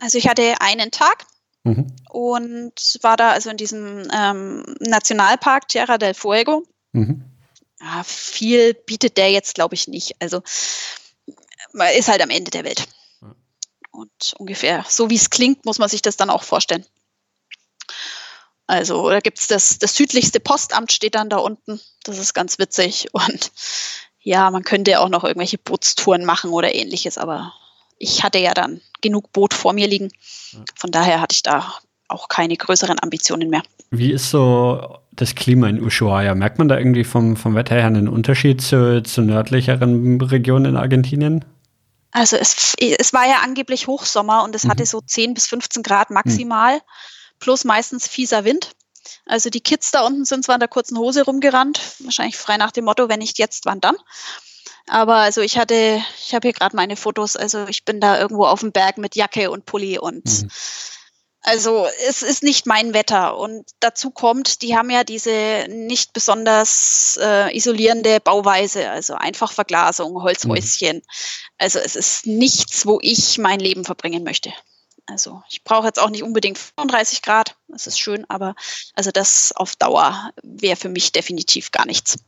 Also 0.00 0.18
ich 0.18 0.28
hatte 0.28 0.54
einen 0.60 0.90
Tag 0.90 1.26
mhm. 1.64 1.86
und 2.10 2.98
war 3.02 3.16
da 3.16 3.30
also 3.30 3.50
in 3.50 3.56
diesem 3.56 4.08
ähm, 4.12 4.64
Nationalpark 4.80 5.68
Tierra 5.68 5.98
del 5.98 6.14
Fuego. 6.14 6.64
Mhm. 6.92 7.24
Ja, 7.80 8.02
viel 8.04 8.74
bietet 8.74 9.16
der 9.16 9.30
jetzt, 9.30 9.54
glaube 9.54 9.74
ich, 9.74 9.88
nicht. 9.88 10.14
Also 10.20 10.42
man 11.72 11.88
ist 11.94 12.08
halt 12.08 12.22
am 12.22 12.30
Ende 12.30 12.50
der 12.50 12.64
Welt. 12.64 12.86
Und 13.92 14.34
ungefähr 14.38 14.84
so 14.88 15.10
wie 15.10 15.16
es 15.16 15.30
klingt, 15.30 15.64
muss 15.64 15.78
man 15.78 15.88
sich 15.88 16.02
das 16.02 16.16
dann 16.16 16.30
auch 16.30 16.42
vorstellen. 16.44 16.86
Also 18.66 19.10
da 19.10 19.18
gibt 19.18 19.40
es 19.40 19.48
das, 19.48 19.78
das 19.78 19.96
südlichste 19.96 20.38
Postamt 20.38 20.92
steht 20.92 21.16
dann 21.16 21.28
da 21.28 21.38
unten. 21.38 21.80
Das 22.04 22.18
ist 22.18 22.34
ganz 22.34 22.58
witzig. 22.58 23.08
Und 23.12 23.50
ja, 24.20 24.50
man 24.50 24.62
könnte 24.62 25.00
auch 25.00 25.08
noch 25.08 25.24
irgendwelche 25.24 25.58
Bootstouren 25.58 26.24
machen 26.24 26.50
oder 26.50 26.74
ähnliches, 26.74 27.18
aber 27.18 27.52
ich 27.98 28.22
hatte 28.22 28.38
ja 28.38 28.54
dann 28.54 28.80
genug 29.00 29.32
Boot 29.32 29.54
vor 29.54 29.72
mir 29.72 29.88
liegen. 29.88 30.10
Von 30.76 30.90
daher 30.90 31.20
hatte 31.20 31.34
ich 31.34 31.42
da 31.42 31.74
auch 32.08 32.28
keine 32.28 32.56
größeren 32.56 32.98
Ambitionen 33.00 33.50
mehr. 33.50 33.62
Wie 33.90 34.12
ist 34.12 34.30
so 34.30 34.98
das 35.12 35.34
Klima 35.34 35.68
in 35.68 35.82
Ushuaia? 35.82 36.34
Merkt 36.34 36.58
man 36.58 36.68
da 36.68 36.78
irgendwie 36.78 37.04
vom, 37.04 37.36
vom 37.36 37.54
Wetter 37.54 37.74
her 37.74 37.86
einen 37.86 38.08
Unterschied 38.08 38.62
zu, 38.62 39.02
zu 39.02 39.22
nördlicheren 39.22 40.20
Regionen 40.20 40.66
in 40.66 40.76
Argentinien? 40.76 41.44
Also 42.12 42.36
es, 42.36 42.74
es 42.78 43.12
war 43.12 43.26
ja 43.26 43.40
angeblich 43.42 43.86
Hochsommer 43.86 44.42
und 44.42 44.54
es 44.54 44.64
mhm. 44.64 44.70
hatte 44.70 44.86
so 44.86 45.00
10 45.00 45.34
bis 45.34 45.46
15 45.46 45.82
Grad 45.82 46.10
maximal, 46.10 46.76
mhm. 46.76 46.80
plus 47.38 47.64
meistens 47.64 48.08
fieser 48.08 48.44
Wind. 48.44 48.70
Also 49.26 49.48
die 49.50 49.60
Kids 49.60 49.90
da 49.90 50.04
unten 50.04 50.24
sind 50.24 50.44
zwar 50.44 50.56
in 50.56 50.60
der 50.60 50.68
kurzen 50.68 50.98
Hose 50.98 51.24
rumgerannt, 51.24 51.80
wahrscheinlich 52.00 52.36
frei 52.36 52.56
nach 52.56 52.72
dem 52.72 52.84
Motto, 52.84 53.08
wenn 53.08 53.20
nicht 53.20 53.38
jetzt, 53.38 53.64
wann 53.64 53.80
dann. 53.80 53.96
Aber 54.86 55.16
also 55.16 55.40
ich 55.40 55.56
hatte, 55.56 56.02
ich 56.18 56.34
habe 56.34 56.48
hier 56.48 56.52
gerade 56.52 56.74
meine 56.74 56.96
Fotos, 56.96 57.36
also 57.36 57.66
ich 57.68 57.84
bin 57.84 58.00
da 58.00 58.18
irgendwo 58.18 58.44
auf 58.44 58.60
dem 58.60 58.72
Berg 58.72 58.98
mit 58.98 59.14
Jacke 59.14 59.50
und 59.50 59.66
Pulli 59.66 59.98
und 59.98 60.24
mhm. 60.24 60.50
Also 61.42 61.86
es 62.06 62.22
ist 62.22 62.42
nicht 62.42 62.66
mein 62.66 62.92
Wetter. 62.92 63.36
Und 63.38 63.64
dazu 63.80 64.10
kommt, 64.10 64.62
die 64.62 64.76
haben 64.76 64.90
ja 64.90 65.04
diese 65.04 65.66
nicht 65.68 66.12
besonders 66.12 67.18
äh, 67.20 67.56
isolierende 67.56 68.20
Bauweise, 68.20 68.90
also 68.90 69.14
einfach 69.14 69.52
Verglasung, 69.52 70.22
Holzhäuschen. 70.22 70.96
Mhm. 70.96 71.02
Also 71.58 71.78
es 71.78 71.96
ist 71.96 72.26
nichts, 72.26 72.84
wo 72.84 72.98
ich 73.00 73.38
mein 73.38 73.60
Leben 73.60 73.84
verbringen 73.84 74.22
möchte. 74.22 74.52
Also 75.06 75.42
ich 75.48 75.64
brauche 75.64 75.86
jetzt 75.86 76.00
auch 76.00 76.10
nicht 76.10 76.22
unbedingt 76.22 76.58
35 76.58 77.22
Grad, 77.22 77.56
das 77.68 77.86
ist 77.86 77.98
schön, 77.98 78.24
aber 78.28 78.54
also 78.94 79.10
das 79.10 79.52
auf 79.52 79.74
Dauer 79.74 80.30
wäre 80.42 80.76
für 80.76 80.88
mich 80.88 81.10
definitiv 81.10 81.72
gar 81.72 81.84
nichts. 81.84 82.18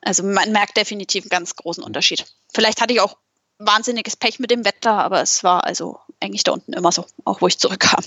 Also 0.00 0.24
man 0.24 0.50
merkt 0.50 0.76
definitiv 0.76 1.24
einen 1.24 1.30
ganz 1.30 1.54
großen 1.54 1.84
Unterschied. 1.84 2.26
Vielleicht 2.52 2.80
hatte 2.80 2.92
ich 2.92 3.00
auch 3.00 3.16
wahnsinniges 3.58 4.16
Pech 4.16 4.38
mit 4.38 4.50
dem 4.50 4.64
Wetter, 4.64 4.92
aber 4.92 5.22
es 5.22 5.44
war 5.44 5.64
also 5.64 6.00
eigentlich 6.20 6.44
da 6.44 6.52
unten 6.52 6.72
immer 6.72 6.92
so, 6.92 7.04
auch 7.24 7.40
wo 7.40 7.46
ich 7.46 7.58
zurückkam. 7.58 8.02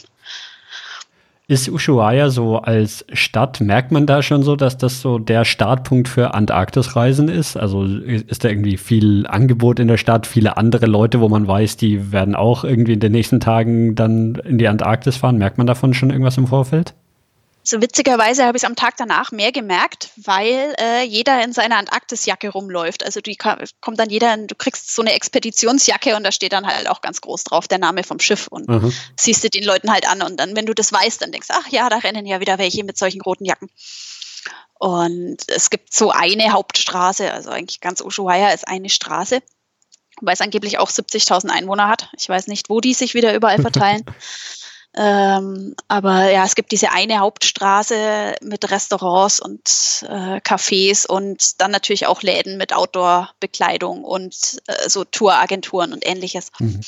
Ist 1.48 1.68
Ushuaia 1.68 2.30
so 2.30 2.58
als 2.58 3.04
Stadt, 3.12 3.60
merkt 3.60 3.92
man 3.92 4.06
da 4.06 4.22
schon 4.22 4.44
so, 4.44 4.56
dass 4.56 4.78
das 4.78 5.02
so 5.02 5.18
der 5.18 5.46
Startpunkt 5.46 6.08
für 6.08 6.36
Antarktisreisen 6.36 7.28
ist? 7.28 7.58
Also 7.58 7.86
ist 7.86 8.44
da 8.44 8.50
irgendwie 8.50 8.78
viel 8.78 9.26
Angebot 9.26 9.80
in 9.80 9.88
der 9.88 9.98
Stadt, 9.98 10.28
viele 10.28 10.58
andere 10.58 10.86
Leute, 10.86 11.22
wo 11.22 11.28
man 11.28 11.48
weiß, 11.48 11.76
die 11.78 12.12
werden 12.12 12.36
auch 12.36 12.64
irgendwie 12.64 12.94
in 12.94 13.00
den 13.00 13.14
nächsten 13.14 13.40
Tagen 13.40 13.96
dann 13.96 14.36
in 14.36 14.60
die 14.60 14.68
Antarktis 14.68 15.18
fahren? 15.18 15.40
Merkt 15.40 15.58
man 15.58 15.66
davon 15.66 15.96
schon 15.96 16.12
irgendwas 16.12 16.38
im 16.38 16.46
Vorfeld? 16.46 16.94
So 17.70 17.84
witzigerweise 17.84 18.46
habe 18.46 18.58
ich 18.58 18.64
es 18.64 18.68
am 18.68 18.76
Tag 18.76 18.98
danach 18.98 19.32
mehr 19.32 19.52
gemerkt, 19.52 20.10
weil 20.16 20.74
äh, 20.80 21.04
jeder 21.04 21.44
in 21.44 21.54
seiner 21.54 21.78
Antarktisjacke 21.78 22.50
rumläuft. 22.50 23.06
Also 23.06 23.22
die 23.22 23.36
kommt 23.36 24.00
dann 24.00 24.10
jeder, 24.10 24.36
du 24.38 24.56
kriegst 24.56 24.96
so 24.96 25.04
eine 25.04 25.14
Expeditionsjacke 25.14 26.16
und 26.16 26.24
da 26.24 26.32
steht 26.32 26.54
dann 26.54 26.66
halt 26.66 26.90
auch 26.90 27.02
ganz 27.02 27.22
groß 27.22 27.44
drauf 27.44 27.68
der 27.68 27.78
Name 27.78 28.04
vom 28.04 28.20
Schiff 28.20 28.48
und 28.48 28.68
mhm. 28.68 28.92
siehst 29.16 29.44
du 29.44 29.52
den 29.52 29.64
Leuten 29.64 29.92
halt 29.92 30.10
an 30.10 30.24
und 30.24 30.40
dann, 30.40 30.56
wenn 30.56 30.66
du 30.66 30.74
das 30.74 30.92
weißt, 30.92 31.22
dann 31.22 31.32
denkst 31.32 31.50
du, 31.50 31.54
ach 31.54 31.68
ja, 31.68 31.90
da 31.90 31.98
rennen 31.98 32.26
ja 32.26 32.40
wieder 32.40 32.58
welche 32.58 32.84
mit 32.84 32.98
solchen 32.98 33.22
roten 33.22 33.46
Jacken. 33.46 33.70
Und 34.80 35.38
es 35.48 35.70
gibt 35.70 35.94
so 35.94 36.10
eine 36.10 36.52
Hauptstraße, 36.52 37.32
also 37.32 37.52
eigentlich 37.52 37.82
ganz 37.82 38.02
Ushuaia 38.02 38.50
ist 38.50 38.68
eine 38.68 38.90
Straße, 38.90 39.44
weil 40.22 40.34
es 40.34 40.42
angeblich 40.42 40.80
auch 40.80 40.90
70.000 40.90 41.50
Einwohner 41.50 41.88
hat. 41.88 42.10
Ich 42.18 42.28
weiß 42.28 42.48
nicht, 42.48 42.72
wo 42.72 42.82
die 42.82 42.96
sich 42.96 43.14
wieder 43.14 43.36
überall 43.36 43.62
verteilen. 43.62 44.06
Ähm, 44.96 45.76
aber 45.88 46.32
ja, 46.32 46.44
es 46.46 46.56
gibt 46.56 46.72
diese 46.72 46.92
eine 46.92 47.20
Hauptstraße 47.20 48.36
mit 48.42 48.72
Restaurants 48.72 49.40
und 49.40 50.04
äh, 50.08 50.38
Cafés 50.38 51.06
und 51.06 51.62
dann 51.62 51.72
natürlich 51.72 52.08
auch 52.08 52.24
Läden 52.24 52.58
mit 52.58 52.74
Outdoor-Bekleidung 52.74 54.04
und 54.04 54.62
äh, 54.66 54.90
so 54.90 55.04
Touragenturen 55.04 55.94
und 55.94 56.06
ähnliches. 56.08 56.52
Mhm. 56.58 56.82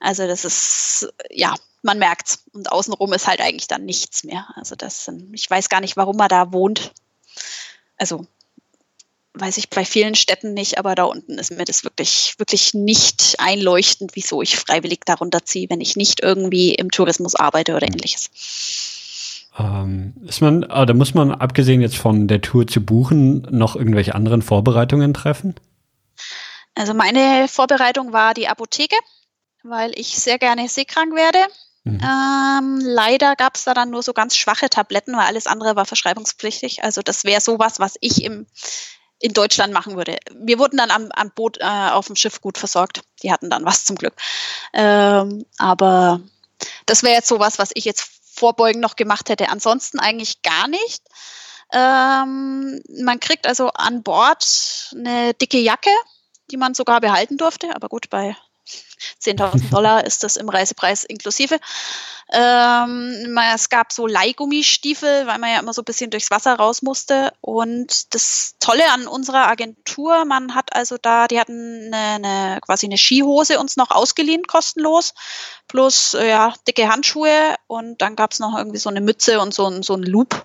Also 0.00 0.26
das 0.26 0.44
ist, 0.44 1.08
ja, 1.30 1.54
man 1.82 1.98
merkt's. 1.98 2.44
Und 2.52 2.72
außenrum 2.72 3.12
ist 3.12 3.28
halt 3.28 3.40
eigentlich 3.40 3.68
dann 3.68 3.84
nichts 3.84 4.24
mehr. 4.24 4.46
Also 4.56 4.74
das, 4.74 5.08
ich 5.32 5.48
weiß 5.48 5.68
gar 5.68 5.80
nicht, 5.80 5.96
warum 5.96 6.16
man 6.16 6.28
da 6.28 6.52
wohnt. 6.52 6.92
Also 7.96 8.26
weiß 9.34 9.58
ich 9.58 9.68
bei 9.68 9.84
vielen 9.84 10.14
Städten 10.14 10.54
nicht, 10.54 10.78
aber 10.78 10.94
da 10.94 11.04
unten 11.04 11.38
ist 11.38 11.50
mir 11.50 11.64
das 11.64 11.84
wirklich, 11.84 12.34
wirklich 12.38 12.72
nicht 12.72 13.34
einleuchtend, 13.38 14.12
wieso 14.14 14.42
ich 14.42 14.56
freiwillig 14.56 15.00
darunter 15.04 15.44
ziehe, 15.44 15.68
wenn 15.70 15.80
ich 15.80 15.96
nicht 15.96 16.22
irgendwie 16.22 16.74
im 16.74 16.90
Tourismus 16.90 17.34
arbeite 17.34 17.74
oder 17.74 17.86
ähnliches. 17.86 18.30
Ähm, 19.58 20.14
ist 20.26 20.40
man, 20.40 20.64
ah, 20.64 20.86
da 20.86 20.94
muss 20.94 21.14
man, 21.14 21.32
abgesehen 21.32 21.80
jetzt 21.80 21.96
von 21.96 22.28
der 22.28 22.40
Tour 22.40 22.66
zu 22.66 22.80
buchen, 22.80 23.46
noch 23.50 23.76
irgendwelche 23.76 24.14
anderen 24.14 24.42
Vorbereitungen 24.42 25.14
treffen? 25.14 25.54
Also 26.74 26.94
meine 26.94 27.46
Vorbereitung 27.48 28.12
war 28.12 28.34
die 28.34 28.48
Apotheke, 28.48 28.96
weil 29.62 29.92
ich 29.96 30.08
sehr 30.08 30.38
gerne 30.38 30.68
seekrank 30.68 31.14
werde. 31.14 31.38
Mhm. 31.84 32.00
Ähm, 32.02 32.80
leider 32.82 33.36
gab 33.36 33.56
es 33.56 33.64
da 33.64 33.74
dann 33.74 33.90
nur 33.90 34.02
so 34.02 34.12
ganz 34.12 34.36
schwache 34.36 34.70
Tabletten, 34.70 35.12
weil 35.14 35.26
alles 35.26 35.46
andere 35.46 35.76
war 35.76 35.84
verschreibungspflichtig. 35.86 36.82
Also 36.82 37.02
das 37.02 37.24
wäre 37.24 37.40
sowas, 37.40 37.78
was 37.78 37.96
ich 38.00 38.24
im 38.24 38.46
in 39.20 39.32
Deutschland 39.32 39.72
machen 39.72 39.96
würde. 39.96 40.18
Wir 40.34 40.58
wurden 40.58 40.76
dann 40.76 40.90
am, 40.90 41.10
am 41.12 41.30
Boot 41.30 41.58
äh, 41.60 41.64
auf 41.64 42.06
dem 42.06 42.16
Schiff 42.16 42.40
gut 42.40 42.58
versorgt. 42.58 43.02
Die 43.22 43.32
hatten 43.32 43.50
dann 43.50 43.64
was 43.64 43.84
zum 43.84 43.96
Glück. 43.96 44.14
Ähm, 44.72 45.46
aber 45.58 46.20
das 46.86 47.02
wäre 47.02 47.14
jetzt 47.14 47.28
sowas, 47.28 47.58
was 47.58 47.70
ich 47.74 47.84
jetzt 47.84 48.06
vorbeugend 48.34 48.80
noch 48.80 48.96
gemacht 48.96 49.28
hätte. 49.28 49.48
Ansonsten 49.48 49.98
eigentlich 49.98 50.42
gar 50.42 50.68
nicht. 50.68 51.02
Ähm, 51.72 52.82
man 53.02 53.20
kriegt 53.20 53.46
also 53.46 53.68
an 53.68 54.02
Bord 54.02 54.92
eine 54.94 55.34
dicke 55.34 55.58
Jacke, 55.58 55.90
die 56.50 56.56
man 56.56 56.74
sogar 56.74 57.00
behalten 57.00 57.36
durfte. 57.36 57.74
Aber 57.74 57.88
gut, 57.88 58.10
bei 58.10 58.36
10.000 59.22 59.70
Dollar 59.70 60.04
ist 60.04 60.22
das 60.22 60.36
im 60.36 60.48
Reisepreis 60.48 61.04
inklusive. 61.04 61.58
Ähm, 62.32 63.38
es 63.54 63.68
gab 63.68 63.92
so 63.92 64.06
Leihgummistiefel, 64.06 65.26
weil 65.26 65.38
man 65.38 65.50
ja 65.50 65.58
immer 65.58 65.72
so 65.72 65.82
ein 65.82 65.84
bisschen 65.84 66.10
durchs 66.10 66.30
Wasser 66.30 66.54
raus 66.54 66.82
musste. 66.82 67.32
Und 67.40 68.14
das 68.14 68.54
Tolle 68.60 68.90
an 68.92 69.06
unserer 69.06 69.48
Agentur, 69.48 70.24
man 70.24 70.54
hat 70.54 70.74
also 70.74 70.96
da, 71.00 71.28
die 71.28 71.38
hatten 71.38 71.92
eine, 71.92 72.26
eine 72.26 72.60
quasi 72.60 72.86
eine 72.86 72.98
Skihose 72.98 73.58
uns 73.58 73.76
noch 73.76 73.90
ausgeliehen, 73.90 74.46
kostenlos, 74.46 75.14
plus 75.68 76.14
äh, 76.14 76.28
ja, 76.28 76.54
dicke 76.66 76.88
Handschuhe 76.88 77.56
und 77.66 78.00
dann 78.00 78.16
gab 78.16 78.32
es 78.32 78.38
noch 78.38 78.56
irgendwie 78.56 78.78
so 78.78 78.88
eine 78.88 79.00
Mütze 79.00 79.40
und 79.40 79.52
so, 79.52 79.82
so 79.82 79.94
ein 79.94 80.02
Loop 80.02 80.44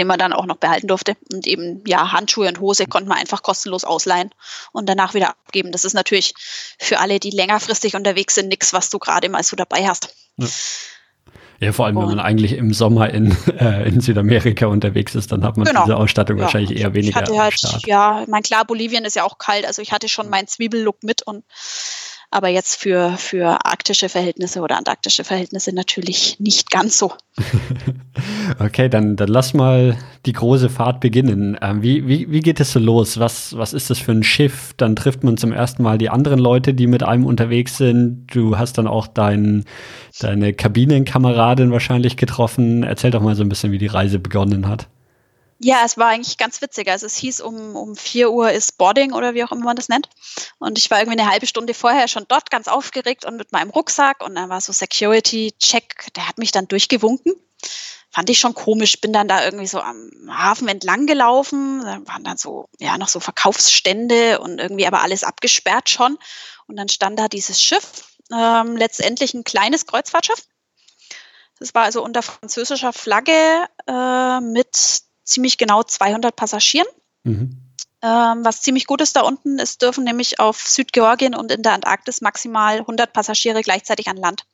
den 0.00 0.06
man 0.06 0.18
dann 0.18 0.32
auch 0.32 0.46
noch 0.46 0.56
behalten 0.56 0.88
durfte. 0.88 1.14
Und 1.30 1.46
eben, 1.46 1.82
ja, 1.86 2.10
Handschuhe 2.10 2.48
und 2.48 2.58
Hose 2.58 2.86
konnte 2.86 3.08
man 3.08 3.18
einfach 3.18 3.42
kostenlos 3.42 3.84
ausleihen 3.84 4.30
und 4.72 4.88
danach 4.88 5.12
wieder 5.12 5.28
abgeben. 5.28 5.72
Das 5.72 5.84
ist 5.84 5.92
natürlich 5.92 6.34
für 6.78 6.98
alle, 6.98 7.20
die 7.20 7.30
längerfristig 7.30 7.94
unterwegs 7.94 8.34
sind, 8.34 8.48
nichts, 8.48 8.72
was 8.72 8.88
du 8.88 8.98
gerade 8.98 9.28
mal 9.28 9.42
so 9.42 9.56
dabei 9.56 9.86
hast. 9.86 10.14
Ja. 10.38 10.48
Ja, 11.62 11.72
vor 11.72 11.84
allem, 11.84 11.96
wenn 11.96 12.06
man 12.06 12.20
eigentlich 12.20 12.54
im 12.54 12.72
Sommer 12.72 13.10
in, 13.10 13.36
äh, 13.58 13.86
in 13.86 14.00
Südamerika 14.00 14.64
unterwegs 14.66 15.14
ist, 15.14 15.30
dann 15.30 15.44
hat 15.44 15.58
man 15.58 15.66
genau. 15.66 15.84
diese 15.84 15.96
Ausstattung 15.98 16.38
ja. 16.38 16.44
wahrscheinlich 16.44 16.80
eher 16.80 16.94
weniger. 16.94 17.10
Ich 17.10 17.16
hatte 17.16 17.38
halt, 17.38 17.86
ja, 17.86 18.24
mein 18.28 18.42
klar, 18.42 18.64
Bolivien 18.64 19.04
ist 19.04 19.14
ja 19.14 19.24
auch 19.24 19.36
kalt, 19.36 19.66
also 19.66 19.82
ich 19.82 19.92
hatte 19.92 20.08
schon 20.08 20.30
meinen 20.30 20.46
Zwiebellook 20.46 21.02
mit 21.02 21.20
und 21.20 21.44
aber 22.30 22.48
jetzt 22.48 22.76
für, 22.76 23.16
für 23.16 23.64
arktische 23.64 24.08
Verhältnisse 24.08 24.60
oder 24.60 24.76
antarktische 24.76 25.24
Verhältnisse 25.24 25.74
natürlich 25.74 26.38
nicht 26.38 26.70
ganz 26.70 26.96
so. 26.96 27.12
okay, 28.60 28.88
dann, 28.88 29.16
dann 29.16 29.28
lass 29.28 29.52
mal 29.52 29.96
die 30.26 30.32
große 30.32 30.68
Fahrt 30.68 31.00
beginnen. 31.00 31.58
Ähm, 31.60 31.82
wie, 31.82 32.06
wie, 32.06 32.30
wie 32.30 32.40
geht 32.40 32.60
es 32.60 32.72
so 32.72 32.78
los? 32.78 33.18
Was, 33.18 33.56
was 33.56 33.72
ist 33.72 33.90
das 33.90 33.98
für 33.98 34.12
ein 34.12 34.22
Schiff? 34.22 34.74
Dann 34.76 34.94
trifft 34.94 35.24
man 35.24 35.36
zum 35.38 35.52
ersten 35.52 35.82
Mal 35.82 35.98
die 35.98 36.10
anderen 36.10 36.38
Leute, 36.38 36.72
die 36.72 36.86
mit 36.86 37.02
einem 37.02 37.26
unterwegs 37.26 37.76
sind. 37.76 38.28
Du 38.32 38.58
hast 38.58 38.78
dann 38.78 38.86
auch 38.86 39.08
dein, 39.08 39.64
deine 40.20 40.52
Kabinenkameradin 40.52 41.72
wahrscheinlich 41.72 42.16
getroffen. 42.16 42.84
Erzähl 42.84 43.10
doch 43.10 43.22
mal 43.22 43.34
so 43.34 43.42
ein 43.42 43.48
bisschen, 43.48 43.72
wie 43.72 43.78
die 43.78 43.86
Reise 43.86 44.20
begonnen 44.20 44.68
hat. 44.68 44.88
Ja, 45.62 45.82
es 45.84 45.98
war 45.98 46.08
eigentlich 46.08 46.38
ganz 46.38 46.62
witzig. 46.62 46.88
Also 46.88 47.04
es 47.04 47.16
hieß, 47.16 47.42
um, 47.42 47.76
um 47.76 47.94
4 47.94 48.30
Uhr 48.30 48.50
ist 48.50 48.78
Boarding 48.78 49.12
oder 49.12 49.34
wie 49.34 49.44
auch 49.44 49.52
immer 49.52 49.64
man 49.64 49.76
das 49.76 49.90
nennt. 49.90 50.08
Und 50.58 50.78
ich 50.78 50.90
war 50.90 51.00
irgendwie 51.00 51.20
eine 51.20 51.30
halbe 51.30 51.46
Stunde 51.46 51.74
vorher 51.74 52.08
schon 52.08 52.24
dort 52.28 52.50
ganz 52.50 52.66
aufgeregt 52.66 53.26
und 53.26 53.36
mit 53.36 53.52
meinem 53.52 53.68
Rucksack 53.68 54.24
und 54.24 54.34
dann 54.36 54.48
war 54.48 54.62
so 54.62 54.72
Security-Check, 54.72 56.14
der 56.14 56.26
hat 56.26 56.38
mich 56.38 56.50
dann 56.50 56.66
durchgewunken. 56.66 57.34
Fand 58.10 58.30
ich 58.30 58.40
schon 58.40 58.54
komisch, 58.54 59.02
bin 59.02 59.12
dann 59.12 59.28
da 59.28 59.44
irgendwie 59.44 59.66
so 59.66 59.80
am 59.80 60.10
Hafen 60.30 60.66
entlang 60.66 61.06
gelaufen, 61.06 61.82
da 61.82 62.00
waren 62.06 62.24
dann 62.24 62.38
so, 62.38 62.70
ja, 62.78 62.96
noch 62.96 63.08
so 63.08 63.20
Verkaufsstände 63.20 64.40
und 64.40 64.58
irgendwie 64.58 64.86
aber 64.86 65.02
alles 65.02 65.24
abgesperrt 65.24 65.90
schon. 65.90 66.18
Und 66.68 66.76
dann 66.76 66.88
stand 66.88 67.18
da 67.18 67.28
dieses 67.28 67.60
Schiff, 67.60 68.16
ähm, 68.32 68.78
letztendlich 68.78 69.34
ein 69.34 69.44
kleines 69.44 69.84
Kreuzfahrtschiff. 69.84 70.42
Das 71.58 71.74
war 71.74 71.82
also 71.82 72.02
unter 72.02 72.22
französischer 72.22 72.94
Flagge 72.94 73.68
äh, 73.86 74.40
mit 74.40 75.02
ziemlich 75.24 75.58
genau 75.58 75.82
200 75.82 76.34
Passagieren. 76.34 76.86
Mhm. 77.24 77.58
Ähm, 78.02 78.44
was 78.44 78.62
ziemlich 78.62 78.86
gut 78.86 79.02
ist 79.02 79.14
da 79.16 79.20
unten, 79.20 79.58
es 79.58 79.76
dürfen 79.76 80.04
nämlich 80.04 80.40
auf 80.40 80.62
Südgeorgien 80.62 81.34
und 81.34 81.52
in 81.52 81.62
der 81.62 81.72
Antarktis 81.72 82.22
maximal 82.22 82.78
100 82.78 83.12
Passagiere 83.12 83.60
gleichzeitig 83.60 84.08
an 84.08 84.16
Land. 84.16 84.46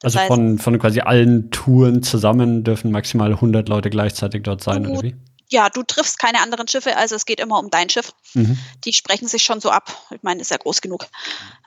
Das 0.00 0.16
also 0.16 0.20
heißt, 0.20 0.28
von, 0.28 0.58
von 0.58 0.78
quasi 0.78 1.00
allen 1.00 1.50
Touren 1.50 2.02
zusammen 2.02 2.64
dürfen 2.64 2.90
maximal 2.90 3.32
100 3.32 3.68
Leute 3.68 3.90
gleichzeitig 3.90 4.42
dort 4.42 4.62
sein, 4.62 4.86
oder 4.86 5.02
wie? 5.02 5.14
Ja, 5.50 5.68
du 5.68 5.82
triffst 5.82 6.18
keine 6.18 6.40
anderen 6.40 6.66
Schiffe, 6.66 6.96
also 6.96 7.14
es 7.14 7.26
geht 7.26 7.40
immer 7.40 7.58
um 7.58 7.68
dein 7.68 7.90
Schiff. 7.90 8.14
Mhm. 8.32 8.58
Die 8.86 8.94
sprechen 8.94 9.28
sich 9.28 9.44
schon 9.44 9.60
so 9.60 9.70
ab. 9.70 9.94
Ich 10.10 10.22
meine, 10.22 10.40
ist 10.40 10.50
ja 10.50 10.56
groß 10.56 10.80
genug. 10.80 11.06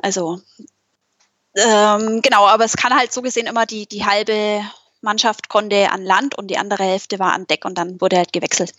Also 0.01 0.41
ähm, 1.55 2.21
genau, 2.21 2.47
aber 2.47 2.65
es 2.65 2.76
kann 2.76 2.93
halt 2.93 3.13
so 3.13 3.21
gesehen 3.21 3.47
immer 3.47 3.65
die, 3.65 3.88
die 3.88 4.05
halbe 4.05 4.61
Mannschaft 5.05 5.47
konnte 5.47 5.91
an 5.91 6.03
Land 6.03 6.37
und 6.37 6.47
die 6.47 6.57
andere 6.57 6.83
Hälfte 6.83 7.19
war 7.19 7.31
an 7.31 7.47
Deck 7.47 7.63
und 7.63 7.77
dann 7.77 8.01
wurde 8.01 8.17
halt 8.17 8.33
gewechselt. 8.33 8.73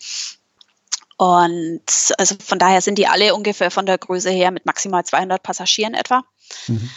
Und 1.17 1.81
also 2.19 2.35
von 2.45 2.59
daher 2.59 2.81
sind 2.81 2.99
die 2.99 3.07
alle 3.07 3.33
ungefähr 3.33 3.71
von 3.71 3.87
der 3.87 3.97
Größe 3.97 4.29
her 4.29 4.51
mit 4.51 4.67
maximal 4.67 5.03
200 5.03 5.41
Passagieren 5.41 5.95
etwa. 5.95 6.23
Mhm. 6.67 6.91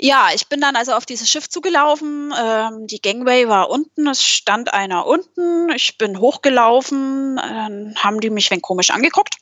Ja, 0.00 0.28
ich 0.32 0.46
bin 0.46 0.60
dann 0.60 0.76
also 0.76 0.92
auf 0.92 1.06
dieses 1.06 1.28
Schiff 1.28 1.48
zugelaufen. 1.48 2.32
Ähm, 2.40 2.86
die 2.86 3.02
Gangway 3.02 3.48
war 3.48 3.68
unten, 3.68 4.06
es 4.06 4.22
stand 4.22 4.72
einer 4.72 5.06
unten. 5.06 5.70
Ich 5.74 5.98
bin 5.98 6.20
hochgelaufen, 6.20 7.34
dann 7.34 7.96
haben 7.96 8.20
die 8.20 8.30
mich 8.30 8.52
wenn 8.52 8.62
komisch 8.62 8.90
angeguckt. 8.90 9.34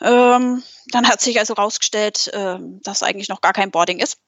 Ähm, 0.00 0.62
dann 0.92 1.08
hat 1.08 1.20
sich 1.20 1.40
also 1.40 1.54
rausgestellt, 1.54 2.28
äh, 2.28 2.58
dass 2.60 3.02
eigentlich 3.02 3.28
noch 3.28 3.40
gar 3.40 3.52
kein 3.52 3.72
Boarding 3.72 3.98
ist 3.98 4.18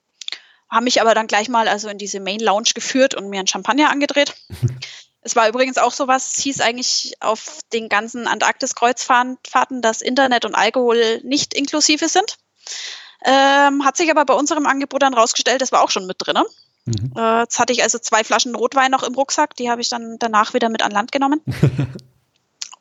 haben 0.70 0.84
mich 0.84 1.00
aber 1.00 1.14
dann 1.14 1.26
gleich 1.26 1.48
mal 1.48 1.68
also 1.68 1.88
in 1.88 1.98
diese 1.98 2.20
Main 2.20 2.40
Lounge 2.40 2.70
geführt 2.74 3.14
und 3.14 3.28
mir 3.28 3.40
ein 3.40 3.46
Champagner 3.46 3.90
angedreht. 3.90 4.34
es 5.22 5.36
war 5.36 5.48
übrigens 5.48 5.78
auch 5.78 5.92
so 5.92 6.08
was, 6.08 6.36
hieß 6.36 6.60
eigentlich 6.60 7.14
auf 7.20 7.60
den 7.72 7.88
ganzen 7.88 8.26
Antarktis-Kreuzfahrten, 8.26 9.82
dass 9.82 10.02
Internet 10.02 10.44
und 10.44 10.54
Alkohol 10.54 11.20
nicht 11.22 11.54
inklusive 11.54 12.08
sind. 12.08 12.36
Ähm, 13.24 13.84
hat 13.84 13.96
sich 13.96 14.10
aber 14.10 14.24
bei 14.24 14.34
unserem 14.34 14.66
Angebot 14.66 15.02
dann 15.02 15.14
rausgestellt, 15.14 15.62
das 15.62 15.72
war 15.72 15.82
auch 15.82 15.90
schon 15.90 16.06
mit 16.06 16.16
drin. 16.18 16.38
Mhm. 16.84 17.12
Äh, 17.16 17.40
jetzt 17.40 17.58
hatte 17.58 17.72
ich 17.72 17.82
also 17.82 17.98
zwei 17.98 18.22
Flaschen 18.22 18.54
Rotwein 18.54 18.90
noch 18.90 19.02
im 19.02 19.14
Rucksack, 19.14 19.56
die 19.56 19.70
habe 19.70 19.80
ich 19.80 19.88
dann 19.88 20.16
danach 20.18 20.54
wieder 20.54 20.68
mit 20.68 20.82
an 20.82 20.92
Land 20.92 21.12
genommen. 21.12 21.40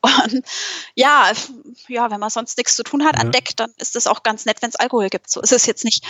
Und 0.06 0.44
ja, 0.94 1.32
ja, 1.88 2.10
wenn 2.10 2.20
man 2.20 2.30
sonst 2.30 2.56
nichts 2.56 2.76
zu 2.76 2.82
tun 2.82 3.04
hat 3.04 3.18
an 3.18 3.32
Deck, 3.32 3.56
dann 3.56 3.72
ist 3.78 3.96
es 3.96 4.06
auch 4.06 4.22
ganz 4.22 4.44
nett, 4.46 4.62
wenn 4.62 4.70
es 4.70 4.76
Alkohol 4.76 5.08
gibt. 5.08 5.30
So 5.30 5.40
ist 5.40 5.52
es 5.52 5.66
jetzt 5.66 5.84
nicht. 5.84 6.04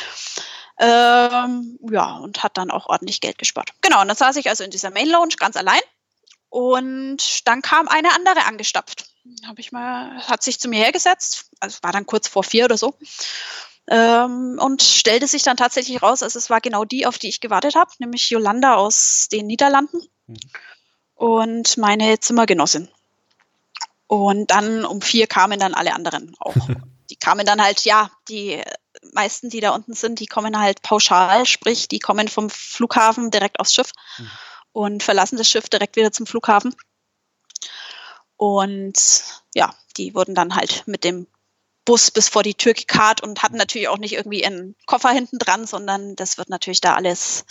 Ähm, 0.79 1.79
ja, 1.91 2.17
und 2.17 2.43
hat 2.43 2.59
dann 2.59 2.71
auch 2.71 2.87
ordentlich 2.87 3.21
Geld 3.21 3.39
gespart. 3.39 3.71
Genau, 3.81 4.01
und 4.03 4.09
dann 4.09 4.17
saß 4.17 4.37
ich 4.37 4.49
also 4.49 4.65
in 4.65 4.71
dieser 4.71 4.91
Main 4.91 5.09
Lounge 5.09 5.37
ganz 5.39 5.57
allein. 5.57 5.81
Und 6.49 7.47
dann 7.47 7.63
kam 7.63 7.89
eine 7.89 8.15
andere 8.15 8.47
angestapft. 8.47 9.07
Habe 9.47 9.61
ich 9.61 9.73
mal, 9.73 10.17
hat 10.29 10.43
sich 10.43 10.61
zu 10.61 10.69
mir 10.69 10.79
hergesetzt, 10.79 11.51
also 11.61 11.79
war 11.83 11.93
dann 11.93 12.07
kurz 12.07 12.29
vor 12.29 12.45
vier 12.45 12.67
oder 12.67 12.77
so, 12.77 12.97
ähm, 13.89 14.59
und 14.61 14.83
stellte 14.83 15.27
sich 15.27 15.43
dann 15.43 15.57
tatsächlich 15.57 16.01
raus, 16.03 16.23
also 16.23 16.39
es 16.39 16.49
war 16.49 16.61
genau 16.61 16.85
die, 16.85 17.07
auf 17.07 17.19
die 17.19 17.29
ich 17.29 17.41
gewartet 17.41 17.75
habe, 17.75 17.91
nämlich 17.99 18.31
Yolanda 18.31 18.75
aus 18.75 19.29
den 19.31 19.47
Niederlanden 19.47 20.01
mhm. 20.27 20.37
und 21.15 21.77
meine 21.77 22.21
Zimmergenossin. 22.21 22.89
Und 24.07 24.51
dann 24.51 24.85
um 24.85 25.03
vier 25.03 25.27
kamen 25.27 25.59
dann 25.59 25.75
alle 25.75 25.95
anderen 25.95 26.35
auch. 26.39 26.55
Die 27.11 27.17
kamen 27.17 27.47
dann 27.47 27.63
halt, 27.63 27.85
ja, 27.85 28.11
die 28.29 28.61
meisten, 29.13 29.49
die 29.49 29.61
da 29.61 29.71
unten 29.71 29.95
sind, 29.95 30.19
die 30.19 30.27
kommen 30.27 30.59
halt 30.59 30.83
pauschal, 30.83 31.47
sprich, 31.47 31.87
die 31.87 32.01
kommen 32.01 32.27
vom 32.27 32.51
Flughafen 32.51 33.31
direkt 33.31 33.61
aufs 33.61 33.75
Schiff 33.75 33.93
mhm. 34.19 34.31
und 34.73 35.03
verlassen 35.05 35.37
das 35.37 35.49
Schiff 35.49 35.69
direkt 35.69 35.95
wieder 35.95 36.11
zum 36.11 36.27
Flughafen. 36.27 36.75
Und 38.37 38.95
ja, 39.55 39.73
die 39.97 40.15
wurden 40.15 40.35
dann 40.35 40.57
halt 40.57 40.83
mit 40.87 41.05
dem 41.05 41.29
Bus 41.87 42.11
bis 42.11 42.29
vor 42.29 42.43
die 42.43 42.55
Tür 42.55 42.75
gekarrt 42.75 43.23
und 43.23 43.43
hatten 43.43 43.57
natürlich 43.57 43.89
auch 43.89 43.97
nicht 43.97 44.13
irgendwie 44.13 44.45
einen 44.45 44.75
Koffer 44.85 45.09
hinten 45.11 45.39
dran, 45.39 45.67
sondern 45.67 46.17
das 46.17 46.37
wird 46.37 46.51
natürlich 46.51 46.83
da 46.83 46.95
alles 46.95 47.47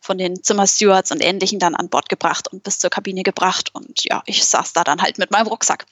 von 0.00 0.16
den 0.16 0.42
Zimmerstewards 0.42 1.10
und 1.10 1.20
Ähnlichen 1.20 1.58
dann 1.58 1.74
an 1.74 1.90
Bord 1.90 2.08
gebracht 2.08 2.48
und 2.48 2.62
bis 2.62 2.78
zur 2.78 2.88
Kabine 2.88 3.22
gebracht. 3.22 3.74
Und 3.74 4.04
ja, 4.04 4.22
ich 4.24 4.46
saß 4.46 4.72
da 4.72 4.84
dann 4.84 5.02
halt 5.02 5.18
mit 5.18 5.30
meinem 5.30 5.48
Rucksack. 5.48 5.84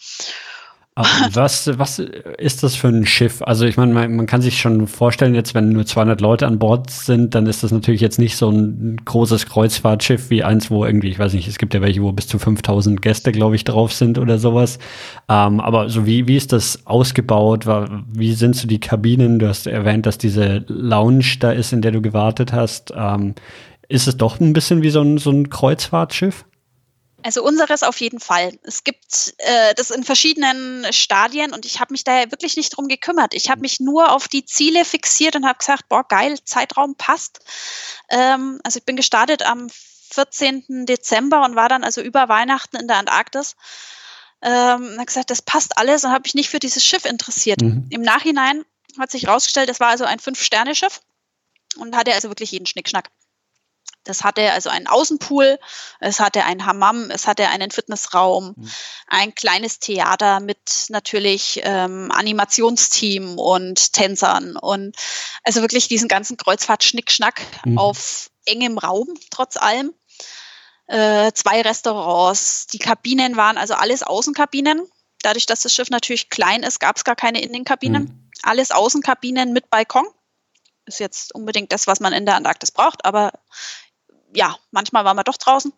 Was, 1.33 1.71
was 1.79 2.01
ist 2.01 2.65
das 2.65 2.75
für 2.75 2.89
ein 2.89 3.07
Schiff? 3.07 3.41
Also 3.43 3.67
ich 3.67 3.77
meine, 3.77 3.95
man, 3.95 4.17
man, 4.17 4.27
kann 4.27 4.43
sich 4.43 4.59
schon 4.59 4.89
vorstellen, 4.89 5.33
jetzt 5.33 5.55
wenn 5.55 5.69
nur 5.69 5.87
200 5.87 6.21
Leute 6.21 6.47
an 6.49 6.59
Bord 6.59 6.91
sind, 6.91 7.37
dann 7.37 7.47
ist 7.47 7.63
das 7.63 7.71
natürlich 7.71 8.01
jetzt 8.01 8.19
nicht 8.19 8.37
so 8.37 8.51
ein 8.51 8.97
großes 9.05 9.47
Kreuzfahrtschiff 9.47 10.29
wie 10.31 10.43
eins, 10.43 10.73
wo 10.73 10.85
irgendwie, 10.85 11.11
ich 11.11 11.19
weiß 11.21 11.35
nicht, 11.35 11.47
es 11.47 11.59
gibt 11.59 11.73
ja 11.75 11.83
welche, 11.83 12.03
wo 12.03 12.11
bis 12.11 12.27
zu 12.27 12.41
5000 12.41 13.01
Gäste, 13.01 13.31
glaube 13.31 13.55
ich, 13.55 13.63
drauf 13.63 13.93
sind 13.93 14.19
oder 14.19 14.39
sowas. 14.39 14.81
Ähm, 15.29 15.61
aber 15.61 15.89
so 15.89 16.05
wie, 16.05 16.27
wie 16.27 16.37
ist 16.37 16.53
das 16.53 16.85
ausgebaut? 16.85 17.67
Wie 18.13 18.33
sind 18.33 18.57
so 18.57 18.67
die 18.67 18.81
Kabinen? 18.81 19.39
Du 19.39 19.47
hast 19.47 19.69
erwähnt, 19.69 20.05
dass 20.05 20.19
diese 20.19 20.65
Lounge 20.67 21.37
da 21.39 21.53
ist, 21.53 21.73
in 21.73 21.81
der 21.81 21.93
du 21.93 22.03
gewartet 22.03 22.53
hast. 22.53 22.93
Ähm, 22.97 23.37
ist 23.89 24.09
es 24.09 24.17
doch 24.17 24.41
ein 24.41 24.53
bisschen 24.53 24.83
wie 24.83 24.91
so 24.91 25.01
ein, 25.01 25.19
so 25.19 25.31
ein 25.31 25.49
Kreuzfahrtschiff? 25.49 26.45
Also 27.23 27.43
unseres 27.43 27.83
auf 27.83 28.01
jeden 28.01 28.21
Fall. 28.21 28.59
Es 28.63 28.85
gibt 28.85 29.35
äh, 29.39 29.75
das 29.75 29.91
in 29.91 30.05
verschiedenen 30.05 30.93
Stadien 30.93 31.53
und 31.53 31.65
ich 31.65 31.81
habe 31.81 31.93
mich 31.93 32.05
da 32.05 32.31
wirklich 32.31 32.57
nicht 32.57 32.77
drum 32.77 32.87
gekümmert. 32.87 33.35
Ich 33.35 33.51
habe 33.51 33.61
mich 33.61 33.81
nur 33.81 34.13
auf 34.13 34.29
die 34.29 34.45
Ziele 34.45 34.85
fixiert 34.85 35.35
und 35.35 35.45
habe 35.45 35.59
gesagt, 35.59 35.89
boah, 35.89 36.07
geil, 36.07 36.39
Zeitraum 36.45 36.95
passt. 36.95 37.41
Ähm, 38.09 38.61
also 38.63 38.79
ich 38.79 38.85
bin 38.85 38.97
gestartet 38.97 39.43
am 39.43 39.69
14. 40.13 40.87
Dezember 40.87 41.45
und 41.45 41.57
war 41.57 41.69
dann 41.69 41.83
also 41.83 42.01
über 42.01 42.29
Weihnachten 42.29 42.77
in 42.77 42.87
der 42.87 42.99
Antarktis. 42.99 43.57
Ähm, 44.41 44.95
habe 44.95 45.07
gesagt, 45.07 45.31
das 45.31 45.43
passt 45.43 45.77
alles 45.77 46.05
und 46.05 46.13
habe 46.13 46.23
mich 46.23 46.35
nicht 46.35 46.49
für 46.49 46.61
dieses 46.61 46.85
Schiff 46.85 47.05
interessiert. 47.05 47.61
Mhm. 47.61 47.87
Im 47.91 48.03
Nachhinein 48.03 48.65
hat 48.99 49.11
sich 49.11 49.25
herausgestellt, 49.25 49.69
das 49.69 49.81
war 49.81 49.89
also 49.89 50.05
ein 50.05 50.21
Fünf-Sterne-Schiff 50.21 51.01
und 51.79 51.97
hatte 51.97 52.15
also 52.15 52.29
wirklich 52.29 52.53
jeden 52.53 52.67
Schnickschnack. 52.67 53.11
Das 54.09 54.25
hatte 54.25 54.53
also 54.53 54.71
einen 54.71 54.87
Außenpool, 54.87 55.59
es 56.01 56.19
hatte 56.19 56.45
einen 56.45 56.65
Hammam, 56.65 57.11
es 57.11 57.27
hatte 57.27 57.49
einen 57.49 57.71
Fitnessraum, 57.71 58.55
mhm. 58.57 58.71
ein 59.07 59.35
kleines 59.35 59.81
Theater 59.81 60.41
mit 60.41 60.87
natürlich 60.89 61.61
ähm, 61.63 62.11
Animationsteam 62.11 63.39
und 63.39 63.93
Tänzern 63.93 64.57
und 64.57 64.97
also 65.45 65.61
wirklich 65.61 65.89
diesen 65.89 66.09
ganzen 66.09 66.39
Kreuzfahrt-Schnickschnack 66.39 67.43
mhm. 67.67 67.77
auf 67.77 68.31
engem 68.47 68.79
Raum 68.79 69.09
trotz 69.31 69.59
allem. 69.59 69.93
Äh, 70.87 71.33
zwei 71.33 71.61
Restaurants, 71.61 72.67
die 72.69 72.79
Kabinen 72.79 73.37
waren 73.37 73.59
also 73.59 73.75
alles 73.75 74.03
Außenkabinen. 74.03 74.89
Dadurch, 75.21 75.45
dass 75.45 75.61
das 75.61 75.75
Schiff 75.75 75.91
natürlich 75.91 76.31
klein 76.31 76.63
ist, 76.63 76.81
gab 76.81 76.97
es 76.97 77.05
gar 77.05 77.17
keine 77.17 77.43
Innenkabinen. 77.43 78.05
Mhm. 78.05 78.31
Alles 78.43 78.71
Außenkabinen 78.71 79.53
mit 79.53 79.69
Balkon 79.69 80.07
ist 80.89 80.99
jetzt 80.99 81.35
unbedingt 81.35 81.73
das, 81.73 81.87
was 81.87 82.01
man 82.01 82.13
in 82.13 82.27
der 82.27 82.35
Antarktis 82.35 82.73
braucht, 82.73 83.05
aber 83.05 83.33
ja, 84.35 84.57
manchmal 84.71 85.05
waren 85.05 85.17
wir 85.17 85.25
doch 85.25 85.37
draußen. 85.37 85.73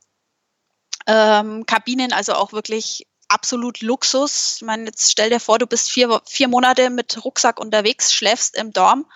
Ähm, 1.07 1.65
Kabinen, 1.67 2.13
also 2.13 2.35
auch 2.35 2.53
wirklich 2.53 3.07
absolut 3.29 3.81
Luxus. 3.81 4.57
Ich 4.57 4.63
meine, 4.63 4.87
jetzt 4.87 5.11
stell 5.11 5.31
dir 5.31 5.41
vor, 5.41 5.59
du 5.59 5.67
bist 5.67 5.91
vier, 5.91 6.21
vier 6.27 6.49
Monate 6.49 6.91
mit 6.91 7.25
Rucksack 7.25 7.61
unterwegs, 7.61 8.13
schläfst 8.13 8.57
im 8.57 8.73
Dorm, 8.73 9.07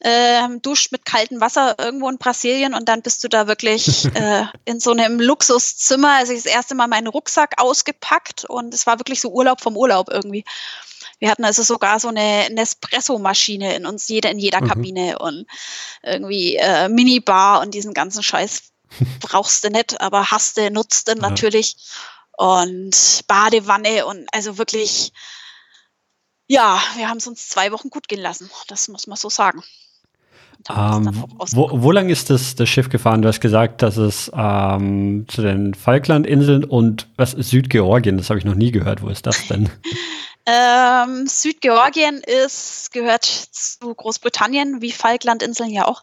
ähm, 0.00 0.62
duscht 0.62 0.92
mit 0.92 1.04
kaltem 1.04 1.40
Wasser 1.40 1.76
irgendwo 1.78 2.08
in 2.08 2.18
Brasilien 2.18 2.74
und 2.74 2.88
dann 2.88 3.02
bist 3.02 3.24
du 3.24 3.28
da 3.28 3.46
wirklich 3.46 4.04
äh, 4.14 4.44
in 4.64 4.80
so 4.80 4.92
einem 4.92 5.20
Luxuszimmer. 5.20 6.12
Also 6.12 6.32
ich 6.32 6.42
das 6.42 6.52
erste 6.52 6.74
Mal 6.74 6.88
meinen 6.88 7.08
Rucksack 7.08 7.60
ausgepackt 7.60 8.44
und 8.44 8.72
es 8.72 8.86
war 8.86 8.98
wirklich 8.98 9.20
so 9.20 9.30
Urlaub 9.30 9.60
vom 9.60 9.76
Urlaub 9.76 10.08
irgendwie. 10.10 10.44
Wir 11.18 11.30
hatten 11.30 11.44
also 11.44 11.62
sogar 11.62 12.00
so 12.00 12.08
eine 12.08 12.48
Nespresso-Maschine 12.50 13.76
in 13.76 13.86
uns, 13.86 14.08
jede 14.08 14.28
in 14.28 14.38
jeder 14.38 14.60
mhm. 14.60 14.68
Kabine 14.68 15.18
und 15.18 15.46
irgendwie 16.02 16.56
äh, 16.56 16.88
Minibar 16.88 17.60
und 17.60 17.74
diesen 17.74 17.94
ganzen 17.94 18.22
Scheiß 18.22 18.72
brauchst 19.20 19.64
du 19.64 19.70
nicht, 19.70 20.00
aber 20.00 20.30
hast 20.30 20.56
du, 20.56 20.70
nutzt 20.70 21.08
du 21.08 21.14
natürlich. 21.14 21.76
Und 22.36 23.22
Badewanne 23.28 24.06
und 24.06 24.26
also 24.32 24.58
wirklich, 24.58 25.12
ja, 26.48 26.82
wir 26.96 27.08
haben 27.08 27.18
es 27.18 27.26
uns 27.28 27.48
zwei 27.48 27.70
Wochen 27.70 27.90
gut 27.90 28.08
gehen 28.08 28.20
lassen. 28.20 28.50
Das 28.66 28.88
muss 28.88 29.06
man 29.06 29.16
so 29.16 29.30
sagen. 29.30 29.62
Ähm, 30.70 31.24
wo, 31.52 31.68
wo 31.72 31.90
lang 31.90 32.08
ist 32.08 32.30
das, 32.30 32.54
das 32.54 32.68
Schiff 32.68 32.88
gefahren? 32.88 33.20
Du 33.20 33.28
hast 33.28 33.40
gesagt, 33.40 33.82
dass 33.82 33.96
es 33.96 34.30
ähm, 34.34 35.26
zu 35.28 35.42
den 35.42 35.74
Falklandinseln 35.74 36.64
und 36.64 37.08
was 37.16 37.32
Südgeorgien, 37.32 38.16
das 38.16 38.30
habe 38.30 38.38
ich 38.38 38.46
noch 38.46 38.54
nie 38.54 38.70
gehört. 38.70 39.02
Wo 39.02 39.08
ist 39.08 39.26
das 39.26 39.46
denn? 39.46 39.68
ähm, 40.46 41.26
Südgeorgien 41.26 42.22
ist, 42.44 42.92
gehört 42.92 43.24
zu 43.24 43.94
Großbritannien, 43.94 44.80
wie 44.80 44.92
Falklandinseln 44.92 45.70
ja 45.70 45.86
auch. 45.86 46.02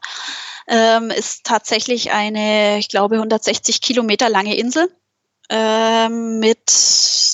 Ähm, 0.68 1.10
ist 1.10 1.44
tatsächlich 1.44 2.12
eine, 2.12 2.78
ich 2.78 2.88
glaube, 2.90 3.16
160 3.16 3.82
Kilometer 3.82 4.30
lange 4.30 4.56
Insel 4.56 4.90
ähm, 5.50 6.40
mit 6.40 6.72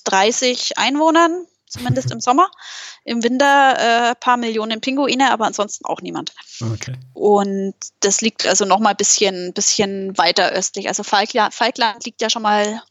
30 0.05 0.77
Einwohnern, 0.77 1.45
zumindest 1.67 2.11
im 2.11 2.19
Sommer. 2.19 2.49
Im 3.03 3.23
Winter 3.23 4.11
äh, 4.11 4.15
paar 4.15 4.37
Millionen 4.37 4.81
Pinguine, 4.81 5.31
aber 5.31 5.45
ansonsten 5.45 5.85
auch 5.85 6.01
niemand. 6.01 6.33
Okay. 6.61 6.93
Und 7.13 7.75
das 7.99 8.21
liegt 8.21 8.45
also 8.45 8.65
noch 8.65 8.79
mal 8.79 8.91
ein 8.91 8.97
bisschen, 8.97 9.53
bisschen 9.53 10.17
weiter 10.17 10.51
östlich. 10.51 10.87
Also 10.87 11.03
Falkland, 11.03 11.53
Falkland 11.53 12.05
liegt 12.05 12.21
ja 12.21 12.29
schon 12.29 12.41
mal 12.41 12.65
ein 12.65 12.81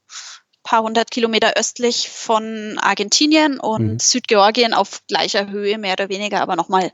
paar 0.63 0.83
hundert 0.83 1.11
Kilometer 1.11 1.55
östlich 1.57 2.09
von 2.09 2.79
Argentinien 2.79 3.59
und 3.59 3.93
mhm. 3.93 3.99
Südgeorgien 3.99 4.75
auf 4.75 5.03
gleicher 5.09 5.49
Höhe, 5.49 5.79
mehr 5.79 5.95
oder 5.95 6.09
weniger, 6.09 6.41
aber 6.41 6.57
noch 6.57 6.69
mal 6.69 6.93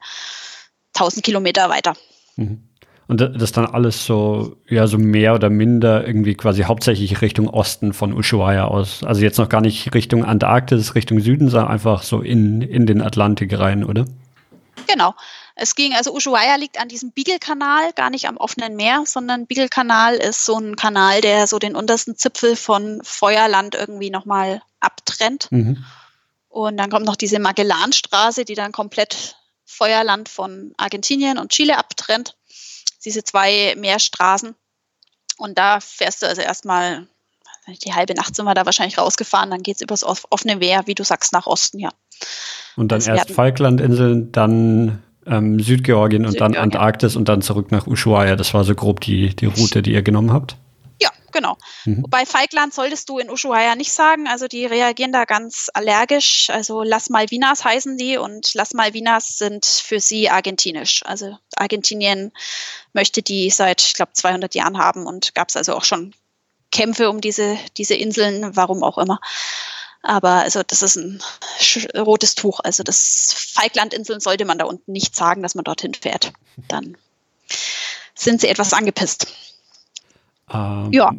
1000 0.94 1.24
Kilometer 1.24 1.68
weiter. 1.68 1.94
Mhm. 2.36 2.68
Und 3.12 3.18
das 3.18 3.52
dann 3.52 3.66
alles 3.66 4.06
so, 4.06 4.56
ja, 4.66 4.86
so 4.86 4.96
mehr 4.96 5.34
oder 5.34 5.50
minder 5.50 6.06
irgendwie 6.06 6.34
quasi 6.34 6.62
hauptsächlich 6.62 7.20
Richtung 7.20 7.46
Osten 7.46 7.92
von 7.92 8.14
Ushuaia 8.14 8.64
aus. 8.64 9.04
Also 9.04 9.20
jetzt 9.20 9.36
noch 9.36 9.50
gar 9.50 9.60
nicht 9.60 9.92
Richtung 9.92 10.24
Antarktis, 10.24 10.94
Richtung 10.94 11.20
Süden, 11.20 11.50
sondern 11.50 11.70
einfach 11.70 12.04
so 12.04 12.22
in, 12.22 12.62
in 12.62 12.86
den 12.86 13.02
Atlantik 13.02 13.58
rein, 13.58 13.84
oder? 13.84 14.06
Genau. 14.86 15.14
Es 15.56 15.74
ging, 15.74 15.92
also 15.92 16.14
Ushuaia 16.14 16.56
liegt 16.56 16.80
an 16.80 16.88
diesem 16.88 17.12
Beagle-Kanal, 17.12 17.92
gar 17.94 18.08
nicht 18.08 18.28
am 18.28 18.38
offenen 18.38 18.76
Meer, 18.76 19.02
sondern 19.04 19.46
Beagle-Kanal 19.46 20.14
ist 20.14 20.46
so 20.46 20.56
ein 20.56 20.74
Kanal, 20.76 21.20
der 21.20 21.46
so 21.46 21.58
den 21.58 21.76
untersten 21.76 22.16
Zipfel 22.16 22.56
von 22.56 23.02
Feuerland 23.04 23.74
irgendwie 23.74 24.08
nochmal 24.08 24.62
abtrennt. 24.80 25.48
Mhm. 25.50 25.84
Und 26.48 26.78
dann 26.78 26.88
kommt 26.88 27.04
noch 27.04 27.16
diese 27.16 27.40
Magellanstraße, 27.40 28.46
die 28.46 28.54
dann 28.54 28.72
komplett 28.72 29.36
Feuerland 29.66 30.30
von 30.30 30.72
Argentinien 30.78 31.36
und 31.36 31.52
Chile 31.52 31.76
abtrennt 31.76 32.36
diese 33.04 33.24
zwei 33.24 33.74
Meerstraßen. 33.76 34.54
Und 35.38 35.58
da 35.58 35.80
fährst 35.80 36.22
du 36.22 36.26
also 36.26 36.42
erstmal, 36.42 37.06
die 37.84 37.94
halbe 37.94 38.14
Nacht 38.14 38.36
sind 38.36 38.44
wir 38.44 38.54
da 38.54 38.66
wahrscheinlich 38.66 38.98
rausgefahren, 38.98 39.50
dann 39.50 39.62
geht 39.62 39.76
es 39.76 39.82
übers 39.82 40.04
offene 40.04 40.56
Meer, 40.56 40.86
wie 40.86 40.94
du 40.94 41.04
sagst, 41.04 41.32
nach 41.32 41.46
Osten, 41.46 41.78
ja. 41.78 41.90
Und 42.76 42.92
dann 42.92 42.98
also 42.98 43.10
erst 43.10 43.30
Falklandinseln, 43.30 44.32
dann 44.32 45.02
ähm, 45.26 45.60
Südgeorgien 45.60 46.24
und 46.24 46.32
Südgeorgien. 46.32 46.54
dann 46.54 46.62
Antarktis 46.62 47.16
und 47.16 47.28
dann 47.28 47.42
zurück 47.42 47.70
nach 47.70 47.86
Ushuaia. 47.86 48.36
Das 48.36 48.54
war 48.54 48.64
so 48.64 48.74
grob 48.74 49.00
die, 49.00 49.34
die 49.34 49.46
Route, 49.46 49.82
die 49.82 49.92
ihr 49.92 50.02
genommen 50.02 50.32
habt 50.32 50.56
genau. 51.32 51.56
Mhm. 51.84 52.04
Bei 52.08 52.24
Feigland 52.26 52.72
solltest 52.72 53.08
du 53.08 53.18
in 53.18 53.30
Ushuaia 53.30 53.74
nicht 53.74 53.92
sagen, 53.92 54.28
also 54.28 54.46
die 54.46 54.66
reagieren 54.66 55.12
da 55.12 55.24
ganz 55.24 55.70
allergisch. 55.74 56.50
Also 56.50 56.82
Las 56.82 57.10
Malvinas 57.10 57.64
heißen 57.64 57.96
die 57.96 58.18
und 58.18 58.54
Las 58.54 58.74
Malvinas 58.74 59.38
sind 59.38 59.66
für 59.66 60.00
sie 60.00 60.30
argentinisch. 60.30 61.02
Also 61.04 61.38
Argentinien 61.56 62.32
möchte 62.92 63.22
die 63.22 63.50
seit, 63.50 63.82
ich 63.82 63.94
glaube, 63.94 64.12
200 64.12 64.54
Jahren 64.54 64.78
haben 64.78 65.06
und 65.06 65.34
gab 65.34 65.48
es 65.48 65.56
also 65.56 65.74
auch 65.74 65.84
schon 65.84 66.14
Kämpfe 66.70 67.10
um 67.10 67.20
diese, 67.20 67.58
diese 67.76 67.94
Inseln, 67.94 68.56
warum 68.56 68.82
auch 68.82 68.98
immer. 68.98 69.20
Aber 70.02 70.30
also 70.30 70.62
das 70.62 70.82
ist 70.82 70.96
ein 70.96 71.22
rotes 71.96 72.34
Tuch. 72.34 72.60
Also 72.60 72.82
das 72.82 73.32
Falklandinseln 73.54 74.20
sollte 74.20 74.44
man 74.44 74.58
da 74.58 74.64
unten 74.64 74.92
nicht 74.92 75.14
sagen, 75.14 75.42
dass 75.42 75.54
man 75.54 75.64
dorthin 75.64 75.94
fährt. 75.94 76.32
Dann 76.68 76.96
sind 78.14 78.40
sie 78.40 78.48
etwas 78.48 78.72
angepisst. 78.72 79.28
Ähm, 80.52 80.88
ja. 80.92 81.12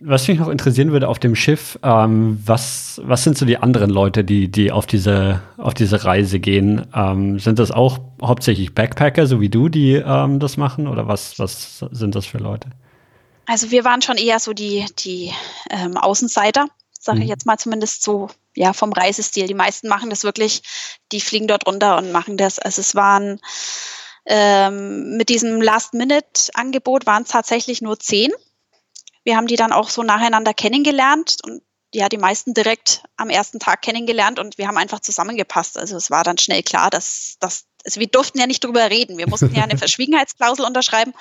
Was 0.00 0.26
mich 0.26 0.38
noch 0.38 0.48
interessieren 0.48 0.90
würde 0.90 1.08
auf 1.08 1.18
dem 1.18 1.36
Schiff, 1.36 1.78
ähm, 1.82 2.40
was, 2.44 3.00
was 3.04 3.22
sind 3.22 3.36
so 3.36 3.44
die 3.44 3.58
anderen 3.58 3.90
Leute, 3.90 4.24
die, 4.24 4.48
die 4.48 4.72
auf, 4.72 4.86
diese, 4.86 5.42
auf 5.58 5.74
diese 5.74 6.04
Reise 6.04 6.40
gehen? 6.40 6.86
Ähm, 6.94 7.38
sind 7.38 7.58
das 7.58 7.70
auch 7.70 7.98
hauptsächlich 8.22 8.74
Backpacker, 8.74 9.26
so 9.26 9.40
wie 9.40 9.50
du, 9.50 9.68
die 9.68 9.94
ähm, 9.94 10.40
das 10.40 10.56
machen? 10.56 10.88
Oder 10.88 11.06
was, 11.06 11.38
was 11.38 11.84
sind 11.90 12.14
das 12.14 12.26
für 12.26 12.38
Leute? 12.38 12.70
Also 13.46 13.70
wir 13.70 13.84
waren 13.84 14.00
schon 14.00 14.16
eher 14.16 14.38
so 14.38 14.52
die, 14.52 14.86
die 14.98 15.32
ähm, 15.70 15.96
Außenseiter, 15.96 16.66
sage 16.98 17.18
ich 17.18 17.24
mhm. 17.24 17.30
jetzt 17.30 17.46
mal 17.46 17.58
zumindest 17.58 18.02
so, 18.02 18.30
ja, 18.56 18.72
vom 18.72 18.92
Reisestil. 18.92 19.46
Die 19.46 19.54
meisten 19.54 19.88
machen 19.88 20.08
das 20.08 20.24
wirklich, 20.24 20.62
die 21.12 21.20
fliegen 21.20 21.48
dort 21.48 21.66
runter 21.66 21.98
und 21.98 22.12
machen 22.12 22.36
das. 22.36 22.58
Also 22.58 22.80
es 22.80 22.94
waren 22.94 23.40
ähm, 24.32 25.16
mit 25.16 25.28
diesem 25.28 25.60
Last-Minute-Angebot 25.60 27.04
waren 27.04 27.24
es 27.24 27.30
tatsächlich 27.30 27.82
nur 27.82 27.98
zehn. 27.98 28.30
Wir 29.24 29.36
haben 29.36 29.48
die 29.48 29.56
dann 29.56 29.72
auch 29.72 29.90
so 29.90 30.04
nacheinander 30.04 30.54
kennengelernt 30.54 31.38
und 31.42 31.62
ja, 31.92 32.08
die 32.08 32.16
meisten 32.16 32.54
direkt 32.54 33.02
am 33.16 33.28
ersten 33.28 33.58
Tag 33.58 33.82
kennengelernt 33.82 34.38
und 34.38 34.56
wir 34.56 34.68
haben 34.68 34.76
einfach 34.76 35.00
zusammengepasst. 35.00 35.76
Also 35.76 35.96
es 35.96 36.12
war 36.12 36.22
dann 36.22 36.38
schnell 36.38 36.62
klar, 36.62 36.90
dass, 36.90 37.38
dass 37.40 37.64
also 37.84 37.98
wir 37.98 38.06
durften 38.06 38.38
ja 38.38 38.46
nicht 38.46 38.62
drüber 38.62 38.88
reden. 38.88 39.18
Wir 39.18 39.28
mussten 39.28 39.52
ja 39.52 39.64
eine 39.64 39.78
Verschwiegenheitsklausel 39.78 40.64
unterschreiben 40.64 41.12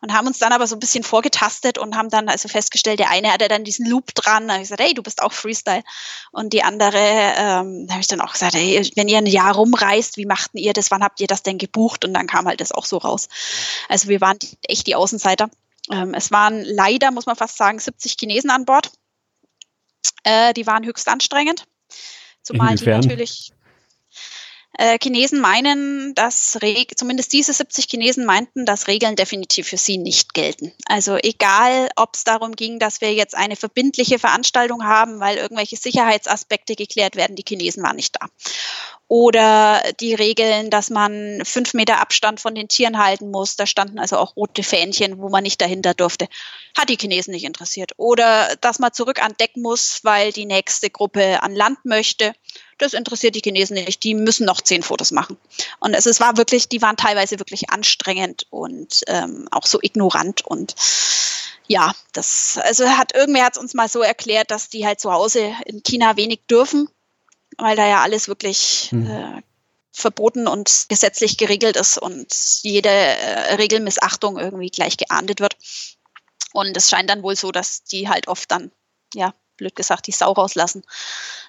und 0.00 0.12
haben 0.12 0.26
uns 0.26 0.38
dann 0.38 0.52
aber 0.52 0.66
so 0.66 0.76
ein 0.76 0.80
bisschen 0.80 1.04
vorgetastet 1.04 1.78
und 1.78 1.96
haben 1.96 2.08
dann 2.08 2.28
also 2.28 2.48
festgestellt, 2.48 3.00
der 3.00 3.10
eine 3.10 3.32
hatte 3.32 3.48
dann 3.48 3.64
diesen 3.64 3.86
Loop 3.86 4.14
dran. 4.14 4.48
Da 4.48 4.54
habe 4.54 4.62
ich 4.62 4.68
gesagt, 4.68 4.80
hey, 4.80 4.94
du 4.94 5.02
bist 5.02 5.22
auch 5.22 5.32
Freestyle. 5.32 5.82
Und 6.32 6.52
die 6.52 6.62
andere, 6.62 6.96
ähm, 6.96 7.86
da 7.86 7.94
habe 7.94 8.00
ich 8.00 8.06
dann 8.06 8.20
auch 8.20 8.32
gesagt, 8.32 8.54
hey, 8.54 8.90
wenn 8.96 9.08
ihr 9.08 9.18
ein 9.18 9.26
Jahr 9.26 9.54
rumreist, 9.54 10.16
wie 10.16 10.26
machten 10.26 10.56
ihr 10.56 10.72
das? 10.72 10.90
Wann 10.90 11.02
habt 11.02 11.20
ihr 11.20 11.26
das 11.26 11.42
denn 11.42 11.58
gebucht? 11.58 12.04
Und 12.04 12.14
dann 12.14 12.26
kam 12.26 12.46
halt 12.46 12.60
das 12.60 12.72
auch 12.72 12.86
so 12.86 12.96
raus. 12.96 13.28
Also 13.88 14.08
wir 14.08 14.20
waren 14.20 14.38
echt 14.62 14.86
die 14.86 14.94
Außenseiter. 14.94 15.50
Ähm, 15.90 16.14
es 16.14 16.30
waren 16.30 16.62
leider, 16.64 17.10
muss 17.10 17.26
man 17.26 17.36
fast 17.36 17.56
sagen, 17.56 17.78
70 17.78 18.16
Chinesen 18.18 18.50
an 18.50 18.64
Bord. 18.64 18.90
Äh, 20.24 20.54
die 20.54 20.66
waren 20.66 20.84
höchst 20.86 21.08
anstrengend. 21.08 21.66
Zumal 22.42 22.72
Inwiefern? 22.72 23.02
die 23.02 23.08
natürlich 23.08 23.52
äh, 24.80 24.98
Chinesen 25.00 25.40
meinen, 25.40 26.14
dass 26.14 26.58
zumindest 26.96 27.34
diese 27.34 27.52
70 27.52 27.84
Chinesen 27.84 28.24
meinten, 28.24 28.64
dass 28.64 28.88
Regeln 28.88 29.14
definitiv 29.14 29.68
für 29.68 29.76
sie 29.76 29.98
nicht 29.98 30.32
gelten. 30.32 30.72
Also 30.86 31.16
egal, 31.16 31.90
ob 31.96 32.14
es 32.14 32.24
darum 32.24 32.56
ging, 32.56 32.78
dass 32.78 33.02
wir 33.02 33.12
jetzt 33.12 33.34
eine 33.34 33.56
verbindliche 33.56 34.18
Veranstaltung 34.18 34.84
haben, 34.84 35.20
weil 35.20 35.36
irgendwelche 35.36 35.76
Sicherheitsaspekte 35.76 36.76
geklärt 36.76 37.14
werden, 37.14 37.36
die 37.36 37.44
Chinesen 37.46 37.82
waren 37.82 37.96
nicht 37.96 38.16
da. 38.18 38.28
Oder 39.12 39.82
die 39.98 40.14
Regeln, 40.14 40.70
dass 40.70 40.88
man 40.88 41.42
fünf 41.44 41.74
Meter 41.74 41.98
Abstand 42.00 42.38
von 42.38 42.54
den 42.54 42.68
Tieren 42.68 42.96
halten 42.96 43.32
muss. 43.32 43.56
Da 43.56 43.66
standen 43.66 43.98
also 43.98 44.16
auch 44.16 44.36
rote 44.36 44.62
Fähnchen, 44.62 45.18
wo 45.18 45.28
man 45.28 45.42
nicht 45.42 45.60
dahinter 45.60 45.94
durfte. 45.94 46.28
Hat 46.78 46.88
die 46.88 46.96
Chinesen 46.96 47.32
nicht 47.32 47.42
interessiert. 47.42 47.90
Oder 47.96 48.54
dass 48.60 48.78
man 48.78 48.92
zurück 48.92 49.20
an 49.20 49.34
Deck 49.40 49.56
muss, 49.56 50.04
weil 50.04 50.30
die 50.30 50.46
nächste 50.46 50.90
Gruppe 50.90 51.42
an 51.42 51.56
Land 51.56 51.84
möchte 51.84 52.34
das 52.78 52.94
interessiert 52.94 53.34
die 53.34 53.42
Chinesen 53.44 53.74
nicht. 53.74 54.02
Die 54.04 54.14
müssen 54.14 54.46
noch 54.46 54.62
zehn 54.62 54.82
Fotos 54.82 55.10
machen. 55.10 55.36
Und 55.80 55.92
es, 55.92 56.20
war 56.20 56.38
wirklich, 56.38 56.68
die 56.68 56.80
waren 56.80 56.96
teilweise 56.96 57.38
wirklich 57.38 57.68
anstrengend 57.68 58.46
und 58.48 59.02
ähm, 59.06 59.48
auch 59.50 59.66
so 59.66 59.80
ignorant 59.82 60.46
und 60.46 60.74
ja, 61.66 61.94
das, 62.14 62.58
also 62.62 62.88
hat 62.88 63.14
irgendwer 63.14 63.44
hat 63.44 63.56
es 63.56 63.62
uns 63.62 63.74
mal 63.74 63.88
so 63.88 64.00
erklärt, 64.00 64.50
dass 64.50 64.70
die 64.70 64.86
halt 64.86 64.98
zu 64.98 65.12
Hause 65.12 65.52
in 65.66 65.82
China 65.82 66.16
wenig 66.16 66.40
dürfen, 66.50 66.88
weil 67.60 67.76
da 67.76 67.86
ja 67.86 68.02
alles 68.02 68.28
wirklich 68.28 68.88
mhm. 68.92 69.10
äh, 69.10 69.42
verboten 69.92 70.46
und 70.46 70.86
gesetzlich 70.88 71.36
geregelt 71.36 71.76
ist 71.76 71.98
und 71.98 72.32
jede 72.62 72.88
äh, 72.88 73.54
Regelmissachtung 73.54 74.38
irgendwie 74.38 74.70
gleich 74.70 74.96
geahndet 74.96 75.40
wird. 75.40 75.56
Und 76.52 76.76
es 76.76 76.90
scheint 76.90 77.10
dann 77.10 77.22
wohl 77.22 77.36
so, 77.36 77.52
dass 77.52 77.84
die 77.84 78.08
halt 78.08 78.28
oft 78.28 78.50
dann 78.50 78.70
ja 79.14 79.34
blöd 79.56 79.76
gesagt, 79.76 80.06
die 80.06 80.12
Sau 80.12 80.32
rauslassen, 80.32 80.82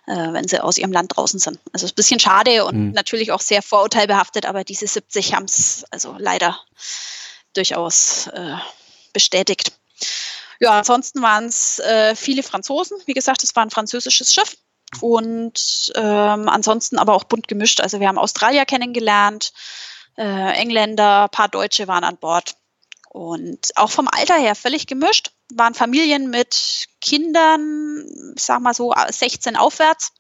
äh, 0.06 0.34
wenn 0.34 0.48
sie 0.48 0.62
aus 0.62 0.78
ihrem 0.78 0.92
Land 0.92 1.16
draußen 1.16 1.40
sind. 1.40 1.60
Also 1.72 1.86
ist 1.86 1.94
ein 1.94 1.96
bisschen 1.96 2.20
schade 2.20 2.66
und 2.66 2.76
mhm. 2.76 2.92
natürlich 2.92 3.32
auch 3.32 3.40
sehr 3.40 3.62
vorurteilbehaftet, 3.62 4.46
aber 4.46 4.64
diese 4.64 4.86
70 4.86 5.34
haben 5.34 5.46
es 5.46 5.86
also 5.92 6.16
leider 6.18 6.60
durchaus 7.54 8.28
äh, 8.28 8.56
bestätigt. 9.14 9.72
Ja, 10.60 10.78
ansonsten 10.78 11.22
waren 11.22 11.46
es 11.46 11.80
äh, 11.80 12.16
viele 12.16 12.44
Franzosen. 12.44 12.98
Wie 13.06 13.14
gesagt, 13.14 13.44
es 13.44 13.56
war 13.56 13.64
ein 13.64 13.72
französisches 13.72 14.34
Schiff. 14.34 14.58
Und 15.00 15.94
ähm, 15.96 16.50
ansonsten 16.50 16.98
aber 16.98 17.14
auch 17.14 17.24
bunt 17.24 17.48
gemischt. 17.48 17.80
Also 17.80 18.00
wir 18.00 18.08
haben 18.08 18.18
Australier 18.18 18.66
kennengelernt, 18.66 19.54
äh, 20.18 20.54
Engländer, 20.54 21.30
paar 21.30 21.48
Deutsche 21.48 21.88
waren 21.88 22.04
an 22.04 22.18
Bord. 22.18 22.56
Und 23.10 23.72
auch 23.76 23.92
vom 23.92 24.08
Alter 24.08 24.36
her 24.36 24.56
völlig 24.56 24.88
gemischt. 24.88 25.32
Waren 25.54 25.74
Familien 25.74 26.30
mit 26.30 26.88
Kindern, 27.02 28.06
ich 28.36 28.44
sag 28.44 28.62
mal 28.62 28.74
so 28.74 28.94
16 29.10 29.56
aufwärts. 29.56 30.14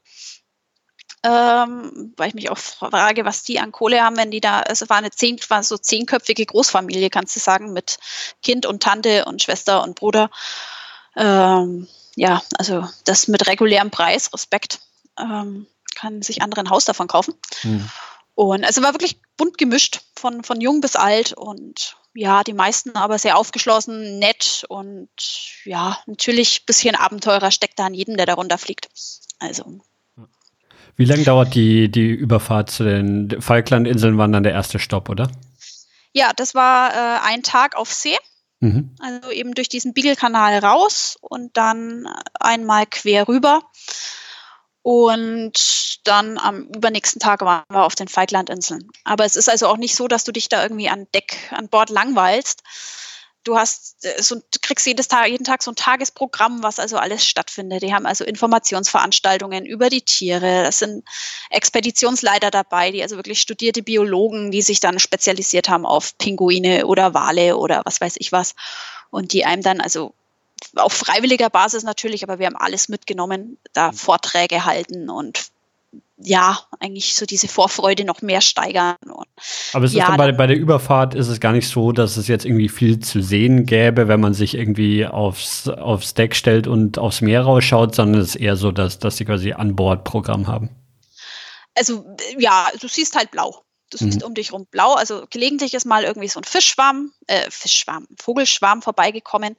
Ähm, 1.23 2.13
weil 2.17 2.29
ich 2.29 2.33
mich 2.33 2.49
auch 2.49 2.57
frage, 2.57 3.25
was 3.25 3.43
die 3.43 3.59
an 3.59 3.71
Kohle 3.71 4.03
haben, 4.03 4.17
wenn 4.17 4.31
die 4.31 4.41
da, 4.41 4.61
also 4.61 4.89
war 4.89 4.97
eine 4.97 5.11
zehn, 5.11 5.39
war 5.49 5.61
so 5.61 5.77
zehnköpfige 5.77 6.47
Großfamilie, 6.47 7.11
kannst 7.11 7.35
du 7.35 7.39
sagen, 7.39 7.73
mit 7.73 7.97
Kind 8.41 8.65
und 8.65 8.81
Tante 8.81 9.25
und 9.25 9.43
Schwester 9.43 9.83
und 9.83 9.95
Bruder. 9.95 10.31
Ähm, 11.15 11.87
ja, 12.15 12.41
also 12.57 12.87
das 13.05 13.27
mit 13.27 13.47
regulärem 13.47 13.91
Preis, 13.91 14.33
Respekt, 14.33 14.79
ähm, 15.19 15.67
kann 15.95 16.21
sich 16.21 16.41
andere 16.41 16.61
ein 16.61 16.69
Haus 16.69 16.85
davon 16.85 17.07
kaufen. 17.07 17.33
Hm. 17.61 17.89
Und 18.35 18.63
also 18.63 18.81
war 18.81 18.93
wirklich 18.93 19.19
bunt 19.37 19.57
gemischt, 19.57 20.01
von, 20.15 20.43
von 20.43 20.61
jung 20.61 20.81
bis 20.81 20.95
alt 20.95 21.33
und 21.33 21.97
ja, 22.13 22.43
die 22.43 22.53
meisten 22.53 22.95
aber 22.95 23.17
sehr 23.17 23.37
aufgeschlossen, 23.37 24.19
nett 24.19 24.65
und 24.67 25.09
ja, 25.63 25.97
natürlich 26.05 26.61
ein 26.61 26.65
bisschen 26.65 26.95
Abenteurer 26.95 27.51
steckt 27.51 27.79
da 27.79 27.85
an 27.85 27.93
jedem, 27.93 28.17
der 28.17 28.25
darunter 28.25 28.57
fliegt. 28.57 28.89
Also. 29.39 29.79
Wie 30.97 31.05
lange 31.05 31.23
dauert 31.23 31.55
die, 31.55 31.89
die 31.89 32.09
Überfahrt 32.09 32.69
zu 32.69 32.83
den 32.83 33.41
Falklandinseln? 33.41 34.17
War 34.17 34.27
dann 34.27 34.43
der 34.43 34.51
erste 34.51 34.77
Stopp, 34.77 35.09
oder? 35.09 35.31
Ja, 36.13 36.31
das 36.35 36.53
war 36.53 36.93
äh, 36.93 37.19
ein 37.23 37.43
Tag 37.43 37.75
auf 37.75 37.91
See. 37.91 38.17
Mhm. 38.61 38.95
Also 38.99 39.31
eben 39.31 39.53
durch 39.53 39.69
diesen 39.69 39.93
Beagle-Kanal 39.93 40.59
raus 40.59 41.17
und 41.19 41.57
dann 41.57 42.07
einmal 42.39 42.85
quer 42.85 43.27
rüber. 43.27 43.61
Und 44.83 46.07
dann 46.07 46.39
am 46.39 46.67
übernächsten 46.67 47.19
Tag 47.19 47.41
waren 47.41 47.63
wir 47.69 47.83
auf 47.83 47.95
den 47.95 48.07
Falklandinseln. 48.07 48.87
Aber 49.03 49.25
es 49.25 49.35
ist 49.35 49.49
also 49.49 49.67
auch 49.67 49.77
nicht 49.77 49.95
so, 49.95 50.07
dass 50.07 50.23
du 50.23 50.31
dich 50.31 50.49
da 50.49 50.63
irgendwie 50.63 50.89
an 50.89 51.07
Deck, 51.13 51.51
an 51.51 51.69
Bord 51.69 51.89
langweilst. 51.89 52.63
Du 53.43 53.57
hast 53.57 54.05
äh, 54.05 54.21
so, 54.21 54.35
du 54.35 54.59
kriegst 54.61 54.85
jedes 54.85 55.07
Tag, 55.07 55.27
jeden 55.27 55.43
Tag 55.43 55.63
so 55.63 55.71
ein 55.71 55.75
Tagesprogramm, 55.75 56.63
was 56.63 56.79
also 56.79 56.97
alles 56.97 57.25
stattfindet. 57.25 57.81
Die 57.81 57.93
haben 57.93 58.05
also 58.05 58.23
Informationsveranstaltungen 58.23 59.65
über 59.65 59.89
die 59.89 60.01
Tiere. 60.01 60.65
Es 60.67 60.79
sind 60.79 61.03
Expeditionsleiter 61.49 62.51
dabei, 62.51 62.91
die 62.91 63.01
also 63.01 63.15
wirklich 63.15 63.41
studierte 63.41 63.81
Biologen, 63.81 64.51
die 64.51 64.61
sich 64.61 64.79
dann 64.79 64.99
spezialisiert 64.99 65.69
haben 65.69 65.85
auf 65.85 66.17
Pinguine 66.17 66.85
oder 66.85 67.13
Wale 67.13 67.57
oder 67.57 67.81
was 67.85 67.99
weiß 67.99 68.15
ich 68.19 68.31
was. 68.31 68.55
Und 69.09 69.33
die 69.33 69.45
einem 69.45 69.63
dann 69.63 69.81
also 69.81 70.13
auf 70.75 70.93
freiwilliger 70.93 71.49
Basis 71.49 71.83
natürlich, 71.83 72.23
aber 72.23 72.39
wir 72.39 72.45
haben 72.45 72.55
alles 72.55 72.89
mitgenommen, 72.89 73.57
da 73.73 73.91
mhm. 73.91 73.95
Vorträge 73.95 74.65
halten 74.65 75.09
und 75.09 75.51
ja, 76.23 76.59
eigentlich 76.79 77.15
so 77.15 77.25
diese 77.25 77.47
Vorfreude 77.47 78.03
noch 78.05 78.21
mehr 78.21 78.41
steigern. 78.41 78.95
Und 79.05 79.27
aber 79.73 79.85
es 79.85 79.93
ja, 79.93 80.03
ist 80.03 80.09
dann 80.09 80.17
bei, 80.17 80.31
bei, 80.31 80.47
der 80.47 80.57
Überfahrt 80.57 81.15
ist 81.15 81.27
es 81.27 81.39
gar 81.39 81.51
nicht 81.51 81.67
so, 81.67 81.91
dass 81.91 82.17
es 82.17 82.27
jetzt 82.27 82.45
irgendwie 82.45 82.69
viel 82.69 82.99
zu 82.99 83.21
sehen 83.21 83.65
gäbe, 83.65 84.07
wenn 84.07 84.19
man 84.19 84.33
sich 84.33 84.55
irgendwie 84.55 85.05
aufs, 85.05 85.67
aufs 85.67 86.13
Deck 86.13 86.35
stellt 86.35 86.67
und 86.67 86.99
aufs 86.99 87.21
Meer 87.21 87.41
rausschaut, 87.41 87.95
sondern 87.95 88.21
es 88.21 88.35
ist 88.35 88.41
eher 88.41 88.55
so, 88.55 88.71
dass, 88.71 88.99
dass 88.99 89.17
sie 89.17 89.25
quasi 89.25 89.53
an 89.53 89.75
Bord 89.75 90.03
Programm 90.03 90.47
haben. 90.47 90.69
Also 91.75 92.05
ja, 92.37 92.67
du 92.79 92.87
siehst 92.87 93.15
halt 93.15 93.31
blau. 93.31 93.63
Du 93.89 93.97
siehst 93.97 94.21
mhm. 94.21 94.27
um 94.27 94.33
dich 94.33 94.53
rum 94.53 94.67
blau. 94.71 94.93
Also 94.93 95.25
gelegentlich 95.29 95.73
ist 95.73 95.85
mal 95.85 96.03
irgendwie 96.03 96.29
so 96.29 96.39
ein 96.39 96.45
Fischschwarm, 96.45 97.11
äh, 97.27 97.49
Fischschwarm, 97.49 98.07
Vogelschwarm 98.17 98.81
vorbeigekommen. 98.81 99.57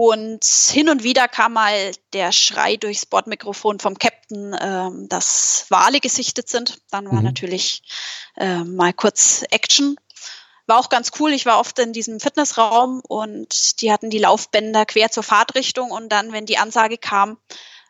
Und 0.00 0.44
hin 0.44 0.90
und 0.90 1.02
wieder 1.02 1.26
kam 1.26 1.54
mal 1.54 1.90
der 2.12 2.30
Schrei 2.30 2.76
durchs 2.76 3.04
Bordmikrofon 3.04 3.80
vom 3.80 3.98
Captain, 3.98 4.56
ähm, 4.60 5.08
dass 5.08 5.66
Wale 5.70 5.98
gesichtet 5.98 6.48
sind. 6.48 6.80
Dann 6.92 7.06
war 7.06 7.18
mhm. 7.18 7.24
natürlich 7.24 7.82
äh, 8.36 8.58
mal 8.58 8.92
kurz 8.92 9.44
Action. 9.50 9.96
War 10.68 10.78
auch 10.78 10.88
ganz 10.88 11.10
cool. 11.18 11.32
Ich 11.32 11.46
war 11.46 11.58
oft 11.58 11.80
in 11.80 11.92
diesem 11.92 12.20
Fitnessraum 12.20 13.02
und 13.08 13.82
die 13.82 13.90
hatten 13.90 14.08
die 14.08 14.20
Laufbänder 14.20 14.86
quer 14.86 15.10
zur 15.10 15.24
Fahrtrichtung 15.24 15.90
und 15.90 16.10
dann, 16.10 16.30
wenn 16.30 16.46
die 16.46 16.58
Ansage 16.58 16.96
kam, 16.96 17.36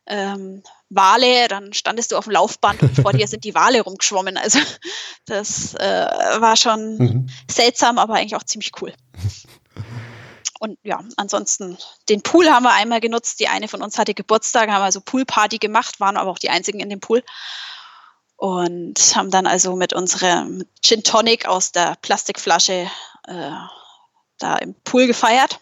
ähm, 0.06 0.62
Wale, 0.88 1.48
dann 1.48 1.74
standest 1.74 2.12
du 2.12 2.16
auf 2.16 2.24
dem 2.24 2.32
Laufband 2.32 2.82
und 2.82 2.96
vor 2.96 3.12
dir 3.12 3.28
sind 3.28 3.44
die 3.44 3.54
Wale 3.54 3.82
rumgeschwommen. 3.82 4.38
Also 4.38 4.61
das 5.26 5.74
äh, 5.74 6.06
war 6.40 6.56
schon 6.56 6.96
mhm. 6.96 7.26
seltsam, 7.50 7.98
aber 7.98 8.14
eigentlich 8.14 8.36
auch 8.36 8.44
ziemlich 8.44 8.72
cool. 8.80 8.94
Und 10.59 10.78
ja, 10.82 11.02
ansonsten 11.16 11.78
den 12.09 12.22
Pool 12.22 12.48
haben 12.50 12.64
wir 12.64 12.72
einmal 12.72 13.00
genutzt. 13.00 13.40
Die 13.40 13.48
eine 13.48 13.68
von 13.68 13.82
uns 13.82 13.98
hatte 13.98 14.14
Geburtstag, 14.14 14.70
haben 14.70 14.82
also 14.82 15.00
Poolparty 15.00 15.59
gemacht, 15.59 16.00
waren 16.00 16.16
aber 16.16 16.30
auch 16.30 16.38
die 16.38 16.50
einzigen 16.50 16.80
in 16.80 16.90
dem 16.90 17.00
Pool. 17.00 17.22
Und 18.36 19.16
haben 19.16 19.30
dann 19.30 19.46
also 19.46 19.74
mit 19.76 19.92
unserem 19.92 20.64
Gin 20.82 21.02
Tonic 21.02 21.46
aus 21.46 21.72
der 21.72 21.96
Plastikflasche 22.02 22.88
äh, 23.26 23.50
da 24.38 24.56
im 24.56 24.74
Pool 24.84 25.06
gefeiert. 25.06 25.61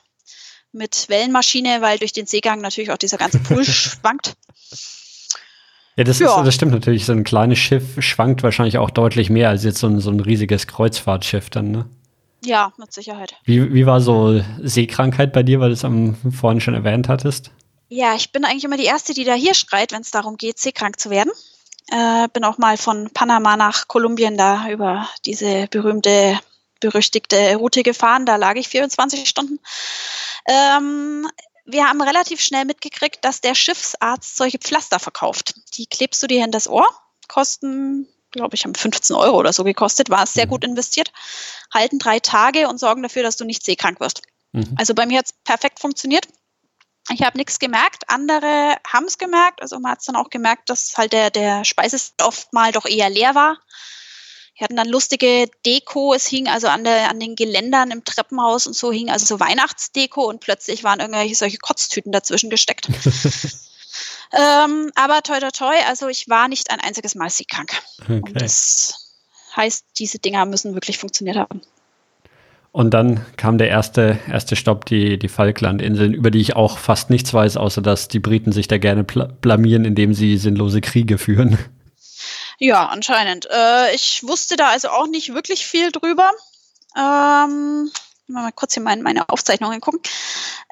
Mit 0.72 1.08
Wellenmaschine, 1.08 1.80
weil 1.80 1.98
durch 1.98 2.12
den 2.12 2.26
Seegang 2.26 2.60
natürlich 2.60 2.90
auch 2.90 2.98
dieser 2.98 3.16
ganze 3.16 3.38
Pool 3.38 3.64
schwankt. 3.64 4.34
Ja, 5.96 6.04
das, 6.04 6.18
Ja. 6.18 6.36
Ist, 6.38 6.46
das 6.46 6.54
stimmt 6.54 6.72
natürlich. 6.72 7.06
So 7.06 7.12
ein 7.12 7.24
kleines 7.24 7.58
Schiff 7.58 8.02
schwankt 8.02 8.42
wahrscheinlich 8.42 8.76
auch 8.78 8.90
deutlich 8.90 9.30
mehr 9.30 9.48
als 9.48 9.64
jetzt 9.64 9.78
so 9.78 9.86
ein, 9.86 10.00
so 10.00 10.10
ein 10.10 10.20
riesiges 10.20 10.66
Kreuzfahrtschiff 10.66 11.48
dann, 11.48 11.70
ne? 11.70 11.86
Ja, 12.46 12.72
mit 12.76 12.92
Sicherheit. 12.92 13.34
Wie, 13.44 13.74
wie 13.74 13.86
war 13.86 14.00
so 14.00 14.40
Seekrankheit 14.62 15.32
bei 15.32 15.42
dir, 15.42 15.58
weil 15.58 15.70
du 15.70 15.74
es 15.74 15.84
am 15.84 16.14
vorhin 16.30 16.60
schon 16.60 16.74
erwähnt 16.74 17.08
hattest? 17.08 17.50
Ja, 17.88 18.14
ich 18.14 18.30
bin 18.30 18.44
eigentlich 18.44 18.64
immer 18.64 18.76
die 18.76 18.84
Erste, 18.84 19.14
die 19.14 19.24
da 19.24 19.34
hier 19.34 19.54
schreit, 19.54 19.90
wenn 19.90 20.02
es 20.02 20.12
darum 20.12 20.36
geht, 20.36 20.58
seekrank 20.58 21.00
zu 21.00 21.10
werden. 21.10 21.32
Äh, 21.88 22.28
bin 22.32 22.44
auch 22.44 22.58
mal 22.58 22.76
von 22.76 23.10
Panama 23.10 23.56
nach 23.56 23.88
Kolumbien 23.88 24.36
da 24.36 24.68
über 24.70 25.08
diese 25.24 25.66
berühmte, 25.68 26.38
berüchtigte 26.80 27.56
Route 27.56 27.82
gefahren. 27.82 28.26
Da 28.26 28.36
lag 28.36 28.54
ich 28.54 28.68
24 28.68 29.28
Stunden. 29.28 29.58
Ähm, 30.46 31.26
wir 31.64 31.86
haben 31.86 32.00
relativ 32.00 32.40
schnell 32.40 32.64
mitgekriegt, 32.64 33.24
dass 33.24 33.40
der 33.40 33.56
Schiffsarzt 33.56 34.36
solche 34.36 34.58
Pflaster 34.58 35.00
verkauft. 35.00 35.54
Die 35.74 35.86
klebst 35.86 36.22
du 36.22 36.28
dir 36.28 36.44
in 36.44 36.52
das 36.52 36.68
Ohr, 36.68 36.86
kosten, 37.26 38.06
glaube 38.36 38.54
ich, 38.54 38.64
haben 38.64 38.74
15 38.74 39.16
Euro 39.16 39.36
oder 39.36 39.52
so 39.52 39.64
gekostet, 39.64 40.10
war 40.10 40.24
es 40.24 40.34
sehr 40.34 40.46
Mhm. 40.46 40.50
gut 40.50 40.64
investiert, 40.64 41.12
halten 41.72 41.98
drei 41.98 42.20
Tage 42.20 42.68
und 42.68 42.78
sorgen 42.78 43.02
dafür, 43.02 43.22
dass 43.22 43.36
du 43.36 43.44
nicht 43.44 43.64
seekrank 43.64 44.00
wirst. 44.00 44.22
Mhm. 44.52 44.74
Also 44.78 44.94
bei 44.94 45.06
mir 45.06 45.18
hat 45.18 45.26
es 45.26 45.32
perfekt 45.44 45.80
funktioniert. 45.80 46.26
Ich 47.12 47.22
habe 47.22 47.38
nichts 47.38 47.58
gemerkt, 47.58 48.08
andere 48.08 48.76
haben 48.86 49.04
es 49.04 49.18
gemerkt. 49.18 49.62
Also 49.62 49.78
man 49.78 49.92
hat 49.92 50.00
es 50.00 50.06
dann 50.06 50.16
auch 50.16 50.30
gemerkt, 50.30 50.68
dass 50.70 50.96
halt 50.96 51.12
der, 51.12 51.30
der 51.30 51.64
Speisestoff 51.64 52.48
mal 52.52 52.72
doch 52.72 52.84
eher 52.86 53.10
leer 53.10 53.34
war. 53.34 53.58
Wir 54.58 54.64
hatten 54.64 54.76
dann 54.76 54.88
lustige 54.88 55.48
Deko, 55.66 56.14
es 56.14 56.26
hing 56.26 56.48
also 56.48 56.68
an, 56.68 56.82
der, 56.82 57.10
an 57.10 57.20
den 57.20 57.36
Geländern 57.36 57.90
im 57.90 58.04
Treppenhaus 58.04 58.66
und 58.66 58.72
so 58.72 58.90
hing 58.90 59.10
also 59.10 59.26
so 59.26 59.38
Weihnachtsdeko 59.38 60.24
und 60.24 60.40
plötzlich 60.40 60.82
waren 60.82 60.98
irgendwelche 60.98 61.34
solche 61.34 61.58
Kotztüten 61.58 62.10
dazwischen 62.10 62.48
gesteckt. 62.50 62.88
ähm, 64.32 64.90
aber 64.94 65.22
toi 65.22 65.38
toi 65.40 65.50
toi, 65.50 65.74
also 65.88 66.08
ich 66.08 66.28
war 66.28 66.48
nicht 66.48 66.70
ein 66.70 66.80
einziges 66.80 67.14
Mal 67.14 67.30
seekrank. 67.30 67.72
Und 68.08 68.22
Okay. 68.22 68.32
das 68.34 68.94
heißt, 69.56 69.84
diese 69.98 70.18
Dinger 70.18 70.44
müssen 70.46 70.74
wirklich 70.74 70.98
funktioniert 70.98 71.36
haben. 71.36 71.60
Und 72.72 72.90
dann 72.92 73.24
kam 73.38 73.56
der 73.56 73.68
erste, 73.68 74.18
erste 74.28 74.54
Stopp, 74.54 74.84
die, 74.84 75.18
die 75.18 75.28
Falklandinseln, 75.28 76.12
über 76.12 76.30
die 76.30 76.40
ich 76.40 76.56
auch 76.56 76.76
fast 76.76 77.08
nichts 77.08 77.32
weiß, 77.32 77.56
außer 77.56 77.80
dass 77.80 78.08
die 78.08 78.18
Briten 78.20 78.52
sich 78.52 78.68
da 78.68 78.76
gerne 78.76 79.02
blamieren, 79.02 79.86
indem 79.86 80.12
sie 80.12 80.36
sinnlose 80.36 80.82
Kriege 80.82 81.16
führen. 81.16 81.58
Ja, 82.58 82.86
anscheinend. 82.86 83.46
Äh, 83.50 83.94
ich 83.94 84.22
wusste 84.24 84.56
da 84.56 84.68
also 84.68 84.88
auch 84.88 85.06
nicht 85.06 85.32
wirklich 85.32 85.66
viel 85.66 85.90
drüber. 85.90 86.30
Ähm, 86.96 87.90
mal 88.28 88.50
kurz 88.52 88.74
hier 88.74 88.82
mein, 88.82 89.02
meine 89.02 89.28
Aufzeichnungen 89.28 89.80
gucken. 89.80 90.00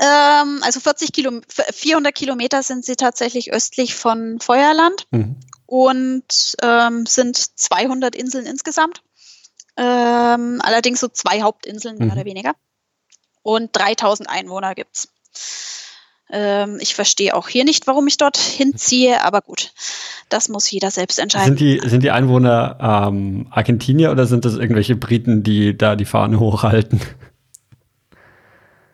Ähm, 0.00 0.60
also 0.62 0.80
40 0.80 1.12
Kilo, 1.12 1.40
400 1.48 2.14
Kilometer 2.14 2.62
sind 2.62 2.84
sie 2.84 2.96
tatsächlich 2.96 3.52
östlich 3.52 3.94
von 3.94 4.38
Feuerland 4.40 5.06
Mhm. 5.10 5.36
und 5.66 6.56
ähm, 6.62 7.06
sind 7.06 7.36
200 7.36 8.14
Inseln 8.16 8.46
insgesamt. 8.46 9.02
Ähm, 9.76 10.60
allerdings 10.62 11.00
so 11.00 11.08
zwei 11.08 11.42
Hauptinseln, 11.42 11.98
mehr 11.98 12.06
Mhm. 12.06 12.12
oder 12.12 12.24
weniger. 12.24 12.52
Und 13.42 13.70
3000 13.76 14.28
Einwohner 14.28 14.74
gibt's. 14.74 15.08
Ähm, 16.30 16.78
ich 16.80 16.94
verstehe 16.94 17.34
auch 17.34 17.48
hier 17.48 17.64
nicht, 17.64 17.86
warum 17.86 18.06
ich 18.06 18.16
dort 18.16 18.36
hinziehe, 18.38 19.22
aber 19.22 19.42
gut, 19.42 19.72
das 20.30 20.48
muss 20.48 20.70
jeder 20.70 20.90
selbst 20.90 21.18
entscheiden. 21.18 21.56
Sind 21.58 21.60
die, 21.60 21.88
sind 21.88 22.02
die 22.02 22.10
Einwohner 22.10 22.78
ähm, 23.08 23.46
Argentinier 23.50 24.10
oder 24.10 24.26
sind 24.26 24.44
das 24.44 24.54
irgendwelche 24.54 24.96
Briten, 24.96 25.42
die 25.42 25.76
da 25.76 25.96
die 25.96 26.06
Fahne 26.06 26.40
hochhalten? 26.40 27.00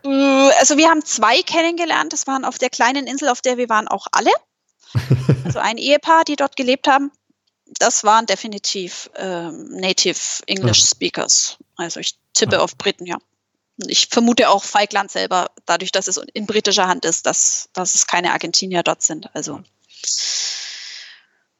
Äh, 0.03 0.51
Also 0.59 0.77
wir 0.77 0.89
haben 0.89 1.03
zwei 1.05 1.41
kennengelernt. 1.41 2.13
Das 2.13 2.27
waren 2.27 2.45
auf 2.45 2.57
der 2.57 2.69
kleinen 2.69 3.07
Insel, 3.07 3.29
auf 3.29 3.41
der 3.41 3.57
wir 3.57 3.69
waren, 3.69 3.87
auch 3.87 4.07
alle. 4.11 4.31
Also 5.45 5.59
ein 5.59 5.77
Ehepaar, 5.77 6.23
die 6.23 6.35
dort 6.35 6.55
gelebt 6.55 6.87
haben. 6.87 7.11
Das 7.79 8.03
waren 8.03 8.25
definitiv 8.25 9.09
ähm, 9.15 9.67
Native 9.69 10.19
English. 10.47 10.83
Speakers. 10.85 11.57
Also 11.77 11.99
ich 11.99 12.15
tippe 12.33 12.55
Ja. 12.57 12.61
auf 12.61 12.77
Briten, 12.77 13.05
ja. 13.05 13.17
Und 13.81 13.89
ich 13.89 14.07
vermute 14.07 14.49
auch 14.49 14.63
Falkland 14.63 15.09
selber, 15.11 15.49
dadurch, 15.65 15.91
dass 15.91 16.07
es 16.07 16.17
in 16.33 16.45
britischer 16.45 16.87
Hand 16.87 17.05
ist, 17.05 17.25
dass, 17.25 17.69
dass 17.73 17.95
es 17.95 18.05
keine 18.07 18.31
Argentinier 18.33 18.83
dort 18.83 19.01
sind. 19.01 19.33
Also 19.33 19.61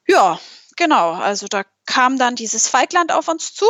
ja, 0.06 0.38
genau. 0.76 1.12
Also 1.12 1.46
da 1.48 1.64
kam 1.86 2.18
dann 2.18 2.36
dieses 2.36 2.68
Falkland 2.68 3.12
auf 3.12 3.28
uns 3.28 3.54
zu 3.54 3.66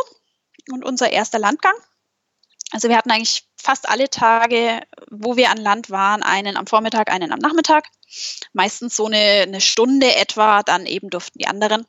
und 0.71 0.85
unser 0.85 1.11
erster 1.11 1.39
Landgang. 1.39 1.75
Also 2.73 2.89
wir 2.89 2.97
hatten 2.97 3.11
eigentlich 3.11 3.45
fast 3.57 3.89
alle 3.89 4.09
Tage, 4.09 4.81
wo 5.11 5.37
wir 5.37 5.51
an 5.51 5.59
Land 5.59 5.91
waren, 5.91 6.23
einen 6.23 6.57
am 6.57 6.67
Vormittag, 6.67 7.13
einen 7.13 7.33
am 7.33 7.39
Nachmittag. 7.39 7.85
Meistens 8.53 8.97
so 8.97 9.07
eine, 9.07 9.43
eine 9.43 9.61
Stunde 9.61 10.17
etwa, 10.17 10.63
dann 10.63 10.87
eben 10.87 11.11
durften 11.11 11.39
die 11.39 11.47
anderen. 11.47 11.87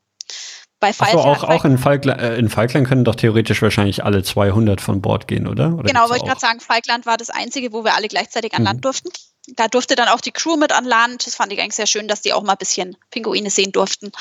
Bei 0.80 0.92
Falkland, 0.92 1.26
auch, 1.26 1.44
auch 1.44 1.64
in, 1.64 1.78
Falkland, 1.78 2.22
äh, 2.22 2.36
in 2.36 2.50
Falkland 2.50 2.86
können 2.86 3.06
doch 3.06 3.16
theoretisch 3.16 3.62
wahrscheinlich 3.62 4.04
alle 4.04 4.22
200 4.22 4.82
von 4.82 5.02
Bord 5.02 5.30
gehen, 5.30 5.48
oder? 5.48 5.74
oder 5.74 5.84
Genau, 5.84 6.10
wollte 6.10 6.18
ich 6.18 6.24
gerade 6.24 6.42
sagen, 6.42 6.60
Falkland 6.60 7.06
war 7.06 7.16
das 7.16 7.30
einzige, 7.30 7.72
wo 7.72 7.86
wir 7.86 7.96
alle 7.96 8.10
gleichzeitig 8.10 8.54
an 8.54 8.64
Mhm. 8.64 8.66
Land 8.66 8.86
durften. 8.86 9.10
Da 9.56 9.70
durfte 9.70 9.96
dann 9.96 10.10
auch 10.10 10.20
die 10.20 10.32
Crew 10.32 10.58
mit 10.58 10.74
an 10.74 10.84
Land. 10.84 11.26
Das 11.26 11.36
fand 11.36 11.54
ich 11.54 11.62
eigentlich 11.62 11.76
sehr 11.76 11.88
schön, 11.88 12.10
dass 12.10 12.22
die 12.22 12.34
auch 12.34 12.44
mal 12.44 12.54
ein 12.54 12.58
bisschen 12.58 12.98
Pinguine 13.12 13.50
sehen 13.50 13.72
durften. 13.72 14.12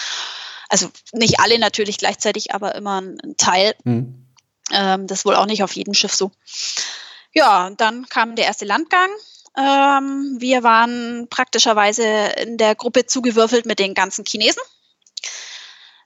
Also 0.69 0.89
nicht 1.13 1.41
alle 1.41 1.59
natürlich 1.59 1.99
gleichzeitig, 1.99 2.55
aber 2.55 2.77
immer 2.77 3.01
ein, 3.01 3.19
ein 3.25 3.37
Teil. 3.37 3.75
Mhm. 3.83 4.22
Ähm, 4.73 5.07
das 5.07 5.21
ist 5.21 5.25
wohl 5.25 5.37
auch 5.37 5.47
nicht 5.47 5.63
auf 5.63 5.77
jedem 5.77 5.95
Schiff 5.95 6.15
so. 6.15 6.33
Ja, 7.33 7.71
dann 7.71 8.09
kam 8.09 8.35
der 8.37 8.47
erste 8.47 8.65
Landgang. 8.65 9.09
Ähm, 9.57 10.37
wir 10.39 10.63
waren 10.63 11.29
praktischerweise 11.29 12.05
in 12.43 12.57
der 12.57 12.75
Gruppe 12.75 13.07
zugewürfelt 13.07 13.67
mit 13.67 13.79
den 13.79 13.95
ganzen 13.95 14.25
Chinesen. 14.25 14.63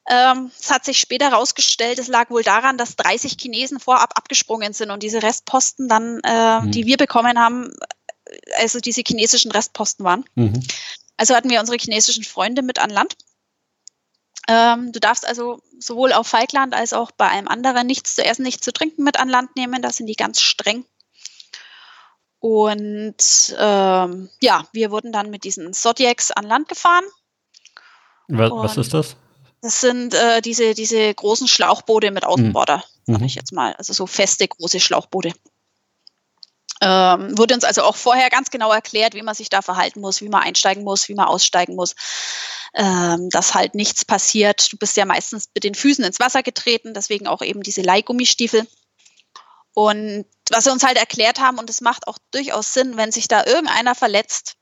Ähm, 0.09 0.51
es 0.59 0.71
hat 0.71 0.85
sich 0.85 1.01
später 1.01 1.31
herausgestellt, 1.31 1.99
es 1.99 2.07
lag 2.07 2.31
wohl 2.31 2.45
daran, 2.45 2.79
dass 2.79 2.95
30 2.95 3.37
Chinesen 3.41 3.81
vorab 3.81 4.13
abgesprungen 4.17 4.73
sind 4.73 4.91
und 4.91 5.03
diese 5.03 5.23
Restposten 5.23 5.89
dann, 5.89 6.21
äh, 6.25 6.61
Mhm. 6.61 6.71
die 6.71 6.87
wir 6.87 6.97
bekommen 6.97 7.39
haben, 7.41 7.73
also 8.57 8.79
diese 8.79 9.03
chinesischen 9.07 9.51
Restposten 9.51 10.05
waren. 10.05 10.25
Mhm. 10.37 10.63
Also 11.17 11.35
hatten 11.35 11.51
wir 11.51 11.59
unsere 11.59 11.79
chinesischen 11.79 12.23
Freunde 12.25 12.63
mit 12.63 12.79
an 12.79 12.91
Land. 12.91 13.17
Ähm, 14.49 14.93
du 14.93 15.01
darfst 15.01 15.27
also 15.27 15.61
sowohl 15.79 16.13
auf 16.13 16.27
Falkland 16.29 16.75
als 16.75 16.93
auch 16.93 17.11
bei 17.11 17.29
einem 17.29 17.49
anderen 17.49 17.87
nichts 17.87 18.15
zu 18.15 18.25
essen, 18.25 18.43
nichts 18.43 18.65
zu 18.65 18.73
trinken 18.73 19.03
mit 19.03 19.19
an 19.19 19.29
Land 19.29 19.57
nehmen. 19.57 19.83
Da 19.83 19.91
sind 19.91 20.07
die 20.07 20.15
ganz 20.15 20.41
streng. 20.41 20.85
Und 22.39 23.57
ähm, 23.59 24.29
ja, 24.41 24.67
wir 24.73 24.91
wurden 24.91 25.11
dann 25.13 25.31
mit 25.31 25.45
diesen 25.45 25.73
Zodiacs 25.73 26.31
an 26.31 26.45
Land 26.45 26.69
gefahren. 26.69 27.05
Was, 28.29 28.51
was 28.51 28.77
ist 28.77 28.95
das? 28.95 29.17
Das 29.63 29.81
sind 29.81 30.15
äh, 30.15 30.41
diese, 30.43 30.75
diese 30.75 31.13
großen 31.13 31.49
Schlauchboote 31.49 32.11
mit 32.11 32.25
Außenborder, 32.25 32.85
sage 33.07 33.19
Mhm. 33.19 33.25
ich 33.25 33.35
jetzt 33.35 33.53
mal. 33.53 33.73
Also 33.75 33.93
so 33.93 34.07
feste, 34.07 34.47
große 34.47 34.79
Schlauchboote. 34.81 35.33
Ähm, 36.83 37.37
wurde 37.39 37.55
uns 37.55 37.65
also 37.65 37.83
auch 37.83 37.97
vorher 37.97 38.29
ganz 38.29 38.51
genau 38.51 38.71
erklärt, 38.71 39.15
wie 39.15 39.23
man 39.23 39.35
sich 39.35 39.49
da 39.49 39.63
verhalten 39.63 40.01
muss, 40.01 40.21
wie 40.21 40.29
man 40.29 40.43
einsteigen 40.43 40.85
muss, 40.85 41.09
wie 41.09 41.15
man 41.15 41.27
aussteigen 41.27 41.75
muss, 41.75 41.95
ähm, 42.75 43.31
dass 43.31 43.55
halt 43.55 43.75
nichts 43.75 44.05
passiert. 44.05 44.73
Du 44.73 44.77
bist 44.77 44.97
ja 44.97 45.07
meistens 45.07 45.49
mit 45.55 45.65
den 45.65 45.75
Füßen 45.75 46.05
ins 46.05 46.21
Wasser 46.21 46.43
getreten, 46.43 46.93
deswegen 46.93 47.27
auch 47.27 47.41
eben 47.41 47.63
diese 47.63 47.81
Leihgummistiefel. 47.81 48.67
Und 49.73 50.27
was 50.51 50.65
sie 50.65 50.73
uns 50.73 50.85
halt 50.85 50.99
erklärt 50.99 51.41
haben, 51.41 51.59
und 51.59 51.71
es 51.71 51.81
macht 51.81 52.07
auch 52.09 52.19
durchaus 52.31 52.73
Sinn, 52.73 52.97
wenn 52.97 53.13
sich 53.13 53.29
da 53.29 53.45
irgendeiner 53.45 53.95
verletzt, 53.95 54.57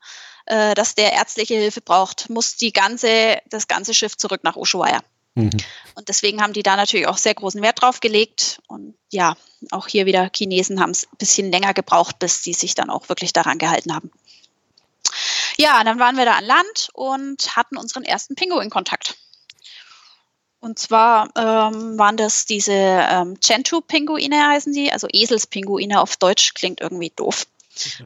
äh, 0.45 0.73
dass 0.73 0.95
der 0.95 1.13
ärztliche 1.13 1.55
Hilfe 1.55 1.81
braucht, 1.81 2.29
muss 2.29 2.55
die 2.55 2.71
ganze, 2.71 3.39
das 3.47 3.67
ganze 3.67 3.93
Schiff 3.93 4.17
zurück 4.17 4.43
nach 4.43 4.55
Ushuaia. 4.55 5.01
Mhm. 5.35 5.51
Und 5.95 6.09
deswegen 6.09 6.41
haben 6.41 6.53
die 6.53 6.63
da 6.63 6.75
natürlich 6.75 7.07
auch 7.07 7.17
sehr 7.17 7.35
großen 7.35 7.61
Wert 7.61 7.81
drauf 7.81 7.99
gelegt. 7.99 8.59
Und 8.67 8.95
ja, 9.11 9.35
auch 9.71 9.87
hier 9.87 10.05
wieder 10.05 10.29
Chinesen 10.33 10.79
haben 10.79 10.91
es 10.91 11.05
ein 11.05 11.17
bisschen 11.17 11.51
länger 11.51 11.73
gebraucht, 11.73 12.19
bis 12.19 12.41
die 12.41 12.53
sich 12.53 12.73
dann 12.73 12.89
auch 12.89 13.09
wirklich 13.09 13.33
daran 13.33 13.57
gehalten 13.57 13.93
haben. 13.93 14.11
Ja, 15.57 15.83
dann 15.83 15.99
waren 15.99 16.17
wir 16.17 16.25
da 16.25 16.33
an 16.33 16.45
Land 16.45 16.89
und 16.93 17.55
hatten 17.55 17.77
unseren 17.77 18.03
ersten 18.03 18.35
Pinguin-Kontakt. 18.35 19.15
Und 20.59 20.79
zwar 20.79 21.29
ähm, 21.37 21.97
waren 21.99 22.17
das 22.17 22.45
diese 22.45 22.73
ähm, 22.73 23.37
Gentoo-Pinguine 23.39 24.47
heißen 24.47 24.73
die, 24.73 24.91
also 24.91 25.07
Eselspinguine 25.11 26.01
auf 26.01 26.17
Deutsch 26.17 26.55
klingt 26.55 26.81
irgendwie 26.81 27.11
doof. 27.15 27.45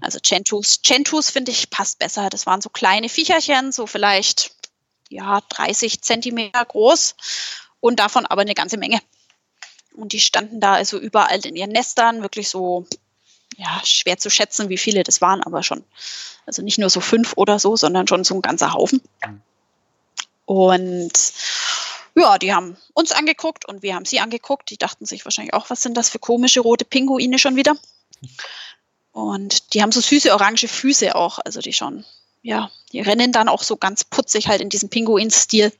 Also 0.01 0.19
Gentoos. 0.21 0.81
Gentoos 0.83 1.29
finde 1.29 1.51
ich 1.51 1.69
passt 1.69 1.99
besser. 1.99 2.29
Das 2.29 2.45
waren 2.45 2.59
so 2.59 2.69
kleine 2.69 3.07
Viecherchen, 3.07 3.71
so 3.71 3.87
vielleicht 3.87 4.51
ja 5.09 5.41
30 5.49 6.01
Zentimeter 6.01 6.63
groß 6.63 7.15
und 7.79 7.99
davon 7.99 8.25
aber 8.25 8.41
eine 8.41 8.55
ganze 8.55 8.77
Menge. 8.77 8.99
Und 9.93 10.13
die 10.13 10.19
standen 10.19 10.61
da 10.61 10.73
also 10.73 10.97
überall 10.97 11.45
in 11.45 11.55
ihren 11.55 11.71
Nestern, 11.71 12.21
wirklich 12.21 12.49
so 12.49 12.85
ja, 13.57 13.81
schwer 13.83 14.17
zu 14.17 14.29
schätzen, 14.29 14.69
wie 14.69 14.77
viele 14.77 15.03
das 15.03 15.19
waren, 15.21 15.43
aber 15.43 15.63
schon. 15.63 15.83
Also 16.45 16.61
nicht 16.61 16.77
nur 16.77 16.89
so 16.89 17.01
fünf 17.01 17.33
oder 17.35 17.59
so, 17.59 17.75
sondern 17.75 18.07
schon 18.07 18.23
so 18.23 18.35
ein 18.35 18.41
ganzer 18.41 18.73
Haufen. 18.73 19.01
Und 20.45 21.11
ja, 22.15 22.37
die 22.37 22.53
haben 22.53 22.77
uns 22.93 23.11
angeguckt 23.11 23.65
und 23.65 23.83
wir 23.83 23.95
haben 23.95 24.05
sie 24.05 24.19
angeguckt. 24.19 24.69
Die 24.69 24.77
dachten 24.77 25.05
sich 25.05 25.25
wahrscheinlich 25.25 25.53
auch, 25.53 25.69
was 25.69 25.81
sind 25.81 25.95
das 25.95 26.09
für 26.09 26.19
komische 26.19 26.61
rote 26.61 26.85
Pinguine 26.85 27.37
schon 27.37 27.55
wieder? 27.55 27.75
Und 29.11 29.73
die 29.73 29.81
haben 29.81 29.91
so 29.91 30.01
süße 30.01 30.31
orange 30.31 30.67
Füße 30.67 31.15
auch, 31.15 31.39
also 31.43 31.59
die 31.59 31.73
schon, 31.73 32.05
ja, 32.41 32.69
die 32.91 33.01
rennen 33.01 33.31
dann 33.31 33.49
auch 33.49 33.63
so 33.63 33.77
ganz 33.77 34.03
putzig 34.03 34.47
halt 34.47 34.61
in 34.61 34.69
diesem 34.69 34.89
Pinguin-Stil. 34.89 35.71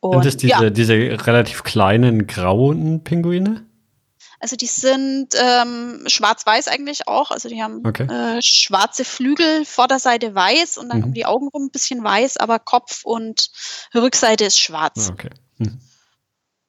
Sind 0.00 0.24
das 0.24 0.36
diese, 0.36 0.50
ja. 0.52 0.70
diese 0.70 0.94
relativ 1.26 1.64
kleinen 1.64 2.26
grauen 2.26 3.02
Pinguine? 3.02 3.66
Also 4.40 4.54
die 4.54 4.66
sind 4.66 5.30
ähm, 5.34 6.04
schwarz-weiß 6.06 6.68
eigentlich 6.68 7.08
auch. 7.08 7.32
Also 7.32 7.48
die 7.48 7.62
haben 7.62 7.84
okay. 7.84 8.04
äh, 8.04 8.40
schwarze 8.40 9.04
Flügel, 9.04 9.64
Vorderseite 9.64 10.34
weiß 10.34 10.78
und 10.78 10.90
dann 10.90 10.98
mhm. 10.98 11.04
um 11.06 11.14
die 11.14 11.26
Augen 11.26 11.48
rum 11.48 11.64
ein 11.64 11.70
bisschen 11.70 12.04
weiß, 12.04 12.36
aber 12.36 12.60
Kopf 12.60 13.04
und 13.04 13.50
Rückseite 13.94 14.44
ist 14.44 14.60
schwarz. 14.60 15.08
Ah, 15.08 15.12
okay. 15.12 15.30
Mhm. 15.58 15.80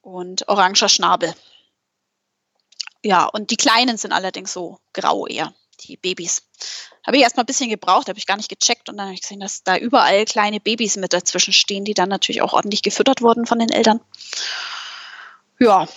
Und 0.01 0.47
oranger 0.47 0.89
Schnabel. 0.89 1.34
Ja, 3.03 3.26
und 3.26 3.51
die 3.51 3.57
Kleinen 3.57 3.97
sind 3.97 4.12
allerdings 4.12 4.51
so 4.51 4.80
grau 4.93 5.28
eher, 5.28 5.53
die 5.84 5.98
Babys. 5.98 6.44
Habe 7.06 7.18
ich 7.18 7.24
erstmal 7.24 7.44
ein 7.44 7.48
bisschen 7.48 7.70
gebraucht, 7.70 8.08
habe 8.08 8.20
ich 8.20 8.28
gar 8.28 8.38
nicht 8.38 8.50
gecheckt 8.50 8.90
und 8.90 8.98
dann 8.98 9.08
habe 9.08 9.16
ich 9.16 9.22
gesehen, 9.22 9.40
dass 9.40 9.64
da 9.64 9.78
überall 9.78 10.26
kleine 10.26 10.60
Babys 10.60 10.98
mit 10.98 11.14
dazwischen 11.14 11.54
stehen, 11.54 11.86
die 11.86 11.94
dann 11.94 12.10
natürlich 12.10 12.42
auch 12.42 12.54
ordentlich 12.54 12.82
gefüttert 12.82 13.22
wurden 13.22 13.46
von 13.46 13.60
den 13.60 13.70
Eltern. 13.70 14.00
Ja, 15.60 15.88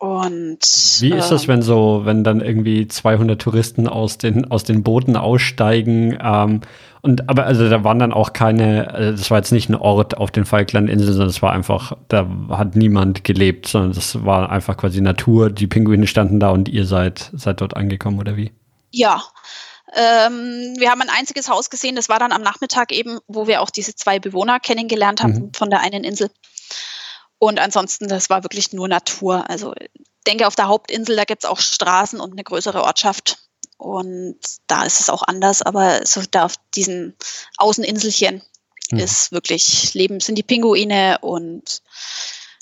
und 0.00 0.60
wie 1.00 1.12
ist 1.12 1.30
das, 1.30 1.42
ähm, 1.42 1.48
wenn 1.48 1.62
so, 1.62 2.00
wenn 2.04 2.24
dann 2.24 2.40
irgendwie 2.40 2.88
200 2.88 3.38
Touristen 3.38 3.86
aus 3.86 4.16
den 4.16 4.50
aus 4.50 4.64
den 4.64 4.82
Booten 4.82 5.14
aussteigen? 5.14 6.16
Ähm, 6.22 6.62
und 7.02 7.28
aber 7.28 7.44
also 7.44 7.68
da 7.68 7.84
waren 7.84 7.98
dann 7.98 8.14
auch 8.14 8.32
keine, 8.32 8.94
also 8.94 9.10
das 9.10 9.30
war 9.30 9.36
jetzt 9.36 9.52
nicht 9.52 9.68
ein 9.68 9.74
Ort 9.74 10.16
auf 10.16 10.30
den 10.30 10.46
Falklandinseln, 10.46 11.12
sondern 11.12 11.28
es 11.28 11.42
war 11.42 11.52
einfach, 11.52 11.98
da 12.08 12.26
hat 12.48 12.76
niemand 12.76 13.24
gelebt, 13.24 13.66
sondern 13.66 13.92
das 13.92 14.24
war 14.24 14.48
einfach 14.48 14.78
quasi 14.78 15.02
Natur. 15.02 15.50
Die 15.50 15.66
Pinguine 15.66 16.06
standen 16.06 16.40
da 16.40 16.48
und 16.48 16.70
ihr 16.70 16.86
seid 16.86 17.30
seid 17.34 17.60
dort 17.60 17.76
angekommen 17.76 18.18
oder 18.18 18.38
wie? 18.38 18.52
Ja. 18.90 19.22
Ähm, 19.92 20.74
wir 20.78 20.90
haben 20.90 21.02
ein 21.02 21.10
einziges 21.10 21.48
Haus 21.48 21.68
gesehen, 21.68 21.96
das 21.96 22.08
war 22.08 22.18
dann 22.18 22.32
am 22.32 22.42
Nachmittag 22.42 22.92
eben, 22.92 23.18
wo 23.26 23.46
wir 23.46 23.60
auch 23.60 23.70
diese 23.70 23.94
zwei 23.94 24.20
Bewohner 24.20 24.60
kennengelernt 24.60 25.22
haben 25.22 25.32
mhm. 25.32 25.52
von 25.54 25.70
der 25.70 25.80
einen 25.80 26.04
Insel. 26.04 26.30
Und 27.38 27.58
ansonsten, 27.58 28.06
das 28.06 28.30
war 28.30 28.44
wirklich 28.44 28.72
nur 28.72 28.86
Natur. 28.86 29.48
Also 29.48 29.72
ich 29.76 29.90
denke, 30.26 30.46
auf 30.46 30.54
der 30.54 30.68
Hauptinsel, 30.68 31.16
da 31.16 31.24
gibt 31.24 31.44
es 31.44 31.50
auch 31.50 31.58
Straßen 31.58 32.20
und 32.20 32.32
eine 32.32 32.44
größere 32.44 32.84
Ortschaft. 32.84 33.38
Und 33.78 34.38
da 34.66 34.84
ist 34.84 35.00
es 35.00 35.08
auch 35.08 35.22
anders, 35.22 35.62
aber 35.62 36.06
so 36.06 36.22
da 36.30 36.44
auf 36.44 36.56
diesen 36.74 37.16
Außeninselchen 37.56 38.42
mhm. 38.90 38.98
ist 38.98 39.32
wirklich 39.32 39.94
Leben, 39.94 40.20
sind 40.20 40.36
die 40.36 40.42
Pinguine 40.42 41.18
und 41.22 41.82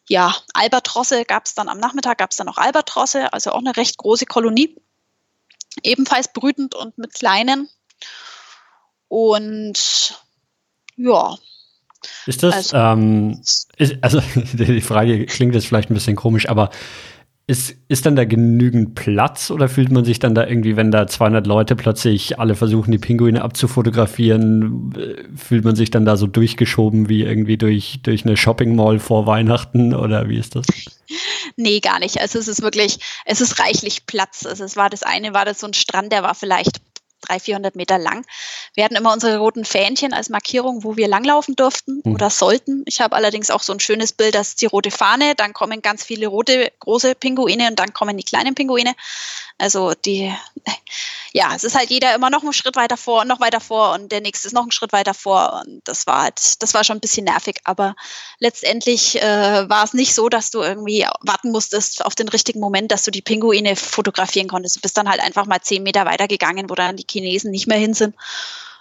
ja, 0.08 0.34
Albatrosse 0.54 1.24
gab 1.24 1.46
es 1.46 1.54
dann 1.54 1.68
am 1.68 1.78
Nachmittag, 1.78 2.18
gab 2.18 2.30
es 2.30 2.36
dann 2.36 2.46
noch 2.46 2.56
Albatrosse, 2.56 3.32
also 3.32 3.50
auch 3.50 3.58
eine 3.58 3.76
recht 3.76 3.98
große 3.98 4.26
Kolonie. 4.26 4.76
Ebenfalls 5.82 6.32
brütend 6.32 6.74
und 6.74 6.98
mit 6.98 7.14
kleinen. 7.14 7.68
Und 9.08 10.18
ja, 10.96 11.38
ist 12.26 12.42
das, 12.42 12.72
also, 12.72 12.76
ähm, 12.76 13.42
ist, 13.76 13.98
also 14.02 14.20
die 14.52 14.80
Frage 14.80 15.26
klingt 15.26 15.54
jetzt 15.54 15.66
vielleicht 15.66 15.90
ein 15.90 15.94
bisschen 15.94 16.16
komisch, 16.16 16.48
aber 16.48 16.70
ist, 17.48 17.74
ist 17.88 18.04
dann 18.04 18.14
da 18.14 18.26
genügend 18.26 18.94
Platz 18.94 19.50
oder 19.50 19.70
fühlt 19.70 19.90
man 19.90 20.04
sich 20.04 20.18
dann 20.18 20.34
da 20.34 20.46
irgendwie, 20.46 20.76
wenn 20.76 20.90
da 20.90 21.06
200 21.06 21.46
Leute 21.46 21.76
plötzlich 21.76 22.38
alle 22.38 22.54
versuchen, 22.54 22.92
die 22.92 22.98
Pinguine 22.98 23.40
abzufotografieren, 23.40 24.92
äh, 24.94 25.24
fühlt 25.34 25.64
man 25.64 25.74
sich 25.74 25.90
dann 25.90 26.04
da 26.04 26.18
so 26.18 26.26
durchgeschoben 26.26 27.08
wie 27.08 27.22
irgendwie 27.22 27.56
durch, 27.56 28.00
durch 28.02 28.26
eine 28.26 28.36
Shopping 28.36 28.76
Mall 28.76 28.98
vor 28.98 29.26
Weihnachten 29.26 29.94
oder 29.94 30.28
wie 30.28 30.36
ist 30.36 30.56
das? 30.56 30.66
Nee, 31.56 31.80
gar 31.80 31.98
nicht. 32.00 32.20
Also 32.20 32.38
es 32.38 32.48
ist 32.48 32.60
wirklich, 32.60 32.98
es 33.24 33.40
ist 33.40 33.58
reichlich 33.58 34.04
Platz. 34.04 34.44
Also 34.44 34.64
es 34.64 34.76
war 34.76 34.90
das 34.90 35.02
eine, 35.02 35.32
war 35.32 35.46
das 35.46 35.58
so 35.58 35.66
ein 35.66 35.72
Strand, 35.72 36.12
der 36.12 36.22
war 36.22 36.34
vielleicht 36.34 36.82
300, 37.28 37.42
400 37.42 37.76
Meter 37.76 37.98
lang. 37.98 38.24
Wir 38.74 38.84
hatten 38.84 38.96
immer 38.96 39.12
unsere 39.12 39.38
roten 39.38 39.64
Fähnchen 39.64 40.12
als 40.12 40.28
Markierung, 40.28 40.84
wo 40.84 40.96
wir 40.96 41.08
langlaufen 41.08 41.56
durften 41.56 42.02
mhm. 42.04 42.14
oder 42.14 42.30
sollten. 42.30 42.82
Ich 42.86 43.00
habe 43.00 43.16
allerdings 43.16 43.50
auch 43.50 43.62
so 43.62 43.72
ein 43.72 43.80
schönes 43.80 44.12
Bild, 44.12 44.34
das 44.34 44.48
ist 44.48 44.62
die 44.62 44.66
rote 44.66 44.90
Fahne, 44.90 45.34
dann 45.34 45.52
kommen 45.52 45.82
ganz 45.82 46.04
viele 46.04 46.26
rote, 46.26 46.72
große 46.80 47.14
Pinguine 47.14 47.68
und 47.68 47.78
dann 47.78 47.92
kommen 47.92 48.16
die 48.16 48.24
kleinen 48.24 48.54
Pinguine. 48.54 48.94
Also 49.58 49.92
die, 49.92 50.32
ja, 51.32 51.54
es 51.54 51.64
ist 51.64 51.76
halt 51.76 51.90
jeder 51.90 52.14
immer 52.14 52.30
noch 52.30 52.42
einen 52.42 52.52
Schritt 52.52 52.76
weiter 52.76 52.96
vor 52.96 53.22
und 53.22 53.28
noch 53.28 53.40
weiter 53.40 53.60
vor 53.60 53.92
und 53.92 54.12
der 54.12 54.20
nächste 54.20 54.46
ist 54.46 54.54
noch 54.54 54.62
einen 54.62 54.70
Schritt 54.70 54.92
weiter 54.92 55.14
vor 55.14 55.62
und 55.64 55.82
das 55.84 56.06
war 56.06 56.22
halt, 56.22 56.62
das 56.62 56.74
war 56.74 56.84
schon 56.84 56.98
ein 56.98 57.00
bisschen 57.00 57.24
nervig, 57.24 57.56
aber 57.64 57.96
letztendlich 58.38 59.20
äh, 59.20 59.68
war 59.68 59.82
es 59.82 59.94
nicht 59.94 60.14
so, 60.14 60.28
dass 60.28 60.50
du 60.50 60.60
irgendwie 60.60 61.06
warten 61.22 61.50
musstest 61.50 62.04
auf 62.04 62.14
den 62.14 62.28
richtigen 62.28 62.60
Moment, 62.60 62.92
dass 62.92 63.02
du 63.02 63.10
die 63.10 63.22
Pinguine 63.22 63.74
fotografieren 63.74 64.48
konntest. 64.48 64.76
Du 64.76 64.80
bist 64.80 64.96
dann 64.96 65.08
halt 65.08 65.20
einfach 65.20 65.46
mal 65.46 65.60
zehn 65.60 65.82
Meter 65.82 66.06
weiter 66.06 66.28
gegangen, 66.28 66.70
wo 66.70 66.74
dann 66.74 66.96
die 66.96 67.06
Chinesen 67.10 67.50
nicht 67.50 67.66
mehr 67.66 67.78
hin 67.78 67.94
sind 67.94 68.14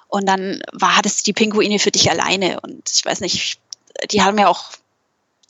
und 0.07 0.27
dann 0.27 0.61
war, 0.73 0.95
hattest 0.95 1.19
du 1.19 1.23
die 1.23 1.33
Pinguine 1.33 1.79
für 1.79 1.91
dich 1.91 2.09
alleine 2.11 2.59
und 2.61 2.89
ich 2.93 3.03
weiß 3.03 3.21
nicht, 3.21 3.59
die 4.11 4.21
haben 4.21 4.37
ja 4.37 4.47
auch 4.47 4.65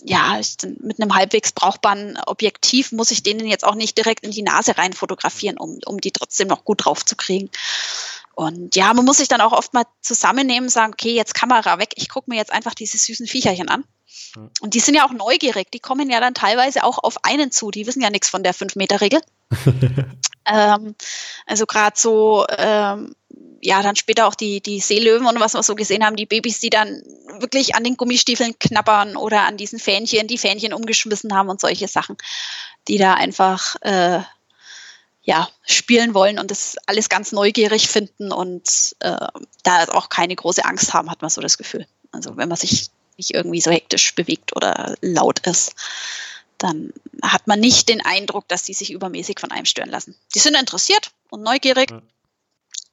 ja, 0.03 0.39
mit 0.79 1.01
einem 1.01 1.15
halbwegs 1.15 1.51
brauchbaren 1.51 2.17
Objektiv 2.27 2.91
muss 2.91 3.11
ich 3.11 3.23
denen 3.23 3.47
jetzt 3.47 3.65
auch 3.65 3.75
nicht 3.75 3.97
direkt 3.97 4.23
in 4.23 4.31
die 4.31 4.43
Nase 4.43 4.77
rein 4.77 4.93
fotografieren, 4.93 5.57
um, 5.57 5.79
um 5.85 5.99
die 5.99 6.11
trotzdem 6.11 6.47
noch 6.47 6.63
gut 6.65 6.85
drauf 6.85 7.03
zu 7.03 7.15
kriegen. 7.15 7.49
Und 8.35 8.75
ja, 8.75 8.93
man 8.93 9.05
muss 9.05 9.17
sich 9.17 9.27
dann 9.27 9.41
auch 9.41 9.53
oft 9.53 9.73
mal 9.73 9.85
zusammennehmen, 10.01 10.69
sagen, 10.69 10.93
okay, 10.93 11.15
jetzt 11.15 11.33
Kamera 11.33 11.79
weg, 11.79 11.93
ich 11.95 12.09
gucke 12.09 12.29
mir 12.29 12.37
jetzt 12.37 12.53
einfach 12.53 12.75
diese 12.75 12.97
süßen 12.97 13.25
Viecherchen 13.25 13.69
an. 13.69 13.83
Und 14.61 14.73
die 14.73 14.79
sind 14.79 14.95
ja 14.95 15.05
auch 15.05 15.11
neugierig, 15.11 15.71
die 15.71 15.79
kommen 15.79 16.09
ja 16.09 16.19
dann 16.19 16.35
teilweise 16.35 16.83
auch 16.83 16.99
auf 16.99 17.23
einen 17.23 17.51
zu, 17.51 17.71
die 17.71 17.87
wissen 17.87 18.01
ja 18.01 18.09
nichts 18.09 18.29
von 18.29 18.43
der 18.43 18.53
5-Meter-Regel. 18.53 19.21
ähm, 20.45 20.95
also 21.45 21.65
gerade 21.65 21.99
so, 21.99 22.45
ähm, 22.57 23.15
ja, 23.61 23.81
dann 23.81 23.95
später 23.95 24.27
auch 24.27 24.35
die, 24.35 24.61
die 24.61 24.79
Seelöwen 24.79 25.27
und 25.27 25.39
was 25.39 25.53
wir 25.53 25.63
so 25.63 25.75
gesehen 25.75 26.05
haben, 26.05 26.15
die 26.15 26.25
Babys, 26.25 26.59
die 26.59 26.69
dann 26.69 27.01
wirklich 27.39 27.75
an 27.75 27.83
den 27.83 27.97
Gummistiefeln 27.97 28.57
knabbern 28.59 29.15
oder 29.15 29.43
an 29.43 29.57
diesen 29.57 29.79
Fähnchen, 29.79 30.27
die 30.27 30.37
Fähnchen 30.37 30.73
umgeschmissen 30.73 31.33
haben 31.33 31.49
und 31.49 31.59
solche 31.59 31.87
Sachen, 31.87 32.17
die 32.87 32.97
da 32.97 33.13
einfach 33.13 33.75
äh, 33.81 34.21
ja, 35.23 35.49
spielen 35.65 36.13
wollen 36.13 36.39
und 36.39 36.51
das 36.51 36.77
alles 36.85 37.09
ganz 37.09 37.31
neugierig 37.31 37.87
finden 37.87 38.31
und 38.31 38.95
äh, 38.99 39.27
da 39.63 39.85
auch 39.89 40.09
keine 40.09 40.35
große 40.35 40.63
Angst 40.63 40.93
haben, 40.93 41.11
hat 41.11 41.21
man 41.21 41.29
so 41.29 41.41
das 41.41 41.57
Gefühl. 41.57 41.85
Also 42.11 42.37
wenn 42.37 42.49
man 42.49 42.57
sich 42.57 42.89
nicht 43.17 43.33
irgendwie 43.33 43.61
so 43.61 43.71
hektisch 43.71 44.15
bewegt 44.15 44.55
oder 44.55 44.95
laut 45.01 45.45
ist, 45.47 45.75
dann 46.57 46.93
hat 47.21 47.45
man 47.45 47.59
nicht 47.59 47.89
den 47.89 48.03
Eindruck, 48.03 48.47
dass 48.47 48.63
die 48.63 48.73
sich 48.73 48.91
übermäßig 48.91 49.39
von 49.39 49.51
einem 49.51 49.65
stören 49.65 49.89
lassen. 49.89 50.15
Die 50.33 50.39
sind 50.39 50.55
interessiert 50.55 51.11
und 51.29 51.43
neugierig. 51.43 51.91
Ja 51.91 52.01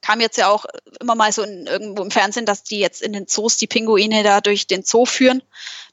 kam 0.04 0.20
jetzt 0.20 0.36
ja 0.36 0.50
auch 0.50 0.66
immer 1.00 1.14
mal 1.14 1.32
so 1.32 1.42
in, 1.42 1.66
irgendwo 1.66 2.02
im 2.02 2.10
Fernsehen, 2.10 2.44
dass 2.44 2.62
die 2.62 2.78
jetzt 2.78 3.00
in 3.00 3.14
den 3.14 3.26
Zoos 3.26 3.56
die 3.56 3.66
Pinguine 3.66 4.22
da 4.22 4.42
durch 4.42 4.66
den 4.66 4.82
Zoo 4.82 5.06
führen, 5.06 5.42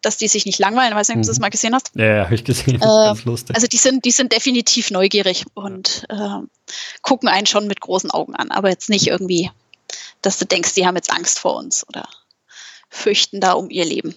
dass 0.02 0.18
die 0.18 0.28
sich 0.28 0.46
nicht 0.46 0.60
langweilen. 0.60 0.90
Ich 0.92 0.96
weiß 0.98 1.08
nicht, 1.08 1.18
ob 1.18 1.24
du 1.24 1.28
das 1.28 1.38
mhm. 1.38 1.44
mal 1.44 1.50
gesehen 1.50 1.74
hast. 1.74 1.92
Ja, 1.96 2.06
ja 2.06 2.24
habe 2.26 2.36
ich 2.36 2.44
gesehen. 2.44 2.76
Äh, 2.76 2.80
ganz 2.80 3.24
lustig. 3.24 3.56
Also 3.56 3.68
die 3.68 3.78
sind, 3.78 4.04
die 4.04 4.12
sind 4.12 4.34
definitiv 4.34 4.92
neugierig 4.92 5.46
und 5.54 6.06
äh, 6.10 6.40
gucken 7.02 7.30
einen 7.30 7.48
schon 7.48 7.68
mit 7.68 7.80
großen 7.80 8.12
Augen 8.12 8.36
an, 8.36 8.52
aber 8.52 8.70
jetzt 8.70 8.90
nicht 8.90 9.08
irgendwie, 9.08 9.50
dass 10.22 10.38
du 10.38 10.46
denkst, 10.46 10.74
die 10.74 10.86
haben 10.86 10.98
jetzt 10.98 11.12
Angst 11.12 11.40
vor 11.40 11.56
uns 11.56 11.88
oder 11.88 12.08
fürchten 12.90 13.40
da 13.40 13.54
um 13.54 13.70
ihr 13.70 13.86
Leben. 13.86 14.14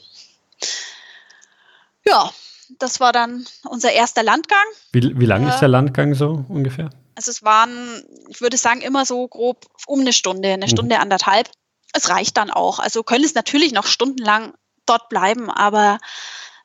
Ja, 2.05 2.33
das 2.81 2.99
war 2.99 3.13
dann 3.13 3.47
unser 3.63 3.93
erster 3.93 4.25
Landgang. 4.25 4.67
Wie, 4.93 5.19
wie 5.21 5.27
lang 5.27 5.47
äh, 5.47 5.51
ist 5.51 5.61
der 5.61 5.69
Landgang 5.69 6.15
so 6.15 6.45
ungefähr? 6.49 6.91
Also 7.15 7.31
es 7.31 7.43
waren, 7.43 8.03
ich 8.29 8.41
würde 8.41 8.57
sagen, 8.57 8.81
immer 8.81 9.05
so 9.07 9.27
grob 9.29 9.67
um 9.87 10.01
eine 10.01 10.13
Stunde, 10.13 10.53
eine 10.53 10.67
mhm. 10.67 10.71
Stunde, 10.71 10.99
anderthalb. 10.99 11.51
Es 11.93 12.09
reicht 12.09 12.37
dann 12.37 12.51
auch. 12.51 12.79
Also 12.79 13.03
können 13.03 13.25
es 13.25 13.35
natürlich 13.35 13.73
noch 13.73 13.87
stundenlang 13.87 14.55
dort 14.87 15.09
bleiben, 15.09 15.51
aber 15.51 15.99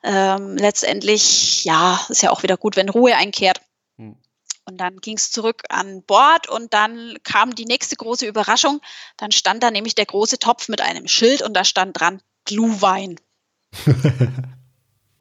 ähm, 0.02 0.56
letztendlich, 0.56 1.64
ja, 1.64 2.00
ist 2.08 2.22
ja 2.22 2.30
auch 2.30 2.42
wieder 2.42 2.56
gut, 2.56 2.76
wenn 2.76 2.88
Ruhe 2.88 3.16
einkehrt. 3.16 3.60
Mhm. 3.96 4.16
Und 4.64 4.78
dann 4.78 4.98
ging 4.98 5.16
es 5.16 5.30
zurück 5.30 5.62
an 5.68 6.02
Bord 6.02 6.48
und 6.48 6.74
dann 6.74 7.16
kam 7.24 7.54
die 7.54 7.64
nächste 7.64 7.96
große 7.96 8.26
Überraschung. 8.26 8.80
Dann 9.16 9.32
stand 9.32 9.62
da 9.62 9.70
nämlich 9.70 9.94
der 9.94 10.06
große 10.06 10.38
Topf 10.38 10.68
mit 10.68 10.80
einem 10.80 11.08
Schild 11.08 11.42
und 11.42 11.54
da 11.54 11.64
stand 11.64 11.98
dran 11.98 12.22
Glühwein. 12.44 13.16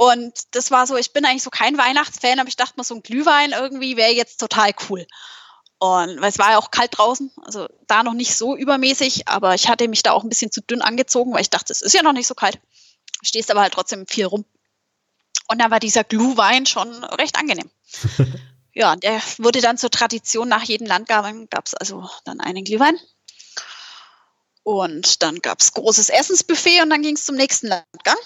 Und 0.01 0.55
das 0.55 0.71
war 0.71 0.87
so, 0.87 0.95
ich 0.95 1.11
bin 1.11 1.25
eigentlich 1.25 1.43
so 1.43 1.49
kein 1.49 1.77
Weihnachtsfan, 1.77 2.39
aber 2.39 2.47
ich 2.47 2.55
dachte 2.55 2.75
mir, 2.77 2.85
so 2.85 2.95
ein 2.95 3.03
Glühwein 3.03 3.51
irgendwie 3.51 3.97
wäre 3.97 4.13
jetzt 4.13 4.39
total 4.39 4.71
cool. 4.87 5.05
Und 5.77 6.21
weil 6.21 6.29
es 6.29 6.39
war 6.39 6.51
ja 6.51 6.57
auch 6.57 6.71
kalt 6.71 6.97
draußen, 6.97 7.29
also 7.41 7.67
da 7.85 8.03
noch 8.03 8.13
nicht 8.13 8.33
so 8.33 8.55
übermäßig, 8.55 9.27
aber 9.27 9.55
ich 9.55 9.67
hatte 9.67 9.89
mich 9.89 10.01
da 10.01 10.13
auch 10.13 10.23
ein 10.23 10.29
bisschen 10.29 10.53
zu 10.53 10.61
dünn 10.61 10.81
angezogen, 10.81 11.33
weil 11.33 11.41
ich 11.41 11.49
dachte, 11.49 11.73
es 11.73 11.81
ist 11.81 11.93
ja 11.93 12.01
noch 12.01 12.13
nicht 12.13 12.27
so 12.27 12.33
kalt. 12.33 12.61
Stehst 13.23 13.51
aber 13.51 13.59
halt 13.59 13.73
trotzdem 13.73 14.07
viel 14.07 14.23
rum. 14.23 14.45
Und 15.49 15.59
da 15.59 15.69
war 15.69 15.81
dieser 15.81 16.05
Glühwein 16.05 16.65
schon 16.65 17.03
recht 17.03 17.37
angenehm. 17.37 17.69
ja, 18.73 18.95
der 18.95 19.21
wurde 19.37 19.59
dann 19.59 19.77
zur 19.77 19.91
Tradition 19.91 20.47
nach 20.47 20.63
jedem 20.63 20.87
Landgang 20.87 21.49
gab 21.49 21.65
es 21.65 21.73
also 21.73 22.09
dann 22.23 22.39
einen 22.39 22.63
Glühwein. 22.63 22.97
Und 24.63 25.23
dann 25.23 25.39
gab 25.39 25.59
es 25.59 25.73
großes 25.73 26.07
Essensbuffet 26.07 26.83
und 26.83 26.89
dann 26.89 27.01
ging 27.01 27.17
es 27.17 27.25
zum 27.25 27.35
nächsten 27.35 27.67
Landgang, 27.67 28.17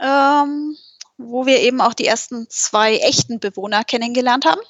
ähm, 0.00 0.78
wo 1.16 1.46
wir 1.46 1.60
eben 1.60 1.80
auch 1.80 1.94
die 1.94 2.06
ersten 2.06 2.48
zwei 2.50 2.96
echten 2.96 3.40
Bewohner 3.40 3.84
kennengelernt 3.84 4.44
haben. 4.44 4.60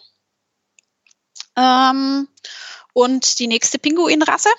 Ähm, 1.57 2.29
und 2.93 3.39
die 3.39 3.47
nächste 3.47 3.79
Pinguinrasse. 3.79 4.51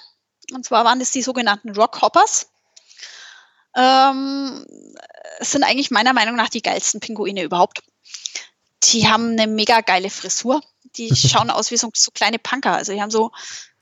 Und 0.54 0.66
zwar 0.66 0.86
waren 0.86 1.00
das 1.00 1.12
die 1.12 1.22
sogenannten 1.22 1.72
Rockhoppers. 1.72 2.50
Ähm, 3.76 4.66
es 5.40 5.52
sind 5.52 5.64
eigentlich 5.64 5.92
meiner 5.92 6.14
Meinung 6.14 6.36
nach 6.36 6.50
die 6.50 6.62
geilsten 6.62 7.00
Pinguine 7.00 7.44
überhaupt. 7.44 7.82
Die 8.84 9.08
haben 9.08 9.32
eine 9.32 9.48
mega 9.48 9.82
geile 9.82 10.10
Frisur. 10.10 10.62
Die 10.96 11.16
schauen 11.16 11.50
aus 11.50 11.72
wie 11.72 11.78
so, 11.78 11.90
so 11.94 12.12
kleine 12.12 12.40
Punker. 12.40 12.74
Also 12.74 12.94
die 12.94 13.02
haben 13.02 13.12
so, 13.12 13.32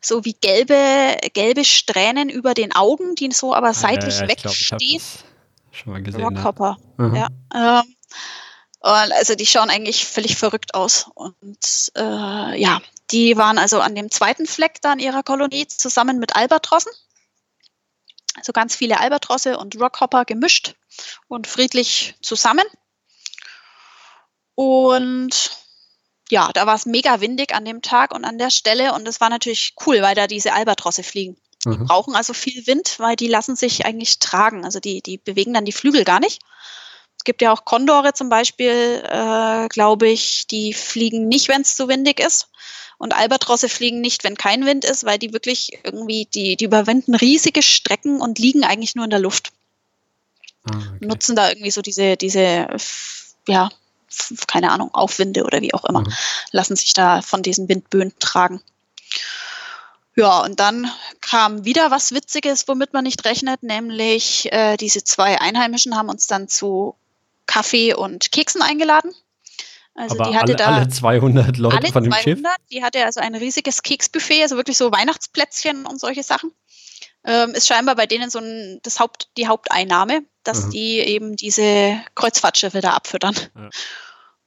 so 0.01 0.25
wie 0.25 0.33
gelbe, 0.33 1.17
gelbe 1.33 1.65
Strähnen 1.65 2.29
über 2.29 2.53
den 2.53 2.73
Augen, 2.73 3.15
die 3.15 3.31
so 3.31 3.53
aber 3.53 3.73
seitlich 3.73 4.15
ja, 4.15 4.23
ja, 4.23 4.29
wegstehen. 4.29 5.01
Schon 5.73 5.91
mal 5.91 6.03
gesehen. 6.03 6.21
Rockhopper. 6.21 6.77
Ne? 6.97 7.27
Ja. 7.53 7.79
Ähm, 7.81 7.95
und 8.79 9.11
also 9.13 9.35
die 9.35 9.45
schauen 9.45 9.69
eigentlich 9.69 10.05
völlig 10.05 10.37
verrückt 10.37 10.75
aus. 10.75 11.09
Und 11.15 11.91
äh, 11.95 12.61
ja, 12.61 12.81
die 13.11 13.37
waren 13.37 13.57
also 13.57 13.79
an 13.79 13.95
dem 13.95 14.11
zweiten 14.11 14.45
Fleck 14.45 14.81
da 14.81 14.93
in 14.93 14.99
ihrer 14.99 15.23
Kolonie 15.23 15.67
zusammen 15.67 16.19
mit 16.19 16.35
Albatrossen. 16.35 16.91
Also 18.35 18.53
ganz 18.53 18.75
viele 18.75 18.99
Albatrosse 18.99 19.57
und 19.57 19.79
Rockhopper 19.79 20.25
gemischt 20.25 20.75
und 21.27 21.47
friedlich 21.47 22.15
zusammen. 22.21 22.65
Und 24.55 25.57
ja, 26.29 26.51
da 26.53 26.67
war 26.67 26.75
es 26.75 26.85
mega 26.85 27.21
windig 27.21 27.53
an 27.55 27.65
dem 27.65 27.81
Tag 27.81 28.13
und 28.13 28.25
an 28.25 28.37
der 28.37 28.49
Stelle. 28.49 28.93
Und 28.93 29.07
es 29.07 29.21
war 29.21 29.29
natürlich 29.29 29.75
cool, 29.85 30.01
weil 30.01 30.15
da 30.15 30.27
diese 30.27 30.53
Albatrosse 30.53 31.03
fliegen. 31.03 31.37
Die 31.65 31.69
mhm. 31.69 31.85
brauchen 31.85 32.15
also 32.15 32.33
viel 32.33 32.65
Wind, 32.67 32.95
weil 32.99 33.15
die 33.15 33.27
lassen 33.27 33.55
sich 33.55 33.85
eigentlich 33.85 34.19
tragen. 34.19 34.65
Also 34.65 34.79
die, 34.79 35.01
die 35.01 35.17
bewegen 35.17 35.53
dann 35.53 35.65
die 35.65 35.71
Flügel 35.71 36.03
gar 36.03 36.19
nicht. 36.19 36.41
Es 37.17 37.23
gibt 37.23 37.41
ja 37.41 37.53
auch 37.53 37.63
Kondore 37.63 38.13
zum 38.13 38.29
Beispiel, 38.29 39.03
äh, 39.07 39.67
glaube 39.69 40.09
ich, 40.09 40.45
die 40.47 40.73
fliegen 40.73 41.27
nicht, 41.27 41.47
wenn 41.47 41.61
es 41.61 41.75
zu 41.75 41.87
windig 41.87 42.19
ist. 42.19 42.49
Und 42.97 43.15
Albatrosse 43.15 43.69
fliegen 43.69 44.01
nicht, 44.01 44.23
wenn 44.23 44.37
kein 44.37 44.65
Wind 44.65 44.85
ist, 44.85 45.03
weil 45.03 45.19
die 45.19 45.33
wirklich 45.33 45.79
irgendwie, 45.83 46.25
die, 46.33 46.55
die 46.55 46.65
überwinden 46.65 47.15
riesige 47.15 47.61
Strecken 47.61 48.21
und 48.21 48.39
liegen 48.39 48.63
eigentlich 48.63 48.95
nur 48.95 49.05
in 49.05 49.09
der 49.09 49.19
Luft. 49.19 49.51
Ah, 50.65 50.77
okay. 50.77 51.05
Nutzen 51.05 51.35
da 51.35 51.49
irgendwie 51.49 51.71
so 51.71 51.81
diese, 51.81 52.17
diese, 52.17 52.67
ja, 53.47 53.69
keine 54.47 54.71
Ahnung, 54.71 54.93
Aufwinde 54.93 55.43
oder 55.43 55.61
wie 55.61 55.73
auch 55.73 55.85
immer, 55.85 56.01
mhm. 56.01 56.13
lassen 56.51 56.75
sich 56.75 56.93
da 56.93 57.21
von 57.21 57.41
diesen 57.43 57.67
Windböen 57.67 58.13
tragen. 58.19 58.61
Ja, 60.15 60.41
und 60.41 60.59
dann 60.59 60.91
kam 61.21 61.65
wieder 61.65 61.89
was 61.89 62.13
Witziges, 62.13 62.67
womit 62.67 62.93
man 62.93 63.03
nicht 63.03 63.25
rechnet, 63.25 63.63
nämlich 63.63 64.51
äh, 64.51 64.77
diese 64.77 65.03
zwei 65.03 65.41
Einheimischen 65.41 65.95
haben 65.95 66.09
uns 66.09 66.27
dann 66.27 66.47
zu 66.47 66.95
Kaffee 67.47 67.93
und 67.93 68.31
Keksen 68.31 68.61
eingeladen. 68.61 69.11
Also 69.95 70.19
Aber 70.19 70.29
die 70.29 70.35
hatte 70.37 70.53
alle, 70.53 70.55
da 70.55 70.75
alle 70.75 70.87
200 70.87 71.57
Leute 71.57 71.77
alle 71.77 71.91
von 71.91 72.03
dem 72.03 72.11
200, 72.11 72.23
Schiff? 72.23 72.55
Die 72.71 72.83
hatte 72.83 73.05
also 73.05 73.19
ein 73.19 73.35
riesiges 73.35 73.83
Keksbuffet, 73.83 74.43
also 74.43 74.55
wirklich 74.55 74.77
so 74.77 74.91
Weihnachtsplätzchen 74.91 75.85
und 75.85 75.99
solche 75.99 76.23
Sachen. 76.23 76.51
Ähm, 77.25 77.51
ist 77.51 77.67
scheinbar 77.67 77.95
bei 77.95 78.05
denen 78.05 78.29
so 78.29 78.39
ein, 78.39 78.79
das 78.83 78.99
Haupt, 78.99 79.29
die 79.37 79.47
Haupteinnahme, 79.47 80.23
dass 80.43 80.65
mhm. 80.65 80.71
die 80.71 80.97
eben 80.99 81.35
diese 81.35 82.01
Kreuzfahrtschiffe 82.15 82.81
da 82.81 82.91
abfüttern. 82.93 83.35
Ja. 83.55 83.69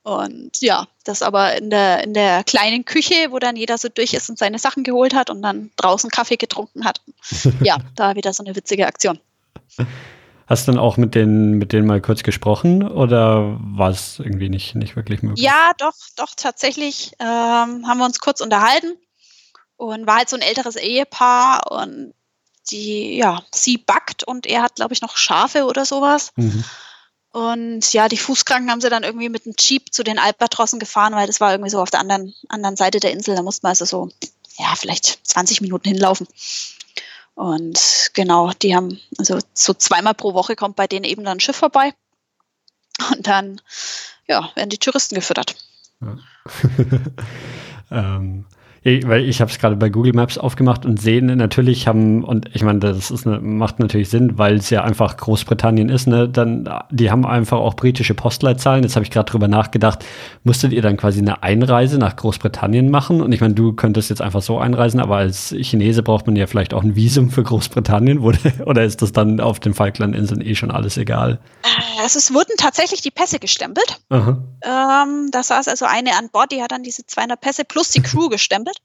Und 0.06 0.60
ja, 0.60 0.86
das 1.02 1.20
aber 1.20 1.56
in 1.56 1.68
der, 1.68 2.04
in 2.04 2.14
der 2.14 2.44
kleinen 2.44 2.84
Küche, 2.84 3.32
wo 3.32 3.40
dann 3.40 3.56
jeder 3.56 3.76
so 3.76 3.88
durch 3.88 4.14
ist 4.14 4.30
und 4.30 4.38
seine 4.38 4.60
Sachen 4.60 4.84
geholt 4.84 5.16
hat 5.16 5.30
und 5.30 5.42
dann 5.42 5.72
draußen 5.74 6.10
Kaffee 6.10 6.36
getrunken 6.36 6.84
hat. 6.84 7.00
ja, 7.60 7.78
da 7.96 8.14
wieder 8.14 8.32
so 8.32 8.44
eine 8.44 8.54
witzige 8.54 8.86
Aktion. 8.86 9.18
Hast 10.46 10.68
du 10.68 10.72
dann 10.72 10.80
auch 10.80 10.96
mit 10.96 11.16
denen, 11.16 11.58
mit 11.58 11.72
denen 11.72 11.88
mal 11.88 12.00
kurz 12.00 12.22
gesprochen 12.22 12.88
oder 12.88 13.58
war 13.58 13.90
es 13.90 14.20
irgendwie 14.20 14.48
nicht, 14.48 14.76
nicht 14.76 14.94
wirklich 14.94 15.22
möglich? 15.24 15.44
Ja, 15.44 15.72
doch, 15.76 15.96
doch, 16.16 16.36
tatsächlich 16.36 17.10
ähm, 17.18 17.88
haben 17.88 17.98
wir 17.98 18.04
uns 18.04 18.20
kurz 18.20 18.40
unterhalten 18.40 18.96
und 19.76 20.06
war 20.06 20.18
halt 20.18 20.28
so 20.28 20.36
ein 20.36 20.42
älteres 20.42 20.76
Ehepaar 20.76 21.72
und 21.72 22.14
die, 22.70 23.16
ja, 23.16 23.42
sie 23.52 23.76
backt 23.76 24.22
und 24.22 24.46
er 24.46 24.62
hat, 24.62 24.76
glaube 24.76 24.94
ich, 24.94 25.02
noch 25.02 25.16
Schafe 25.16 25.64
oder 25.64 25.84
sowas. 25.84 26.30
Mhm. 26.36 26.62
Und 27.36 27.92
ja, 27.92 28.08
die 28.08 28.16
Fußkranken 28.16 28.70
haben 28.70 28.80
sie 28.80 28.88
dann 28.88 29.02
irgendwie 29.02 29.28
mit 29.28 29.44
dem 29.44 29.52
Jeep 29.58 29.92
zu 29.92 30.02
den 30.02 30.18
Albatrossen 30.18 30.78
gefahren, 30.78 31.12
weil 31.12 31.26
das 31.26 31.38
war 31.38 31.50
irgendwie 31.50 31.68
so 31.68 31.82
auf 31.82 31.90
der 31.90 32.00
anderen, 32.00 32.32
anderen 32.48 32.76
Seite 32.76 32.98
der 32.98 33.12
Insel. 33.12 33.36
Da 33.36 33.42
musste 33.42 33.66
man 33.66 33.72
also 33.72 33.84
so, 33.84 34.08
ja, 34.56 34.74
vielleicht 34.74 35.20
20 35.26 35.60
Minuten 35.60 35.86
hinlaufen. 35.86 36.26
Und 37.34 38.10
genau, 38.14 38.52
die 38.62 38.74
haben, 38.74 38.98
also 39.18 39.38
so 39.52 39.74
zweimal 39.74 40.14
pro 40.14 40.32
Woche 40.32 40.56
kommt 40.56 40.76
bei 40.76 40.86
denen 40.86 41.04
eben 41.04 41.24
dann 41.24 41.36
ein 41.36 41.40
Schiff 41.40 41.56
vorbei. 41.56 41.92
Und 43.12 43.26
dann, 43.26 43.60
ja, 44.26 44.50
werden 44.54 44.70
die 44.70 44.78
Touristen 44.78 45.16
gefüttert. 45.16 45.56
Ja. 46.00 46.16
ähm, 47.90 48.46
weil 48.86 49.28
ich 49.28 49.40
habe 49.40 49.50
es 49.50 49.58
gerade 49.58 49.74
bei 49.74 49.88
Google 49.88 50.12
Maps 50.12 50.38
aufgemacht 50.38 50.86
und 50.86 51.00
sehen 51.00 51.26
natürlich 51.26 51.88
haben, 51.88 52.22
und 52.22 52.54
ich 52.54 52.62
meine, 52.62 52.78
das 52.78 53.10
ist 53.10 53.26
eine, 53.26 53.40
macht 53.40 53.80
natürlich 53.80 54.08
Sinn, 54.08 54.38
weil 54.38 54.56
es 54.56 54.70
ja 54.70 54.84
einfach 54.84 55.16
Großbritannien 55.16 55.88
ist, 55.88 56.06
ne? 56.06 56.28
Dann, 56.28 56.68
die 56.90 57.10
haben 57.10 57.26
einfach 57.26 57.58
auch 57.58 57.74
britische 57.74 58.14
Postleitzahlen. 58.14 58.84
Jetzt 58.84 58.94
habe 58.94 59.04
ich 59.04 59.10
gerade 59.10 59.28
drüber 59.28 59.48
nachgedacht, 59.48 60.04
musstet 60.44 60.72
ihr 60.72 60.82
dann 60.82 60.96
quasi 60.96 61.18
eine 61.18 61.42
Einreise 61.42 61.98
nach 61.98 62.14
Großbritannien 62.14 62.88
machen? 62.88 63.20
Und 63.22 63.32
ich 63.32 63.40
meine, 63.40 63.54
du 63.54 63.72
könntest 63.72 64.08
jetzt 64.08 64.22
einfach 64.22 64.42
so 64.42 64.58
einreisen, 64.58 65.00
aber 65.00 65.16
als 65.16 65.52
Chinese 65.58 66.04
braucht 66.04 66.26
man 66.26 66.36
ja 66.36 66.46
vielleicht 66.46 66.72
auch 66.72 66.84
ein 66.84 66.94
Visum 66.94 67.30
für 67.30 67.42
Großbritannien, 67.42 68.18
oder 68.64 68.84
ist 68.84 69.02
das 69.02 69.10
dann 69.10 69.40
auf 69.40 69.58
den 69.58 69.74
Falklandinseln 69.74 70.40
eh 70.40 70.54
schon 70.54 70.70
alles 70.70 70.96
egal? 70.96 71.40
Also 72.00 72.18
es 72.18 72.32
wurden 72.32 72.52
tatsächlich 72.56 73.00
die 73.00 73.10
Pässe 73.10 73.40
gestempelt. 73.40 73.98
Ähm, 74.62 75.28
da 75.32 75.42
saß 75.42 75.66
also 75.66 75.86
eine 75.86 76.16
an 76.16 76.28
Bord, 76.30 76.52
die 76.52 76.62
hat 76.62 76.70
dann 76.70 76.84
diese 76.84 77.04
200 77.04 77.40
Pässe 77.40 77.64
plus 77.64 77.90
die 77.90 78.02
Crew 78.02 78.28
gestempelt. 78.28 78.75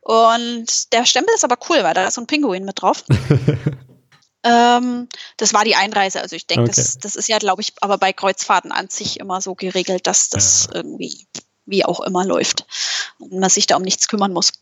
Und 0.00 0.92
der 0.92 1.04
Stempel 1.04 1.34
ist 1.34 1.44
aber 1.44 1.58
cool, 1.68 1.82
weil 1.82 1.94
da 1.94 2.06
ist 2.06 2.14
so 2.14 2.20
ein 2.20 2.28
Pinguin 2.28 2.64
mit 2.64 2.80
drauf. 2.80 3.04
ähm, 4.44 5.08
das 5.36 5.52
war 5.52 5.64
die 5.64 5.74
Einreise. 5.74 6.20
Also 6.20 6.36
ich 6.36 6.46
denke, 6.46 6.70
okay. 6.70 6.74
das, 6.76 6.98
das 6.98 7.16
ist 7.16 7.28
ja, 7.28 7.38
glaube 7.38 7.62
ich, 7.62 7.72
aber 7.80 7.98
bei 7.98 8.12
Kreuzfahrten 8.12 8.70
an 8.70 8.88
sich 8.88 9.18
immer 9.18 9.40
so 9.40 9.56
geregelt, 9.56 10.06
dass 10.06 10.28
das 10.28 10.66
ja. 10.66 10.76
irgendwie 10.76 11.26
wie 11.66 11.84
auch 11.84 12.00
immer 12.00 12.24
läuft 12.24 12.64
und 13.18 13.32
man 13.40 13.50
sich 13.50 13.66
da 13.66 13.76
um 13.76 13.82
nichts 13.82 14.06
kümmern 14.06 14.32
muss. 14.32 14.52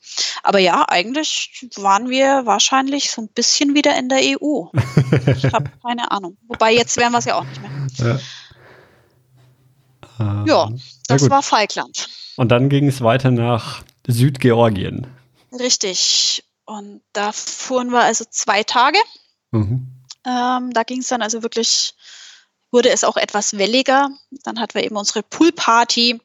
Aber 0.43 0.59
ja, 0.59 0.87
eigentlich 0.89 1.69
waren 1.77 2.09
wir 2.09 2.47
wahrscheinlich 2.47 3.11
so 3.11 3.21
ein 3.21 3.29
bisschen 3.29 3.75
wieder 3.75 3.97
in 3.99 4.09
der 4.09 4.21
EU. 4.21 4.69
ich 5.27 5.45
habe 5.53 5.71
keine 5.83 6.11
Ahnung. 6.11 6.39
Wobei 6.49 6.73
jetzt 6.73 6.97
wären 6.97 7.13
wir 7.13 7.19
es 7.19 7.27
ja 7.27 7.35
auch 7.35 7.45
nicht 7.45 7.61
mehr. 7.61 8.21
Ja, 10.19 10.45
ja 10.47 10.71
das 11.09 11.29
war 11.29 11.43
Falkland. 11.43 12.09
Und 12.37 12.49
dann 12.49 12.71
ging 12.71 12.89
es 12.89 13.03
weiter 13.03 13.31
nach 13.31 13.83
Südgeorgien. 14.07 15.07
Richtig. 15.53 16.45
Und 16.67 17.03
da 17.13 17.33
fuhren 17.33 17.91
wir 17.91 18.01
also 18.01 18.25
zwei 18.29 18.63
Tage. 18.63 18.99
Mhm. 19.51 20.05
Ähm, 20.27 20.73
da 20.73 20.83
ging 20.85 21.01
es 21.01 21.09
dann 21.09 21.23
also 21.23 21.43
wirklich, 21.43 21.95
wurde 22.71 22.91
es 22.91 23.05
auch 23.05 23.17
etwas 23.17 23.59
welliger. 23.59 24.11
Dann 24.43 24.59
hatten 24.59 24.75
wir 24.75 24.85
eben 24.85 24.97
unsere 24.97 25.23
Poolparty. 25.23 26.21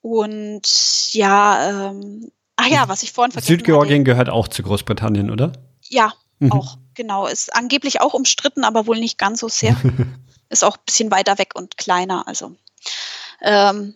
Und 0.00 1.12
ja, 1.12 1.90
ähm, 1.90 2.30
ach 2.56 2.66
ja, 2.66 2.88
was 2.88 3.02
ich 3.02 3.12
vorhin 3.12 3.32
vergessen 3.32 3.56
Südgeorgien 3.56 4.00
hatte. 4.00 4.04
gehört 4.04 4.28
auch 4.28 4.48
zu 4.48 4.62
Großbritannien, 4.62 5.30
oder? 5.30 5.52
Ja, 5.88 6.12
mhm. 6.38 6.52
auch, 6.52 6.78
genau. 6.94 7.26
Ist 7.26 7.54
angeblich 7.54 8.00
auch 8.00 8.14
umstritten, 8.14 8.64
aber 8.64 8.86
wohl 8.86 8.98
nicht 8.98 9.18
ganz 9.18 9.40
so 9.40 9.48
sehr. 9.48 9.76
Ist 10.50 10.62
auch 10.62 10.76
ein 10.76 10.82
bisschen 10.84 11.10
weiter 11.10 11.38
weg 11.38 11.52
und 11.54 11.76
kleiner. 11.78 12.28
Also 12.28 12.54
ähm, 13.40 13.94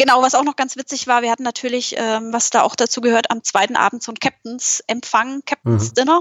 Genau, 0.00 0.22
was 0.22 0.34
auch 0.34 0.44
noch 0.44 0.56
ganz 0.56 0.78
witzig 0.78 1.08
war, 1.08 1.20
wir 1.20 1.30
hatten 1.30 1.42
natürlich, 1.42 1.94
ähm, 1.98 2.32
was 2.32 2.48
da 2.48 2.62
auch 2.62 2.74
dazu 2.74 3.02
gehört, 3.02 3.30
am 3.30 3.44
zweiten 3.44 3.76
Abend 3.76 4.02
so 4.02 4.10
ein 4.10 4.18
Captains-Empfang, 4.18 5.42
Captains 5.44 5.90
mhm. 5.90 5.94
Dinner. 5.94 6.20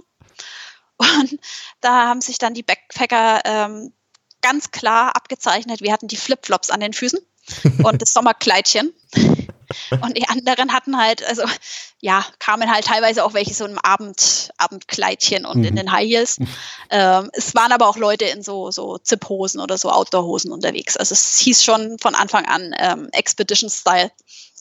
Und 0.97 1.39
da 1.79 2.07
haben 2.07 2.19
sich 2.19 2.37
dann 2.37 2.53
die 2.53 2.61
Backpacker 2.61 3.39
ähm, 3.45 3.93
ganz 4.41 4.71
klar 4.71 5.15
abgezeichnet. 5.15 5.79
Wir 5.79 5.93
hatten 5.93 6.09
die 6.09 6.17
Flipflops 6.17 6.71
an 6.71 6.81
den 6.81 6.91
Füßen 6.91 7.19
und 7.83 8.01
das 8.01 8.11
Sommerkleidchen. 8.11 8.93
Und 10.01 10.17
die 10.17 10.27
anderen 10.27 10.73
hatten 10.73 10.97
halt, 10.97 11.23
also 11.27 11.43
ja, 12.01 12.25
kamen 12.39 12.71
halt 12.71 12.85
teilweise 12.85 13.23
auch 13.23 13.33
welche 13.33 13.53
so 13.53 13.65
im 13.65 13.77
Abend, 13.79 14.51
Abendkleidchen 14.57 15.45
und 15.45 15.59
mhm. 15.59 15.65
in 15.65 15.75
den 15.75 15.91
High 15.91 16.07
Heels. 16.07 16.37
Ähm, 16.89 17.29
es 17.33 17.53
waren 17.55 17.71
aber 17.71 17.87
auch 17.87 17.97
Leute 17.97 18.25
in 18.25 18.41
so, 18.41 18.71
so 18.71 18.97
Zip-Hosen 18.97 19.59
oder 19.59 19.77
so 19.77 19.91
Outdoor-Hosen 19.91 20.51
unterwegs. 20.51 20.97
Also 20.97 21.13
es 21.13 21.37
hieß 21.39 21.63
schon 21.63 21.99
von 21.99 22.15
Anfang 22.15 22.45
an 22.45 22.73
ähm, 22.79 23.09
Expedition-Style. 23.11 24.11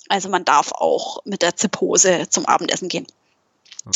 Also 0.09 0.29
man 0.29 0.45
darf 0.45 0.73
auch 0.73 1.21
mit 1.25 1.43
der 1.43 1.57
Zip-Hose 1.57 2.29
zum 2.29 2.47
Abendessen 2.47 2.89
gehen. 2.89 3.07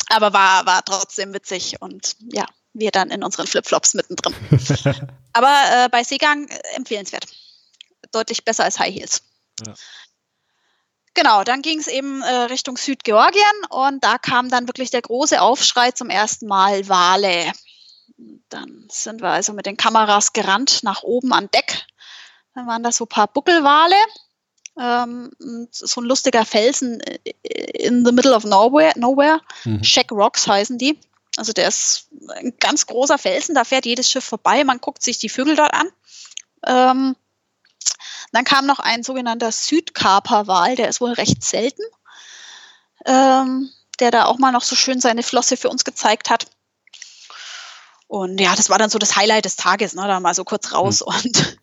Aber 0.08 0.32
war, 0.32 0.66
war 0.66 0.84
trotzdem 0.84 1.34
witzig 1.34 1.76
und 1.80 2.16
ja, 2.32 2.46
wir 2.72 2.90
dann 2.90 3.10
in 3.10 3.22
unseren 3.22 3.46
Flipflops 3.46 3.94
mittendrin. 3.94 4.34
aber 5.32 5.60
äh, 5.70 5.88
bei 5.90 6.04
Seegang 6.04 6.48
äh, 6.48 6.58
empfehlenswert. 6.76 7.26
Deutlich 8.12 8.44
besser 8.44 8.64
als 8.64 8.78
High 8.78 8.94
Heels. 8.94 9.22
Ja. 9.66 9.74
Genau, 11.14 11.44
dann 11.44 11.60
ging 11.60 11.78
es 11.78 11.88
eben 11.88 12.22
äh, 12.22 12.34
Richtung 12.44 12.76
Südgeorgien 12.76 13.42
und 13.68 14.02
da 14.02 14.16
kam 14.18 14.48
dann 14.48 14.66
wirklich 14.66 14.90
der 14.90 15.02
große 15.02 15.40
Aufschrei 15.40 15.90
zum 15.90 16.08
ersten 16.08 16.46
Mal 16.46 16.88
Wale. 16.88 17.52
Dann 18.48 18.86
sind 18.90 19.20
wir 19.20 19.28
also 19.28 19.52
mit 19.52 19.66
den 19.66 19.76
Kameras 19.76 20.32
gerannt 20.32 20.82
nach 20.82 21.02
oben 21.02 21.32
an 21.32 21.50
Deck. 21.52 21.86
Dann 22.54 22.66
waren 22.66 22.82
da 22.82 22.92
so 22.92 23.04
ein 23.04 23.08
paar 23.08 23.28
Buckelwale. 23.28 23.96
Ähm, 24.78 25.30
so 25.70 26.00
ein 26.00 26.04
lustiger 26.04 26.46
Felsen 26.46 27.00
äh, 27.00 27.18
in 27.78 28.06
the 28.06 28.12
middle 28.12 28.34
of 28.34 28.44
nowhere. 28.44 28.92
nowhere. 28.96 29.40
Mhm. 29.64 29.84
Shack 29.84 30.10
Rocks 30.12 30.46
heißen 30.46 30.78
die. 30.78 30.98
Also 31.36 31.52
der 31.52 31.68
ist 31.68 32.08
ein 32.36 32.54
ganz 32.58 32.86
großer 32.86 33.16
Felsen, 33.16 33.54
da 33.54 33.64
fährt 33.64 33.86
jedes 33.86 34.10
Schiff 34.10 34.24
vorbei, 34.24 34.64
man 34.64 34.80
guckt 34.80 35.02
sich 35.02 35.18
die 35.18 35.30
Vögel 35.30 35.56
dort 35.56 35.72
an. 35.72 35.88
Ähm, 36.66 37.16
dann 38.32 38.44
kam 38.44 38.66
noch 38.66 38.78
ein 38.78 39.02
sogenannter 39.02 39.52
Südkaperwal, 39.52 40.76
der 40.76 40.88
ist 40.88 41.00
wohl 41.00 41.12
recht 41.12 41.44
selten, 41.44 41.82
ähm, 43.06 43.70
der 44.00 44.10
da 44.10 44.24
auch 44.24 44.38
mal 44.38 44.52
noch 44.52 44.62
so 44.62 44.74
schön 44.74 45.00
seine 45.00 45.22
Flosse 45.22 45.56
für 45.56 45.68
uns 45.68 45.84
gezeigt 45.84 46.30
hat. 46.30 46.46
Und 48.12 48.38
ja, 48.42 48.54
das 48.54 48.68
war 48.68 48.76
dann 48.76 48.90
so 48.90 48.98
das 48.98 49.16
Highlight 49.16 49.46
des 49.46 49.56
Tages, 49.56 49.94
ne? 49.94 50.06
da 50.06 50.20
mal 50.20 50.34
so 50.34 50.44
kurz 50.44 50.74
raus 50.74 51.00
hm. 51.00 51.14
und 51.14 51.58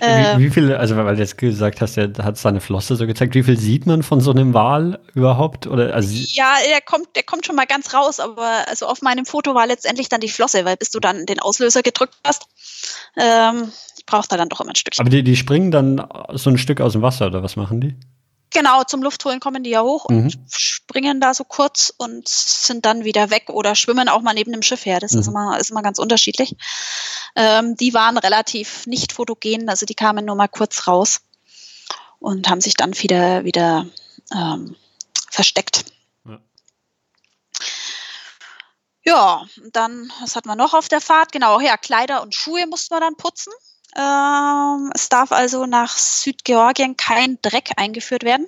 äh, 0.00 0.38
wie, 0.38 0.44
wie 0.44 0.50
viel, 0.50 0.74
also 0.74 0.96
weil 0.96 1.16
du 1.16 1.20
jetzt 1.20 1.36
gesagt 1.36 1.82
hast, 1.82 1.98
er 1.98 2.10
hat 2.22 2.38
seine 2.38 2.62
Flosse 2.62 2.96
so 2.96 3.06
gezeigt, 3.06 3.34
wie 3.34 3.42
viel 3.42 3.58
sieht 3.58 3.84
man 3.84 4.02
von 4.02 4.22
so 4.22 4.30
einem 4.30 4.54
Wal 4.54 5.00
überhaupt? 5.12 5.66
Oder, 5.66 5.92
also 5.92 6.14
ja, 6.14 6.54
der 6.66 6.80
kommt, 6.80 7.14
der 7.14 7.24
kommt 7.24 7.44
schon 7.44 7.56
mal 7.56 7.66
ganz 7.66 7.92
raus, 7.92 8.20
aber 8.20 8.66
also 8.68 8.86
auf 8.86 9.02
meinem 9.02 9.26
Foto 9.26 9.54
war 9.54 9.66
letztendlich 9.66 10.08
dann 10.08 10.22
die 10.22 10.30
Flosse, 10.30 10.64
weil 10.64 10.78
bis 10.78 10.88
du 10.88 10.98
dann 10.98 11.26
den 11.26 11.40
Auslöser 11.40 11.82
gedrückt 11.82 12.14
hast, 12.24 12.46
ähm, 13.18 13.70
brauchst 14.06 14.32
du 14.32 14.36
dann 14.36 14.48
doch 14.48 14.60
immer 14.60 14.72
ein 14.72 14.76
Stückchen. 14.76 15.02
Aber 15.02 15.10
die, 15.10 15.22
die 15.22 15.36
springen 15.36 15.70
dann 15.70 16.06
so 16.32 16.50
ein 16.50 16.58
Stück 16.58 16.80
aus 16.80 16.92
dem 16.92 17.02
Wasser 17.02 17.26
oder 17.26 17.42
was 17.42 17.56
machen 17.56 17.80
die? 17.80 17.96
Genau, 18.54 18.84
zum 18.84 19.02
Luftholen 19.02 19.40
kommen 19.40 19.64
die 19.64 19.70
ja 19.70 19.82
hoch 19.82 20.04
und 20.04 20.26
mhm. 20.26 20.46
springen 20.48 21.20
da 21.20 21.34
so 21.34 21.42
kurz 21.42 21.92
und 21.96 22.28
sind 22.28 22.86
dann 22.86 23.04
wieder 23.04 23.30
weg 23.30 23.50
oder 23.50 23.74
schwimmen 23.74 24.08
auch 24.08 24.22
mal 24.22 24.32
neben 24.32 24.52
dem 24.52 24.62
Schiff 24.62 24.86
her. 24.86 25.00
Das 25.00 25.12
mhm. 25.12 25.20
ist, 25.20 25.26
immer, 25.26 25.58
ist 25.58 25.70
immer 25.70 25.82
ganz 25.82 25.98
unterschiedlich. 25.98 26.54
Ähm, 27.34 27.76
die 27.76 27.94
waren 27.94 28.16
relativ 28.16 28.86
nicht 28.86 29.12
fotogen, 29.12 29.68
also 29.68 29.86
die 29.86 29.96
kamen 29.96 30.24
nur 30.24 30.36
mal 30.36 30.46
kurz 30.46 30.86
raus 30.86 31.22
und 32.20 32.48
haben 32.48 32.60
sich 32.60 32.74
dann 32.74 32.96
wieder, 32.96 33.44
wieder 33.44 33.86
ähm, 34.32 34.76
versteckt. 35.32 35.86
Ja. 36.24 36.38
Ja, 39.04 39.42
dann, 39.72 40.12
was 40.20 40.36
hatten 40.36 40.48
wir 40.48 40.54
noch 40.54 40.74
auf 40.74 40.88
der 40.88 41.00
Fahrt? 41.00 41.32
Genau, 41.32 41.58
ja, 41.58 41.76
Kleider 41.76 42.22
und 42.22 42.36
Schuhe 42.36 42.68
mussten 42.68 42.94
wir 42.94 43.00
dann 43.00 43.16
putzen. 43.16 43.52
Ähm, 43.96 44.90
es 44.94 45.08
darf 45.08 45.32
also 45.32 45.66
nach 45.66 45.96
Südgeorgien 45.96 46.96
kein 46.96 47.38
Dreck 47.42 47.70
eingeführt 47.76 48.24
werden. 48.24 48.46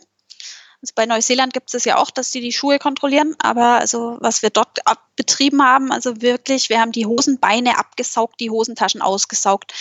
Also 0.82 0.92
bei 0.94 1.06
Neuseeland 1.06 1.54
gibt 1.54 1.72
es 1.72 1.84
ja 1.84 1.96
auch, 1.96 2.10
dass 2.10 2.32
sie 2.32 2.40
die 2.40 2.52
Schuhe 2.52 2.78
kontrollieren, 2.78 3.34
aber 3.38 3.80
also 3.80 4.18
was 4.20 4.42
wir 4.42 4.50
dort 4.50 4.78
betrieben 5.16 5.62
haben, 5.62 5.90
also 5.90 6.20
wirklich, 6.20 6.68
wir 6.68 6.80
haben 6.80 6.92
die 6.92 7.06
Hosenbeine 7.06 7.78
abgesaugt, 7.78 8.40
die 8.40 8.50
Hosentaschen 8.50 9.00
ausgesaugt, 9.00 9.72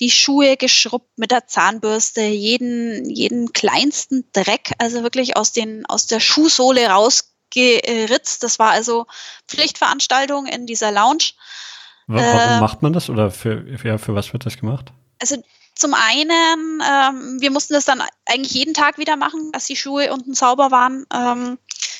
die 0.00 0.10
Schuhe 0.10 0.56
geschrubbt 0.56 1.16
mit 1.16 1.30
der 1.30 1.46
Zahnbürste, 1.46 2.22
jeden, 2.22 3.08
jeden 3.08 3.52
kleinsten 3.52 4.24
Dreck, 4.32 4.72
also 4.78 5.02
wirklich 5.02 5.36
aus, 5.36 5.52
den, 5.52 5.86
aus 5.86 6.06
der 6.06 6.20
Schuhsohle 6.20 6.88
rausgeritzt. 6.88 8.42
Das 8.42 8.58
war 8.58 8.72
also 8.72 9.06
Pflichtveranstaltung 9.46 10.46
in 10.46 10.66
dieser 10.66 10.90
Lounge. 10.90 11.32
Warum 12.08 12.56
äh, 12.56 12.60
macht 12.60 12.82
man 12.82 12.92
das 12.92 13.08
oder 13.08 13.30
für, 13.30 13.64
ja, 13.84 13.96
für 13.96 14.14
was 14.14 14.32
wird 14.32 14.44
das 14.44 14.58
gemacht? 14.58 14.92
Also 15.22 15.42
zum 15.74 15.94
einen, 15.94 16.82
ähm, 16.82 17.40
wir 17.40 17.50
mussten 17.50 17.74
das 17.74 17.86
dann 17.86 18.02
eigentlich 18.26 18.52
jeden 18.52 18.74
Tag 18.74 18.98
wieder 18.98 19.16
machen, 19.16 19.52
dass 19.52 19.64
die 19.64 19.76
Schuhe 19.76 20.12
unten 20.12 20.34
sauber 20.34 20.70
waren. 20.70 21.06
Ähm, 21.14 21.58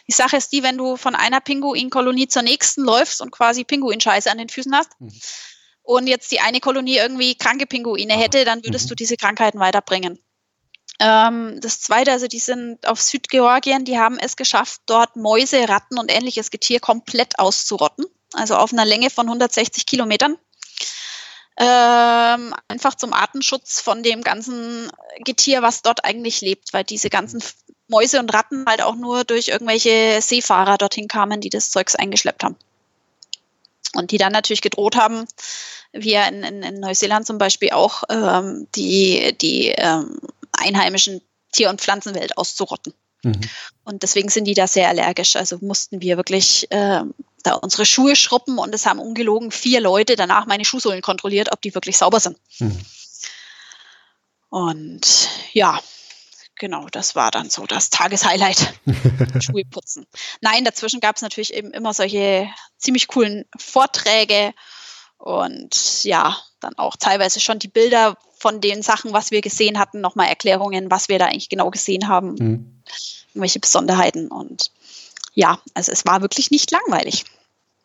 die 0.08 0.12
Sache 0.12 0.36
ist 0.36 0.52
die, 0.52 0.62
wenn 0.62 0.76
du 0.76 0.96
von 0.96 1.14
einer 1.14 1.40
Pinguinkolonie 1.40 2.28
zur 2.28 2.42
nächsten 2.42 2.82
läufst 2.82 3.22
und 3.22 3.30
quasi 3.30 3.64
Pinguinscheiße 3.64 4.30
an 4.30 4.38
den 4.38 4.48
Füßen 4.48 4.74
hast 4.76 4.90
mhm. 5.00 5.12
und 5.82 6.06
jetzt 6.08 6.32
die 6.32 6.40
eine 6.40 6.60
Kolonie 6.60 6.96
irgendwie 6.96 7.36
kranke 7.36 7.66
Pinguine 7.66 8.14
hätte, 8.14 8.44
dann 8.44 8.64
würdest 8.64 8.86
mhm. 8.86 8.88
du 8.90 8.94
diese 8.96 9.16
Krankheiten 9.16 9.60
weiterbringen. 9.60 10.18
Ähm, 10.98 11.58
das 11.60 11.80
zweite, 11.80 12.12
also 12.12 12.26
die 12.26 12.40
sind 12.40 12.86
auf 12.86 13.00
Südgeorgien, 13.00 13.84
die 13.84 13.98
haben 13.98 14.18
es 14.18 14.36
geschafft, 14.36 14.82
dort 14.86 15.16
Mäuse, 15.16 15.68
Ratten 15.68 15.98
und 15.98 16.10
ähnliches 16.10 16.50
Getier 16.50 16.80
komplett 16.80 17.38
auszurotten. 17.38 18.04
Also 18.34 18.56
auf 18.56 18.72
einer 18.72 18.84
Länge 18.84 19.10
von 19.10 19.26
160 19.26 19.86
Kilometern 19.86 20.36
ähm, 21.56 22.54
einfach 22.68 22.94
zum 22.94 23.12
Artenschutz 23.12 23.80
von 23.80 24.02
dem 24.02 24.22
ganzen 24.22 24.90
Getier, 25.18 25.62
was 25.62 25.82
dort 25.82 26.04
eigentlich 26.04 26.40
lebt, 26.40 26.72
weil 26.72 26.84
diese 26.84 27.10
ganzen 27.10 27.42
Mäuse 27.88 28.18
und 28.18 28.32
Ratten 28.32 28.64
halt 28.66 28.82
auch 28.82 28.94
nur 28.94 29.24
durch 29.24 29.48
irgendwelche 29.48 30.20
Seefahrer 30.20 30.78
dorthin 30.78 31.08
kamen, 31.08 31.40
die 31.40 31.50
das 31.50 31.70
Zeugs 31.70 31.94
eingeschleppt 31.94 32.42
haben. 32.42 32.56
Und 33.94 34.10
die 34.10 34.16
dann 34.16 34.32
natürlich 34.32 34.62
gedroht 34.62 34.96
haben, 34.96 35.26
wie 35.92 36.12
ja 36.12 36.26
in, 36.26 36.42
in, 36.42 36.62
in 36.62 36.80
Neuseeland 36.80 37.26
zum 37.26 37.36
Beispiel 37.36 37.70
auch, 37.70 38.04
ähm, 38.08 38.66
die, 38.74 39.36
die 39.38 39.68
ähm, 39.76 40.18
einheimischen 40.52 41.20
Tier- 41.52 41.68
und 41.68 41.82
Pflanzenwelt 41.82 42.38
auszurotten. 42.38 42.94
Mhm. 43.22 43.40
Und 43.84 44.02
deswegen 44.02 44.28
sind 44.28 44.44
die 44.44 44.54
da 44.54 44.66
sehr 44.66 44.88
allergisch. 44.88 45.36
Also 45.36 45.58
mussten 45.60 46.00
wir 46.00 46.16
wirklich 46.16 46.70
äh, 46.70 47.02
da 47.42 47.54
unsere 47.54 47.86
Schuhe 47.86 48.16
schruppen 48.16 48.58
und 48.58 48.74
es 48.74 48.86
haben 48.86 48.98
ungelogen 48.98 49.50
vier 49.50 49.80
Leute 49.80 50.16
danach 50.16 50.46
meine 50.46 50.64
Schuhsohlen 50.64 51.02
kontrolliert, 51.02 51.52
ob 51.52 51.60
die 51.60 51.74
wirklich 51.74 51.98
sauber 51.98 52.20
sind. 52.20 52.38
Mhm. 52.58 52.78
Und 54.50 55.28
ja, 55.52 55.80
genau, 56.56 56.86
das 56.90 57.14
war 57.14 57.30
dann 57.30 57.48
so 57.48 57.66
das 57.66 57.90
Tageshighlight. 57.90 58.74
Schuhe 59.42 59.64
putzen. 59.64 60.06
Nein, 60.40 60.64
dazwischen 60.64 61.00
gab 61.00 61.16
es 61.16 61.22
natürlich 61.22 61.54
eben 61.54 61.72
immer 61.72 61.94
solche 61.94 62.48
ziemlich 62.76 63.08
coolen 63.08 63.44
Vorträge 63.56 64.52
und 65.16 66.04
ja, 66.04 66.36
dann 66.60 66.76
auch 66.76 66.96
teilweise 66.96 67.40
schon 67.40 67.58
die 67.58 67.68
Bilder 67.68 68.18
von 68.42 68.60
den 68.60 68.82
Sachen, 68.82 69.12
was 69.12 69.30
wir 69.30 69.40
gesehen 69.40 69.78
hatten, 69.78 70.00
nochmal 70.00 70.28
Erklärungen, 70.28 70.90
was 70.90 71.08
wir 71.08 71.18
da 71.18 71.26
eigentlich 71.26 71.48
genau 71.48 71.70
gesehen 71.70 72.08
haben, 72.08 72.34
mhm. 72.34 72.82
welche 73.34 73.60
Besonderheiten 73.60 74.28
und 74.28 74.72
ja, 75.34 75.58
also 75.74 75.92
es 75.92 76.04
war 76.04 76.20
wirklich 76.20 76.50
nicht 76.50 76.70
langweilig. 76.72 77.24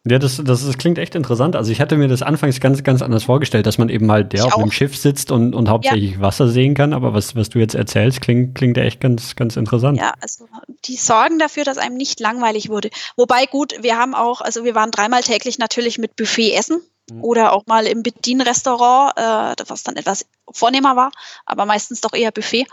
Ja, 0.09 0.19
das, 0.19 0.41
das, 0.43 0.65
das 0.65 0.77
klingt 0.77 0.97
echt 0.97 1.15
interessant. 1.15 1.55
Also 1.55 1.71
ich 1.71 1.81
hatte 1.81 1.97
mir 1.97 2.07
das 2.07 2.21
anfangs 2.21 2.59
ganz, 2.59 2.83
ganz 2.83 3.01
anders 3.01 3.25
vorgestellt, 3.25 3.65
dass 3.65 3.77
man 3.77 3.89
eben 3.89 4.09
halt 4.09 4.31
der 4.31 4.41
ich 4.41 4.45
auf 4.45 4.57
einem 4.57 4.71
Schiff 4.71 4.97
sitzt 4.97 5.31
und, 5.31 5.53
und 5.53 5.69
hauptsächlich 5.69 6.13
ja. 6.13 6.21
Wasser 6.21 6.47
sehen 6.47 6.75
kann. 6.75 6.93
Aber 6.93 7.13
was, 7.13 7.35
was 7.35 7.49
du 7.49 7.59
jetzt 7.59 7.75
erzählst, 7.75 8.21
klingt, 8.21 8.55
klingt 8.55 8.77
echt 8.77 9.01
ganz, 9.01 9.35
ganz 9.35 9.57
interessant. 9.57 9.97
Ja, 9.97 10.13
also 10.21 10.47
die 10.85 10.95
sorgen 10.95 11.39
dafür, 11.39 11.65
dass 11.65 11.77
einem 11.77 11.97
nicht 11.97 12.21
langweilig 12.21 12.69
wurde. 12.69 12.89
Wobei 13.17 13.45
gut, 13.47 13.73
wir 13.81 13.97
haben 13.97 14.15
auch, 14.15 14.39
also 14.39 14.63
wir 14.63 14.75
waren 14.75 14.91
dreimal 14.91 15.23
täglich 15.23 15.59
natürlich 15.59 15.97
mit 15.97 16.15
Buffet 16.15 16.53
essen. 16.53 16.81
Oder 17.21 17.53
auch 17.53 17.65
mal 17.65 17.87
im 17.87 18.03
Bedienrestaurant, 18.03 19.17
äh, 19.17 19.63
was 19.67 19.83
dann 19.83 19.95
etwas 19.95 20.25
vornehmer 20.51 20.95
war, 20.95 21.11
aber 21.45 21.65
meistens 21.65 22.01
doch 22.01 22.13
eher 22.13 22.31
Buffet. 22.31 22.67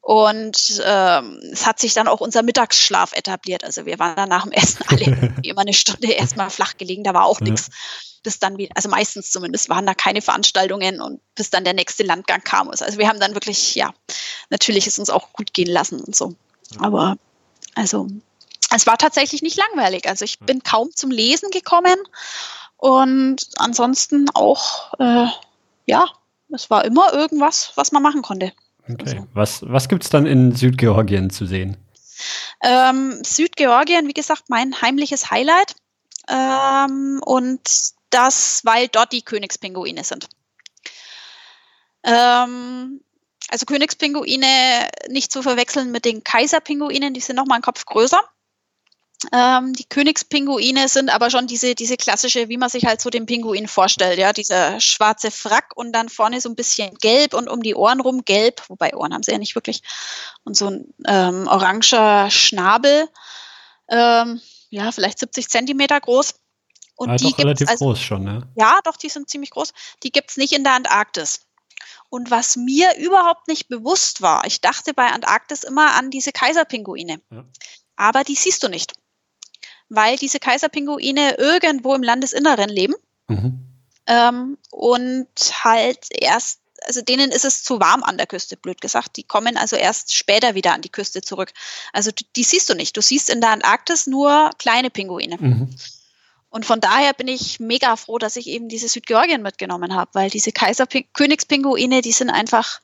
Und 0.00 0.80
ähm, 0.86 1.38
es 1.52 1.66
hat 1.66 1.78
sich 1.80 1.92
dann 1.92 2.08
auch 2.08 2.20
unser 2.20 2.42
Mittagsschlaf 2.42 3.12
etabliert. 3.12 3.62
Also 3.62 3.84
wir 3.84 3.98
waren 3.98 4.16
dann 4.16 4.28
nach 4.30 4.44
dem 4.44 4.52
Essen 4.52 4.82
alle 4.86 5.34
immer 5.42 5.60
eine 5.60 5.74
Stunde 5.74 6.10
erstmal 6.12 6.50
flach 6.50 6.76
gelegen, 6.78 7.04
da 7.04 7.12
war 7.12 7.26
auch 7.26 7.40
ja. 7.40 7.48
nichts. 7.48 7.68
Bis 8.22 8.38
dann 8.38 8.56
wieder, 8.58 8.72
also 8.74 8.88
meistens 8.88 9.30
zumindest 9.30 9.68
waren 9.68 9.86
da 9.86 9.94
keine 9.94 10.22
Veranstaltungen 10.22 11.00
und 11.00 11.20
bis 11.34 11.50
dann 11.50 11.64
der 11.64 11.74
nächste 11.74 12.02
Landgang 12.04 12.42
kam. 12.42 12.68
Also 12.70 12.98
wir 12.98 13.08
haben 13.08 13.20
dann 13.20 13.34
wirklich, 13.34 13.74
ja, 13.74 13.92
natürlich 14.50 14.86
ist 14.86 14.98
uns 14.98 15.10
auch 15.10 15.32
gut 15.32 15.52
gehen 15.52 15.68
lassen 15.68 16.00
und 16.00 16.16
so. 16.16 16.34
Aber 16.78 17.16
also 17.74 18.08
es 18.74 18.86
war 18.86 18.98
tatsächlich 18.98 19.42
nicht 19.42 19.56
langweilig. 19.56 20.08
Also 20.08 20.24
ich 20.24 20.38
bin 20.40 20.62
kaum 20.62 20.90
zum 20.94 21.10
Lesen 21.10 21.50
gekommen 21.50 21.96
und 22.78 23.48
ansonsten 23.58 24.30
auch, 24.34 24.94
äh, 24.98 25.26
ja, 25.86 26.06
es 26.50 26.70
war 26.70 26.84
immer 26.84 27.12
irgendwas, 27.12 27.72
was 27.74 27.92
man 27.92 28.02
machen 28.02 28.22
konnte. 28.22 28.52
Okay. 28.88 29.04
Also. 29.04 29.26
Was, 29.34 29.62
was 29.62 29.88
gibt 29.88 30.04
es 30.04 30.10
dann 30.10 30.26
in 30.26 30.54
Südgeorgien 30.54 31.28
zu 31.30 31.44
sehen? 31.44 31.76
Ähm, 32.62 33.22
Südgeorgien, 33.24 34.06
wie 34.08 34.14
gesagt, 34.14 34.44
mein 34.48 34.80
heimliches 34.80 35.30
Highlight. 35.30 35.74
Ähm, 36.28 37.20
und 37.24 37.60
das, 38.10 38.60
weil 38.64 38.88
dort 38.88 39.12
die 39.12 39.22
Königspinguine 39.22 40.04
sind. 40.04 40.28
Ähm, 42.04 43.00
also 43.48 43.66
Königspinguine 43.66 44.88
nicht 45.08 45.32
zu 45.32 45.42
verwechseln 45.42 45.90
mit 45.90 46.04
den 46.04 46.22
Kaiserpinguinen, 46.22 47.12
die 47.12 47.20
sind 47.20 47.36
nochmal 47.36 47.56
einen 47.56 47.62
Kopf 47.62 47.84
größer. 47.84 48.20
Ähm, 49.32 49.72
die 49.72 49.88
Königspinguine 49.88 50.88
sind 50.88 51.10
aber 51.10 51.30
schon 51.30 51.48
diese, 51.48 51.74
diese 51.74 51.96
klassische, 51.96 52.48
wie 52.48 52.56
man 52.56 52.68
sich 52.68 52.86
halt 52.86 53.00
so 53.00 53.10
den 53.10 53.26
Pinguin 53.26 53.66
vorstellt, 53.66 54.16
ja, 54.16 54.32
dieser 54.32 54.78
schwarze 54.80 55.32
Frack 55.32 55.72
und 55.74 55.92
dann 55.92 56.08
vorne 56.08 56.40
so 56.40 56.48
ein 56.48 56.54
bisschen 56.54 56.94
gelb 56.94 57.34
und 57.34 57.48
um 57.48 57.60
die 57.60 57.74
Ohren 57.74 58.00
rum 58.00 58.24
gelb, 58.24 58.62
wobei 58.68 58.94
Ohren 58.94 59.12
haben 59.12 59.24
sie 59.24 59.32
ja 59.32 59.38
nicht 59.38 59.56
wirklich, 59.56 59.82
und 60.44 60.56
so 60.56 60.70
ein 60.70 60.94
ähm, 61.06 61.48
oranger 61.48 62.30
Schnabel, 62.30 63.08
ähm, 63.88 64.40
ja, 64.70 64.92
vielleicht 64.92 65.18
70 65.18 65.48
Zentimeter 65.48 66.00
groß. 66.00 66.34
Und 66.94 67.10
ah, 67.10 67.16
die 67.16 67.30
doch 67.30 67.38
relativ 67.38 67.68
also, 67.68 67.86
groß 67.86 68.00
schon, 68.00 68.24
ne? 68.24 68.42
Ja, 68.56 68.80
doch, 68.84 68.96
die 68.96 69.08
sind 69.08 69.30
ziemlich 69.30 69.50
groß. 69.50 69.72
Die 70.02 70.10
gibt 70.10 70.30
es 70.30 70.36
nicht 70.36 70.52
in 70.52 70.64
der 70.64 70.74
Antarktis. 70.74 71.40
Und 72.08 72.30
was 72.30 72.56
mir 72.56 72.96
überhaupt 72.98 73.46
nicht 73.48 73.68
bewusst 73.68 74.20
war, 74.20 74.44
ich 74.46 74.60
dachte 74.60 74.94
bei 74.94 75.06
Antarktis 75.06 75.62
immer 75.62 75.94
an 75.94 76.10
diese 76.10 76.32
Kaiserpinguine. 76.32 77.20
Ja. 77.30 77.44
Aber 77.96 78.24
die 78.24 78.34
siehst 78.34 78.62
du 78.62 78.68
nicht. 78.68 78.94
Weil 79.88 80.16
diese 80.16 80.38
Kaiserpinguine 80.38 81.36
irgendwo 81.38 81.94
im 81.94 82.02
Landesinneren 82.02 82.68
leben. 82.68 82.94
Mhm. 83.28 83.64
Ähm, 84.06 84.58
und 84.70 85.28
halt 85.64 86.06
erst, 86.10 86.60
also 86.86 87.02
denen 87.02 87.30
ist 87.30 87.44
es 87.44 87.62
zu 87.62 87.80
warm 87.80 88.02
an 88.02 88.16
der 88.16 88.26
Küste, 88.26 88.56
blöd 88.56 88.80
gesagt. 88.80 89.16
Die 89.16 89.24
kommen 89.24 89.56
also 89.56 89.76
erst 89.76 90.14
später 90.14 90.54
wieder 90.54 90.72
an 90.72 90.82
die 90.82 90.90
Küste 90.90 91.22
zurück. 91.22 91.52
Also 91.92 92.10
die, 92.10 92.26
die 92.36 92.44
siehst 92.44 92.68
du 92.68 92.74
nicht. 92.74 92.96
Du 92.96 93.02
siehst 93.02 93.30
in 93.30 93.40
der 93.40 93.50
Antarktis 93.50 94.06
nur 94.06 94.50
kleine 94.58 94.90
Pinguine. 94.90 95.36
Mhm. 95.38 95.76
Und 96.50 96.64
von 96.64 96.80
daher 96.80 97.12
bin 97.12 97.28
ich 97.28 97.60
mega 97.60 97.96
froh, 97.96 98.18
dass 98.18 98.36
ich 98.36 98.46
eben 98.46 98.68
diese 98.68 98.88
Südgeorgien 98.88 99.42
mitgenommen 99.42 99.94
habe, 99.94 100.10
weil 100.14 100.30
diese 100.30 100.52
Kaiser-Königspinguine, 100.52 102.00
die 102.00 102.12
sind 102.12 102.30
einfach 102.30 102.80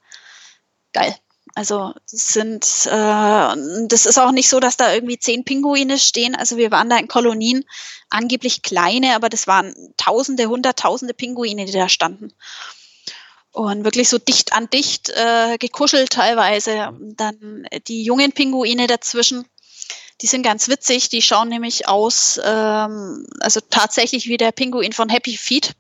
geil. 0.93 1.17
Also 1.57 1.95
sind, 2.07 2.65
äh, 2.87 3.87
das 3.87 4.07
ist 4.07 4.19
auch 4.19 4.33
nicht 4.33 4.49
so, 4.49 4.59
dass 4.59 4.77
da 4.77 4.93
irgendwie 4.93 5.19
zehn 5.19 5.45
Pinguine 5.45 5.99
stehen. 5.99 6.35
Also 6.35 6.57
wir 6.57 6.73
waren 6.73 6.91
da 6.91 6.97
in 6.97 7.07
Kolonien, 7.07 7.65
angeblich 8.11 8.63
kleine, 8.63 9.15
aber 9.15 9.29
das 9.29 9.47
waren 9.47 9.75
Tausende, 9.97 10.47
Hunderttausende 10.47 11.15
Pinguine, 11.15 11.65
die 11.65 11.73
da 11.73 11.89
standen. 11.89 12.33
Und 13.53 13.85
wirklich 13.85 14.09
so 14.09 14.19
dicht 14.19 14.53
an 14.53 14.69
dicht 14.69 15.11
äh, 15.11 15.57
gekuschelt 15.59 16.11
teilweise. 16.11 16.89
Und 16.89 17.21
dann 17.21 17.69
die 17.87 18.03
jungen 18.03 18.33
Pinguine 18.33 18.89
dazwischen. 18.89 19.47
Die 20.21 20.27
sind 20.27 20.43
ganz 20.43 20.69
witzig. 20.69 21.09
Die 21.09 21.23
schauen 21.23 21.51
nämlich 21.51 21.87
aus, 21.87 22.41
ähm, 22.45 23.29
also 23.39 23.61
tatsächlich 23.71 24.27
wie 24.27 24.39
der 24.39 24.51
Pinguin 24.51 24.93
von 24.93 25.09
Happy 25.09 25.37
Feet. 25.37 25.75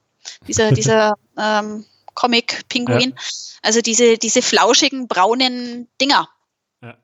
Dieser, 0.47 0.71
dieser 0.71 1.15
ähm, 1.37 1.85
Comic-Pinguin. 2.15 3.11
Ja. 3.11 3.23
Also 3.63 3.81
diese, 3.81 4.19
diese 4.19 4.43
flauschigen 4.43 5.09
braunen 5.09 5.89
Dinger. 6.01 6.29
Ja. 6.83 6.97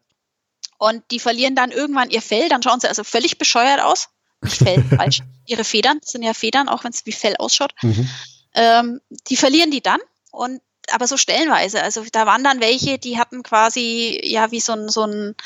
Und 0.78 1.02
die 1.10 1.20
verlieren 1.20 1.54
dann 1.54 1.70
irgendwann 1.70 2.10
ihr 2.10 2.22
Fell, 2.22 2.48
dann 2.48 2.62
schauen 2.62 2.80
sie 2.80 2.88
also 2.88 3.04
völlig 3.04 3.38
bescheuert 3.38 3.80
aus. 3.80 4.08
Nicht 4.42 4.58
Fell, 4.58 4.84
falsch. 4.96 5.22
Ihre 5.46 5.64
Federn, 5.64 5.98
das 6.00 6.12
sind 6.12 6.22
ja 6.22 6.34
Federn, 6.34 6.68
auch 6.68 6.84
wenn 6.84 6.92
es 6.92 7.06
wie 7.06 7.12
Fell 7.12 7.36
ausschaut. 7.36 7.74
Mhm. 7.82 8.08
Ähm, 8.54 9.00
die 9.28 9.36
verlieren 9.36 9.70
die 9.70 9.82
dann 9.82 10.00
und 10.30 10.60
aber 10.92 11.06
so 11.06 11.16
stellenweise. 11.16 11.82
Also 11.82 12.04
da 12.10 12.26
waren 12.26 12.44
dann 12.44 12.60
welche, 12.60 12.98
die 12.98 13.18
hatten 13.18 13.42
quasi 13.42 14.20
ja 14.24 14.50
wie 14.50 14.60
so 14.60 14.72
ein, 14.72 14.88
so 14.88 15.04
ein 15.04 15.36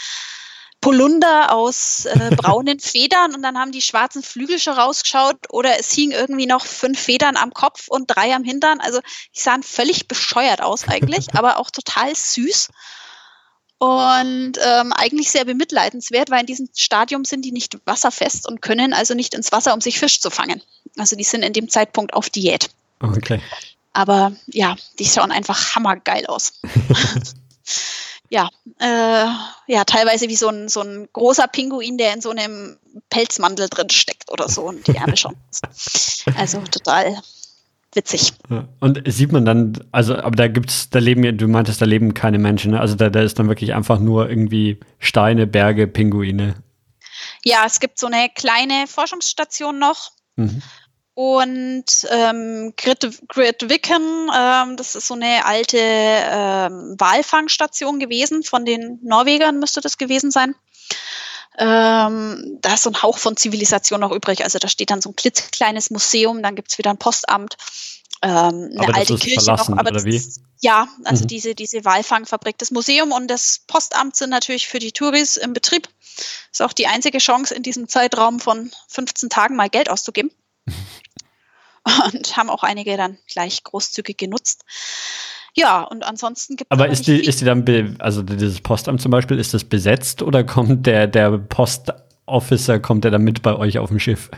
Polunder 0.85 1.51
aus 1.51 2.05
äh, 2.05 2.31
braunen 2.37 2.79
Federn 2.81 3.35
und 3.35 3.43
dann 3.43 3.59
haben 3.59 3.73
die 3.73 3.81
schwarzen 3.81 4.23
Flügel 4.23 4.59
schon 4.59 4.75
rausgeschaut 4.75 5.39
oder 5.49 5.81
es 5.81 5.91
hing 5.91 6.11
irgendwie 6.11 6.47
noch 6.47 6.67
fünf 6.67 7.01
Federn 7.01 7.39
am 7.39 7.55
Kopf 7.55 7.89
und 7.89 8.05
drei 8.09 8.35
am 8.35 8.45
Hintern. 8.45 8.81
Also 8.81 9.01
die 9.35 9.41
sahen 9.41 9.63
völlig 9.63 10.09
bescheuert 10.09 10.61
aus 10.61 10.87
eigentlich, 10.87 11.29
aber 11.35 11.59
auch 11.59 11.71
total 11.71 12.15
süß 12.15 12.69
und 13.79 14.59
ähm, 14.63 14.93
eigentlich 14.93 15.31
sehr 15.31 15.47
bemitleidenswert, 15.47 16.31
weil 16.31 16.41
in 16.41 16.47
diesem 16.47 16.69
Stadium 16.77 17.25
sind 17.25 17.47
die 17.47 17.53
nicht 17.53 17.79
wasserfest 17.87 18.47
und 18.47 18.61
können 18.61 18.93
also 18.93 19.15
nicht 19.15 19.33
ins 19.33 19.53
Wasser, 19.53 19.73
um 19.73 19.81
sich 19.81 19.99
Fisch 19.99 20.21
zu 20.21 20.29
fangen. 20.29 20.61
Also 20.99 21.17
die 21.17 21.25
sind 21.25 21.43
in 21.43 21.55
dem 21.55 21.71
Zeitpunkt 21.71 22.13
auf 22.13 22.29
Diät. 22.29 22.69
Okay. 23.01 23.41
Aber 23.95 24.33
ja, 24.49 24.77
die 24.99 25.07
schauen 25.07 25.33
einfach 25.33 25.75
hammergeil 25.75 26.27
aus. 26.27 26.61
ja, 28.31 28.49
äh, 28.79 29.27
ja, 29.73 29.85
teilweise 29.85 30.29
wie 30.29 30.37
so 30.37 30.49
ein, 30.49 30.69
so 30.69 30.81
ein 30.81 31.09
großer 31.13 31.47
Pinguin, 31.49 31.99
der 31.99 32.15
in 32.15 32.21
so 32.21 32.31
einem 32.31 32.79
Pelzmantel 33.11 33.69
drin 33.69 33.91
steckt 33.91 34.33
oder 34.33 34.49
so 34.49 34.63
und 34.63 34.87
die 34.87 34.97
Ärmel 34.97 35.17
schon. 35.17 35.37
Also 36.37 36.61
total 36.71 37.21
witzig. 37.93 38.33
Und 38.81 39.03
sieht 39.07 39.33
man 39.33 39.45
dann, 39.45 39.79
also, 39.93 40.17
aber 40.17 40.37
da 40.37 40.49
gibt's, 40.49 40.91
da 40.91 40.99
leben, 40.99 41.37
du 41.37 41.49
meintest, 41.49 41.81
da 41.81 41.87
leben 41.87 42.15
keine 42.15 42.39
Menschen, 42.39 42.73
ne? 42.73 42.81
Also 42.81 42.95
da, 42.95 43.11
da 43.11 43.23
ist 43.23 43.39
dann 43.39 43.49
wirklich 43.49 43.75
einfach 43.75 43.99
nur 43.99 44.29
irgendwie 44.29 44.81
Steine, 44.99 45.47
Berge, 45.47 45.87
Pinguine. 45.87 46.57
Ja, 47.45 47.65
es 47.67 47.79
gibt 47.79 47.99
so 47.99 48.07
eine 48.07 48.29
kleine 48.35 48.87
Forschungsstation 48.87 49.79
noch. 49.79 50.13
Mhm. 50.37 50.63
Und 51.15 51.85
ähm, 52.11 52.73
Grit, 52.77 53.23
Grit 53.29 53.69
Wicken, 53.69 54.31
ähm, 54.37 54.77
das 54.77 54.97
ist 54.97 55.07
so 55.07 55.15
eine 55.15 55.45
alte 55.45 55.79
ähm, 55.79 56.97
Walfangstation 56.99 58.01
gewesen, 58.01 58.43
von 58.43 58.65
den 58.65 58.99
Norwegern 59.03 59.61
müsste 59.61 59.81
das 59.81 59.97
gewesen 59.97 60.33
sein. 60.33 60.57
Ähm, 61.57 62.59
da 62.61 62.75
ist 62.75 62.83
so 62.83 62.91
ein 62.91 63.01
Hauch 63.01 63.19
von 63.19 63.37
Zivilisation 63.37 64.01
noch 64.01 64.11
übrig. 64.11 64.43
Also 64.43 64.59
da 64.59 64.67
steht 64.67 64.91
dann 64.91 65.01
so 65.01 65.11
ein 65.11 65.17
klitzekleines 65.17 65.91
Museum, 65.91 66.43
dann 66.43 66.57
gibt's 66.57 66.79
wieder 66.79 66.91
ein 66.91 66.99
Postamt, 66.99 67.57
ähm, 68.23 68.71
eine 68.73 68.81
aber 68.81 68.95
alte 68.97 69.17
Kirche 69.17 69.53
noch. 69.53 69.69
Aber 69.69 69.91
oder 69.91 70.05
wie? 70.05 70.21
ja, 70.63 70.89
also 71.05 71.23
mhm. 71.23 71.29
diese, 71.29 71.55
diese 71.55 71.85
Walfangfabrik. 71.85 72.59
Das 72.59 72.73
Museum 72.73 73.13
und 73.13 73.29
das 73.29 73.61
Postamt 73.69 74.17
sind 74.17 74.31
natürlich 74.31 74.67
für 74.67 74.81
die 74.81 74.91
Touris 74.91 75.37
im 75.37 75.53
Betrieb. 75.53 75.89
Ist 76.51 76.63
auch 76.63 76.73
die 76.73 76.89
einzige 76.89 77.19
Chance, 77.19 77.55
in 77.55 77.63
diesem 77.63 77.89
Zeitraum 77.89 78.41
von 78.41 78.73
15 78.89 79.31
Tagen 79.31 79.55
mal 79.55 79.69
Geld 79.69 79.91
auszugeben. 79.91 80.33
und 82.13 82.37
haben 82.37 82.51
auch 82.51 82.63
einige 82.63 82.97
dann 82.97 83.19
gleich 83.31 83.63
großzügig 83.63 84.17
genutzt. 84.17 84.65
Ja, 85.57 85.83
und 85.83 86.05
ansonsten 86.05 86.57
gibt 86.57 86.73
es. 86.73 86.77
Aber 86.77 86.89
ist 86.89 87.07
die, 87.07 87.25
ist 87.25 87.41
die 87.41 87.45
dann, 87.45 87.97
also 88.01 88.23
dieses 88.23 88.61
Postamt 88.61 89.01
zum 89.01 89.11
Beispiel, 89.11 89.39
ist 89.39 89.55
das 89.55 89.65
besetzt 89.65 90.21
oder 90.23 90.43
kommt 90.43 90.87
der, 90.87 91.07
der 91.07 91.39
Postofficer, 91.39 92.81
kommt 92.81 93.05
der 93.05 93.13
dann 93.13 93.23
mit 93.23 93.43
bei 93.43 93.55
euch 93.55 93.79
auf 93.79 93.89
dem 93.89 94.01
Schiff? 94.01 94.31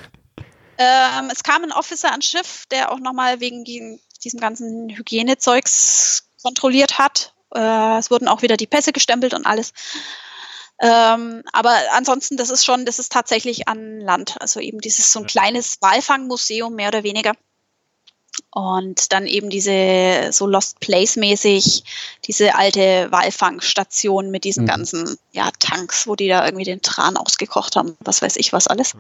Ähm, 0.78 1.30
es 1.32 1.42
kam 1.42 1.64
ein 1.64 1.72
Officer 1.72 2.10
ans 2.10 2.26
Schiff, 2.26 2.66
der 2.70 2.92
auch 2.92 2.98
nochmal 2.98 3.40
wegen 3.40 3.64
diesem 3.64 4.40
ganzen 4.40 4.90
Hygienezeugs 4.90 6.28
kontrolliert 6.42 6.98
hat. 6.98 7.32
Äh, 7.54 7.98
es 7.98 8.10
wurden 8.10 8.28
auch 8.28 8.42
wieder 8.42 8.58
die 8.58 8.66
Pässe 8.66 8.92
gestempelt 8.92 9.32
und 9.32 9.46
alles. 9.46 9.72
Ähm, 10.78 11.42
aber 11.52 11.74
ansonsten, 11.92 12.36
das 12.36 12.50
ist 12.50 12.64
schon, 12.64 12.84
das 12.84 12.98
ist 12.98 13.12
tatsächlich 13.12 13.68
an 13.68 14.00
Land. 14.00 14.36
Also 14.40 14.60
eben 14.60 14.80
dieses 14.80 15.12
so 15.12 15.20
ein 15.20 15.26
kleines 15.26 15.78
Walfangmuseum, 15.80 16.74
mehr 16.74 16.88
oder 16.88 17.02
weniger. 17.02 17.32
Und 18.50 19.12
dann 19.12 19.26
eben 19.26 19.48
diese 19.48 20.30
so 20.30 20.46
Lost 20.46 20.80
Place 20.80 21.16
mäßig, 21.16 21.84
diese 22.26 22.54
alte 22.54 23.08
Walfangstation 23.10 24.30
mit 24.30 24.44
diesen 24.44 24.64
mhm. 24.64 24.68
ganzen 24.68 25.18
ja, 25.32 25.50
Tanks, 25.58 26.06
wo 26.06 26.16
die 26.16 26.28
da 26.28 26.44
irgendwie 26.44 26.64
den 26.64 26.82
Tran 26.82 27.16
ausgekocht 27.16 27.76
haben, 27.76 27.96
was 28.00 28.20
weiß 28.20 28.36
ich 28.36 28.52
was 28.52 28.66
alles. 28.66 28.94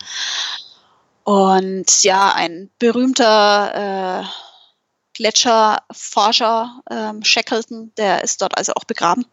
Und 1.24 2.04
ja, 2.04 2.32
ein 2.32 2.70
berühmter 2.78 4.22
äh, 4.22 4.26
Gletscherforscher, 5.14 6.82
ähm, 6.90 7.24
Shackleton, 7.24 7.92
der 7.96 8.22
ist 8.22 8.40
dort 8.42 8.56
also 8.56 8.72
auch 8.74 8.84
begraben. 8.84 9.26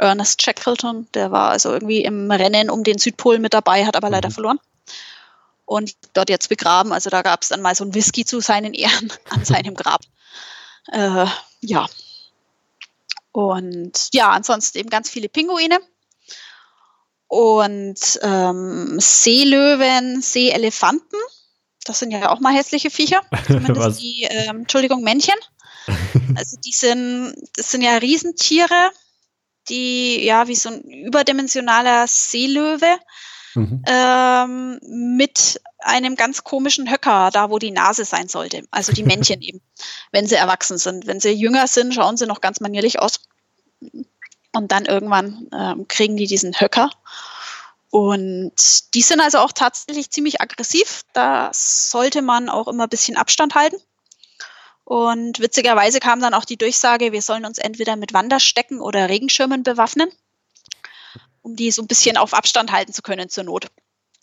Ernest 0.00 0.42
Shackleton, 0.42 1.08
der 1.12 1.30
war 1.30 1.50
also 1.50 1.72
irgendwie 1.72 2.02
im 2.02 2.30
Rennen 2.30 2.70
um 2.70 2.82
den 2.82 2.98
Südpol 2.98 3.38
mit 3.38 3.52
dabei, 3.52 3.84
hat 3.84 3.96
aber 3.96 4.08
mhm. 4.08 4.14
leider 4.14 4.30
verloren. 4.30 4.58
Und 5.66 5.94
dort 6.14 6.30
jetzt 6.30 6.48
begraben. 6.48 6.92
Also 6.92 7.10
da 7.10 7.22
gab 7.22 7.42
es 7.42 7.48
dann 7.48 7.62
mal 7.62 7.74
so 7.74 7.84
ein 7.84 7.94
Whisky 7.94 8.24
zu 8.24 8.40
seinen 8.40 8.74
Ehren 8.74 9.12
an 9.30 9.44
seinem 9.44 9.74
Grab. 9.74 10.00
Äh, 10.90 11.26
ja. 11.60 11.86
Und 13.32 14.08
ja, 14.12 14.30
ansonsten 14.30 14.78
eben 14.78 14.90
ganz 14.90 15.10
viele 15.10 15.28
Pinguine. 15.28 15.78
Und 17.28 18.18
ähm, 18.22 18.98
Seelöwen, 18.98 20.20
Seeelefanten. 20.22 21.18
Das 21.84 22.00
sind 22.00 22.10
ja 22.10 22.30
auch 22.30 22.40
mal 22.40 22.54
hässliche 22.54 22.90
Viecher. 22.90 23.22
Zumindest 23.46 24.00
die, 24.00 24.26
ähm, 24.28 24.60
Entschuldigung, 24.60 25.02
Männchen. 25.02 25.36
Also 26.36 26.56
die 26.64 26.72
sind, 26.72 27.34
das 27.56 27.72
sind 27.72 27.82
ja 27.82 27.96
Riesentiere 27.96 28.92
die 29.70 30.24
ja 30.24 30.48
wie 30.48 30.54
so 30.54 30.68
ein 30.68 30.82
überdimensionaler 30.82 32.06
Seelöwe 32.06 32.98
mhm. 33.54 33.82
ähm, 33.86 34.80
mit 35.16 35.60
einem 35.78 36.16
ganz 36.16 36.44
komischen 36.44 36.90
Höcker, 36.90 37.30
da 37.32 37.50
wo 37.50 37.58
die 37.58 37.70
Nase 37.70 38.04
sein 38.04 38.28
sollte. 38.28 38.64
Also 38.70 38.92
die 38.92 39.04
Männchen 39.04 39.40
eben, 39.42 39.60
wenn 40.12 40.26
sie 40.26 40.34
erwachsen 40.34 40.78
sind. 40.78 41.06
Wenn 41.06 41.20
sie 41.20 41.30
jünger 41.30 41.66
sind, 41.66 41.94
schauen 41.94 42.16
sie 42.16 42.26
noch 42.26 42.40
ganz 42.40 42.60
manierlich 42.60 43.00
aus. 43.00 43.20
Und 44.52 44.72
dann 44.72 44.84
irgendwann 44.84 45.48
ähm, 45.52 45.86
kriegen 45.88 46.16
die 46.16 46.26
diesen 46.26 46.60
Höcker. 46.60 46.90
Und 47.90 48.94
die 48.94 49.02
sind 49.02 49.20
also 49.20 49.38
auch 49.38 49.52
tatsächlich 49.52 50.10
ziemlich 50.10 50.40
aggressiv. 50.40 51.02
Da 51.12 51.50
sollte 51.52 52.22
man 52.22 52.48
auch 52.48 52.68
immer 52.68 52.84
ein 52.84 52.88
bisschen 52.88 53.16
Abstand 53.16 53.54
halten. 53.54 53.76
Und 54.90 55.38
witzigerweise 55.38 56.00
kam 56.00 56.18
dann 56.18 56.34
auch 56.34 56.44
die 56.44 56.56
Durchsage, 56.56 57.12
wir 57.12 57.22
sollen 57.22 57.44
uns 57.44 57.58
entweder 57.58 57.94
mit 57.94 58.12
Wanderstecken 58.12 58.80
oder 58.80 59.08
Regenschirmen 59.08 59.62
bewaffnen, 59.62 60.10
um 61.42 61.54
die 61.54 61.70
so 61.70 61.80
ein 61.80 61.86
bisschen 61.86 62.16
auf 62.16 62.34
Abstand 62.34 62.72
halten 62.72 62.92
zu 62.92 63.00
können 63.00 63.28
zur 63.28 63.44
Not. 63.44 63.68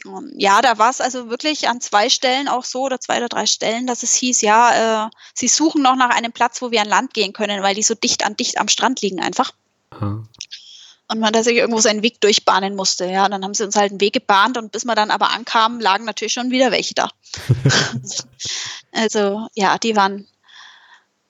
Und 0.03 0.34
ja, 0.35 0.61
da 0.61 0.77
war 0.77 0.89
es 0.89 0.99
also 0.99 1.30
wirklich 1.30 1.69
an 1.69 1.80
zwei 1.80 2.10
Stellen 2.10 2.49
auch 2.49 2.65
so 2.65 2.81
oder 2.81 2.99
zwei 2.99 3.15
oder 3.15 3.30
drei 3.30 3.45
Stellen, 3.45 3.88
dass 3.88 4.03
es 4.03 4.14
hieß, 4.15 4.41
ja, 4.41 5.06
äh, 5.06 5.10
sie 5.34 5.48
suchen 5.48 5.81
noch 5.81 5.95
nach 5.95 6.10
einem 6.10 6.34
Platz, 6.34 6.61
wo 6.61 6.69
wir 6.69 6.81
an 6.81 6.89
Land 6.89 7.14
gehen 7.14 7.31
können, 7.31 7.64
weil 7.64 7.73
die 7.73 7.81
so 7.81 7.95
dicht 7.95 8.26
an 8.26 8.35
dicht 8.35 8.57
am 8.57 8.68
Strand 8.68 9.02
liegen 9.02 9.22
einfach. 9.22 9.53
Mhm. 9.98 10.27
Und 11.07 11.19
man 11.22 11.31
da 11.31 11.44
sich 11.44 11.56
irgendwo 11.56 11.80
seinen 11.80 12.03
Weg 12.03 12.19
durchbahnen 12.19 12.76
musste. 12.76 13.06
Ja, 13.06 13.23
und 13.23 13.31
dann 13.31 13.45
haben 13.45 13.53
sie 13.53 13.64
uns 13.64 13.77
halt 13.77 13.91
einen 13.91 14.02
Weg 14.02 14.11
gebahnt 14.11 14.57
und 14.57 14.73
bis 14.73 14.84
wir 14.84 14.95
dann 14.95 15.11
aber 15.11 15.30
ankamen, 15.30 15.80
lagen 15.80 16.03
natürlich 16.03 16.34
schon 16.34 16.52
wieder 16.52 16.72
welche 16.72 16.94
da. 16.94 17.10
also 18.91 19.48
ja, 19.56 19.77
die 19.77 19.95
waren 19.95 20.27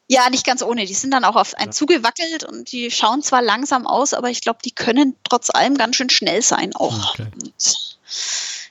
Ja, 0.09 0.29
nicht 0.29 0.45
ganz 0.45 0.63
ohne. 0.63 0.85
Die 0.85 0.93
sind 0.93 1.11
dann 1.11 1.25
auch 1.25 1.35
auf 1.35 1.53
einen 1.55 1.67
Ja. 1.67 1.71
zugewackelt 1.71 2.45
und 2.45 2.71
die 2.71 2.89
schauen 2.91 3.21
zwar 3.21 3.41
langsam 3.41 3.85
aus, 3.85 4.13
aber 4.13 4.29
ich 4.29 4.41
glaube, 4.41 4.59
die 4.63 4.71
können 4.71 5.15
trotz 5.23 5.49
allem 5.49 5.77
ganz 5.77 5.97
schön 5.97 6.09
schnell 6.09 6.41
sein 6.41 6.73
auch. 6.75 7.13
Okay. 7.13 7.27
Und 7.41 7.53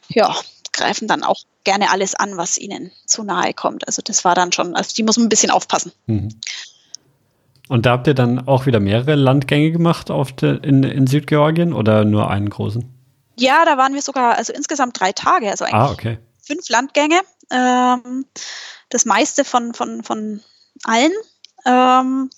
ja, 0.09 0.35
greifen 0.73 1.09
dann 1.09 1.23
auch 1.23 1.41
gerne 1.65 1.91
alles 1.91 2.15
an, 2.15 2.37
was 2.37 2.57
ihnen 2.59 2.91
zu 3.05 3.23
nahe 3.23 3.53
kommt. 3.53 3.87
Also 3.87 4.01
das 4.03 4.25
war 4.25 4.35
dann 4.35 4.53
schon, 4.53 4.75
also 4.75 4.95
die 4.97 5.03
muss 5.03 5.17
man 5.19 5.27
ein 5.27 5.31
bisschen 5.31 5.51
aufpassen. 5.51 5.93
Mhm. 6.07 6.29
Und 7.69 7.85
da 7.85 7.91
habt 7.93 8.07
ihr 8.07 8.15
dann 8.15 8.47
auch 8.47 8.67
wieder 8.67 8.79
mehrere 8.81 9.17
Landgänge 9.17 9.73
gemacht 9.73 10.11
auf 10.11 10.33
de, 10.33 10.59
in, 10.63 10.85
in 10.85 11.07
Südgeorgien 11.07 11.73
oder 11.73 12.05
nur 12.05 12.31
einen 12.31 12.49
großen? 12.49 12.89
Ja, 13.39 13.65
da 13.65 13.77
waren 13.77 13.93
wir 13.93 14.03
sogar, 14.03 14.37
also 14.37 14.53
insgesamt 14.53 14.99
drei 15.01 15.13
Tage, 15.13 15.51
also 15.51 15.65
eigentlich 15.65 15.75
Ah, 15.75 15.91
okay. 15.91 16.19
fünf 16.41 16.69
Landgänge. 16.69 17.21
Ähm, 17.51 18.25
das 18.89 19.05
meiste 19.05 19.45
von, 19.45 19.75
von, 19.75 20.05
von 20.05 20.41
allen. 20.85 21.12
Ähm, 21.65 22.31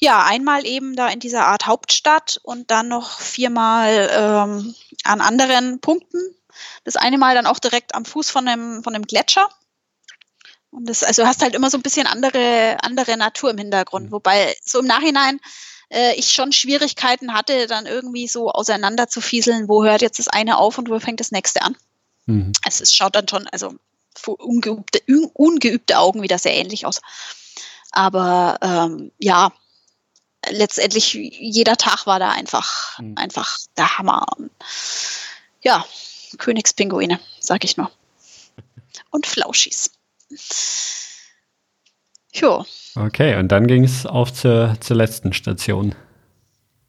ja, 0.00 0.24
einmal 0.24 0.64
eben 0.64 0.94
da 0.94 1.08
in 1.08 1.20
dieser 1.20 1.46
Art 1.46 1.66
Hauptstadt 1.66 2.38
und 2.42 2.70
dann 2.70 2.88
noch 2.88 3.18
viermal 3.18 4.08
ähm, 4.12 4.74
an 5.04 5.20
anderen 5.20 5.80
Punkten. 5.80 6.18
Das 6.84 6.96
eine 6.96 7.18
Mal 7.18 7.34
dann 7.34 7.46
auch 7.46 7.58
direkt 7.58 7.94
am 7.94 8.04
Fuß 8.04 8.30
von 8.30 8.46
einem, 8.46 8.82
von 8.82 8.94
einem 8.94 9.06
Gletscher. 9.06 9.48
Und 10.70 10.88
das, 10.88 11.02
also 11.02 11.22
du 11.22 11.28
hast 11.28 11.42
halt 11.42 11.54
immer 11.54 11.70
so 11.70 11.78
ein 11.78 11.82
bisschen 11.82 12.06
andere, 12.06 12.76
andere 12.82 13.16
Natur 13.16 13.50
im 13.50 13.58
Hintergrund. 13.58 14.06
Mhm. 14.06 14.12
Wobei 14.12 14.56
so 14.64 14.80
im 14.80 14.86
Nachhinein 14.86 15.40
äh, 15.90 16.14
ich 16.14 16.32
schon 16.32 16.52
Schwierigkeiten 16.52 17.34
hatte, 17.34 17.66
dann 17.66 17.86
irgendwie 17.86 18.28
so 18.28 18.50
auseinander 18.50 19.08
zu 19.08 19.20
fieseln, 19.20 19.68
wo 19.68 19.84
hört 19.84 20.02
jetzt 20.02 20.18
das 20.18 20.28
eine 20.28 20.58
auf 20.58 20.78
und 20.78 20.88
wo 20.90 20.98
fängt 21.00 21.20
das 21.20 21.32
nächste 21.32 21.62
an. 21.62 21.76
Mhm. 22.26 22.52
Es 22.66 22.80
ist, 22.80 22.94
schaut 22.96 23.16
dann 23.16 23.28
schon, 23.28 23.48
also 23.48 23.74
für 24.18 24.32
ungeübte, 24.36 25.00
un- 25.08 25.30
ungeübte 25.32 25.98
Augen 25.98 26.22
wieder 26.22 26.38
sehr 26.38 26.54
ähnlich 26.54 26.84
aus. 26.86 27.00
Aber 27.92 28.58
ähm, 28.60 29.12
ja, 29.18 29.52
letztendlich 30.50 31.14
jeder 31.14 31.76
Tag 31.76 32.06
war 32.06 32.18
da 32.18 32.30
einfach, 32.30 32.98
Mhm. 32.98 33.16
einfach 33.16 33.56
der 33.76 33.98
Hammer. 33.98 34.26
Ja, 35.62 35.84
Königspinguine, 36.38 37.18
sag 37.40 37.64
ich 37.64 37.76
nur. 37.76 37.90
Und 39.10 39.26
Flauschis. 39.26 39.90
Jo, 42.34 42.64
Okay, 42.94 43.36
und 43.38 43.48
dann 43.48 43.66
ging 43.66 43.84
es 43.84 44.04
auf 44.06 44.32
zur, 44.32 44.76
zur 44.80 44.96
letzten 44.96 45.32
Station. 45.32 45.94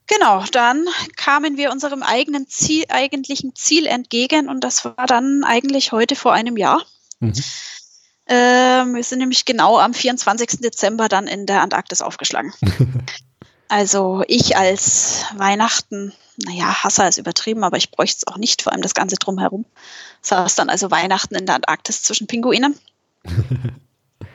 genau, 0.07 0.43
dann 0.51 0.85
kamen 1.15 1.56
wir 1.56 1.72
unserem 1.72 2.01
eigenen 2.03 2.47
Ziel, 2.47 2.85
eigentlichen 2.89 3.56
Ziel 3.56 3.85
entgegen 3.85 4.49
und 4.49 4.64
das 4.64 4.84
war 4.85 5.06
dann 5.07 5.43
eigentlich 5.45 5.91
heute 5.91 6.15
vor 6.15 6.34
einem 6.34 6.57
Jahr. 6.57 6.84
Mhm. 7.20 7.34
Ähm, 8.28 8.96
wir 8.96 9.04
sind 9.04 9.20
nämlich 9.20 9.46
genau 9.46 9.80
am 9.80 9.94
24. 9.94 10.62
Dezember 10.62 11.10
dann 11.10 11.28
in 11.28 11.46
der 11.46 11.62
Antarktis 11.62 12.02
aufgeschlagen. 12.02 12.54
also 13.70 14.24
ich 14.28 14.56
als 14.56 15.26
Weihnachten, 15.36 16.14
naja, 16.46 16.84
Hasser 16.84 17.08
ist 17.08 17.18
übertrieben, 17.18 17.64
aber 17.64 17.78
ich 17.78 17.90
bräuchte 17.90 18.18
es 18.18 18.28
auch 18.28 18.38
nicht, 18.38 18.62
vor 18.62 18.72
allem 18.72 18.84
das 18.84 18.94
Ganze 18.94 19.16
drumherum. 19.16 19.66
Saß 20.22 20.56
dann 20.56 20.70
also 20.70 20.91
Weihnachten 20.91 21.36
in 21.36 21.48
der 21.48 21.56
Antarktis 21.56 22.04
zwischen 22.04 22.28
Pinguinen. 22.28 22.78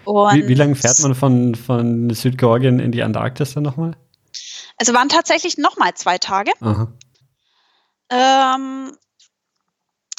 Wie, 0.07 0.49
wie 0.49 0.55
lange 0.55 0.75
fährt 0.75 1.01
man 1.01 1.15
von, 1.15 1.55
von 1.55 2.11
Südgeorgien 2.11 2.79
in 2.79 2.93
die 2.93 3.03
Antarktis 3.03 3.55
dann 3.55 3.63
nochmal? 3.63 3.97
Also 4.77 4.93
waren 4.93 5.09
tatsächlich 5.09 5.57
nochmal 5.57 5.95
zwei 5.95 6.19
Tage, 6.19 6.53
ähm, 8.11 8.93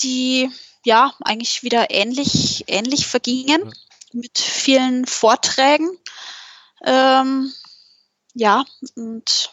die 0.02 0.50
ja 0.86 1.14
eigentlich 1.24 1.64
wieder 1.64 1.92
ähnlich, 1.92 2.66
ähnlich 2.68 3.08
vergingen 3.08 3.74
mit 4.14 4.38
vielen 4.38 5.06
Vorträgen. 5.06 5.90
Ähm, 6.86 7.52
ja, 8.34 8.64
und 8.96 9.52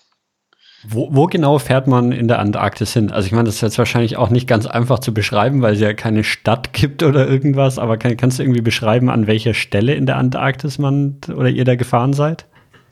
Wo, 0.85 1.09
wo 1.13 1.27
genau 1.27 1.59
fährt 1.59 1.87
man 1.87 2.13
in 2.13 2.29
der 2.29 2.39
Antarktis 2.41 2.93
hin? 2.93 3.11
Also 3.11 3.27
ich 3.27 3.33
meine, 3.33 3.45
das 3.45 3.57
ist 3.57 3.61
jetzt 3.61 3.79
wahrscheinlich 3.79 4.17
auch 4.17 4.29
nicht 4.29 4.49
ganz 4.49 4.67
einfach 4.67 4.99
zu 4.99 5.15
beschreiben, 5.15 5.63
weil 5.63 5.75
es 5.75 5.81
ja 5.81 5.95
keine 5.95 6.25
Stadt 6.25 6.73
gibt 6.73 7.03
oder 7.03 7.29
irgendwas, 7.29 7.79
aber 7.79 7.97
kann, 7.97 8.17
kannst 8.17 8.39
du 8.39 8.43
irgendwie 8.43 8.61
beschreiben, 8.61 9.09
an 9.09 9.27
welcher 9.27 9.55
Stelle 9.55 9.95
in 9.95 10.07
der 10.07 10.17
Antarktis 10.17 10.79
man 10.79 11.21
oder 11.29 11.49
ihr 11.49 11.65
da 11.65 11.77
gefahren 11.77 12.13
seid? 12.13 12.47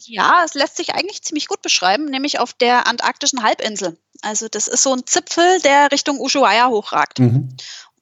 Ja, 0.07 0.43
es 0.45 0.55
lässt 0.55 0.77
sich 0.77 0.95
eigentlich 0.95 1.23
ziemlich 1.23 1.47
gut 1.47 1.61
beschreiben, 1.63 2.07
nämlich 2.07 2.39
auf 2.39 2.55
der 2.55 2.87
antarktischen 2.87 3.43
Halbinsel. 3.43 3.99
Also 4.23 4.49
das 4.49 4.69
ist 4.69 4.83
so 4.83 4.93
ein 4.93 5.03
Zipfel, 5.07 5.61
der 5.63 5.93
Richtung 5.93 6.19
Ushuaia 6.21 6.69
hochragt. 6.69 7.19
Mhm. 7.19 7.57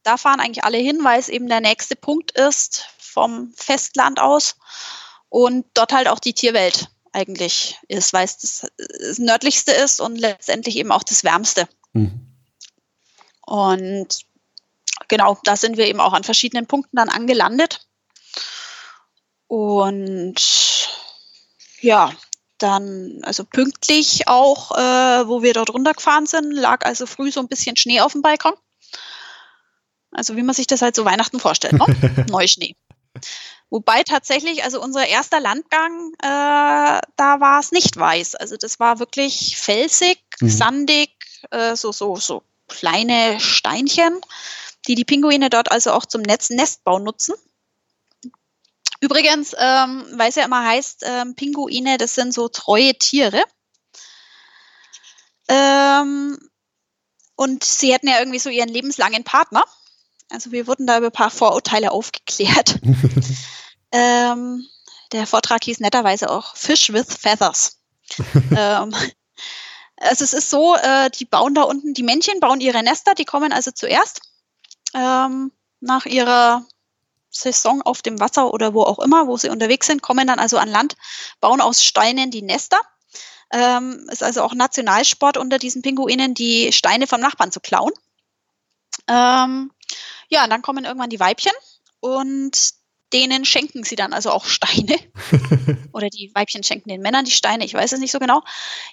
Da 0.08 0.16
fahren 0.16 0.40
eigentlich 0.40 0.64
alle 0.64 0.78
hin, 0.78 1.04
weil 1.04 1.20
es 1.20 1.28
eben 1.28 1.48
der 1.48 1.60
nächste 1.60 1.94
Punkt 1.94 2.30
ist 2.30 2.88
vom 2.98 3.52
Festland 3.54 4.18
aus 4.18 4.56
und 5.28 5.66
dort 5.74 5.92
halt 5.92 6.08
auch 6.08 6.18
die 6.18 6.32
Tierwelt 6.32 6.88
eigentlich 7.12 7.76
ist, 7.88 8.14
weil 8.14 8.24
es 8.24 8.38
das, 8.38 8.66
das 8.78 9.18
nördlichste 9.18 9.72
ist 9.72 10.00
und 10.00 10.16
letztendlich 10.16 10.76
eben 10.76 10.92
auch 10.92 11.02
das 11.02 11.24
wärmste. 11.24 11.68
Mhm. 11.92 12.26
Und 13.44 14.20
genau, 15.08 15.36
da 15.44 15.56
sind 15.56 15.76
wir 15.76 15.86
eben 15.86 16.00
auch 16.00 16.14
an 16.14 16.24
verschiedenen 16.24 16.66
Punkten 16.66 16.96
dann 16.96 17.10
angelandet. 17.10 17.86
Und 19.46 20.36
ja, 21.82 22.14
dann, 22.56 23.20
also 23.24 23.44
pünktlich 23.44 24.26
auch, 24.26 24.72
äh, 24.74 25.28
wo 25.28 25.42
wir 25.42 25.52
dort 25.52 25.68
runtergefahren 25.68 26.24
sind, 26.24 26.52
lag 26.52 26.86
also 26.86 27.04
früh 27.04 27.30
so 27.30 27.40
ein 27.40 27.48
bisschen 27.48 27.76
Schnee 27.76 28.00
auf 28.00 28.12
dem 28.12 28.22
Balkon. 28.22 28.54
Also 30.18 30.36
wie 30.36 30.42
man 30.42 30.54
sich 30.54 30.66
das 30.66 30.82
halt 30.82 30.94
so 30.94 31.04
Weihnachten 31.04 31.40
vorstellt, 31.40 31.74
ne? 31.74 31.86
Neuschnee. 32.30 32.76
Wobei 33.70 34.02
tatsächlich, 34.02 34.64
also 34.64 34.82
unser 34.82 35.06
erster 35.06 35.40
Landgang, 35.40 36.12
äh, 36.22 37.00
da 37.16 37.40
war 37.40 37.60
es 37.60 37.72
nicht 37.72 37.96
weiß. 37.96 38.34
Also 38.34 38.56
das 38.56 38.80
war 38.80 38.98
wirklich 38.98 39.56
felsig, 39.58 40.18
Mhm. 40.40 40.48
sandig, 40.50 41.10
äh, 41.50 41.74
so, 41.76 41.92
so, 41.92 42.16
so 42.16 42.42
kleine 42.68 43.40
Steinchen, 43.40 44.20
die 44.86 44.94
die 44.94 45.04
Pinguine 45.04 45.50
dort 45.50 45.70
also 45.70 45.92
auch 45.92 46.06
zum 46.06 46.22
Netz 46.22 46.50
Nestbau 46.50 46.98
nutzen. 46.98 47.34
Übrigens, 49.00 49.54
ähm, 49.58 50.06
weil 50.14 50.30
es 50.30 50.34
ja 50.36 50.44
immer 50.44 50.64
heißt, 50.64 51.04
ähm, 51.06 51.34
Pinguine, 51.34 51.98
das 51.98 52.14
sind 52.14 52.34
so 52.34 52.48
treue 52.48 52.94
Tiere. 52.94 53.42
Ähm, 55.48 56.38
und 57.36 57.64
sie 57.64 57.92
hätten 57.92 58.08
ja 58.08 58.18
irgendwie 58.18 58.40
so 58.40 58.50
ihren 58.50 58.68
lebenslangen 58.68 59.24
Partner. 59.24 59.64
Also 60.30 60.52
wir 60.52 60.66
wurden 60.66 60.86
da 60.86 60.98
über 60.98 61.06
ein 61.06 61.12
paar 61.12 61.30
Vorurteile 61.30 61.90
aufgeklärt. 61.90 62.80
ähm, 63.92 64.66
der 65.12 65.26
Vortrag 65.26 65.64
hieß 65.64 65.80
netterweise 65.80 66.30
auch 66.30 66.54
Fish 66.54 66.92
with 66.92 67.06
Feathers. 67.14 67.78
ähm, 68.56 68.94
also 69.96 70.24
es 70.24 70.32
ist 70.32 70.50
so, 70.50 70.76
äh, 70.76 71.10
die 71.10 71.24
bauen 71.24 71.54
da 71.54 71.62
unten, 71.62 71.94
die 71.94 72.02
Männchen 72.02 72.40
bauen 72.40 72.60
ihre 72.60 72.82
Nester, 72.82 73.14
die 73.14 73.24
kommen 73.24 73.52
also 73.52 73.70
zuerst 73.70 74.20
ähm, 74.94 75.52
nach 75.80 76.06
ihrer 76.06 76.64
Saison 77.30 77.82
auf 77.82 78.02
dem 78.02 78.20
Wasser 78.20 78.52
oder 78.52 78.74
wo 78.74 78.82
auch 78.82 78.98
immer, 78.98 79.26
wo 79.26 79.36
sie 79.36 79.50
unterwegs 79.50 79.86
sind, 79.86 80.02
kommen 80.02 80.26
dann 80.26 80.38
also 80.38 80.58
an 80.58 80.68
Land, 80.68 80.96
bauen 81.40 81.60
aus 81.60 81.82
Steinen 81.82 82.30
die 82.30 82.42
Nester. 82.42 82.80
Ähm, 83.50 84.06
ist 84.10 84.22
also 84.22 84.42
auch 84.42 84.54
Nationalsport 84.54 85.38
unter 85.38 85.58
diesen 85.58 85.82
Pinguinen, 85.82 86.34
die 86.34 86.70
Steine 86.72 87.06
vom 87.06 87.20
Nachbarn 87.20 87.50
zu 87.50 87.60
klauen. 87.60 87.92
Ähm, 89.06 89.70
ja, 90.28 90.44
und 90.44 90.50
dann 90.50 90.62
kommen 90.62 90.84
irgendwann 90.84 91.10
die 91.10 91.20
Weibchen 91.20 91.52
und 92.00 92.72
denen 93.12 93.44
schenken 93.44 93.84
sie 93.84 93.96
dann 93.96 94.12
also 94.12 94.30
auch 94.30 94.44
Steine. 94.46 94.96
Oder 95.92 96.08
die 96.08 96.30
Weibchen 96.34 96.62
schenken 96.62 96.90
den 96.90 97.00
Männern 97.00 97.24
die 97.24 97.30
Steine, 97.30 97.64
ich 97.64 97.74
weiß 97.74 97.92
es 97.92 98.00
nicht 98.00 98.12
so 98.12 98.18
genau. 98.18 98.42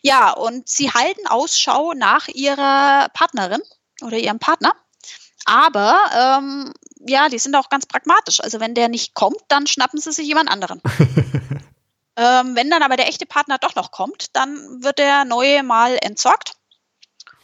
Ja, 0.01 0.31
und 0.31 0.67
sie 0.67 0.91
halten 0.91 1.27
Ausschau 1.27 1.93
nach 1.93 2.27
ihrer 2.29 3.09
Partnerin 3.13 3.61
oder 4.01 4.17
ihrem 4.17 4.39
Partner. 4.39 4.73
Aber 5.45 5.99
ähm, 6.17 6.73
ja, 7.07 7.29
die 7.29 7.37
sind 7.37 7.55
auch 7.55 7.69
ganz 7.69 7.85
pragmatisch. 7.85 8.41
Also 8.41 8.59
wenn 8.59 8.73
der 8.73 8.89
nicht 8.89 9.13
kommt, 9.13 9.39
dann 9.47 9.67
schnappen 9.67 9.99
sie 9.99 10.11
sich 10.11 10.25
jemand 10.25 10.49
anderen. 10.49 10.81
ähm, 12.15 12.55
wenn 12.55 12.71
dann 12.71 12.81
aber 12.81 12.97
der 12.97 13.07
echte 13.07 13.27
Partner 13.27 13.59
doch 13.59 13.75
noch 13.75 13.91
kommt, 13.91 14.35
dann 14.35 14.83
wird 14.83 14.97
der 14.97 15.25
neue 15.25 15.61
mal 15.61 15.97
entsorgt 16.01 16.55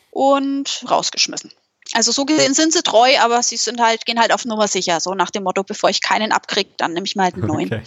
und 0.10 0.84
rausgeschmissen. 0.90 1.52
Also 1.94 2.12
so 2.12 2.26
gesehen 2.26 2.54
sind 2.54 2.74
sie 2.74 2.84
treu, 2.84 3.18
aber 3.20 3.44
sie 3.44 3.58
sind 3.58 3.82
halt, 3.82 4.06
gehen 4.06 4.20
halt 4.20 4.32
auf 4.32 4.46
Nummer 4.46 4.68
sicher. 4.68 5.00
So 5.00 5.14
nach 5.14 5.30
dem 5.30 5.44
Motto, 5.44 5.64
bevor 5.64 5.90
ich 5.90 6.02
keinen 6.02 6.32
abkriege, 6.32 6.70
dann 6.78 6.94
nehme 6.94 7.06
ich 7.06 7.16
mal 7.16 7.26
halt 7.26 7.36
einen 7.36 7.48
neuen. 7.48 7.68
Okay. 7.68 7.84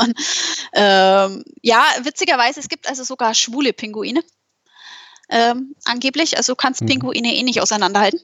Und, 0.00 0.18
ähm, 0.72 1.44
ja, 1.62 1.84
witzigerweise, 2.02 2.60
es 2.60 2.68
gibt 2.68 2.88
also 2.88 3.04
sogar 3.04 3.34
schwule 3.34 3.72
Pinguine. 3.72 4.22
Ähm, 5.30 5.74
angeblich. 5.84 6.36
Also 6.36 6.52
du 6.52 6.56
kannst 6.56 6.80
Mhm. 6.80 6.86
Pinguine 6.86 7.34
eh 7.34 7.42
nicht 7.42 7.60
auseinanderhalten. 7.60 8.20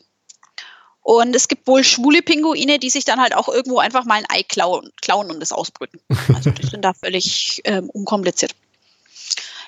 Und 1.02 1.36
es 1.36 1.48
gibt 1.48 1.66
wohl 1.66 1.84
schwule 1.84 2.22
Pinguine, 2.22 2.78
die 2.78 2.88
sich 2.88 3.04
dann 3.04 3.20
halt 3.20 3.36
auch 3.36 3.48
irgendwo 3.48 3.78
einfach 3.78 4.06
mal 4.06 4.14
ein 4.14 4.26
Ei 4.30 4.42
klauen, 4.42 4.90
klauen 5.02 5.30
und 5.30 5.42
es 5.42 5.52
ausbrüten. 5.52 6.00
Also 6.34 6.50
die 6.50 6.66
sind 6.66 6.82
da 6.82 6.94
völlig 6.94 7.60
ähm, 7.64 7.90
unkompliziert. 7.90 8.56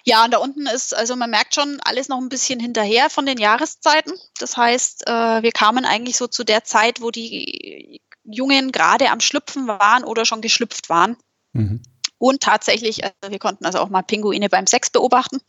Ja, 0.08 0.24
und 0.24 0.30
da 0.30 0.38
unten 0.38 0.68
ist, 0.68 0.94
also 0.94 1.16
man 1.16 1.30
merkt 1.30 1.56
schon, 1.56 1.80
alles 1.82 2.08
noch 2.08 2.18
ein 2.18 2.28
bisschen 2.28 2.60
hinterher 2.60 3.10
von 3.10 3.26
den 3.26 3.38
Jahreszeiten. 3.38 4.12
Das 4.38 4.56
heißt, 4.56 5.08
äh, 5.08 5.42
wir 5.42 5.50
kamen 5.50 5.84
eigentlich 5.84 6.16
so 6.16 6.28
zu 6.28 6.44
der 6.44 6.62
Zeit, 6.62 7.00
wo 7.00 7.10
die 7.10 8.00
Jungen 8.22 8.70
gerade 8.70 9.10
am 9.10 9.18
Schlüpfen 9.18 9.66
waren 9.66 10.04
oder 10.04 10.24
schon 10.24 10.42
geschlüpft 10.42 10.88
waren. 10.88 11.16
Mhm. 11.52 11.82
Und 12.18 12.40
tatsächlich, 12.40 13.02
also 13.02 13.30
wir 13.30 13.40
konnten 13.40 13.66
also 13.66 13.80
auch 13.80 13.88
mal 13.88 14.02
Pinguine 14.02 14.48
beim 14.48 14.68
Sex 14.68 14.90
beobachten. 14.90 15.40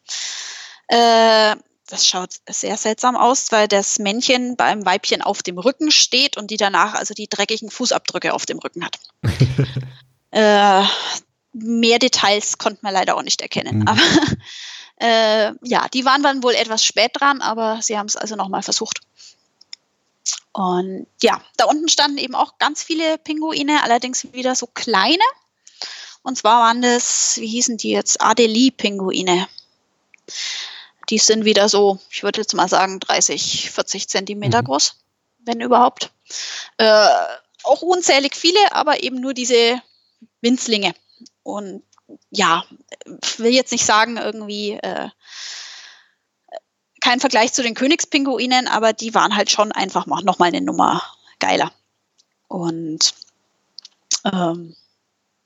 Äh, 0.87 1.55
das 1.87 2.07
schaut 2.07 2.31
sehr 2.49 2.77
seltsam 2.77 3.15
aus, 3.15 3.51
weil 3.51 3.67
das 3.67 3.99
Männchen 3.99 4.57
beim 4.57 4.85
Weibchen 4.85 5.21
auf 5.21 5.43
dem 5.43 5.59
Rücken 5.59 5.91
steht 5.91 6.35
und 6.35 6.49
die 6.49 6.57
danach 6.57 6.95
also 6.95 7.13
die 7.13 7.29
dreckigen 7.29 7.69
Fußabdrücke 7.69 8.33
auf 8.33 8.47
dem 8.47 8.57
Rücken 8.57 8.83
hat. 8.83 8.97
äh, 10.31 10.83
mehr 11.53 11.99
Details 11.99 12.57
konnten 12.57 12.85
wir 12.85 12.91
leider 12.91 13.15
auch 13.15 13.23
nicht 13.23 13.41
erkennen. 13.41 13.79
Mhm. 13.79 13.87
Aber 13.87 14.01
äh, 14.99 15.53
ja, 15.63 15.87
die 15.89 16.05
waren 16.05 16.23
dann 16.23 16.43
wohl 16.43 16.53
etwas 16.53 16.83
spät 16.83 17.11
dran, 17.13 17.41
aber 17.41 17.81
sie 17.81 17.97
haben 17.97 18.07
es 18.07 18.17
also 18.17 18.35
nochmal 18.35 18.63
versucht. 18.63 19.01
Und 20.51 21.05
ja, 21.21 21.39
da 21.57 21.65
unten 21.65 21.87
standen 21.87 22.17
eben 22.17 22.35
auch 22.35 22.57
ganz 22.57 22.81
viele 22.81 23.17
Pinguine, 23.19 23.83
allerdings 23.83 24.33
wieder 24.33 24.55
so 24.55 24.67
kleine. 24.67 25.23
Und 26.23 26.37
zwar 26.37 26.61
waren 26.61 26.81
das, 26.81 27.37
wie 27.37 27.47
hießen 27.47 27.77
die 27.77 27.91
jetzt, 27.91 28.19
Adelie-Pinguine. 28.21 29.47
Die 31.09 31.19
sind 31.19 31.45
wieder 31.45 31.69
so, 31.69 31.99
ich 32.09 32.23
würde 32.23 32.41
jetzt 32.41 32.53
mal 32.53 32.67
sagen, 32.67 32.99
30, 32.99 33.71
40 33.71 34.09
Zentimeter 34.09 34.61
mhm. 34.61 34.65
groß, 34.65 34.95
wenn 35.45 35.61
überhaupt. 35.61 36.11
Äh, 36.77 37.07
auch 37.63 37.81
unzählig 37.81 38.35
viele, 38.35 38.59
aber 38.71 39.03
eben 39.03 39.21
nur 39.21 39.33
diese 39.33 39.81
Winzlinge. 40.41 40.93
Und 41.47 41.81
ja, 42.29 42.65
will 43.37 43.53
jetzt 43.53 43.71
nicht 43.71 43.85
sagen, 43.85 44.17
irgendwie 44.17 44.71
äh, 44.71 45.07
kein 46.99 47.21
Vergleich 47.21 47.53
zu 47.53 47.63
den 47.63 47.73
Königspinguinen, 47.73 48.67
aber 48.67 48.91
die 48.91 49.15
waren 49.15 49.33
halt 49.33 49.49
schon 49.49 49.71
einfach 49.71 50.07
noch 50.07 50.39
mal 50.39 50.47
eine 50.47 50.59
Nummer 50.59 51.01
geiler. 51.39 51.71
Und 52.49 53.13
ähm, 54.25 54.75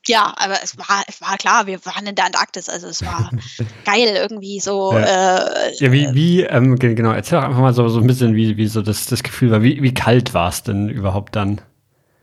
ja, 0.04 0.34
aber 0.36 0.60
es 0.64 0.76
war, 0.76 1.04
es 1.06 1.20
war 1.20 1.36
klar, 1.38 1.68
wir 1.68 1.86
waren 1.86 2.04
in 2.04 2.16
der 2.16 2.26
Antarktis, 2.26 2.68
also 2.68 2.88
es 2.88 3.04
war 3.04 3.30
geil 3.84 4.16
irgendwie 4.16 4.58
so. 4.58 4.92
Ja, 4.94 5.36
äh, 5.36 5.74
ja 5.76 5.92
wie, 5.92 6.12
wie 6.14 6.42
ähm, 6.42 6.80
genau, 6.80 7.12
erzähl 7.12 7.38
doch 7.38 7.46
einfach 7.46 7.60
mal 7.60 7.74
so, 7.74 7.86
so 7.88 8.00
ein 8.00 8.08
bisschen, 8.08 8.34
wie, 8.34 8.56
wie 8.56 8.66
so 8.66 8.82
das, 8.82 9.06
das 9.06 9.22
Gefühl 9.22 9.52
war. 9.52 9.62
Wie, 9.62 9.84
wie 9.84 9.94
kalt 9.94 10.34
war 10.34 10.48
es 10.48 10.64
denn 10.64 10.88
überhaupt 10.88 11.36
dann? 11.36 11.60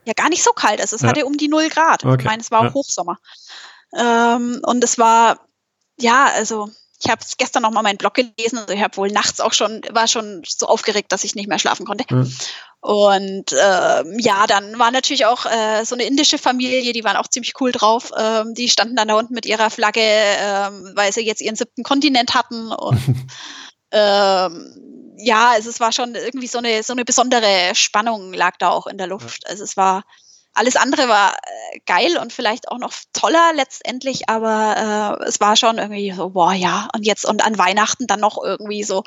Ja, 0.09 0.13
gar 0.13 0.29
nicht 0.29 0.43
so 0.43 0.53
kalt. 0.53 0.81
Also 0.81 0.95
es 0.95 1.03
ja. 1.03 1.09
hatte 1.09 1.23
um 1.27 1.37
die 1.37 1.49
null 1.49 1.69
Grad. 1.69 2.03
Okay. 2.03 2.15
Ich 2.19 2.25
meine, 2.25 2.41
es 2.41 2.49
war 2.49 2.67
auch 2.67 2.73
Hochsommer. 2.73 3.19
Ähm, 3.95 4.59
und 4.65 4.83
es 4.83 4.97
war, 4.97 5.39
ja, 5.99 6.25
also 6.33 6.71
ich 6.99 7.11
habe 7.11 7.21
gestern 7.37 7.61
noch 7.61 7.71
mal 7.71 7.83
meinen 7.83 7.99
Blog 7.99 8.15
gelesen 8.15 8.57
und 8.57 8.71
ich 8.71 8.81
habe 8.81 8.97
wohl 8.97 9.09
nachts 9.09 9.39
auch 9.39 9.53
schon, 9.53 9.81
war 9.91 10.07
schon 10.07 10.41
so 10.47 10.65
aufgeregt, 10.65 11.11
dass 11.11 11.23
ich 11.23 11.35
nicht 11.35 11.47
mehr 11.47 11.59
schlafen 11.59 11.85
konnte. 11.85 12.11
Mhm. 12.11 12.33
Und 12.81 13.51
ähm, 13.51 14.17
ja, 14.17 14.47
dann 14.47 14.79
war 14.79 14.89
natürlich 14.89 15.27
auch 15.27 15.45
äh, 15.45 15.85
so 15.85 15.93
eine 15.93 16.05
indische 16.05 16.39
Familie, 16.39 16.91
die 16.91 17.03
waren 17.03 17.17
auch 17.17 17.27
ziemlich 17.27 17.53
cool 17.61 17.71
drauf. 17.71 18.11
Ähm, 18.17 18.55
die 18.55 18.67
standen 18.67 18.95
dann 18.95 19.09
da 19.09 19.13
unten 19.13 19.35
mit 19.35 19.45
ihrer 19.45 19.69
Flagge, 19.69 20.01
ähm, 20.01 20.93
weil 20.95 21.13
sie 21.13 21.21
jetzt 21.21 21.41
ihren 21.41 21.55
siebten 21.55 21.83
Kontinent 21.83 22.33
hatten. 22.33 22.71
Und 22.71 22.99
ähm, 23.91 24.98
ja, 25.19 25.51
also 25.51 25.69
es 25.69 25.79
war 25.79 25.91
schon 25.91 26.15
irgendwie 26.15 26.47
so 26.47 26.59
eine, 26.59 26.83
so 26.83 26.93
eine 26.93 27.05
besondere 27.05 27.73
Spannung 27.73 28.33
lag 28.33 28.57
da 28.57 28.69
auch 28.69 28.87
in 28.87 28.97
der 28.97 29.07
Luft. 29.07 29.47
Also 29.47 29.63
es 29.63 29.77
war 29.77 30.03
alles 30.53 30.75
andere 30.75 31.07
war 31.07 31.33
äh, 31.33 31.79
geil 31.85 32.17
und 32.21 32.33
vielleicht 32.33 32.69
auch 32.69 32.79
noch 32.79 32.91
toller 33.13 33.53
letztendlich, 33.55 34.27
aber 34.27 35.19
äh, 35.21 35.27
es 35.27 35.39
war 35.39 35.55
schon 35.55 35.77
irgendwie 35.77 36.11
so, 36.11 36.31
boah, 36.31 36.53
ja, 36.53 36.89
und 36.93 37.05
jetzt 37.05 37.25
und 37.25 37.45
an 37.45 37.57
Weihnachten 37.57 38.07
dann 38.07 38.19
noch 38.19 38.43
irgendwie 38.43 38.83
so, 38.83 39.03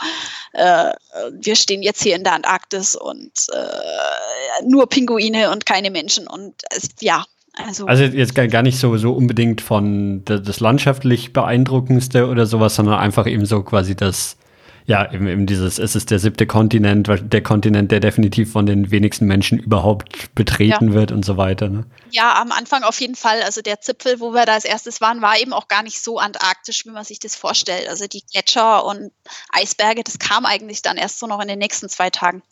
äh, 0.53 0.93
wir 1.33 1.57
stehen 1.57 1.83
jetzt 1.83 2.03
hier 2.03 2.17
in 2.17 2.25
der 2.25 2.35
Antarktis 2.35 2.97
und 2.97 3.33
äh, 3.53 4.65
nur 4.67 4.89
Pinguine 4.89 5.51
und 5.51 5.67
keine 5.67 5.91
Menschen 5.91 6.27
und 6.27 6.55
es, 6.71 6.89
ja, 7.01 7.25
also, 7.55 7.85
also, 7.85 8.05
jetzt 8.05 8.35
gar 8.35 8.63
nicht 8.63 8.79
so, 8.79 8.97
so 8.97 9.13
unbedingt 9.13 9.61
von 9.61 10.25
das 10.25 10.61
landschaftlich 10.61 11.35
beeindruckendste 11.35 12.29
oder 12.29 12.47
sowas, 12.47 12.77
sondern 12.77 12.99
einfach 12.99 13.27
eben 13.27 13.45
so 13.45 13.63
quasi 13.63 13.95
das, 13.95 14.39
ja, 14.85 15.13
eben, 15.13 15.29
eben 15.29 15.47
dieses, 15.47 15.79
es 15.79 15.95
ist 15.95 16.11
der 16.11 16.19
siebte 16.19 16.47
Kontinent, 16.47 17.09
der 17.09 17.43
Kontinent, 17.43 17.93
der 17.93 18.01
definitiv 18.01 18.53
von 18.53 18.67
den 18.67 18.91
wenigsten 18.91 19.27
Menschen 19.27 19.59
überhaupt 19.59 20.35
betreten 20.35 20.89
ja. 20.89 20.95
wird 20.95 21.13
und 21.13 21.25
so 21.25 21.37
weiter. 21.37 21.69
Ne? 21.69 21.85
Ja, 22.11 22.41
am 22.41 22.53
Anfang 22.53 22.83
auf 22.83 23.01
jeden 23.01 23.15
Fall. 23.15 23.43
Also 23.43 23.63
der 23.63 23.81
Zipfel, 23.81 24.21
wo 24.21 24.33
wir 24.33 24.45
da 24.45 24.55
als 24.55 24.65
erstes 24.65 25.01
waren, 25.01 25.23
war 25.23 25.39
eben 25.39 25.53
auch 25.53 25.69
gar 25.69 25.83
nicht 25.83 26.03
so 26.03 26.19
antarktisch, 26.19 26.85
wie 26.85 26.91
man 26.91 27.05
sich 27.05 27.21
das 27.21 27.37
vorstellt. 27.37 27.89
Also 27.89 28.07
die 28.07 28.23
Gletscher 28.33 28.85
und 28.85 29.13
Eisberge, 29.51 30.03
das 30.03 30.19
kam 30.19 30.47
eigentlich 30.47 30.83
dann 30.83 30.97
erst 30.97 31.19
so 31.19 31.27
noch 31.27 31.41
in 31.41 31.49
den 31.49 31.59
nächsten 31.59 31.89
zwei 31.89 32.11
Tagen. 32.11 32.43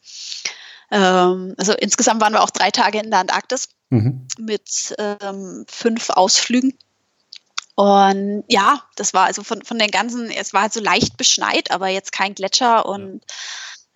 Ähm, 0.90 1.55
also 1.57 1.73
insgesamt 1.73 2.20
waren 2.20 2.32
wir 2.32 2.43
auch 2.43 2.51
drei 2.51 2.70
Tage 2.70 2.98
in 2.98 3.11
der 3.11 3.20
Antarktis 3.20 3.69
mhm. 3.90 4.27
mit 4.39 4.94
ähm, 4.98 5.65
fünf 5.69 6.11
Ausflügen. 6.11 6.77
Und 7.81 8.44
ja, 8.47 8.82
das 8.97 9.15
war 9.15 9.24
also 9.24 9.43
von, 9.43 9.62
von 9.62 9.78
den 9.78 9.90
ganzen, 9.90 10.31
es 10.31 10.52
war 10.52 10.61
halt 10.61 10.74
so 10.74 10.82
leicht 10.82 11.16
beschneit, 11.16 11.70
aber 11.70 11.89
jetzt 11.89 12.12
kein 12.12 12.35
Gletscher 12.35 12.85
und 12.85 13.23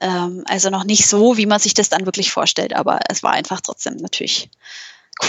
ähm, 0.00 0.42
also 0.46 0.70
noch 0.70 0.84
nicht 0.84 1.06
so, 1.06 1.36
wie 1.36 1.44
man 1.44 1.60
sich 1.60 1.74
das 1.74 1.90
dann 1.90 2.06
wirklich 2.06 2.32
vorstellt. 2.32 2.74
Aber 2.74 3.00
es 3.10 3.22
war 3.22 3.32
einfach 3.32 3.60
trotzdem 3.60 3.96
natürlich 3.96 4.48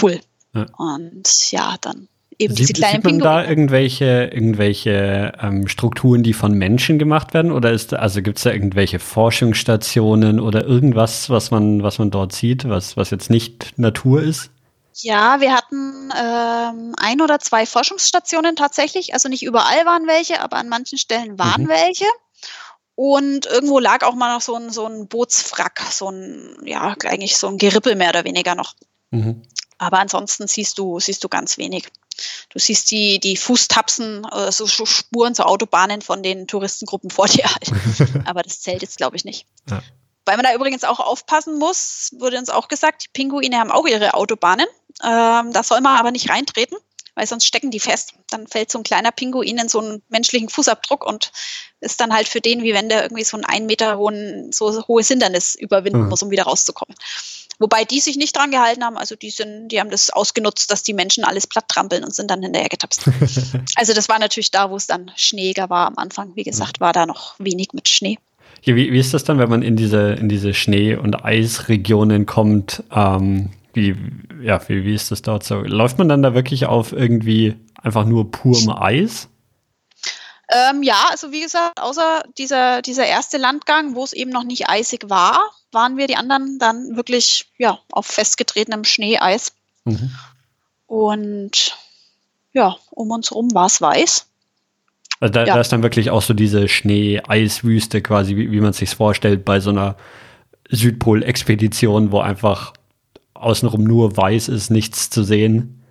cool. 0.00 0.20
Ja. 0.54 0.68
Und 0.78 1.50
ja, 1.52 1.76
dann 1.82 2.08
eben 2.38 2.54
sieht, 2.54 2.70
diese 2.70 2.72
kleinen 2.72 3.02
Sieht 3.02 3.04
man 3.04 3.18
da 3.18 3.46
irgendwelche, 3.46 4.30
irgendwelche 4.32 5.34
ähm, 5.38 5.68
Strukturen, 5.68 6.22
die 6.22 6.32
von 6.32 6.54
Menschen 6.54 6.98
gemacht 6.98 7.34
werden? 7.34 7.52
Oder 7.52 7.72
ist 7.72 7.92
also 7.92 8.22
gibt 8.22 8.38
es 8.38 8.44
da 8.44 8.52
irgendwelche 8.52 9.00
Forschungsstationen 9.00 10.40
oder 10.40 10.64
irgendwas, 10.64 11.28
was 11.28 11.50
man, 11.50 11.82
was 11.82 11.98
man 11.98 12.10
dort 12.10 12.32
sieht, 12.32 12.66
was, 12.66 12.96
was 12.96 13.10
jetzt 13.10 13.28
nicht 13.28 13.74
Natur 13.76 14.22
ist? 14.22 14.50
Ja, 14.98 15.40
wir 15.40 15.52
hatten 15.54 16.10
ähm, 16.16 16.94
ein 16.96 17.20
oder 17.20 17.38
zwei 17.38 17.66
Forschungsstationen 17.66 18.56
tatsächlich. 18.56 19.12
Also 19.12 19.28
nicht 19.28 19.42
überall 19.42 19.84
waren 19.84 20.06
welche, 20.06 20.40
aber 20.40 20.56
an 20.56 20.68
manchen 20.68 20.98
Stellen 20.98 21.38
waren 21.38 21.64
mhm. 21.64 21.68
welche. 21.68 22.06
Und 22.94 23.44
irgendwo 23.44 23.78
lag 23.78 24.04
auch 24.04 24.14
mal 24.14 24.32
noch 24.32 24.40
so 24.40 24.54
ein, 24.54 24.70
so 24.70 24.86
ein 24.86 25.06
Bootswrack, 25.06 25.82
so 25.90 26.10
ein, 26.10 26.56
ja, 26.64 26.96
eigentlich 27.04 27.36
so 27.36 27.46
ein 27.48 27.58
Gerippel 27.58 27.94
mehr 27.94 28.08
oder 28.08 28.24
weniger 28.24 28.54
noch. 28.54 28.74
Mhm. 29.10 29.42
Aber 29.78 29.98
ansonsten 29.98 30.48
siehst 30.48 30.78
du, 30.78 30.98
siehst 30.98 31.22
du 31.22 31.28
ganz 31.28 31.58
wenig. 31.58 31.88
Du 32.48 32.58
siehst 32.58 32.90
die, 32.90 33.20
die 33.20 33.36
Fußtapsen, 33.36 34.24
äh, 34.24 34.50
so 34.50 34.66
Spuren 34.66 35.34
zu 35.34 35.44
Autobahnen 35.44 36.00
von 36.00 36.22
den 36.22 36.46
Touristengruppen 36.46 37.10
vor 37.10 37.26
dir 37.26 37.44
halt. 37.44 37.70
Aber 38.26 38.42
das 38.42 38.60
zählt 38.60 38.80
jetzt, 38.80 38.96
glaube 38.96 39.16
ich, 39.16 39.26
nicht. 39.26 39.46
Ja. 39.68 39.82
Weil 40.26 40.36
man 40.36 40.44
da 40.44 40.54
übrigens 40.54 40.84
auch 40.84 41.00
aufpassen 41.00 41.58
muss, 41.58 42.10
wurde 42.18 42.38
uns 42.38 42.50
auch 42.50 42.68
gesagt, 42.68 43.04
die 43.04 43.08
Pinguine 43.12 43.58
haben 43.58 43.70
auch 43.70 43.86
ihre 43.86 44.14
Autobahnen. 44.14 44.66
Ähm, 45.02 45.52
da 45.52 45.62
soll 45.62 45.80
man 45.80 45.96
aber 45.96 46.10
nicht 46.10 46.28
reintreten, 46.28 46.76
weil 47.14 47.28
sonst 47.28 47.46
stecken 47.46 47.70
die 47.70 47.78
fest. 47.78 48.14
Dann 48.30 48.48
fällt 48.48 48.70
so 48.70 48.78
ein 48.78 48.84
kleiner 48.84 49.12
Pinguin 49.12 49.56
in 49.56 49.68
so 49.68 49.80
einen 49.80 50.02
menschlichen 50.08 50.48
Fußabdruck 50.48 51.06
und 51.06 51.30
ist 51.80 52.00
dann 52.00 52.12
halt 52.12 52.26
für 52.26 52.40
den, 52.40 52.64
wie 52.64 52.74
wenn 52.74 52.88
der 52.88 53.04
irgendwie 53.04 53.22
so 53.22 53.36
ein 53.36 53.44
ein 53.44 53.66
Meter 53.66 53.98
hohen, 53.98 54.52
so 54.52 54.86
hohes 54.88 55.06
Hindernis 55.06 55.54
überwinden 55.54 56.02
mhm. 56.02 56.08
muss, 56.08 56.22
um 56.22 56.30
wieder 56.30 56.42
rauszukommen. 56.42 56.96
Wobei 57.58 57.84
die 57.84 58.00
sich 58.00 58.16
nicht 58.16 58.36
dran 58.36 58.50
gehalten 58.50 58.84
haben, 58.84 58.98
also 58.98 59.14
die 59.14 59.30
sind, 59.30 59.68
die 59.68 59.80
haben 59.80 59.90
das 59.90 60.10
ausgenutzt, 60.10 60.70
dass 60.70 60.82
die 60.82 60.92
Menschen 60.92 61.24
alles 61.24 61.46
platt 61.46 61.68
trampeln 61.68 62.04
und 62.04 62.14
sind 62.14 62.30
dann 62.30 62.42
hinterher 62.42 62.68
getapst. 62.68 63.04
also 63.76 63.94
das 63.94 64.08
war 64.08 64.18
natürlich 64.18 64.50
da, 64.50 64.70
wo 64.70 64.76
es 64.76 64.86
dann 64.86 65.12
schneeiger 65.16 65.70
war 65.70 65.86
am 65.86 65.96
Anfang. 65.96 66.34
Wie 66.34 66.42
gesagt, 66.42 66.80
war 66.80 66.92
da 66.92 67.06
noch 67.06 67.36
wenig 67.38 67.68
mit 67.72 67.88
Schnee. 67.88 68.18
Wie, 68.74 68.92
wie 68.92 68.98
ist 68.98 69.14
das 69.14 69.22
dann, 69.22 69.38
wenn 69.38 69.48
man 69.48 69.62
in 69.62 69.76
diese, 69.76 70.12
in 70.14 70.28
diese 70.28 70.52
Schnee- 70.52 70.96
und 70.96 71.24
Eisregionen 71.24 72.26
kommt? 72.26 72.82
Ähm, 72.90 73.50
wie, 73.74 73.94
ja, 74.42 74.60
wie, 74.68 74.84
wie 74.84 74.94
ist 74.94 75.12
das 75.12 75.22
dort 75.22 75.44
so? 75.44 75.60
Läuft 75.60 75.98
man 75.98 76.08
dann 76.08 76.22
da 76.22 76.34
wirklich 76.34 76.66
auf 76.66 76.92
irgendwie 76.92 77.54
einfach 77.80 78.04
nur 78.04 78.30
purem 78.30 78.70
Eis? 78.70 79.28
Ähm, 80.48 80.82
ja, 80.82 81.06
also 81.10 81.30
wie 81.32 81.40
gesagt, 81.40 81.80
außer 81.80 82.22
dieser, 82.38 82.82
dieser 82.82 83.06
erste 83.06 83.36
Landgang, 83.36 83.94
wo 83.94 84.04
es 84.04 84.12
eben 84.12 84.30
noch 84.30 84.44
nicht 84.44 84.68
eisig 84.68 85.08
war, 85.08 85.40
waren 85.72 85.96
wir 85.96 86.06
die 86.06 86.16
anderen 86.16 86.58
dann 86.58 86.96
wirklich 86.96 87.46
ja, 87.58 87.78
auf 87.90 88.06
festgetretenem 88.06 88.84
Schneeeis. 88.84 89.52
Mhm. 89.84 90.10
Und 90.86 91.76
ja, 92.52 92.76
um 92.90 93.10
uns 93.10 93.30
herum 93.30 93.52
war 93.54 93.66
es 93.66 93.80
weiß. 93.80 94.26
Also 95.20 95.32
da, 95.32 95.44
ja. 95.44 95.54
da, 95.54 95.60
ist 95.60 95.72
dann 95.72 95.82
wirklich 95.82 96.10
auch 96.10 96.22
so 96.22 96.34
diese 96.34 96.68
Schnee-Eiswüste 96.68 98.02
quasi, 98.02 98.36
wie, 98.36 98.50
wie 98.50 98.60
man 98.60 98.72
sich 98.72 98.94
vorstellt 98.94 99.44
bei 99.44 99.60
so 99.60 99.70
einer 99.70 99.96
Südpol-Expedition, 100.70 102.12
wo 102.12 102.20
einfach 102.20 102.74
außenrum 103.34 103.84
nur 103.84 104.16
weiß 104.16 104.48
ist, 104.48 104.70
nichts 104.70 105.10
zu 105.10 105.22
sehen. 105.22 105.82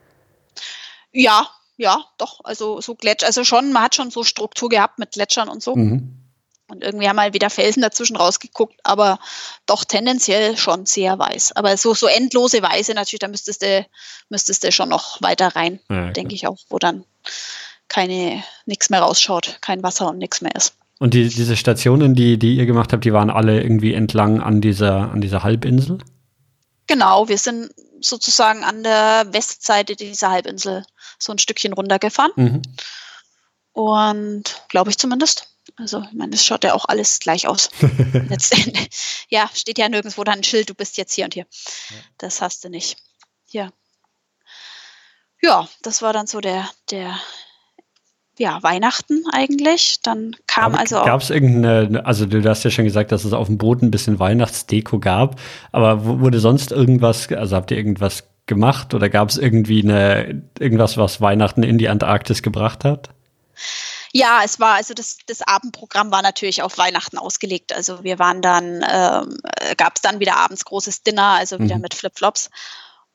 Ja, 1.11 1.47
ja, 1.77 2.03
doch. 2.17 2.41
Also 2.43 2.81
so 2.81 2.95
Gletscher, 2.95 3.27
also 3.27 3.43
schon, 3.43 3.73
man 3.73 3.83
hat 3.83 3.95
schon 3.95 4.11
so 4.11 4.23
Struktur 4.23 4.69
gehabt 4.69 4.99
mit 4.99 5.11
Gletschern 5.11 5.49
und 5.49 5.63
so. 5.63 5.75
Mhm. 5.75 6.21
Und 6.67 6.83
irgendwie 6.83 7.07
haben 7.07 7.15
mal 7.15 7.33
wieder 7.33 7.51
Felsen 7.51 7.83
dazwischen 7.83 8.15
rausgeguckt, 8.15 8.79
aber 8.83 9.19
doch 9.67 9.85
tendenziell 9.85 10.57
schon 10.57 10.87
sehr 10.87 11.19
weiß. 11.19 11.51
Aber 11.55 11.77
so, 11.77 11.93
so 11.93 12.07
endlose 12.07 12.61
Weiße 12.61 12.93
natürlich, 12.93 13.19
da 13.19 13.27
müsstest 13.27 13.61
du, 13.61 13.85
müsstest 14.29 14.63
du 14.63 14.71
schon 14.71 14.89
noch 14.89 15.21
weiter 15.21 15.55
rein, 15.55 15.79
ja, 15.89 16.09
denke 16.11 16.33
ich 16.33 16.47
auch, 16.47 16.57
wo 16.69 16.79
dann 16.79 17.05
keine, 17.87 18.43
nichts 18.65 18.89
mehr 18.89 19.01
rausschaut, 19.01 19.57
kein 19.61 19.83
Wasser 19.83 20.09
und 20.09 20.17
nichts 20.17 20.41
mehr 20.41 20.55
ist. 20.55 20.75
Und 20.99 21.13
die, 21.13 21.27
diese 21.27 21.57
Stationen, 21.57 22.15
die, 22.15 22.37
die 22.37 22.55
ihr 22.55 22.65
gemacht 22.65 22.93
habt, 22.93 23.03
die 23.03 23.13
waren 23.13 23.29
alle 23.29 23.61
irgendwie 23.61 23.93
entlang 23.93 24.41
an 24.41 24.61
dieser, 24.61 25.11
an 25.11 25.21
dieser 25.21 25.43
Halbinsel? 25.43 25.97
Genau, 26.87 27.27
wir 27.27 27.37
sind 27.37 27.71
sozusagen 27.99 28.63
an 28.63 28.83
der 28.83 29.27
Westseite 29.31 29.95
dieser 29.95 30.31
Halbinsel 30.31 30.85
so 31.17 31.33
ein 31.33 31.39
Stückchen 31.39 31.73
runtergefahren. 31.73 32.31
Mhm. 32.35 32.61
Und 33.73 34.63
glaube 34.69 34.89
ich 34.89 34.97
zumindest. 34.97 35.49
Also, 35.77 36.01
ich 36.01 36.13
meine, 36.13 36.31
das 36.31 36.45
schaut 36.45 36.63
ja 36.63 36.73
auch 36.73 36.85
alles 36.85 37.19
gleich 37.19 37.47
aus. 37.47 37.69
Letztendlich. 38.29 38.87
Ja, 39.29 39.49
steht 39.53 39.77
ja 39.77 39.89
nirgendwo 39.89 40.23
dann 40.23 40.39
ein 40.39 40.43
Schild, 40.43 40.69
du 40.69 40.75
bist 40.75 40.97
jetzt 40.97 41.13
hier 41.13 41.25
und 41.25 41.33
hier. 41.33 41.45
Ja. 41.89 41.95
Das 42.19 42.41
hast 42.41 42.63
du 42.63 42.69
nicht. 42.69 42.97
Ja. 43.49 43.71
Ja, 45.41 45.67
das 45.81 46.01
war 46.01 46.13
dann 46.13 46.27
so 46.27 46.39
der, 46.39 46.69
der 46.91 47.19
ja, 48.37 48.61
Weihnachten 48.63 49.23
eigentlich. 49.31 50.01
Dann 50.01 50.35
kam 50.47 50.73
aber 50.73 50.79
also 50.79 50.99
auch. 50.99 51.05
Gab 51.05 51.21
es 51.21 51.29
irgendeine, 51.29 52.05
also 52.05 52.25
du 52.25 52.43
hast 52.47 52.63
ja 52.63 52.71
schon 52.71 52.85
gesagt, 52.85 53.11
dass 53.11 53.25
es 53.25 53.33
auf 53.33 53.47
dem 53.47 53.57
Boot 53.57 53.81
ein 53.81 53.91
bisschen 53.91 54.19
Weihnachtsdeko 54.19 54.99
gab, 54.99 55.39
aber 55.71 56.05
wurde 56.05 56.39
sonst 56.39 56.71
irgendwas, 56.71 57.31
also 57.31 57.55
habt 57.55 57.71
ihr 57.71 57.77
irgendwas 57.77 58.23
gemacht 58.45 58.93
oder 58.93 59.09
gab 59.09 59.29
es 59.29 59.37
irgendwie 59.37 59.83
eine, 59.83 60.43
irgendwas, 60.59 60.97
was 60.97 61.21
Weihnachten 61.21 61.63
in 61.63 61.77
die 61.77 61.89
Antarktis 61.89 62.41
gebracht 62.41 62.83
hat? 62.83 63.09
Ja, 64.11 64.41
es 64.45 64.59
war, 64.61 64.75
also 64.75 64.93
das, 64.93 65.17
das 65.27 65.41
Abendprogramm 65.41 66.09
war 66.11 66.21
natürlich 66.21 66.61
auf 66.61 66.77
Weihnachten 66.77 67.17
ausgelegt. 67.17 67.73
Also 67.73 68.03
wir 68.03 68.17
waren 68.17 68.41
dann, 68.41 68.85
ähm, 68.89 69.37
gab 69.75 69.97
es 69.97 70.01
dann 70.01 70.21
wieder 70.21 70.37
abends 70.37 70.63
großes 70.63 71.03
Dinner, 71.03 71.31
also 71.31 71.59
wieder 71.59 71.75
mhm. 71.75 71.81
mit 71.81 71.95
Flipflops. 71.95 72.49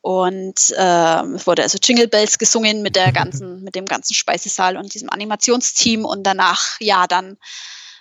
Und 0.02 0.74
ähm, 0.78 1.34
es 1.34 1.46
wurde 1.46 1.62
also 1.62 1.78
Jingle 1.82 2.08
Bells 2.08 2.38
gesungen 2.38 2.82
mit 2.82 2.96
der 2.96 3.12
ganzen, 3.12 3.62
mit 3.64 3.74
dem 3.74 3.84
ganzen 3.84 4.14
Speisesaal 4.14 4.76
und 4.76 4.94
diesem 4.94 5.10
Animationsteam. 5.10 6.04
Und 6.04 6.24
danach, 6.24 6.80
ja, 6.80 7.06
dann 7.06 7.36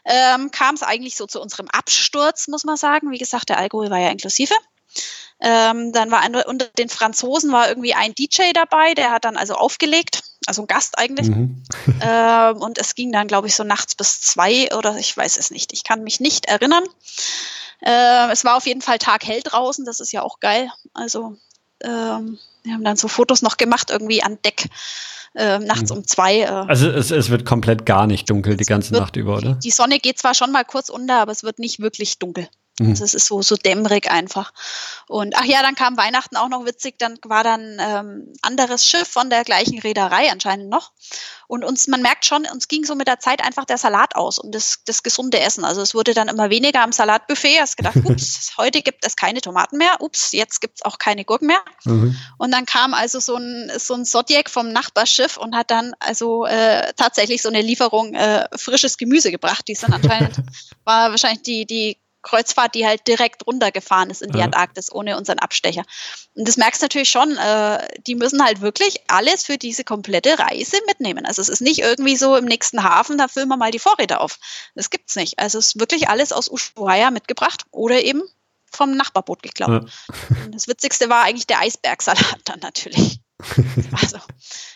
ähm, 0.06 0.52
kam 0.52 0.76
es 0.76 0.84
eigentlich 0.84 1.16
so 1.16 1.28
zu 1.28 1.42
unserem 1.42 1.68
Absturz, 1.68 2.48
muss 2.48 2.64
man 2.64 2.78
sagen. 2.78 3.12
Wie 3.12 3.18
gesagt, 3.18 3.50
der 3.50 3.58
Alkohol 3.58 3.90
war 3.90 4.00
ja 4.00 4.10
inklusive. 4.10 4.54
Ähm, 5.42 5.94
dann 5.94 6.12
war 6.12 6.20
ein, 6.20 6.36
unter 6.36 6.66
den 6.66 6.90
Franzosen 6.90 7.52
war 7.52 7.70
irgendwie 7.70 7.94
ein 7.94 8.14
DJ 8.14 8.52
dabei, 8.54 8.94
der 8.94 9.12
hat 9.12 9.24
dann 9.24 9.38
also 9.38 9.54
aufgelegt, 9.54 10.22
also 10.48 10.64
ein 10.64 10.68
Gast 10.68 10.98
eigentlich. 10.98 11.30
Mhm. 11.30 11.64
ähm, 12.02 12.58
und 12.58 12.78
es 12.78 12.96
ging 12.96 13.12
dann, 13.12 13.28
glaube 13.28 13.48
ich, 13.48 13.56
so 13.56 13.64
nachts 13.64 13.96
bis 13.96 14.20
zwei 14.20 14.74
oder 14.76 14.98
ich 14.98 15.16
weiß 15.16 15.38
es 15.38 15.52
nicht. 15.52 15.72
Ich 15.72 15.84
kann 15.86 16.04
mich 16.04 16.20
nicht 16.20 16.46
erinnern. 16.48 16.84
Äh, 17.82 18.30
es 18.32 18.44
war 18.44 18.58
auf 18.58 18.68
jeden 18.68 18.82
Fall 18.82 18.98
taghell 18.98 19.42
draußen, 19.42 19.86
das 19.86 20.02
ist 20.02 20.12
ja 20.12 20.24
auch 20.24 20.42
geil. 20.42 20.70
Also 20.94 21.38
ähm, 21.84 22.38
wir 22.64 22.74
haben 22.74 22.84
dann 22.84 22.98
so 22.98 23.08
Fotos 23.08 23.42
noch 23.42 23.58
gemacht, 23.58 23.90
irgendwie 23.90 24.24
an 24.24 24.38
Deck. 24.44 24.70
Äh, 25.36 25.60
nachts 25.60 25.92
mhm. 25.92 25.98
um 25.98 26.08
zwei. 26.08 26.40
Äh, 26.40 26.46
also 26.48 26.90
es, 26.90 27.12
es, 27.12 27.30
wird 27.30 27.46
komplett 27.46 27.86
gar 27.86 28.08
nicht 28.08 28.30
dunkel 28.30 28.58
die 28.58 28.66
ganze 28.66 28.94
Nacht 28.94 29.16
über, 29.16 29.38
oder? 29.38 29.54
Die 29.56 29.72
Sonne 29.72 30.00
geht 30.00 30.18
zwar 30.18 30.34
schon 30.34 30.52
mal 30.52 30.66
kurz 30.66 30.90
unter, 30.90 31.22
aber 31.22 31.32
es 31.32 31.44
wird 31.44 31.60
nicht 31.60 31.80
wirklich 31.80 32.18
dunkel. 32.18 32.50
Mhm. 32.80 32.92
Also 32.92 33.04
es 33.04 33.14
ist 33.14 33.28
so, 33.28 33.42
so 33.42 33.56
dämmerig 33.56 34.10
einfach. 34.10 34.52
Und 35.08 35.36
ach 35.38 35.46
ja, 35.46 35.62
dann 35.62 35.76
kam 35.76 35.98
Weihnachten 35.98 36.38
auch 36.38 36.50
noch 36.50 36.66
witzig, 36.66 36.98
dann 36.98 37.18
war 37.24 37.44
dann 37.44 37.78
ähm, 37.80 38.34
anderes 38.42 38.86
Schiff 38.86 39.08
von 39.08 39.30
der 39.30 39.44
gleichen 39.44 39.80
Reederei 39.80 40.32
anscheinend 40.32 40.70
noch. 40.70 40.92
Und 41.48 41.66
uns, 41.66 41.88
man 41.88 42.02
merkt 42.02 42.26
schon, 42.26 42.46
uns 42.46 42.68
ging 42.68 42.86
so 42.86 42.94
mit 42.94 43.08
der 43.08 43.20
Zeit 43.20 43.44
einfach 43.44 43.66
der 43.66 43.80
Salat 43.80 44.16
aus 44.16 44.38
und 44.38 44.54
das, 44.54 44.84
das 44.86 45.02
gesunde 45.02 45.40
Essen. 45.40 45.66
Also 45.66 45.82
es 45.82 45.96
wurde 45.96 46.14
dann 46.14 46.28
immer 46.28 46.52
weniger 46.52 46.84
am 46.84 46.92
Salatbuffet. 46.92 47.60
Hast 47.60 47.76
gedacht, 47.76 47.96
ups, 48.04 48.52
heute 48.58 48.82
gibt 48.82 49.06
es 49.06 49.16
keine 49.16 49.42
Tomaten 49.42 49.78
mehr, 49.78 49.98
ups, 50.00 50.32
jetzt 50.32 50.62
gibt 50.62 50.78
es 50.78 50.86
auch 50.86 51.00
keine 51.00 51.26
Gurken 51.26 51.48
mehr. 51.48 51.62
Mhm. 51.86 52.16
Und 52.38 52.52
dann 52.52 52.66
kam 52.66 52.94
also 52.94 53.20
so 53.20 53.36
ein, 53.36 53.72
so 53.78 53.96
ein 53.96 54.06
Zodiac 54.06 54.50
vom 54.50 54.72
Nachbarschiff 54.72 55.38
und 55.38 55.56
hat 55.56 55.72
dann 55.72 55.94
also 56.00 56.46
äh, 56.46 56.94
tatsächlich 56.96 57.42
so 57.42 57.50
eine 57.50 57.62
Lieferung 57.62 58.14
äh, 58.14 58.46
frisches 58.56 58.98
Gemüse 58.98 59.32
gebracht. 59.32 59.68
Die 59.68 59.76
sind 59.76 59.92
anscheinend, 59.92 60.36
war 60.84 61.10
wahrscheinlich 61.10 61.42
die, 61.42 61.66
die 61.66 61.98
Kreuzfahrt, 62.22 62.76
die 62.76 62.86
halt 62.86 63.08
direkt 63.08 63.48
runtergefahren 63.48 64.10
ist 64.10 64.22
in 64.22 64.32
die 64.32 64.40
ja. 64.40 64.46
Antarktis 64.46 64.92
ohne 64.92 65.18
unseren 65.18 65.40
Abstecher. 65.40 65.84
Und 66.36 66.48
das 66.48 66.58
merkst 66.58 66.82
du 66.82 66.86
natürlich 66.86 67.10
schon, 67.10 67.38
äh, 67.38 67.88
die 68.08 68.16
müssen 68.16 68.44
halt 68.44 68.62
wirklich 68.62 68.98
alles 69.08 69.44
für 69.44 69.58
diese 69.58 69.84
komplette 69.84 70.38
Reise 70.38 70.78
mitnehmen. 70.88 71.26
Also 71.26 71.42
es 71.42 71.50
ist 71.50 71.62
nicht 71.62 71.80
irgendwie 71.80 72.18
so 72.18 72.36
im 72.36 72.46
nächsten 72.46 72.84
Hafen, 72.84 73.18
da 73.18 73.28
füllen 73.28 73.48
wir 73.48 73.58
mal 73.58 73.72
die 73.72 73.80
Vorräte 73.80 74.20
auf. 74.20 74.38
Das 74.76 74.90
gibt's 74.90 75.16
nicht. 75.16 75.40
Also 75.40 75.60
es 75.60 75.68
ist 75.70 75.80
wirklich 75.80 76.10
alles 76.10 76.32
aus 76.32 76.50
Ushuaia 76.50 77.12
mitgebracht 77.12 77.66
oder 77.72 78.04
eben 78.04 78.24
vom 78.72 78.92
Nachbarboot 78.96 79.42
geklaut. 79.42 79.84
Ja. 79.84 80.16
Das 80.52 80.68
Witzigste 80.68 81.10
war 81.10 81.24
eigentlich 81.24 81.48
der 81.48 81.60
Eisbergsalat 81.60 82.42
dann 82.46 82.60
natürlich. 82.60 83.20
also, 84.02 84.20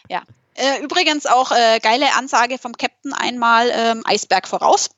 ja. 0.09 0.23
Äh, 0.55 0.83
übrigens 0.83 1.25
auch 1.25 1.51
äh, 1.51 1.79
geile 1.81 2.13
Ansage 2.15 2.59
vom 2.59 2.73
Captain 2.73 3.11
einmal 3.11 3.71
ähm, 3.73 4.03
Eisberg 4.05 4.47
voraus. 4.47 4.91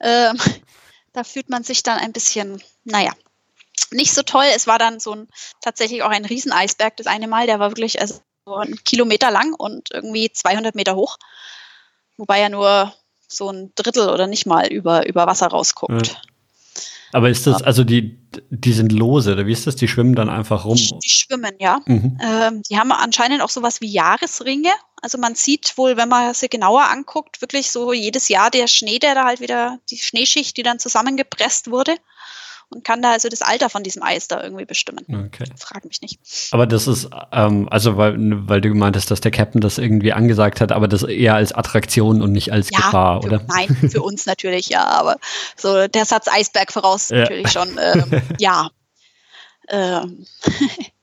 Ähm, 0.00 0.38
da 1.14 1.24
fühlt 1.24 1.48
man 1.48 1.62
sich 1.62 1.82
dann 1.82 1.98
ein 1.98 2.12
bisschen, 2.12 2.62
naja, 2.84 3.12
nicht 3.90 4.12
so 4.12 4.22
toll. 4.22 4.44
Es 4.54 4.66
war 4.66 4.78
dann 4.78 5.00
so 5.00 5.14
ein 5.14 5.28
tatsächlich 5.62 6.02
auch 6.02 6.10
ein 6.10 6.26
Rieseneisberg 6.26 6.96
das 6.98 7.06
eine 7.06 7.28
Mal, 7.28 7.46
der 7.46 7.58
war 7.60 7.70
wirklich 7.70 8.00
also 8.00 8.20
ein 8.46 8.76
Kilometer 8.84 9.30
lang 9.30 9.54
und 9.54 9.90
irgendwie 9.92 10.30
200 10.30 10.74
Meter 10.74 10.96
hoch, 10.96 11.16
wobei 12.18 12.40
er 12.40 12.50
nur 12.50 12.92
so 13.26 13.50
ein 13.50 13.72
Drittel 13.74 14.10
oder 14.10 14.26
nicht 14.26 14.44
mal 14.44 14.66
über, 14.66 15.06
über 15.06 15.26
Wasser 15.26 15.46
rausguckt. 15.46 16.08
Ja. 16.08 16.20
Aber 17.14 17.30
ist 17.30 17.46
das, 17.46 17.62
also 17.62 17.84
die, 17.84 18.18
die 18.50 18.72
sind 18.72 18.90
lose, 18.90 19.34
oder 19.34 19.46
wie 19.46 19.52
ist 19.52 19.68
das? 19.68 19.76
Die 19.76 19.86
schwimmen 19.86 20.16
dann 20.16 20.28
einfach 20.28 20.64
rum? 20.64 20.74
Die, 20.74 20.98
die 20.98 21.08
schwimmen, 21.08 21.52
ja. 21.60 21.80
Mhm. 21.86 22.18
Ähm, 22.20 22.62
die 22.68 22.76
haben 22.76 22.90
anscheinend 22.90 23.40
auch 23.40 23.50
sowas 23.50 23.80
wie 23.80 23.86
Jahresringe. 23.86 24.72
Also 25.00 25.18
man 25.18 25.36
sieht 25.36 25.78
wohl, 25.78 25.96
wenn 25.96 26.08
man 26.08 26.34
sie 26.34 26.48
genauer 26.48 26.90
anguckt, 26.90 27.40
wirklich 27.40 27.70
so 27.70 27.92
jedes 27.92 28.28
Jahr 28.28 28.50
der 28.50 28.66
Schnee, 28.66 28.98
der 28.98 29.14
da 29.14 29.26
halt 29.26 29.40
wieder, 29.40 29.78
die 29.90 29.98
Schneeschicht, 29.98 30.56
die 30.56 30.64
dann 30.64 30.80
zusammengepresst 30.80 31.70
wurde 31.70 31.94
und 32.70 32.84
kann 32.84 33.02
da 33.02 33.12
also 33.12 33.28
das 33.28 33.42
Alter 33.42 33.70
von 33.70 33.82
diesem 33.82 34.02
Eis 34.02 34.28
da 34.28 34.42
irgendwie 34.42 34.64
bestimmen. 34.64 35.04
Okay. 35.26 35.44
Frag 35.58 35.84
mich 35.84 36.00
nicht. 36.00 36.18
Aber 36.50 36.66
das 36.66 36.86
ist, 36.86 37.08
ähm, 37.32 37.68
also 37.70 37.96
weil, 37.96 38.16
weil 38.48 38.60
du 38.60 38.68
gemeint 38.68 38.96
hast, 38.96 39.10
dass 39.10 39.20
der 39.20 39.30
Captain 39.30 39.60
das 39.60 39.78
irgendwie 39.78 40.12
angesagt 40.12 40.60
hat, 40.60 40.72
aber 40.72 40.88
das 40.88 41.02
eher 41.02 41.34
als 41.34 41.52
Attraktion 41.52 42.22
und 42.22 42.32
nicht 42.32 42.52
als 42.52 42.70
ja, 42.70 42.78
Gefahr, 42.78 43.22
für, 43.22 43.28
oder? 43.28 43.44
Nein, 43.48 43.68
für 43.90 44.02
uns 44.02 44.26
natürlich, 44.26 44.68
ja, 44.68 44.84
aber 44.84 45.16
so 45.56 45.88
der 45.88 46.04
Satz 46.04 46.28
Eisberg 46.28 46.72
voraus 46.72 47.10
ja. 47.10 47.18
natürlich 47.18 47.50
schon, 47.50 47.78
ähm, 47.78 48.22
ja. 48.38 48.70
Ähm, 49.68 50.26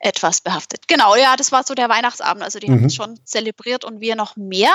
etwas 0.00 0.40
behaftet. 0.40 0.88
Genau, 0.88 1.16
ja, 1.16 1.36
das 1.36 1.52
war 1.52 1.64
so 1.64 1.74
der 1.74 1.88
Weihnachtsabend. 1.88 2.42
Also 2.42 2.58
die 2.58 2.68
mhm. 2.70 2.76
haben 2.76 2.84
es 2.84 2.94
schon 2.94 3.18
zelebriert 3.24 3.84
und 3.84 4.00
wir 4.00 4.16
noch 4.16 4.36
mehr. 4.36 4.74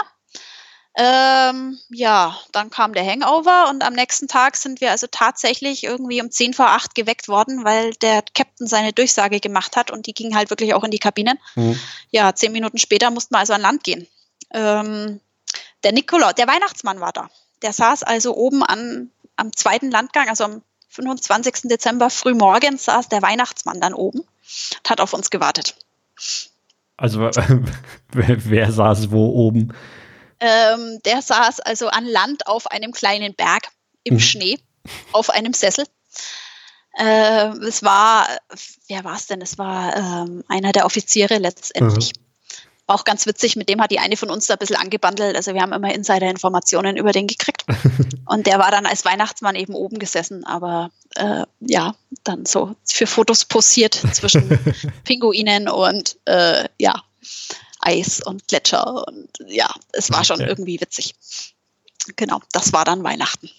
Ähm, 0.95 1.79
ja, 1.89 2.37
dann 2.51 2.69
kam 2.69 2.93
der 2.93 3.05
Hangover 3.05 3.67
und 3.69 3.83
am 3.83 3.93
nächsten 3.93 4.27
Tag 4.27 4.55
sind 4.55 4.79
wir 4.79 4.91
also 4.91 5.07
tatsächlich 5.09 5.83
irgendwie 5.83 6.21
um 6.21 6.29
10 6.29 6.53
vor 6.53 6.67
8 6.67 6.93
geweckt 6.93 7.27
worden, 7.27 7.65
weil 7.65 7.93
der 7.95 8.23
Captain 8.35 8.67
seine 8.67 8.93
Durchsage 8.93 9.39
gemacht 9.39 9.75
hat 9.75 9.89
und 9.89 10.05
die 10.05 10.13
ging 10.13 10.35
halt 10.35 10.51
wirklich 10.51 10.75
auch 10.75 10.83
in 10.83 10.91
die 10.91 10.99
Kabinen. 10.99 11.39
Mhm. 11.55 11.79
Ja, 12.11 12.35
zehn 12.35 12.51
Minuten 12.51 12.77
später 12.77 13.09
mussten 13.09 13.33
wir 13.33 13.39
also 13.39 13.53
an 13.53 13.61
Land 13.61 13.83
gehen. 13.83 14.07
Ähm, 14.53 15.19
der 15.83 15.93
Nikolaus, 15.93 16.35
der 16.35 16.47
Weihnachtsmann 16.47 16.99
war 16.99 17.11
da. 17.11 17.29
Der 17.63 17.73
saß 17.73 18.03
also 18.03 18.35
oben 18.35 18.61
an, 18.61 19.09
am 19.35 19.55
zweiten 19.55 19.89
Landgang, 19.89 20.29
also 20.29 20.43
am 20.43 20.61
25. 20.89 21.61
Dezember 21.63 22.11
frühmorgens 22.11 22.85
saß 22.85 23.09
der 23.09 23.23
Weihnachtsmann 23.23 23.81
dann 23.81 23.95
oben 23.95 24.19
und 24.19 24.89
hat 24.89 25.01
auf 25.01 25.13
uns 25.13 25.31
gewartet. 25.31 25.75
Also 26.97 27.21
wer, 28.11 28.45
wer 28.45 28.71
saß 28.71 29.09
wo 29.09 29.25
oben? 29.29 29.73
Ähm, 30.43 30.99
der 31.05 31.21
saß 31.21 31.61
also 31.61 31.87
an 31.87 32.05
Land 32.05 32.47
auf 32.47 32.67
einem 32.67 32.91
kleinen 32.91 33.33
Berg 33.33 33.69
im 34.03 34.15
mhm. 34.15 34.19
Schnee, 34.19 34.59
auf 35.13 35.29
einem 35.29 35.53
Sessel. 35.53 35.85
Äh, 36.97 37.47
es 37.65 37.81
war, 37.81 38.27
wer 38.89 39.05
war 39.05 39.15
es 39.15 39.27
denn? 39.27 39.41
Es 39.41 39.57
war 39.57 39.95
ähm, 39.95 40.43
einer 40.49 40.73
der 40.73 40.85
Offiziere 40.85 41.37
letztendlich. 41.37 42.11
Mhm. 42.13 42.23
Auch 42.87 43.05
ganz 43.05 43.25
witzig, 43.25 43.55
mit 43.55 43.69
dem 43.69 43.81
hat 43.81 43.91
die 43.91 43.99
eine 43.99 44.17
von 44.17 44.29
uns 44.29 44.47
da 44.47 44.55
ein 44.55 44.59
bisschen 44.59 44.75
angebandelt. 44.75 45.37
Also 45.37 45.53
wir 45.53 45.61
haben 45.61 45.71
immer 45.71 45.93
Insider-Informationen 45.93 46.97
über 46.97 47.13
den 47.13 47.27
gekriegt. 47.27 47.63
Und 48.25 48.45
der 48.45 48.59
war 48.59 48.69
dann 48.69 48.85
als 48.85 49.05
Weihnachtsmann 49.05 49.55
eben 49.55 49.73
oben 49.73 49.97
gesessen, 49.97 50.43
aber 50.43 50.91
äh, 51.15 51.45
ja, 51.61 51.95
dann 52.25 52.45
so 52.45 52.75
für 52.83 53.07
Fotos 53.07 53.45
posiert 53.45 53.93
zwischen 54.11 54.59
Pinguinen 55.05 55.69
und 55.69 56.17
äh, 56.25 56.67
ja, 56.77 57.01
Eis 57.85 58.21
und 58.21 58.47
Gletscher 58.47 59.07
und 59.07 59.29
ja, 59.47 59.69
es 59.91 60.11
war 60.11 60.23
schon 60.23 60.39
irgendwie 60.41 60.79
witzig. 60.79 61.15
Genau, 62.15 62.39
das 62.51 62.73
war 62.73 62.85
dann 62.85 63.03
Weihnachten. 63.03 63.49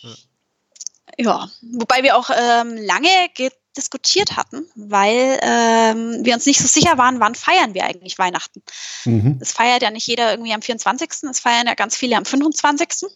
Ja, 1.18 1.24
ja. 1.24 1.50
wobei 1.62 2.02
wir 2.02 2.16
auch 2.16 2.30
ähm, 2.30 2.76
lange 2.76 3.08
diskutiert 3.76 4.36
hatten, 4.36 4.66
weil 4.74 5.38
ähm, 5.42 6.24
wir 6.24 6.34
uns 6.34 6.46
nicht 6.46 6.60
so 6.60 6.66
sicher 6.66 6.96
waren, 6.96 7.20
wann 7.20 7.34
feiern 7.34 7.74
wir 7.74 7.84
eigentlich 7.84 8.18
Weihnachten. 8.18 8.62
Mhm. 9.04 9.38
Es 9.40 9.52
feiert 9.52 9.82
ja 9.82 9.90
nicht 9.90 10.06
jeder 10.06 10.30
irgendwie 10.30 10.54
am 10.54 10.62
24., 10.62 11.10
es 11.30 11.40
feiern 11.40 11.66
ja 11.66 11.74
ganz 11.74 11.96
viele 11.96 12.16
am 12.16 12.24
25. 12.24 13.10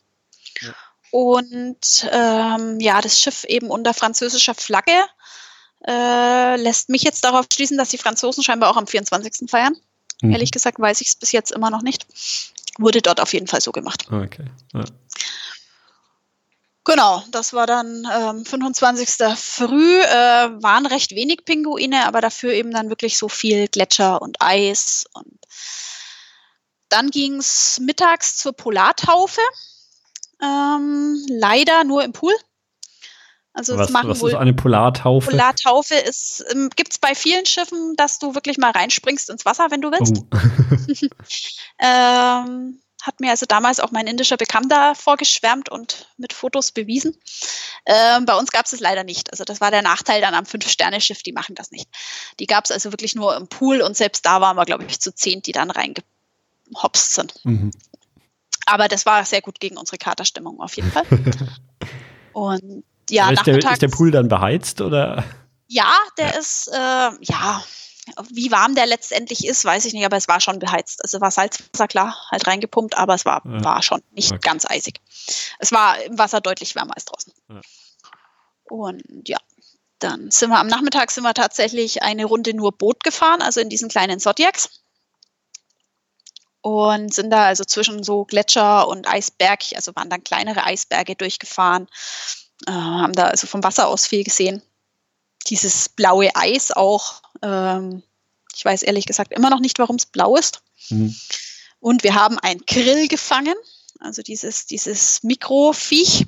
Ja. 0.60 0.74
Und 1.10 2.08
ähm, 2.12 2.80
ja, 2.80 3.00
das 3.00 3.20
Schiff 3.20 3.44
eben 3.44 3.70
unter 3.70 3.94
französischer 3.94 4.54
Flagge 4.54 5.04
äh, 5.86 6.56
lässt 6.56 6.88
mich 6.88 7.02
jetzt 7.02 7.24
darauf 7.24 7.46
schließen, 7.52 7.78
dass 7.78 7.90
die 7.90 7.98
Franzosen 7.98 8.42
scheinbar 8.42 8.70
auch 8.70 8.76
am 8.76 8.86
24. 8.86 9.48
feiern. 9.48 9.76
Mhm. 10.22 10.32
Ehrlich 10.32 10.50
gesagt 10.50 10.78
weiß 10.78 11.00
ich 11.00 11.08
es 11.08 11.16
bis 11.16 11.32
jetzt 11.32 11.52
immer 11.52 11.70
noch 11.70 11.82
nicht. 11.82 12.06
Wurde 12.78 13.02
dort 13.02 13.20
auf 13.20 13.32
jeden 13.32 13.46
Fall 13.46 13.60
so 13.60 13.72
gemacht. 13.72 14.06
Okay. 14.10 14.44
Ja. 14.72 14.84
Genau, 16.84 17.22
das 17.32 17.52
war 17.52 17.66
dann 17.66 18.08
ähm, 18.10 18.46
25. 18.46 19.08
früh, 19.36 20.00
äh, 20.00 20.06
waren 20.62 20.86
recht 20.86 21.14
wenig 21.14 21.44
Pinguine, 21.44 22.06
aber 22.06 22.22
dafür 22.22 22.52
eben 22.54 22.70
dann 22.70 22.88
wirklich 22.88 23.18
so 23.18 23.28
viel 23.28 23.68
Gletscher 23.68 24.22
und 24.22 24.40
Eis. 24.40 25.04
Und 25.12 25.38
dann 26.88 27.10
ging 27.10 27.36
es 27.36 27.78
mittags 27.80 28.36
zur 28.36 28.54
Polartaufe. 28.54 29.42
Ähm, 30.40 31.22
leider 31.28 31.84
nur 31.84 32.04
im 32.04 32.12
Pool. 32.12 32.32
Also 33.58 33.76
was, 33.76 33.92
was 33.92 34.22
ist 34.22 34.34
eine 34.34 34.54
Polartaufe? 34.54 35.30
Polartaufe 35.30 35.96
ist, 35.96 36.44
ähm, 36.52 36.70
gibt 36.76 36.92
es 36.92 36.98
bei 36.98 37.16
vielen 37.16 37.44
Schiffen, 37.44 37.96
dass 37.96 38.20
du 38.20 38.36
wirklich 38.36 38.56
mal 38.56 38.70
reinspringst 38.70 39.28
ins 39.30 39.44
Wasser, 39.44 39.66
wenn 39.72 39.80
du 39.80 39.90
willst. 39.90 40.14
Oh. 40.16 41.06
ähm, 41.80 42.80
hat 43.02 43.18
mir 43.18 43.30
also 43.30 43.46
damals 43.46 43.80
auch 43.80 43.90
mein 43.90 44.06
indischer 44.06 44.36
Bekannter 44.36 44.94
vorgeschwärmt 44.94 45.70
und 45.70 46.06
mit 46.18 46.32
Fotos 46.32 46.70
bewiesen. 46.70 47.16
Ähm, 47.84 48.26
bei 48.26 48.36
uns 48.36 48.52
gab 48.52 48.66
es 48.66 48.72
es 48.74 48.78
leider 48.78 49.02
nicht. 49.02 49.32
Also 49.32 49.42
das 49.42 49.60
war 49.60 49.72
der 49.72 49.82
Nachteil 49.82 50.20
dann 50.20 50.34
am 50.34 50.46
Fünf-Sterne-Schiff, 50.46 51.24
die 51.24 51.32
machen 51.32 51.56
das 51.56 51.72
nicht. 51.72 51.88
Die 52.38 52.46
gab 52.46 52.64
es 52.64 52.70
also 52.70 52.92
wirklich 52.92 53.16
nur 53.16 53.36
im 53.36 53.48
Pool 53.48 53.80
und 53.80 53.96
selbst 53.96 54.24
da 54.24 54.40
waren 54.40 54.56
wir, 54.56 54.66
glaube 54.66 54.84
ich, 54.84 55.00
zu 55.00 55.12
zehn, 55.12 55.42
die 55.42 55.52
dann 55.52 55.72
reingehopst 55.72 57.14
sind. 57.14 57.44
Mhm. 57.44 57.72
Aber 58.66 58.86
das 58.86 59.04
war 59.04 59.24
sehr 59.24 59.42
gut 59.42 59.58
gegen 59.58 59.78
unsere 59.78 59.98
Katerstimmung 59.98 60.60
auf 60.60 60.76
jeden 60.76 60.92
Fall. 60.92 61.06
und 62.32 62.84
ja, 63.10 63.30
ist 63.30 63.46
der, 63.46 63.58
ist 63.58 63.82
der 63.82 63.88
Pool 63.88 64.10
dann 64.10 64.28
beheizt 64.28 64.80
oder? 64.80 65.24
Ja, 65.66 65.92
der 66.16 66.32
ja. 66.32 66.38
ist, 66.38 66.68
äh, 66.68 67.10
ja, 67.20 67.62
wie 68.30 68.50
warm 68.50 68.74
der 68.74 68.86
letztendlich 68.86 69.46
ist, 69.46 69.64
weiß 69.64 69.84
ich 69.84 69.92
nicht, 69.92 70.04
aber 70.04 70.16
es 70.16 70.28
war 70.28 70.40
schon 70.40 70.58
beheizt. 70.58 71.02
Also 71.02 71.20
war 71.20 71.30
Salzwasser 71.30 71.88
klar, 71.88 72.16
halt 72.30 72.46
reingepumpt, 72.46 72.96
aber 72.96 73.14
es 73.14 73.24
war, 73.24 73.42
ja. 73.44 73.64
war 73.64 73.82
schon 73.82 74.02
nicht 74.12 74.32
okay. 74.32 74.40
ganz 74.42 74.64
eisig. 74.68 75.00
Es 75.58 75.72
war 75.72 76.00
im 76.02 76.18
Wasser 76.18 76.40
deutlich 76.40 76.74
wärmer 76.74 76.94
als 76.94 77.04
draußen. 77.04 77.32
Ja. 77.48 77.60
Und 78.64 79.02
ja, 79.26 79.38
dann 79.98 80.30
sind 80.30 80.50
wir 80.50 80.58
am 80.58 80.68
Nachmittag 80.68 81.10
sind 81.10 81.24
wir 81.24 81.34
tatsächlich 81.34 82.02
eine 82.02 82.24
Runde 82.24 82.54
nur 82.54 82.72
Boot 82.72 83.02
gefahren, 83.02 83.42
also 83.42 83.60
in 83.60 83.68
diesen 83.68 83.88
kleinen 83.88 84.20
Zodiacs. 84.20 84.82
Und 86.60 87.14
sind 87.14 87.30
da 87.30 87.46
also 87.46 87.64
zwischen 87.64 88.02
so 88.02 88.24
Gletscher 88.24 88.88
und 88.88 89.08
Eisberg, 89.08 89.60
also 89.74 89.94
waren 89.94 90.10
dann 90.10 90.24
kleinere 90.24 90.64
Eisberge 90.64 91.14
durchgefahren, 91.14 91.88
äh, 92.66 92.72
haben 92.72 93.12
da 93.12 93.24
also 93.24 93.46
vom 93.46 93.62
Wasser 93.62 93.88
aus 93.88 94.06
viel 94.06 94.24
gesehen. 94.24 94.62
Dieses 95.46 95.88
blaue 95.88 96.34
Eis 96.34 96.72
auch, 96.72 97.22
ähm, 97.42 98.02
ich 98.54 98.64
weiß 98.64 98.82
ehrlich 98.82 99.06
gesagt 99.06 99.32
immer 99.32 99.50
noch 99.50 99.60
nicht, 99.60 99.78
warum 99.78 99.96
es 99.96 100.06
blau 100.06 100.36
ist. 100.36 100.62
Mhm. 100.90 101.14
Und 101.80 102.02
wir 102.02 102.14
haben 102.14 102.38
ein 102.38 102.64
Krill 102.66 103.08
gefangen, 103.08 103.54
also 104.00 104.22
dieses, 104.22 104.66
dieses 104.66 105.22
Mikroviech. 105.22 106.26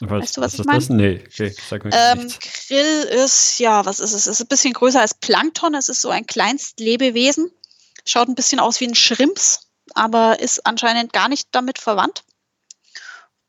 Was, 0.00 0.10
weißt 0.22 0.36
du, 0.36 0.40
was, 0.40 0.58
was 0.58 0.84
ich 0.84 0.88
meine? 0.88 1.02
Nee, 1.02 1.24
okay, 1.26 1.54
sag 1.68 1.84
mir 1.84 1.92
ähm, 1.92 2.28
Krill 2.40 3.02
ist, 3.04 3.58
ja, 3.58 3.84
was 3.84 4.00
ist 4.00 4.12
es? 4.12 4.26
Es 4.26 4.38
ist 4.38 4.40
ein 4.40 4.48
bisschen 4.48 4.72
größer 4.72 5.00
als 5.00 5.14
Plankton. 5.14 5.74
Es 5.74 5.88
ist 5.88 6.00
so 6.00 6.10
ein 6.10 6.26
Kleinstlebewesen. 6.26 7.50
Schaut 8.04 8.28
ein 8.28 8.34
bisschen 8.34 8.58
aus 8.58 8.80
wie 8.80 8.86
ein 8.86 8.94
Schrimps, 8.94 9.68
aber 9.94 10.40
ist 10.40 10.66
anscheinend 10.66 11.12
gar 11.12 11.28
nicht 11.28 11.48
damit 11.52 11.78
verwandt. 11.78 12.24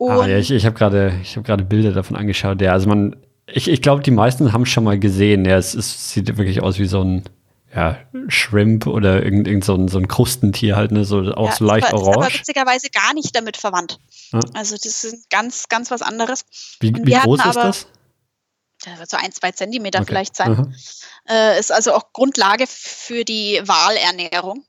Ah, 0.09 0.27
ja, 0.27 0.37
ich, 0.37 0.51
ich 0.51 0.65
habe 0.65 0.75
gerade 0.75 1.13
hab 1.23 1.69
Bilder 1.69 1.91
davon 1.91 2.15
angeschaut. 2.15 2.61
Ja, 2.61 2.73
also 2.73 2.87
man, 2.87 3.15
ich, 3.47 3.67
ich 3.69 3.81
glaube, 3.81 4.03
die 4.03 4.11
meisten 4.11 4.53
haben 4.53 4.63
es 4.63 4.69
schon 4.69 4.83
mal 4.83 4.99
gesehen. 4.99 5.45
Ja, 5.45 5.57
es, 5.57 5.73
es 5.73 6.11
sieht 6.11 6.37
wirklich 6.37 6.61
aus 6.61 6.79
wie 6.79 6.85
so 6.85 7.03
ein 7.03 7.23
ja, 7.75 7.97
Shrimp 8.27 8.85
oder 8.85 9.23
irgend, 9.23 9.47
irgend 9.47 9.65
so, 9.65 9.73
ein, 9.73 9.87
so 9.87 9.97
ein 9.97 10.07
Krustentier 10.07 10.75
halt, 10.75 10.91
ne? 10.91 11.05
So 11.05 11.33
auch 11.33 11.49
ja, 11.49 11.55
so 11.55 11.65
leicht 11.65 11.87
aber, 11.87 12.01
orange. 12.01 12.17
Ist 12.17 12.25
aber 12.25 12.33
witzigerweise 12.39 12.89
gar 12.89 13.13
nicht 13.13 13.35
damit 13.35 13.57
verwandt. 13.57 13.99
Ja. 14.31 14.39
Also 14.53 14.75
das 14.75 15.03
ist 15.03 15.29
ganz, 15.29 15.67
ganz 15.69 15.89
was 15.89 16.01
anderes. 16.01 16.45
Wie, 16.79 16.93
wie 16.93 17.13
groß 17.13 17.39
ist 17.39 17.45
aber, 17.45 17.63
das? 17.63 17.87
Das 18.85 18.99
wird 18.99 19.09
so 19.09 19.17
ein, 19.17 19.31
zwei 19.31 19.51
Zentimeter 19.51 19.99
okay. 19.99 20.07
vielleicht 20.07 20.35
sein. 20.35 20.75
Äh, 21.29 21.59
ist 21.59 21.71
also 21.71 21.93
auch 21.93 22.11
Grundlage 22.13 22.65
für 22.67 23.23
die 23.23 23.61
Walernährung. 23.63 24.65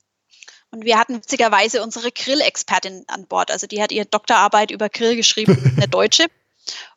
Und 0.75 0.85
wir 0.85 0.99
hatten 0.99 1.15
witzigerweise 1.15 1.85
unsere 1.85 2.11
Grill-Expertin 2.11 3.05
an 3.07 3.27
Bord. 3.27 3.53
Also 3.53 3.69
die 3.69 3.81
hat 3.81 3.93
ihre 3.93 4.07
Doktorarbeit 4.07 4.73
über 4.73 4.89
Grill 4.89 5.15
geschrieben, 5.15 5.57
eine 5.77 5.87
Deutsche. 5.87 6.27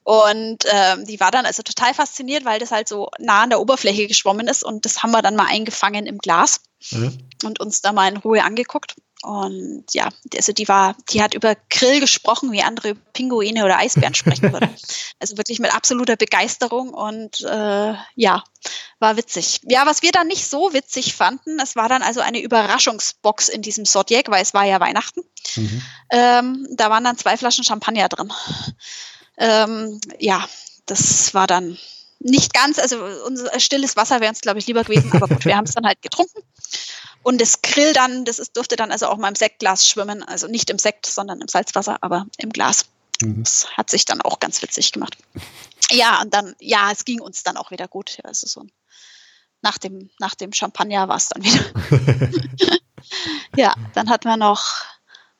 Und 0.04 0.64
ähm, 0.72 1.06
die 1.06 1.20
war 1.20 1.32
dann 1.32 1.46
also 1.46 1.64
total 1.64 1.94
fasziniert, 1.94 2.46
weil 2.46 2.60
das 2.60 2.72
halt 2.72 2.88
so 2.88 3.10
nah 3.20 3.44
an 3.44 3.50
der 3.50 3.60
Oberfläche 3.60 4.08
geschwommen 4.08 4.48
ist. 4.48 4.64
Und 4.64 4.86
das 4.86 5.04
haben 5.04 5.12
wir 5.12 5.22
dann 5.22 5.36
mal 5.36 5.48
eingefangen 5.48 6.06
im 6.06 6.18
Glas 6.18 6.62
mhm. 6.92 7.18
und 7.44 7.60
uns 7.60 7.82
da 7.82 7.92
mal 7.92 8.10
in 8.10 8.18
Ruhe 8.18 8.44
angeguckt. 8.44 8.96
Und 9.24 9.86
ja, 9.94 10.10
also 10.36 10.54
die 10.54 10.68
war, 10.68 10.96
die 11.10 11.24
hat 11.24 11.34
über 11.34 11.56
Grill 11.70 12.00
gesprochen, 12.00 12.52
wie 12.52 12.62
andere 12.62 12.94
Pinguine 12.96 13.66
oder 13.66 13.80
Eisbären 13.80 14.14
sprechen 14.14 14.54
würden. 14.54 14.70
Also 15.20 15.36
wirklich 15.36 15.58
mit 15.58 15.74
absoluter 15.74 16.16
Begeisterung 16.16 16.94
und 16.94 17.42
äh, 17.42 17.96
ja, 18.14 18.44
war 19.00 19.18
witzig. 19.18 19.62
Ja, 19.64 19.88
was 19.88 20.04
wir 20.04 20.12
dann 20.12 20.28
nicht 20.28 20.48
so 20.48 20.74
witzig 20.74 21.16
fanden, 21.16 21.60
es 21.60 21.76
war 21.76 21.90
dann 21.90 22.04
also 22.04 22.20
eine 22.20 22.40
Überraschungsbox 22.40 23.50
in 23.50 23.64
diesem 23.64 23.86
Zodiac, 23.86 24.30
weil 24.30 24.44
es 24.44 24.54
war 24.54 24.66
ja 24.66 24.80
Weihnachten. 24.80 25.22
Mhm. 25.56 25.82
Ähm, 26.12 26.68
da 26.70 26.92
waren 26.92 27.04
dann 27.04 27.18
zwei 27.18 27.36
Flaschen 27.36 27.64
Champagner 27.64 28.10
drin. 28.10 28.32
Ähm, 29.38 30.00
ja, 30.20 30.48
das 30.86 31.34
war 31.34 31.48
dann 31.48 31.78
nicht 32.20 32.54
ganz, 32.54 32.80
also 32.80 33.04
unser 33.26 33.60
stilles 33.60 33.96
Wasser 33.96 34.20
wäre 34.20 34.30
uns, 34.30 34.42
glaube 34.42 34.60
ich, 34.60 34.68
lieber 34.68 34.84
gewesen, 34.84 35.12
aber 35.14 35.28
gut, 35.28 35.46
wir 35.46 35.56
haben 35.56 35.66
es 35.66 35.74
dann 35.74 35.86
halt 35.86 36.02
getrunken. 36.02 36.42
Und 37.24 37.42
das 37.42 37.62
Grill 37.62 37.94
dann, 37.94 38.26
das 38.26 38.40
ist, 38.40 38.56
durfte 38.58 38.76
dann 38.76 38.92
also 38.92 39.08
auch 39.08 39.18
mal 39.18 39.28
im 39.28 39.36
Sektglas 39.36 39.88
schwimmen, 39.88 40.24
also 40.24 40.48
nicht 40.48 40.70
im 40.70 40.80
Sekt, 40.80 41.06
sondern 41.06 41.42
im 41.42 41.48
Salzwasser, 41.48 41.98
aber 42.02 42.26
im 42.38 42.52
Glas. 42.52 42.86
Mhm. 43.22 43.44
Das 43.44 43.68
hat 43.76 43.90
sich 43.90 44.06
dann 44.06 44.22
auch 44.22 44.40
ganz 44.40 44.62
witzig 44.62 44.92
gemacht. 44.92 45.18
Ja, 45.92 46.22
und 46.22 46.34
dann, 46.34 46.56
ja, 46.60 46.92
es 46.92 47.06
ging 47.06 47.22
uns 47.22 47.44
dann 47.44 47.58
auch 47.58 47.72
wieder 47.72 47.88
gut. 47.88 48.18
Ja, 48.18 48.26
also 48.26 48.48
so 48.48 48.66
nach 49.62 49.78
dem, 49.78 50.10
nach 50.20 50.36
dem 50.36 50.54
Champagner 50.54 51.08
war 51.08 51.18
es 51.18 51.30
dann 51.30 51.44
wieder. 51.44 51.66
ja, 53.56 53.76
dann 53.94 54.10
hatten 54.10 54.28
wir 54.28 54.38
noch 54.38 54.86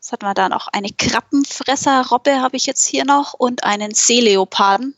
was 0.08 0.14
hatten 0.14 0.26
wir 0.26 0.34
da 0.34 0.48
noch? 0.48 0.70
Eine 0.72 0.88
Krabbenfresserrobbe 0.98 2.40
habe 2.40 2.56
ich 2.56 2.66
jetzt 2.66 2.86
hier 2.86 3.04
noch 3.04 3.34
und 3.34 3.66
einen 3.66 3.94
Seeleoparden. 3.94 4.96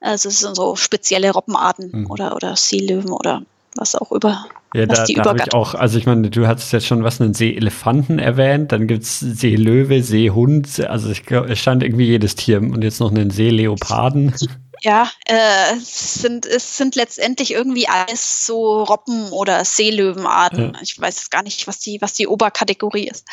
Also 0.00 0.30
es 0.30 0.40
sind 0.40 0.56
so 0.56 0.74
spezielle 0.74 1.30
Robbenarten 1.32 1.90
mhm. 1.92 2.10
oder, 2.10 2.34
oder 2.34 2.56
Seelöwen 2.56 3.10
oder 3.10 3.42
was 3.76 3.94
auch 3.94 4.10
über. 4.10 4.46
Ja, 4.74 4.86
da, 4.86 5.04
die 5.04 5.14
da 5.14 5.24
habe 5.26 5.38
ich 5.38 5.52
auch, 5.52 5.74
also 5.74 5.98
ich 5.98 6.06
meine, 6.06 6.30
du 6.30 6.46
hattest 6.46 6.72
jetzt 6.72 6.86
schon 6.86 7.04
was, 7.04 7.20
einen 7.20 7.34
Seeelefanten 7.34 8.18
erwähnt, 8.18 8.72
dann 8.72 8.86
gibt 8.86 9.02
es 9.02 9.20
Seelöwe, 9.20 10.02
Seehund, 10.02 10.80
also 10.80 11.10
ich 11.10 11.26
glaube, 11.26 11.52
es 11.52 11.58
stand 11.58 11.82
irgendwie 11.82 12.06
jedes 12.06 12.34
Tier 12.34 12.58
und 12.58 12.82
jetzt 12.82 13.00
noch 13.00 13.10
einen 13.10 13.30
Seeleoparden. 13.30 14.34
Ja, 14.82 15.08
äh, 15.26 15.76
es, 15.76 16.14
sind, 16.14 16.44
es 16.44 16.76
sind 16.76 16.96
letztendlich 16.96 17.52
irgendwie 17.52 17.86
alles 17.86 18.46
so 18.46 18.82
Robben- 18.82 19.30
oder 19.30 19.64
Seelöwenarten. 19.64 20.72
Ja. 20.74 20.80
Ich 20.82 21.00
weiß 21.00 21.30
gar 21.30 21.44
nicht, 21.44 21.68
was 21.68 21.78
die, 21.78 22.02
was 22.02 22.14
die 22.14 22.26
Oberkategorie 22.26 23.06
ist. 23.06 23.24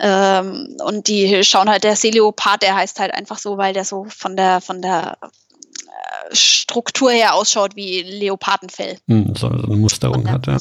Ähm, 0.00 0.76
und 0.84 1.06
die 1.06 1.44
schauen 1.44 1.70
halt, 1.70 1.84
der 1.84 1.94
Seeleopard, 1.94 2.62
der 2.62 2.74
heißt 2.74 2.98
halt 2.98 3.14
einfach 3.14 3.38
so, 3.38 3.58
weil 3.58 3.74
der 3.74 3.84
so 3.84 4.06
von 4.08 4.36
der, 4.36 4.60
von 4.60 4.82
der 4.82 5.18
äh, 5.22 6.34
Struktur 6.34 7.12
her 7.12 7.34
ausschaut 7.34 7.76
wie 7.76 8.02
Leopardenfell. 8.02 8.98
Hm, 9.06 9.36
so 9.36 9.46
eine 9.46 9.76
Musterung 9.76 10.28
hat, 10.28 10.48
ja. 10.48 10.58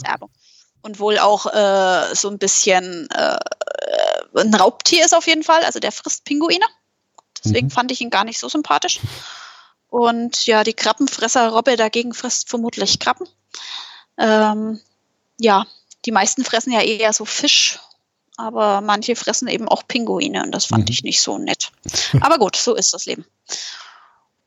Und 0.84 1.00
wohl 1.00 1.18
auch 1.18 1.48
äh, 1.48 2.14
so 2.14 2.30
ein 2.30 2.38
bisschen 2.38 3.08
äh, 3.10 3.38
ein 4.36 4.54
Raubtier 4.54 5.04
ist 5.04 5.16
auf 5.16 5.26
jeden 5.26 5.44
Fall, 5.44 5.64
also 5.64 5.80
der 5.80 5.92
frisst 5.92 6.26
Pinguine. 6.26 6.66
Deswegen 7.44 7.68
mhm. 7.68 7.72
fand 7.72 7.92
ich 7.92 8.02
ihn 8.02 8.12
gar 8.12 8.24
nicht 8.24 8.40
so 8.40 8.50
sympathisch. 8.50 9.00
Und 9.92 10.46
ja, 10.46 10.64
die 10.64 10.74
Krabbenfresser-Robbe 10.74 11.76
dagegen 11.76 12.14
frisst 12.14 12.48
vermutlich 12.48 12.98
Krabben. 13.00 13.28
Ähm, 14.18 14.80
ja, 15.38 15.66
die 16.06 16.14
meisten 16.14 16.46
fressen 16.46 16.72
ja 16.72 16.80
eher 16.80 17.12
so 17.12 17.26
Fisch, 17.26 17.78
aber 18.38 18.80
manche 18.80 19.18
fressen 19.18 19.50
eben 19.50 19.68
auch 19.68 19.86
Pinguine 19.86 20.44
und 20.44 20.52
das 20.54 20.66
fand 20.66 20.86
mhm. 20.86 20.94
ich 20.94 21.04
nicht 21.04 21.22
so 21.22 21.38
nett. 21.38 21.74
Aber 22.22 22.40
gut, 22.40 22.56
so 22.56 22.74
ist 22.74 22.94
das 22.94 23.06
Leben. 23.06 23.26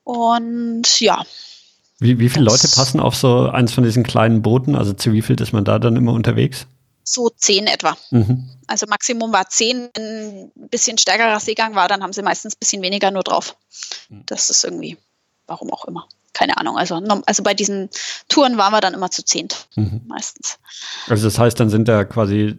Und 0.03 0.99
ja. 1.01 1.27
Wie, 1.99 2.19
wie 2.19 2.31
viele 2.31 2.47
Leute 2.47 2.66
passen 2.69 2.99
auf 2.99 3.15
so 3.15 3.51
eins 3.51 3.75
von 3.75 3.85
diesen 3.85 4.03
kleinen 4.03 4.41
Booten? 4.41 4.75
Also 4.75 4.95
zu 4.95 5.12
wie 5.12 5.21
viel 5.21 5.39
ist 5.39 5.53
man 5.53 5.66
da 5.66 5.79
dann 5.79 5.97
immer 5.97 6.15
unterwegs? 6.15 6.66
So 7.05 7.29
zehn 7.29 7.66
etwa. 7.66 7.99
Mhm. 8.11 8.49
Also 8.66 8.87
Maximum 8.87 9.31
war 9.31 9.51
zehn. 9.51 9.91
Wenn 9.95 10.51
ein 10.57 10.69
bisschen 10.71 10.97
stärkerer 10.97 11.39
Seegang 11.39 11.75
war, 11.75 11.87
dann 11.87 12.03
haben 12.03 12.15
sie 12.15 12.23
meistens 12.23 12.55
ein 12.55 12.61
bisschen 12.61 12.81
weniger 12.81 13.11
nur 13.11 13.25
drauf. 13.25 13.59
Mhm. 14.09 14.23
Das 14.25 14.49
ist 14.49 14.65
irgendwie 14.65 14.97
warum 15.47 15.73
auch 15.73 15.85
immer. 15.85 16.07
Keine 16.33 16.57
Ahnung. 16.57 16.77
Also, 16.77 16.97
also 17.27 17.43
bei 17.43 17.55
diesen 17.55 17.91
Touren 18.29 18.57
waren 18.57 18.73
wir 18.73 18.81
dann 18.81 18.95
immer 18.95 19.11
zu 19.11 19.25
zehnt 19.25 19.69
mhm. 19.77 20.01
meistens. 20.07 20.59
Also 21.09 21.27
das 21.27 21.39
heißt, 21.39 21.59
dann 21.61 21.71
sind 21.71 21.87
da 21.87 22.05
quasi, 22.05 22.57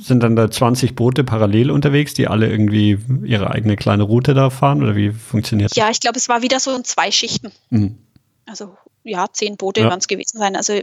sind 0.00 0.22
dann 0.22 0.34
da 0.34 0.50
20 0.50 0.94
Boote 0.94 1.22
parallel 1.22 1.70
unterwegs, 1.70 2.14
die 2.14 2.26
alle 2.26 2.48
irgendwie 2.48 2.98
ihre 3.24 3.50
eigene 3.50 3.76
kleine 3.76 4.04
Route 4.04 4.32
da 4.32 4.48
fahren 4.50 4.82
oder 4.82 4.96
wie 4.96 5.10
funktioniert 5.10 5.72
das? 5.72 5.76
Ja, 5.76 5.90
ich 5.90 6.00
glaube, 6.00 6.18
es 6.18 6.28
war 6.28 6.42
wieder 6.42 6.58
so 6.58 6.74
in 6.74 6.84
zwei 6.84 7.10
Schichten. 7.10 7.52
Mhm. 7.70 7.98
Also 8.46 8.76
ja, 9.04 9.26
zehn 9.32 9.56
Boote 9.56 9.80
ja. 9.80 9.88
werden 9.88 9.98
es 9.98 10.08
gewesen 10.08 10.38
sein. 10.38 10.56
Also 10.56 10.80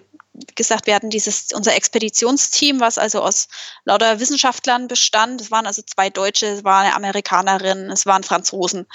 wie 0.47 0.55
gesagt, 0.55 0.87
wir 0.87 0.95
hatten 0.95 1.09
dieses, 1.09 1.47
unser 1.53 1.75
Expeditionsteam, 1.75 2.79
was 2.79 2.97
also 2.97 3.21
aus 3.21 3.47
lauter 3.83 4.19
Wissenschaftlern 4.19 4.87
bestand. 4.87 5.41
Es 5.41 5.51
waren 5.51 5.67
also 5.67 5.81
zwei 5.81 6.09
Deutsche, 6.09 6.45
es 6.45 6.63
war 6.63 6.81
eine 6.81 6.95
Amerikanerin, 6.95 7.89
es 7.89 8.05
waren 8.05 8.23
Franzosen 8.23 8.85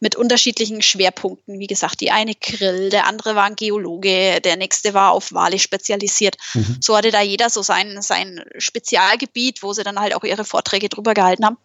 mit 0.00 0.16
unterschiedlichen 0.16 0.82
Schwerpunkten. 0.82 1.58
Wie 1.58 1.66
gesagt, 1.66 2.00
die 2.00 2.10
eine 2.10 2.34
Grill, 2.34 2.90
der 2.90 3.06
andere 3.06 3.34
war 3.34 3.44
ein 3.44 3.56
Geologe, 3.56 4.40
der 4.40 4.56
nächste 4.56 4.94
war 4.94 5.12
auf 5.12 5.32
Wale 5.32 5.58
spezialisiert. 5.58 6.36
Mhm. 6.54 6.78
So 6.80 6.96
hatte 6.96 7.10
da 7.10 7.20
jeder 7.20 7.50
so 7.50 7.62
sein, 7.62 8.00
sein 8.00 8.44
Spezialgebiet, 8.56 9.62
wo 9.62 9.72
sie 9.72 9.82
dann 9.82 10.00
halt 10.00 10.14
auch 10.14 10.24
ihre 10.24 10.44
Vorträge 10.44 10.88
drüber 10.88 11.14
gehalten 11.14 11.44
haben. 11.44 11.58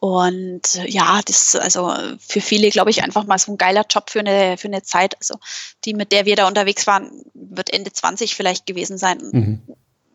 Und 0.00 0.76
äh, 0.76 0.88
ja, 0.88 1.20
das 1.24 1.54
ist 1.54 1.56
also 1.56 1.92
für 2.20 2.40
viele, 2.40 2.70
glaube 2.70 2.90
ich, 2.90 3.02
einfach 3.02 3.24
mal 3.24 3.38
so 3.38 3.52
ein 3.52 3.58
geiler 3.58 3.84
Job 3.88 4.10
für 4.10 4.20
eine, 4.20 4.56
für 4.56 4.68
eine 4.68 4.82
Zeit. 4.82 5.16
Also 5.18 5.38
die, 5.84 5.94
mit 5.94 6.12
der 6.12 6.24
wir 6.24 6.36
da 6.36 6.46
unterwegs 6.46 6.86
waren, 6.86 7.24
wird 7.34 7.72
Ende 7.72 7.92
20 7.92 8.36
vielleicht 8.36 8.66
gewesen 8.66 8.96
sein. 8.96 9.18
Mhm. 9.18 9.62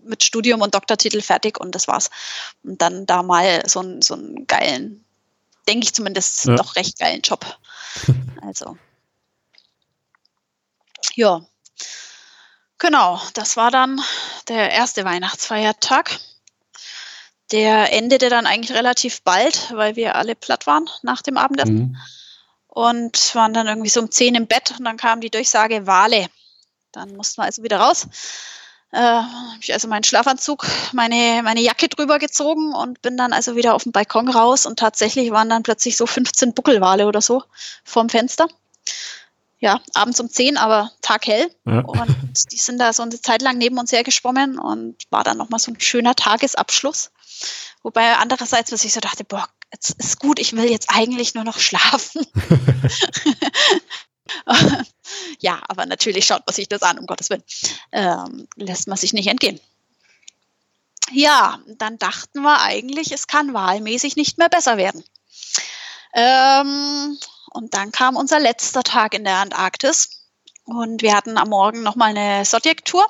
Mit 0.05 0.23
Studium 0.23 0.61
und 0.61 0.73
Doktortitel 0.73 1.22
fertig 1.22 1.60
und 1.60 1.76
das 1.76 1.88
war's. 1.88 2.10
Und 2.64 2.81
dann 2.81 3.05
da 3.05 3.23
mal 3.23 3.64
so, 3.68 3.81
ein, 3.81 4.01
so 4.01 4.14
einen 4.14 4.47
geilen, 4.47 5.03
denke 5.68 5.85
ich 5.85 5.93
zumindest, 5.93 6.45
ja. 6.45 6.55
doch 6.55 6.76
recht 6.76 6.99
geilen 6.99 7.22
Job. 7.22 7.45
also. 8.41 8.77
Ja. 11.15 11.45
Genau, 12.77 13.22
das 13.34 13.55
war 13.55 13.72
dann 13.72 14.01
der 14.47 14.72
erste 14.72 15.05
Weihnachtsfeiertag. 15.05 16.19
Der 17.52 17.94
endete 17.94 18.30
dann 18.30 18.45
eigentlich 18.45 18.76
relativ 18.76 19.22
bald, 19.24 19.72
weil 19.74 19.95
wir 19.95 20.15
alle 20.15 20.36
platt 20.36 20.65
waren 20.65 20.90
nach 21.02 21.22
dem 21.22 21.38
Abendessen. 21.38 21.76
Mhm. 21.76 21.98
Und 22.68 23.36
waren 23.36 23.53
dann 23.53 23.68
irgendwie 23.68 23.90
so 23.90 24.02
um 24.02 24.10
10 24.10 24.34
im 24.34 24.48
Bett 24.48 24.74
und 24.78 24.84
dann 24.86 24.98
kam 24.98 25.22
die 25.22 25.30
Durchsage 25.30 25.86
Wale. 25.86 26.28
Dann 26.91 27.15
mussten 27.15 27.41
wir 27.41 27.45
also 27.45 27.61
wieder 27.61 27.80
raus. 27.80 28.07
Äh, 28.91 28.99
habe 28.99 29.60
ich 29.60 29.74
also 29.74 29.88
meinen 29.88 30.03
Schlafanzug, 30.03 30.68
meine, 30.91 31.41
meine 31.44 31.61
Jacke 31.61 31.90
drüber 31.90 32.20
gezogen 32.20 32.76
und 32.76 33.02
bin 33.02 33.18
dann 33.18 33.34
also 33.34 33.56
wieder 33.56 33.74
auf 33.74 33.84
den 33.84 33.91
Balkon 33.91 34.30
raus 34.30 34.68
und 34.68 34.78
tatsächlich 34.78 35.32
waren 35.32 35.49
dann 35.49 35.64
plötzlich 35.64 35.98
so 35.98 36.06
15 36.06 36.53
Buckelwale 36.53 37.07
oder 37.07 37.20
so 37.20 37.44
vorm 37.84 38.10
Fenster. 38.10 38.48
Ja, 39.64 39.80
abends 39.94 40.19
um 40.19 40.30
10, 40.30 40.57
aber 40.57 40.91
taghell. 41.02 41.49
Ja. 41.65 41.80
Und 41.85 42.52
die 42.52 42.57
sind 42.57 42.80
da 42.80 42.91
so 42.91 43.02
eine 43.02 43.22
Zeit 43.22 43.41
lang 43.41 43.57
neben 43.57 43.77
uns 43.77 43.94
hergeschwommen 43.94 44.60
und 44.60 44.98
war 45.10 45.23
dann 45.23 45.38
nochmal 45.38 45.61
so 45.61 45.72
ein 45.72 45.80
schöner 45.80 46.15
Tagesabschluss. 46.15 47.11
Wobei 47.81 48.14
andererseits, 48.18 48.73
was 48.73 48.84
ich 48.84 48.91
so 48.91 48.99
dachte, 48.99 49.23
boah, 49.23 49.48
jetzt 49.72 49.91
ist 49.91 50.19
gut, 50.19 50.40
ich 50.40 50.52
will 50.52 50.69
jetzt 50.69 50.90
eigentlich 50.90 51.34
nur 51.34 51.45
noch 51.45 51.60
schlafen. 51.60 52.27
ja, 55.40 55.61
aber 55.69 55.85
natürlich 55.85 56.26
schaut 56.26 56.45
man 56.45 56.53
sich 56.53 56.68
das 56.68 56.81
an, 56.81 56.99
um 56.99 57.06
Gottes 57.06 57.30
Willen. 57.30 57.44
Ähm, 57.94 58.49
lässt 58.57 58.90
man 58.90 58.98
sich 58.98 59.14
nicht 59.14 59.27
entgehen. 59.27 59.61
Ja, 61.14 61.61
dann 61.77 61.98
dachten 61.99 62.41
wir 62.41 62.60
eigentlich, 62.60 63.14
es 63.14 63.27
kann 63.27 63.53
wahlmäßig 63.53 64.18
nicht 64.18 64.38
mehr 64.38 64.49
besser 64.49 64.76
werden. 64.76 65.06
Ähm, 66.14 67.18
und 67.53 67.73
dann 67.73 67.91
kam 67.91 68.15
unser 68.15 68.39
letzter 68.39 68.84
Tag 68.84 69.13
in 69.13 69.23
der 69.23 69.38
Antarktis 69.38 70.30
und 70.65 71.01
wir 71.01 71.15
hatten 71.15 71.38
am 71.38 71.49
Morgen 71.49 71.84
nochmal 71.84 72.15
eine 72.15 72.43
Zodiac-Tour 72.43 73.05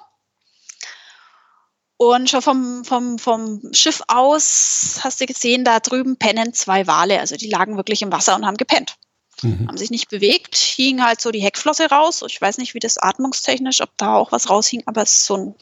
und 1.97 2.29
schon 2.29 2.41
vom, 2.41 2.85
vom, 2.85 3.17
vom 3.17 3.61
Schiff 3.71 4.01
aus 4.07 4.99
hast 5.03 5.21
du 5.21 5.25
gesehen, 5.25 5.63
da 5.63 5.79
drüben 5.79 6.17
pennen 6.17 6.53
zwei 6.53 6.85
Wale. 6.87 7.19
Also 7.19 7.35
die 7.35 7.49
lagen 7.49 7.77
wirklich 7.77 8.01
im 8.01 8.11
Wasser 8.11 8.35
und 8.35 8.45
haben 8.45 8.57
gepennt. 8.57 8.97
Mhm. 9.41 9.67
Haben 9.67 9.77
sich 9.77 9.89
nicht 9.89 10.09
bewegt, 10.09 10.55
hing 10.55 11.03
halt 11.03 11.21
so 11.21 11.31
die 11.31 11.41
Heckflosse 11.41 11.89
raus. 11.89 12.23
Ich 12.27 12.41
weiß 12.41 12.57
nicht, 12.57 12.73
wie 12.73 12.79
das 12.79 12.97
atmungstechnisch, 12.97 13.81
ob 13.81 13.97
da 13.97 14.15
auch 14.15 14.31
was 14.31 14.49
raushing, 14.49 14.83
aber 14.85 15.05
so 15.05 15.37
ein, 15.37 15.55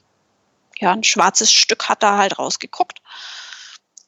ja, 0.80 0.92
ein 0.92 1.04
schwarzes 1.04 1.52
Stück 1.52 1.90
hat 1.90 2.02
da 2.02 2.18
halt 2.18 2.40
rausgeguckt. 2.40 3.02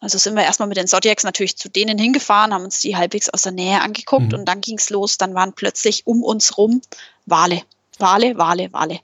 Also 0.03 0.17
sind 0.17 0.35
wir 0.35 0.43
erstmal 0.43 0.67
mit 0.67 0.77
den 0.77 0.87
Zodiacs 0.87 1.23
natürlich 1.23 1.55
zu 1.55 1.69
denen 1.69 1.97
hingefahren, 1.97 2.53
haben 2.53 2.65
uns 2.65 2.81
die 2.81 2.97
halbwegs 2.97 3.29
aus 3.29 3.43
der 3.43 3.53
Nähe 3.53 3.81
angeguckt 3.81 4.33
mhm. 4.33 4.39
und 4.39 4.45
dann 4.45 4.59
ging 4.59 4.77
es 4.77 4.89
los. 4.89 5.17
Dann 5.17 5.33
waren 5.33 5.53
plötzlich 5.53 6.05
um 6.05 6.23
uns 6.23 6.57
rum 6.57 6.81
Wale. 7.25 7.61
Wale, 7.99 8.37
Wale, 8.37 8.73
Wale. 8.73 8.99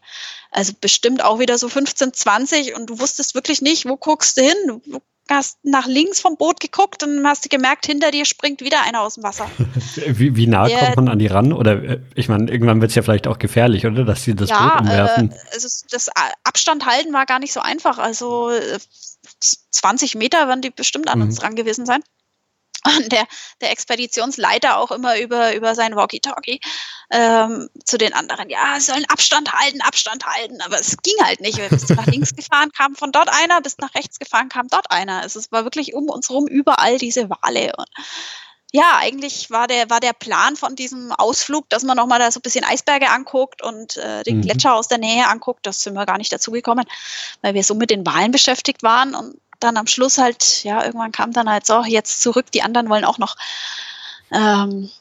Also 0.52 0.74
bestimmt 0.80 1.24
auch 1.24 1.40
wieder 1.40 1.58
so 1.58 1.70
15, 1.70 2.14
20 2.14 2.76
und 2.76 2.90
du 2.90 3.00
wusstest 3.00 3.34
wirklich 3.34 3.62
nicht, 3.62 3.88
wo 3.88 3.96
guckst 3.96 4.38
du 4.38 4.42
hin. 4.42 4.82
Du 4.86 5.02
hast 5.30 5.60
nach 5.64 5.88
links 5.88 6.20
vom 6.20 6.36
Boot 6.36 6.60
geguckt 6.60 7.02
und 7.04 7.26
hast 7.26 7.46
du 7.46 7.50
gemerkt, 7.50 7.86
hinter 7.86 8.12
dir 8.12 8.26
springt 8.26 8.60
wieder 8.60 8.84
einer 8.84 9.02
aus 9.02 9.14
dem 9.14 9.24
Wasser. 9.24 9.50
wie, 10.06 10.36
wie 10.36 10.48
nah 10.48 10.68
kommt 10.68 10.96
man 10.98 11.08
an 11.08 11.20
die 11.20 11.28
ran? 11.28 11.54
Oder 11.54 11.82
äh, 11.82 12.00
ich 12.16 12.28
meine, 12.28 12.52
irgendwann 12.52 12.82
wird 12.82 12.90
es 12.90 12.96
ja 12.96 13.04
vielleicht 13.04 13.28
auch 13.28 13.40
gefährlich, 13.40 13.86
oder? 13.86 14.04
Dass 14.04 14.24
sie 14.24 14.36
das 14.36 14.50
ja, 14.50 14.68
Boot 14.68 14.82
umwerfen. 14.82 15.32
Äh, 15.32 15.54
also 15.54 15.86
das 15.92 16.10
Abstand 16.44 16.86
halten 16.86 17.14
war 17.14 17.26
gar 17.26 17.40
nicht 17.40 17.54
so 17.54 17.62
einfach. 17.62 18.00
Also 18.00 18.52
20 19.40 20.16
äh, 20.16 20.18
Meter 20.18 20.48
werden 20.48 20.62
die 20.62 20.70
bestimmt 20.70 21.10
an 21.10 21.20
mhm. 21.20 21.26
uns 21.26 21.36
dran 21.36 21.56
gewesen 21.56 21.86
sein. 21.86 22.02
Und 22.86 23.12
der, 23.12 23.28
der 23.60 23.72
Expeditionsleiter 23.72 24.78
auch 24.78 24.92
immer 24.92 25.20
über, 25.20 25.54
über 25.54 25.76
sein 25.76 25.98
Walkie-Talkie 25.98 26.62
ähm, 27.12 27.70
zu 27.84 27.98
den 27.98 28.14
anderen, 28.14 28.50
ja, 28.50 28.80
sollen 28.80 29.04
Abstand 29.10 29.52
halten, 29.52 29.82
Abstand 29.82 30.26
halten. 30.26 30.62
Aber 30.62 30.80
es 30.80 30.96
ging 31.04 31.16
halt 31.22 31.42
nicht. 31.42 31.58
Wir 31.58 31.68
bist 31.68 31.90
nach 31.90 32.06
links 32.08 32.34
gefahren, 32.36 32.72
kam 32.72 32.96
von 32.96 33.12
dort 33.12 33.30
einer, 33.30 33.60
bis 33.62 33.78
nach 33.80 33.94
rechts 33.96 34.18
gefahren, 34.18 34.48
kam 34.48 34.70
dort 34.70 34.92
einer. 34.92 35.26
Es 35.26 35.52
war 35.52 35.66
wirklich 35.66 35.94
um 35.94 36.10
uns 36.10 36.30
rum 36.30 36.48
überall 36.48 36.98
diese 36.98 37.30
Wale. 37.30 37.74
Und 37.78 37.90
ja, 38.72 38.98
eigentlich 39.00 39.50
war 39.50 39.68
der, 39.68 39.90
war 39.90 40.00
der 40.00 40.14
Plan 40.14 40.56
von 40.56 40.76
diesem 40.76 41.12
Ausflug, 41.12 41.68
dass 41.70 41.84
man 41.84 41.98
nochmal 41.98 42.20
da 42.20 42.32
so 42.32 42.40
ein 42.40 42.44
bisschen 42.44 42.64
Eisberge 42.64 43.10
anguckt 43.10 43.64
und 43.64 43.98
äh, 43.98 44.24
den 44.24 44.38
mhm. 44.38 44.42
Gletscher 44.44 44.76
aus 44.76 44.88
der 44.88 45.00
Nähe 45.00 45.28
anguckt. 45.28 45.66
Das 45.66 45.82
sind 45.82 45.96
wir 45.96 46.06
gar 46.06 46.20
nicht 46.20 46.32
dazugekommen, 46.32 46.86
weil 47.42 47.56
wir 47.56 47.64
so 47.64 47.74
mit 47.74 47.90
den 47.90 48.06
Wahlen 48.06 48.32
beschäftigt 48.32 48.84
waren. 48.84 49.16
Und 49.16 49.40
dann 49.60 49.76
am 49.78 49.88
Schluss 49.88 50.20
halt, 50.20 50.64
ja, 50.64 50.86
irgendwann 50.86 51.12
kam 51.12 51.34
dann 51.34 51.50
halt 51.50 51.66
so, 51.66 51.84
jetzt 51.84 52.22
zurück, 52.22 52.52
die 52.52 52.62
anderen 52.62 52.90
wollen 52.90 53.06
auch 53.06 53.18
noch. 53.18 53.38
Ähm, 54.32 54.92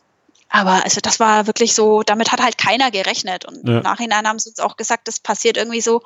aber 0.48 0.82
also 0.84 1.00
das 1.02 1.20
war 1.20 1.46
wirklich 1.46 1.74
so, 1.74 2.02
damit 2.02 2.32
hat 2.32 2.42
halt 2.42 2.56
keiner 2.56 2.90
gerechnet. 2.90 3.44
Und 3.44 3.68
ja. 3.68 3.78
im 3.78 3.82
Nachhinein 3.82 4.26
haben 4.26 4.38
sie 4.38 4.48
uns 4.48 4.60
auch 4.60 4.78
gesagt, 4.78 5.08
das 5.08 5.20
passiert 5.20 5.58
irgendwie 5.58 5.82
so 5.82 6.02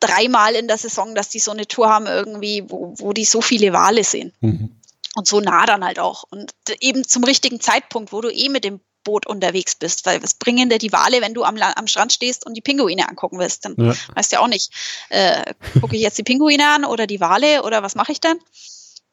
dreimal 0.00 0.54
in 0.54 0.66
der 0.66 0.78
Saison, 0.78 1.14
dass 1.14 1.28
die 1.28 1.40
so 1.40 1.50
eine 1.50 1.66
Tour 1.66 1.90
haben, 1.90 2.06
irgendwie, 2.06 2.64
wo, 2.68 2.94
wo 2.96 3.12
die 3.12 3.26
so 3.26 3.42
viele 3.42 3.74
Wale 3.74 4.02
sehen. 4.02 4.32
Mhm. 4.40 4.70
Und 5.14 5.28
so 5.28 5.40
nah 5.40 5.64
dann 5.66 5.84
halt 5.84 5.98
auch. 5.98 6.24
Und 6.28 6.52
eben 6.80 7.06
zum 7.06 7.24
richtigen 7.24 7.60
Zeitpunkt, 7.60 8.12
wo 8.12 8.20
du 8.20 8.30
eh 8.30 8.48
mit 8.48 8.64
dem 8.64 8.80
Boot 9.04 9.26
unterwegs 9.26 9.74
bist. 9.74 10.06
Weil 10.06 10.22
was 10.22 10.34
bringen 10.34 10.70
dir 10.70 10.78
die 10.78 10.92
Wale, 10.92 11.20
wenn 11.20 11.34
du 11.34 11.44
am, 11.44 11.56
am 11.56 11.86
Strand 11.86 12.12
stehst 12.12 12.44
und 12.44 12.54
die 12.54 12.60
Pinguine 12.60 13.08
angucken 13.08 13.38
willst? 13.38 13.64
Dann 13.64 13.74
ja. 13.76 13.94
weißt 14.14 14.32
du 14.32 14.36
ja 14.36 14.42
auch 14.42 14.48
nicht, 14.48 14.72
äh, 15.10 15.54
gucke 15.80 15.94
ich 15.94 16.02
jetzt 16.02 16.18
die 16.18 16.24
Pinguine 16.24 16.68
an 16.68 16.84
oder 16.84 17.06
die 17.06 17.20
Wale 17.20 17.62
oder 17.62 17.82
was 17.82 17.94
mache 17.94 18.12
ich 18.12 18.20
denn? 18.20 18.38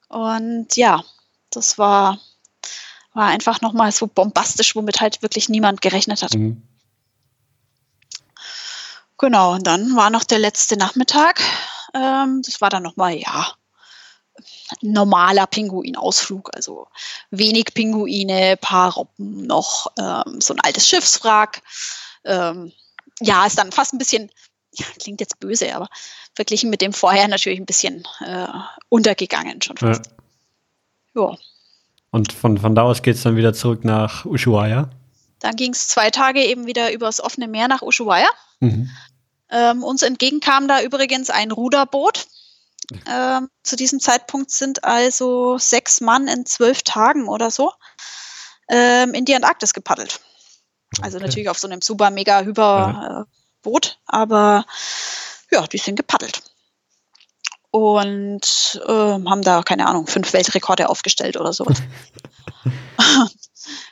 Und 0.08 0.76
ja, 0.76 1.04
das 1.52 1.78
war, 1.78 2.20
war 3.14 3.28
einfach 3.28 3.62
nochmal 3.62 3.92
so 3.92 4.08
bombastisch, 4.08 4.76
womit 4.76 5.02
halt 5.02 5.22
wirklich 5.22 5.50
niemand 5.50 5.82
gerechnet 5.82 6.24
hat. 6.24 6.34
Mhm. 6.34 6.64
Genau, 9.18 9.54
und 9.54 9.68
dann 9.68 9.96
war 9.96 10.10
noch 10.10 10.24
der 10.24 10.40
letzte 10.40 10.78
Nachmittag. 10.78 11.42
Ähm, 11.94 12.42
das 12.44 12.60
war 12.60 12.72
dann 12.72 12.82
nochmal, 12.82 13.16
ja, 13.16 13.54
normaler 14.82 15.48
Pinguinausflug, 15.48 16.50
also 16.56 16.88
wenig 17.30 17.74
Pinguine, 17.74 18.58
paar 18.58 18.94
Robben 18.94 19.46
noch, 19.46 19.92
ähm, 20.00 20.42
so 20.42 20.54
ein 20.54 20.60
altes 20.62 20.88
Schiffswrack. 20.88 21.62
Ähm, 22.24 22.72
ja, 23.20 23.46
ist 23.46 23.58
dann 23.58 23.72
fast 23.72 23.94
ein 23.94 23.98
bisschen, 23.98 24.30
ja, 24.74 24.86
klingt 25.00 25.20
jetzt 25.20 25.40
böse, 25.40 25.76
aber 25.76 25.88
verglichen 26.36 26.70
mit 26.70 26.82
dem 26.82 26.94
vorher 26.94 27.28
natürlich 27.28 27.60
ein 27.60 27.66
bisschen 27.66 28.08
äh, 28.26 28.48
untergegangen 28.90 29.62
schon 29.62 29.78
fast. 29.78 30.10
Ja. 31.16 31.30
ja. 31.30 31.38
Und 32.12 32.34
von, 32.34 32.58
von 32.58 32.76
da 32.76 32.84
aus 32.84 33.02
geht 33.02 33.16
es 33.16 33.24
dann 33.24 33.38
wieder 33.38 33.54
zurück 33.54 33.86
nach 33.86 34.26
Ushuaia? 34.26 34.90
Dann 35.40 35.56
ging 35.56 35.72
es 35.72 35.88
zwei 35.88 36.12
Tage 36.12 36.44
eben 36.44 36.68
wieder 36.68 36.92
übers 36.92 37.22
offene 37.22 37.48
Meer 37.48 37.68
nach 37.68 37.82
Ushuaia. 37.82 38.30
Mhm. 38.60 38.90
Ähm, 39.50 39.84
uns 39.84 40.02
entgegenkam 40.02 40.68
da 40.68 40.82
übrigens 40.82 41.30
ein 41.30 41.52
Ruderboot 41.52 42.28
ähm, 43.10 43.50
zu 43.64 43.76
diesem 43.76 44.00
Zeitpunkt 44.00 44.52
sind 44.52 44.84
also 44.84 45.58
sechs 45.58 46.02
Mann 46.02 46.28
in 46.28 46.46
zwölf 46.46 46.84
Tagen 46.84 47.28
oder 47.28 47.52
so 47.52 47.72
ähm, 48.70 49.14
in 49.14 49.26
die 49.26 49.36
Antarktis 49.36 49.74
gepaddelt. 49.74 50.20
Also 51.02 51.18
okay. 51.18 51.28
natürlich 51.28 51.50
auf 51.50 51.60
so 51.60 51.68
einem 51.68 51.82
super, 51.82 52.10
mega, 52.10 52.42
hyper 52.42 53.26
äh, 53.28 53.38
Boot, 53.62 54.00
aber 54.06 54.66
ja, 55.52 55.66
die 55.68 55.78
sind 55.78 55.96
gepaddelt. 55.96 56.42
Und 57.70 58.82
äh, 58.86 58.92
haben 58.92 59.42
da, 59.44 59.64
keine 59.64 59.88
Ahnung, 59.88 60.08
fünf 60.08 60.34
Weltrekorde 60.34 60.90
aufgestellt 60.90 61.38
oder 61.38 61.54
sowas. 61.54 61.82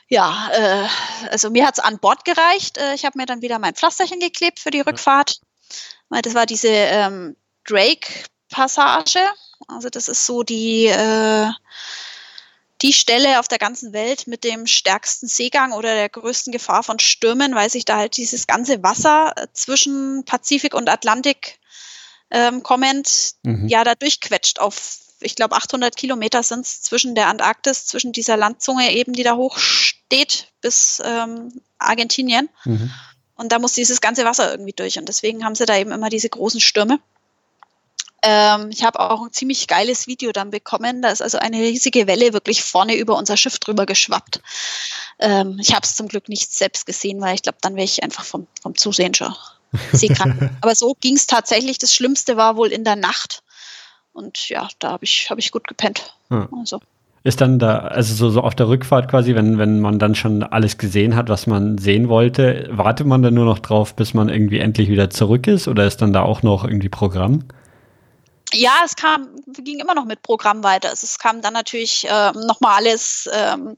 ja, 0.08 0.50
äh, 0.52 0.86
also 1.30 1.48
mir 1.48 1.66
hat 1.66 1.78
es 1.78 1.84
an 1.84 1.98
Bord 1.98 2.26
gereicht. 2.26 2.76
Äh, 2.76 2.94
ich 2.94 3.06
habe 3.06 3.16
mir 3.16 3.24
dann 3.24 3.40
wieder 3.40 3.58
mein 3.58 3.74
Pflasterchen 3.74 4.20
geklebt 4.20 4.60
für 4.60 4.70
die 4.70 4.80
Rückfahrt. 4.80 5.40
Das 6.10 6.34
war 6.34 6.44
diese 6.44 6.68
ähm, 6.68 7.36
Drake 7.64 8.24
Passage. 8.50 9.20
Also 9.68 9.88
das 9.88 10.08
ist 10.08 10.26
so 10.26 10.42
die, 10.42 10.86
äh, 10.86 11.48
die 12.82 12.92
Stelle 12.92 13.40
auf 13.40 13.48
der 13.48 13.58
ganzen 13.58 13.92
Welt 13.92 14.26
mit 14.26 14.44
dem 14.44 14.66
stärksten 14.66 15.28
Seegang 15.28 15.72
oder 15.72 15.94
der 15.94 16.08
größten 16.08 16.52
Gefahr 16.52 16.82
von 16.82 16.98
Stürmen, 16.98 17.54
weil 17.54 17.70
sich 17.70 17.84
da 17.84 17.96
halt 17.96 18.16
dieses 18.16 18.46
ganze 18.46 18.82
Wasser 18.82 19.32
äh, 19.36 19.46
zwischen 19.52 20.24
Pazifik 20.24 20.74
und 20.74 20.88
Atlantik 20.88 21.58
ähm, 22.30 22.62
kommend 22.62 23.34
mhm. 23.42 23.66
ja 23.68 23.82
da 23.84 23.94
durchquetscht 23.94 24.60
auf 24.60 25.00
ich 25.20 25.34
glaube 25.34 25.56
800 25.56 25.96
Kilometer 25.96 26.42
sind 26.42 26.64
es 26.64 26.82
zwischen 26.82 27.14
der 27.14 27.28
Antarktis, 27.28 27.86
zwischen 27.86 28.12
dieser 28.12 28.36
Landzunge 28.36 28.90
eben, 28.92 29.12
die 29.12 29.22
da 29.22 29.36
hoch 29.36 29.58
steht, 29.58 30.48
bis 30.62 31.02
ähm, 31.04 31.60
Argentinien. 31.78 32.48
Mhm. 32.64 32.90
Und 33.34 33.52
da 33.52 33.58
muss 33.58 33.74
dieses 33.74 34.00
ganze 34.00 34.24
Wasser 34.24 34.50
irgendwie 34.50 34.72
durch. 34.72 34.98
Und 34.98 35.08
deswegen 35.08 35.44
haben 35.44 35.54
sie 35.54 35.66
da 35.66 35.76
eben 35.76 35.92
immer 35.92 36.08
diese 36.08 36.28
großen 36.28 36.60
Stürme. 36.60 37.00
Ähm, 38.22 38.70
ich 38.70 38.84
habe 38.84 39.00
auch 39.00 39.22
ein 39.22 39.32
ziemlich 39.32 39.66
geiles 39.66 40.06
Video 40.06 40.32
dann 40.32 40.50
bekommen. 40.50 41.02
Da 41.02 41.08
ist 41.08 41.22
also 41.22 41.38
eine 41.38 41.58
riesige 41.58 42.06
Welle 42.06 42.32
wirklich 42.32 42.62
vorne 42.62 42.96
über 42.96 43.16
unser 43.16 43.36
Schiff 43.36 43.58
drüber 43.58 43.86
geschwappt. 43.86 44.40
Ähm, 45.18 45.58
ich 45.60 45.74
habe 45.74 45.84
es 45.84 45.96
zum 45.96 46.08
Glück 46.08 46.28
nicht 46.28 46.52
selbst 46.52 46.86
gesehen, 46.86 47.20
weil 47.20 47.34
ich 47.34 47.42
glaube, 47.42 47.58
dann 47.60 47.76
wäre 47.76 47.84
ich 47.84 48.02
einfach 48.02 48.24
vom, 48.24 48.46
vom 48.60 48.76
Zusehen 48.76 49.14
schon 49.14 49.34
seekrank. 49.92 50.50
Aber 50.60 50.74
so 50.74 50.96
ging 51.00 51.16
es 51.16 51.26
tatsächlich. 51.26 51.78
Das 51.78 51.94
Schlimmste 51.94 52.36
war 52.36 52.56
wohl 52.56 52.68
in 52.68 52.84
der 52.84 52.96
Nacht. 52.96 53.42
Und 54.12 54.48
ja, 54.48 54.68
da 54.78 54.90
habe 54.90 55.04
ich, 55.04 55.30
hab 55.30 55.38
ich 55.38 55.50
gut 55.50 55.66
gepennt. 55.66 56.14
Hm. 56.28 56.48
Also. 56.58 56.80
Ist 57.22 57.42
dann 57.42 57.58
da, 57.58 57.78
also 57.78 58.14
so, 58.14 58.30
so 58.30 58.40
auf 58.40 58.54
der 58.54 58.68
Rückfahrt 58.68 59.10
quasi, 59.10 59.34
wenn, 59.34 59.58
wenn 59.58 59.80
man 59.80 59.98
dann 59.98 60.14
schon 60.14 60.42
alles 60.42 60.78
gesehen 60.78 61.16
hat, 61.16 61.28
was 61.28 61.46
man 61.46 61.76
sehen 61.76 62.08
wollte, 62.08 62.68
wartet 62.72 63.06
man 63.06 63.22
dann 63.22 63.34
nur 63.34 63.44
noch 63.44 63.58
drauf, 63.58 63.94
bis 63.94 64.14
man 64.14 64.30
irgendwie 64.30 64.58
endlich 64.58 64.88
wieder 64.88 65.10
zurück 65.10 65.46
ist 65.46 65.68
oder 65.68 65.86
ist 65.86 66.00
dann 66.00 66.14
da 66.14 66.22
auch 66.22 66.42
noch 66.42 66.64
irgendwie 66.64 66.88
Programm? 66.88 67.44
Ja, 68.52 68.82
es 68.84 68.96
kam, 68.96 69.36
ging 69.46 69.78
immer 69.78 69.94
noch 69.94 70.04
mit 70.04 70.22
Programm 70.22 70.62
weiter. 70.62 70.90
Also 70.90 71.04
es 71.04 71.18
kam 71.18 71.42
dann 71.42 71.52
natürlich 71.52 72.06
äh, 72.08 72.32
nochmal 72.32 72.76
alles, 72.76 73.28
ähm, 73.32 73.76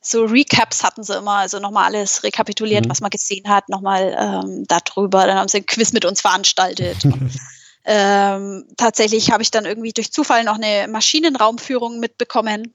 so 0.00 0.24
Recaps 0.24 0.84
hatten 0.84 1.02
sie 1.02 1.16
immer, 1.16 1.36
also 1.36 1.58
nochmal 1.58 1.84
alles 1.84 2.22
rekapituliert, 2.22 2.84
mhm. 2.84 2.90
was 2.90 3.00
man 3.00 3.10
gesehen 3.10 3.48
hat, 3.48 3.68
nochmal 3.68 4.14
ähm, 4.18 4.64
darüber. 4.68 5.26
Dann 5.26 5.38
haben 5.38 5.48
sie 5.48 5.58
ein 5.58 5.66
Quiz 5.66 5.92
mit 5.92 6.04
uns 6.04 6.20
veranstaltet. 6.20 6.98
ähm, 7.84 8.66
tatsächlich 8.76 9.30
habe 9.30 9.42
ich 9.42 9.50
dann 9.50 9.64
irgendwie 9.64 9.92
durch 9.92 10.12
Zufall 10.12 10.44
noch 10.44 10.56
eine 10.56 10.88
Maschinenraumführung 10.88 12.00
mitbekommen 12.00 12.74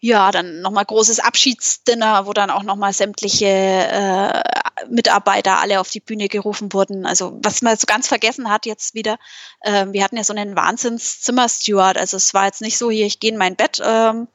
ja, 0.00 0.30
dann 0.30 0.60
nochmal 0.60 0.84
großes 0.84 1.18
Abschiedsdinner, 1.18 2.26
wo 2.26 2.32
dann 2.32 2.50
auch 2.50 2.62
nochmal 2.62 2.92
sämtliche 2.92 3.46
äh, 3.46 4.42
Mitarbeiter 4.88 5.60
alle 5.60 5.80
auf 5.80 5.90
die 5.90 6.00
Bühne 6.00 6.28
gerufen 6.28 6.72
wurden. 6.72 7.04
Also 7.04 7.38
was 7.42 7.62
man 7.62 7.76
so 7.76 7.86
ganz 7.86 8.06
vergessen 8.06 8.48
hat 8.48 8.64
jetzt 8.64 8.94
wieder, 8.94 9.18
äh, 9.62 9.86
wir 9.90 10.04
hatten 10.04 10.16
ja 10.16 10.22
so 10.22 10.32
einen 10.32 10.54
Wahnsinns-Zimmer-Steward. 10.54 11.98
Also 11.98 12.16
es 12.16 12.32
war 12.32 12.46
jetzt 12.46 12.60
nicht 12.60 12.78
so, 12.78 12.90
hier, 12.90 13.06
ich 13.06 13.18
gehe 13.18 13.32
in 13.32 13.38
mein 13.38 13.56
Bett, 13.56 13.82
ähm, 13.84 14.28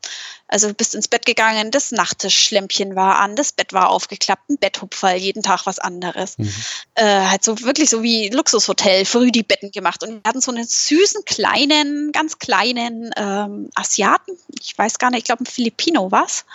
also 0.54 0.68
du 0.68 0.76
bist 0.76 0.94
ins 0.94 1.08
Bett 1.08 1.26
gegangen, 1.26 1.72
das 1.72 1.92
Nachttischschlämpchen 1.92 2.96
war 2.96 3.18
an, 3.18 3.36
das 3.36 3.52
Bett 3.52 3.74
war 3.74 3.90
aufgeklappt, 3.90 4.52
ein 4.52 4.60
Betthupferl, 4.60 5.16
jeden 5.16 5.42
Tag 5.42 5.66
was 5.66 5.80
anderes. 5.80 6.38
Mhm. 6.38 6.54
Äh, 6.94 7.04
halt 7.04 7.44
so 7.44 7.60
wirklich 7.62 7.90
so 7.90 8.04
wie 8.04 8.30
Luxushotel, 8.30 9.04
früh 9.06 9.32
die 9.32 9.42
Betten 9.42 9.72
gemacht. 9.72 10.04
Und 10.04 10.24
wir 10.24 10.30
hatten 10.30 10.42
so 10.42 10.52
einen 10.52 10.66
süßen, 10.66 11.26
kleinen, 11.26 12.12
ganz 12.12 12.38
kleinen 12.38 13.10
ähm, 13.18 13.72
Asiaten, 13.74 14.38
ich 14.62 14.78
weiß 14.78 15.00
gar 15.00 15.10
nicht, 15.10 15.20
ich 15.20 15.26
glaube 15.26 15.44
ein 15.44 15.48
Filipino 15.48 16.12
was. 16.12 16.46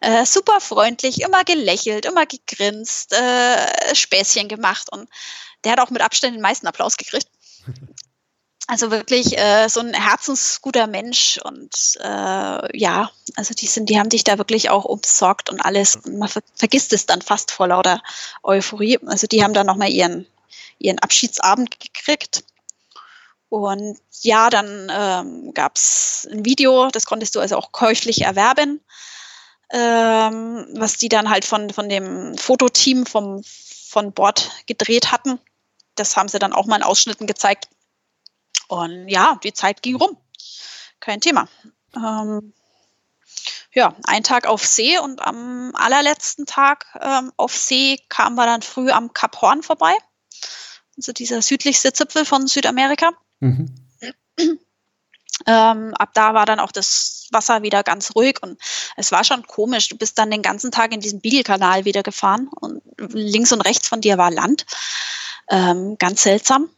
Äh, 0.00 0.26
super 0.26 0.60
freundlich, 0.60 1.22
immer 1.22 1.44
gelächelt, 1.44 2.04
immer 2.04 2.26
gegrinst, 2.26 3.14
äh, 3.14 3.94
Späßchen 3.94 4.48
gemacht 4.48 4.92
und 4.92 5.08
der 5.64 5.72
hat 5.72 5.80
auch 5.80 5.90
mit 5.90 6.02
Abstand 6.02 6.34
den 6.34 6.42
meisten 6.42 6.66
Applaus 6.66 6.98
gekriegt. 6.98 7.28
Also 8.68 8.90
wirklich 8.90 9.36
äh, 9.36 9.68
so 9.68 9.80
ein 9.80 9.92
herzensguter 9.92 10.86
Mensch 10.86 11.38
und 11.42 11.98
äh, 12.00 12.78
ja, 12.78 13.10
also 13.34 13.54
die 13.54 13.66
sind, 13.66 13.90
die 13.90 13.98
haben 13.98 14.08
dich 14.08 14.22
da 14.22 14.38
wirklich 14.38 14.70
auch 14.70 14.84
umsorgt 14.84 15.50
und 15.50 15.60
alles. 15.60 15.98
Man 16.06 16.28
ver 16.28 16.42
vergisst 16.54 16.92
es 16.92 17.06
dann 17.06 17.22
fast 17.22 17.50
vor 17.50 17.68
lauter 17.68 18.00
Euphorie. 18.42 18.98
Also 19.06 19.26
die 19.26 19.42
haben 19.42 19.52
dann 19.52 19.66
nochmal 19.66 19.90
ihren, 19.90 20.26
ihren 20.78 21.00
Abschiedsabend 21.00 21.80
gekriegt. 21.80 22.44
Und 23.48 23.98
ja, 24.22 24.48
dann 24.48 24.90
ähm, 24.90 25.52
gab 25.52 25.76
es 25.76 26.26
ein 26.30 26.44
Video, 26.44 26.88
das 26.88 27.04
konntest 27.04 27.34
du 27.34 27.40
also 27.40 27.56
auch 27.56 27.72
käuflich 27.72 28.22
erwerben, 28.22 28.80
ähm, 29.70 30.66
was 30.74 30.96
die 30.96 31.10
dann 31.10 31.28
halt 31.28 31.44
von, 31.44 31.68
von 31.68 31.90
dem 31.90 32.38
Fototeam 32.38 33.04
vom, 33.04 33.42
von 33.44 34.12
Bord 34.12 34.50
gedreht 34.66 35.12
hatten. 35.12 35.38
Das 35.96 36.16
haben 36.16 36.28
sie 36.28 36.38
dann 36.38 36.54
auch 36.54 36.64
mal 36.64 36.76
in 36.76 36.82
Ausschnitten 36.82 37.26
gezeigt. 37.26 37.68
Und 38.68 39.08
ja, 39.08 39.38
die 39.42 39.52
Zeit 39.52 39.82
ging 39.82 39.96
rum. 39.96 40.16
Kein 41.00 41.20
Thema. 41.20 41.48
Ähm, 41.94 42.52
ja, 43.74 43.94
ein 44.04 44.22
Tag 44.22 44.46
auf 44.46 44.64
See 44.64 44.98
und 44.98 45.20
am 45.20 45.72
allerletzten 45.74 46.46
Tag 46.46 46.86
ähm, 47.00 47.32
auf 47.36 47.56
See 47.56 47.98
kamen 48.08 48.36
wir 48.36 48.46
dann 48.46 48.62
früh 48.62 48.90
am 48.90 49.12
Kap 49.12 49.40
Horn 49.40 49.62
vorbei. 49.62 49.94
Also 50.96 51.12
dieser 51.12 51.40
südlichste 51.40 51.92
Zipfel 51.92 52.24
von 52.24 52.46
Südamerika. 52.46 53.12
Mhm. 53.40 53.74
Ähm, 55.46 55.94
ab 55.94 56.10
da 56.14 56.34
war 56.34 56.46
dann 56.46 56.60
auch 56.60 56.70
das 56.70 57.28
Wasser 57.32 57.62
wieder 57.62 57.82
ganz 57.82 58.14
ruhig 58.14 58.38
und 58.42 58.60
es 58.96 59.10
war 59.10 59.24
schon 59.24 59.46
komisch. 59.46 59.88
Du 59.88 59.96
bist 59.96 60.18
dann 60.18 60.30
den 60.30 60.42
ganzen 60.42 60.70
Tag 60.70 60.92
in 60.92 61.00
diesem 61.00 61.20
Beagle-Kanal 61.20 61.84
wieder 61.84 62.02
gefahren 62.02 62.48
und 62.60 62.82
links 62.98 63.52
und 63.52 63.62
rechts 63.62 63.88
von 63.88 64.00
dir 64.00 64.18
war 64.18 64.30
Land. 64.30 64.66
Ähm, 65.50 65.96
ganz 65.98 66.22
seltsam. 66.22 66.70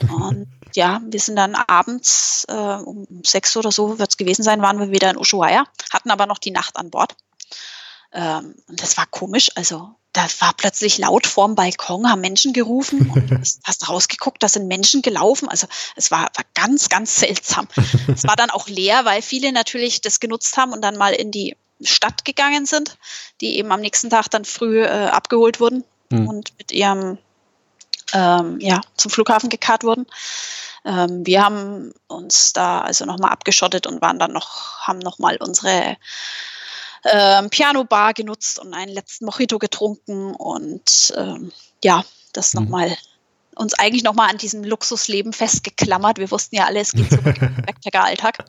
Und 0.00 0.48
ja, 0.76 1.00
wir 1.04 1.20
sind 1.20 1.36
dann 1.36 1.54
abends 1.54 2.44
äh, 2.48 2.52
um 2.52 3.06
sechs 3.24 3.56
oder 3.56 3.72
so 3.72 3.98
wird 3.98 4.10
es 4.10 4.16
gewesen 4.16 4.42
sein, 4.42 4.62
waren 4.62 4.78
wir 4.78 4.90
wieder 4.90 5.10
in 5.10 5.16
Ushuaia, 5.16 5.64
hatten 5.92 6.10
aber 6.10 6.26
noch 6.26 6.38
die 6.38 6.50
Nacht 6.50 6.76
an 6.76 6.90
Bord. 6.90 7.14
Ähm, 8.12 8.54
und 8.68 8.82
das 8.82 8.96
war 8.96 9.06
komisch. 9.06 9.50
Also 9.54 9.94
da 10.12 10.26
war 10.40 10.52
plötzlich 10.54 10.98
laut 10.98 11.26
vorm 11.26 11.54
Balkon, 11.54 12.10
haben 12.10 12.20
Menschen 12.20 12.52
gerufen 12.52 13.10
und 13.14 13.30
hast 13.64 13.88
rausgeguckt, 13.88 14.42
da 14.42 14.48
sind 14.48 14.68
Menschen 14.68 15.02
gelaufen. 15.02 15.48
Also 15.48 15.66
es 15.96 16.10
war, 16.10 16.22
war 16.22 16.44
ganz, 16.54 16.88
ganz 16.88 17.16
seltsam. 17.16 17.66
es 18.08 18.24
war 18.24 18.36
dann 18.36 18.50
auch 18.50 18.68
leer, 18.68 19.04
weil 19.04 19.22
viele 19.22 19.52
natürlich 19.52 20.00
das 20.00 20.20
genutzt 20.20 20.56
haben 20.56 20.72
und 20.72 20.82
dann 20.82 20.96
mal 20.96 21.14
in 21.14 21.30
die 21.30 21.56
Stadt 21.80 22.24
gegangen 22.24 22.66
sind, 22.66 22.96
die 23.40 23.56
eben 23.56 23.72
am 23.72 23.80
nächsten 23.80 24.10
Tag 24.10 24.28
dann 24.28 24.44
früh 24.44 24.84
äh, 24.84 24.86
abgeholt 24.86 25.58
wurden 25.58 25.84
mhm. 26.10 26.28
und 26.28 26.52
mit 26.58 26.70
ihrem 26.70 27.18
ähm, 28.12 28.58
ja, 28.60 28.80
zum 28.96 29.10
Flughafen 29.10 29.50
gekarrt 29.50 29.84
wurden. 29.84 30.06
Ähm, 30.84 31.24
wir 31.26 31.44
haben 31.44 31.92
uns 32.08 32.52
da 32.52 32.80
also 32.80 33.04
nochmal 33.04 33.30
abgeschottet 33.30 33.86
und 33.86 34.02
waren 34.02 34.18
dann 34.18 34.32
noch, 34.32 34.80
haben 34.80 34.98
nochmal 34.98 35.36
unsere 35.36 35.96
ähm, 37.04 37.50
Piano-Bar 37.50 38.14
genutzt 38.14 38.58
und 38.58 38.74
einen 38.74 38.92
letzten 38.92 39.26
Mojito 39.26 39.58
getrunken 39.58 40.34
und 40.34 41.12
ähm, 41.16 41.52
ja, 41.82 42.04
das 42.32 42.54
mhm. 42.54 42.62
nochmal 42.62 42.96
uns 43.54 43.74
eigentlich 43.74 44.02
nochmal 44.02 44.30
an 44.30 44.38
diesem 44.38 44.64
Luxusleben 44.64 45.32
festgeklammert. 45.32 46.18
Wir 46.18 46.30
wussten 46.30 46.56
ja 46.56 46.64
alle, 46.64 46.80
es 46.80 46.92
geht 46.92 47.10
zurück 47.10 47.36
im 47.40 47.54
Backpacker-Alltag. 47.66 48.44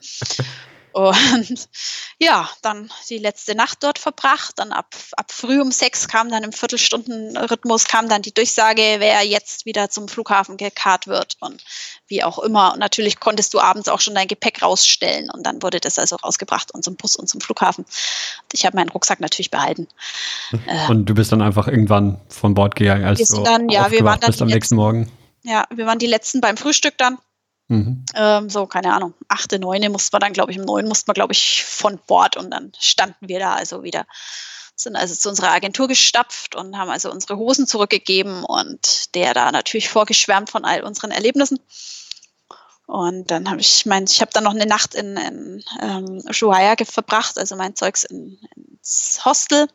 Und 0.94 1.68
ja, 2.20 2.50
dann 2.62 2.90
die 3.10 3.18
letzte 3.18 3.56
Nacht 3.56 3.80
dort 3.82 3.98
verbracht. 4.00 4.54
Dann 4.58 4.72
ab, 4.72 4.96
ab 5.18 5.32
früh 5.32 5.60
um 5.60 5.72
sechs 5.72 6.08
kam 6.08 6.30
dann 6.30 6.44
im 6.44 6.52
Viertelstundenrhythmus 6.52 7.86
kam 7.86 8.08
dann 8.08 8.22
die 8.22 8.34
Durchsage, 8.34 8.82
wer 9.00 9.22
jetzt 9.24 9.66
wieder 9.66 9.90
zum 9.90 10.08
Flughafen 10.08 10.56
gekarrt 10.58 11.08
wird 11.08 11.36
und 11.40 11.64
wie 12.08 12.24
auch 12.24 12.40
immer. 12.40 12.74
Und 12.74 12.80
natürlich 12.80 13.20
konntest 13.20 13.54
du 13.54 13.60
abends 13.60 13.90
auch 13.90 14.00
schon 14.00 14.14
dein 14.14 14.28
Gepäck 14.28 14.62
rausstellen 14.62 15.30
und 15.32 15.44
dann 15.44 15.64
wurde 15.64 15.80
das 15.80 15.98
also 15.98 16.16
rausgebracht 16.16 16.74
und 16.74 16.84
zum 16.84 16.96
Bus 16.96 17.16
und 17.16 17.28
zum 17.28 17.42
Flughafen. 17.42 17.86
Und 17.86 18.54
ich 18.54 18.66
habe 18.66 18.78
meinen 18.78 18.90
Rucksack 18.90 19.20
natürlich 19.20 19.50
behalten. 19.50 19.88
Und 20.88 21.06
du 21.06 21.16
bist 21.16 21.32
dann 21.32 21.42
einfach 21.42 21.68
irgendwann 21.68 22.22
von 22.30 22.54
Bord 22.54 22.76
gegangen, 22.76 23.04
als 23.04 23.28
du 23.28 23.42
dann, 23.42 23.70
ja, 23.70 23.90
wir 23.90 24.04
waren 24.04 24.20
dann 24.20 24.30
bist 24.30 24.42
am 24.42 24.48
nächsten 24.48 24.76
Morgen. 24.76 25.12
Ja, 25.42 25.66
wir 25.74 25.88
waren 25.88 26.00
die 26.00 26.08
letzten 26.08 26.40
beim 26.40 26.56
Frühstück 26.56 26.98
dann 26.98 27.18
Mhm. 27.74 28.06
Ähm, 28.16 28.50
so, 28.50 28.68
keine 28.68 28.94
Ahnung, 28.94 29.16
achte, 29.28 29.58
neune 29.58 29.90
mussten 29.90 30.14
wir 30.14 30.20
dann, 30.20 30.34
glaube 30.34 30.52
ich, 30.52 30.58
im 30.58 30.66
neuen 30.66 30.88
mussten 30.88 31.08
wir, 31.08 31.16
glaube 31.16 31.34
ich, 31.34 31.64
von 31.64 32.00
Bord 32.06 32.38
und 32.38 32.52
dann 32.52 32.72
standen 32.80 33.28
wir 33.28 33.40
da 33.40 33.54
also 33.54 33.82
wieder, 33.82 34.06
sind 34.76 34.96
also 34.96 35.16
zu 35.16 35.30
unserer 35.30 35.50
Agentur 35.50 35.88
gestapft 35.88 36.56
und 36.56 36.78
haben 36.78 36.92
also 36.92 37.12
unsere 37.12 37.38
Hosen 37.38 37.66
zurückgegeben 37.66 38.44
und 38.44 39.16
der 39.16 39.34
da 39.34 39.52
natürlich 39.52 39.90
vorgeschwärmt 39.90 40.52
von 40.52 40.66
all 40.66 40.84
unseren 40.84 41.10
Erlebnissen. 41.10 41.60
Und 42.86 43.32
dann 43.32 43.50
habe 43.50 43.62
ich 43.62 43.88
mein, 43.88 44.04
ich 44.04 44.22
habe 44.22 44.32
dann 44.34 44.44
noch 44.44 44.54
eine 44.54 44.68
Nacht 44.68 44.94
in, 44.94 45.18
in 45.18 45.64
ähm, 45.82 46.22
Ushuaia 46.30 46.76
verbracht, 46.86 47.40
also 47.40 47.56
mein 47.56 47.76
Zeugs 47.76 48.04
in, 48.04 48.38
ins 48.56 49.22
Hostel. 49.26 49.68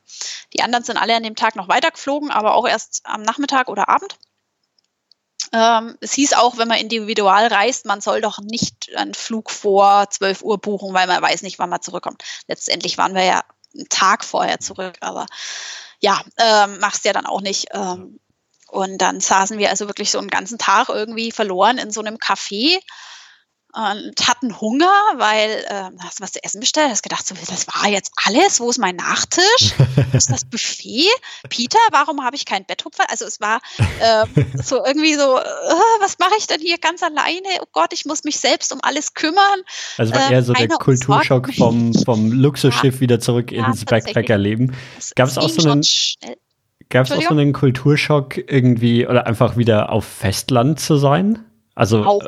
Die 0.52 0.62
anderen 0.62 0.84
sind 0.84 0.98
alle 0.98 1.16
an 1.16 1.24
dem 1.24 1.34
Tag 1.34 1.56
noch 1.56 1.68
weitergeflogen, 1.68 2.30
aber 2.30 2.54
auch 2.54 2.68
erst 2.68 3.00
am 3.04 3.22
Nachmittag 3.22 3.68
oder 3.68 3.88
Abend. 3.88 4.18
Ähm, 5.52 5.96
es 6.00 6.12
hieß 6.12 6.34
auch, 6.34 6.58
wenn 6.58 6.68
man 6.68 6.78
individual 6.78 7.46
reist, 7.46 7.86
man 7.86 8.00
soll 8.00 8.20
doch 8.20 8.38
nicht 8.38 8.94
einen 8.96 9.14
Flug 9.14 9.50
vor 9.50 10.08
12 10.10 10.42
Uhr 10.42 10.58
buchen, 10.58 10.92
weil 10.92 11.06
man 11.06 11.22
weiß 11.22 11.42
nicht, 11.42 11.58
wann 11.58 11.70
man 11.70 11.82
zurückkommt. 11.82 12.22
Letztendlich 12.46 12.98
waren 12.98 13.14
wir 13.14 13.24
ja 13.24 13.42
einen 13.74 13.88
Tag 13.88 14.24
vorher 14.24 14.60
zurück, 14.60 14.96
aber 15.00 15.26
ja, 16.00 16.20
ähm, 16.38 16.78
machst 16.78 17.04
ja 17.04 17.12
dann 17.12 17.26
auch 17.26 17.40
nicht. 17.40 17.68
Ähm, 17.72 18.20
und 18.68 18.98
dann 18.98 19.20
saßen 19.20 19.58
wir 19.58 19.70
also 19.70 19.86
wirklich 19.86 20.10
so 20.10 20.18
einen 20.18 20.28
ganzen 20.28 20.58
Tag 20.58 20.90
irgendwie 20.90 21.32
verloren 21.32 21.78
in 21.78 21.90
so 21.90 22.00
einem 22.00 22.16
Café. 22.16 22.78
Und 23.78 24.26
hatten 24.26 24.60
Hunger, 24.60 24.92
weil 25.18 25.64
äh, 25.68 25.90
hast 26.00 26.18
du 26.18 26.24
was 26.24 26.32
zu 26.32 26.42
essen 26.42 26.58
bestellt? 26.58 26.90
Hast 26.90 27.04
gedacht, 27.04 27.24
so, 27.24 27.36
das 27.48 27.68
war 27.68 27.88
jetzt 27.88 28.10
alles. 28.24 28.58
Wo 28.58 28.70
ist 28.70 28.78
mein 28.78 28.96
Nachtisch? 28.96 29.72
Wo 29.76 30.02
ist 30.16 30.32
das 30.32 30.44
Buffet? 30.44 31.06
Peter, 31.48 31.78
warum 31.92 32.24
habe 32.24 32.34
ich 32.34 32.44
kein 32.44 32.64
Betthupfer? 32.66 33.04
Also 33.08 33.24
es 33.24 33.40
war 33.40 33.60
äh, 34.00 34.26
so 34.60 34.84
irgendwie 34.84 35.14
so, 35.14 35.38
äh, 35.38 35.44
was 36.00 36.18
mache 36.18 36.32
ich 36.38 36.48
denn 36.48 36.60
hier 36.60 36.78
ganz 36.78 37.04
alleine? 37.04 37.46
Oh 37.60 37.68
Gott, 37.70 37.92
ich 37.92 38.04
muss 38.04 38.24
mich 38.24 38.40
selbst 38.40 38.72
um 38.72 38.80
alles 38.82 39.14
kümmern. 39.14 39.60
Also 39.96 40.12
war 40.12 40.28
eher 40.28 40.42
so 40.42 40.54
der 40.54 40.66
Kulturschock 40.66 41.54
vom, 41.54 41.94
vom 41.94 42.32
Luxusschiff 42.32 42.96
ja, 42.96 43.00
wieder 43.00 43.20
zurück 43.20 43.52
ja, 43.52 43.64
ins 43.64 43.84
Backpackerleben. 43.84 44.74
Gab 45.14 45.28
es 45.28 45.38
auch 45.38 45.48
so 45.48 45.70
einen 45.70 45.84
Gab 46.88 47.06
es 47.06 47.12
auch 47.12 47.22
so 47.22 47.28
einen 47.28 47.52
Kulturschock 47.52 48.38
irgendwie 48.38 49.06
oder 49.06 49.26
einfach 49.28 49.56
wieder 49.56 49.92
auf 49.92 50.04
Festland 50.04 50.80
zu 50.80 50.96
sein? 50.96 51.44
Also 51.76 52.02
auch. 52.02 52.22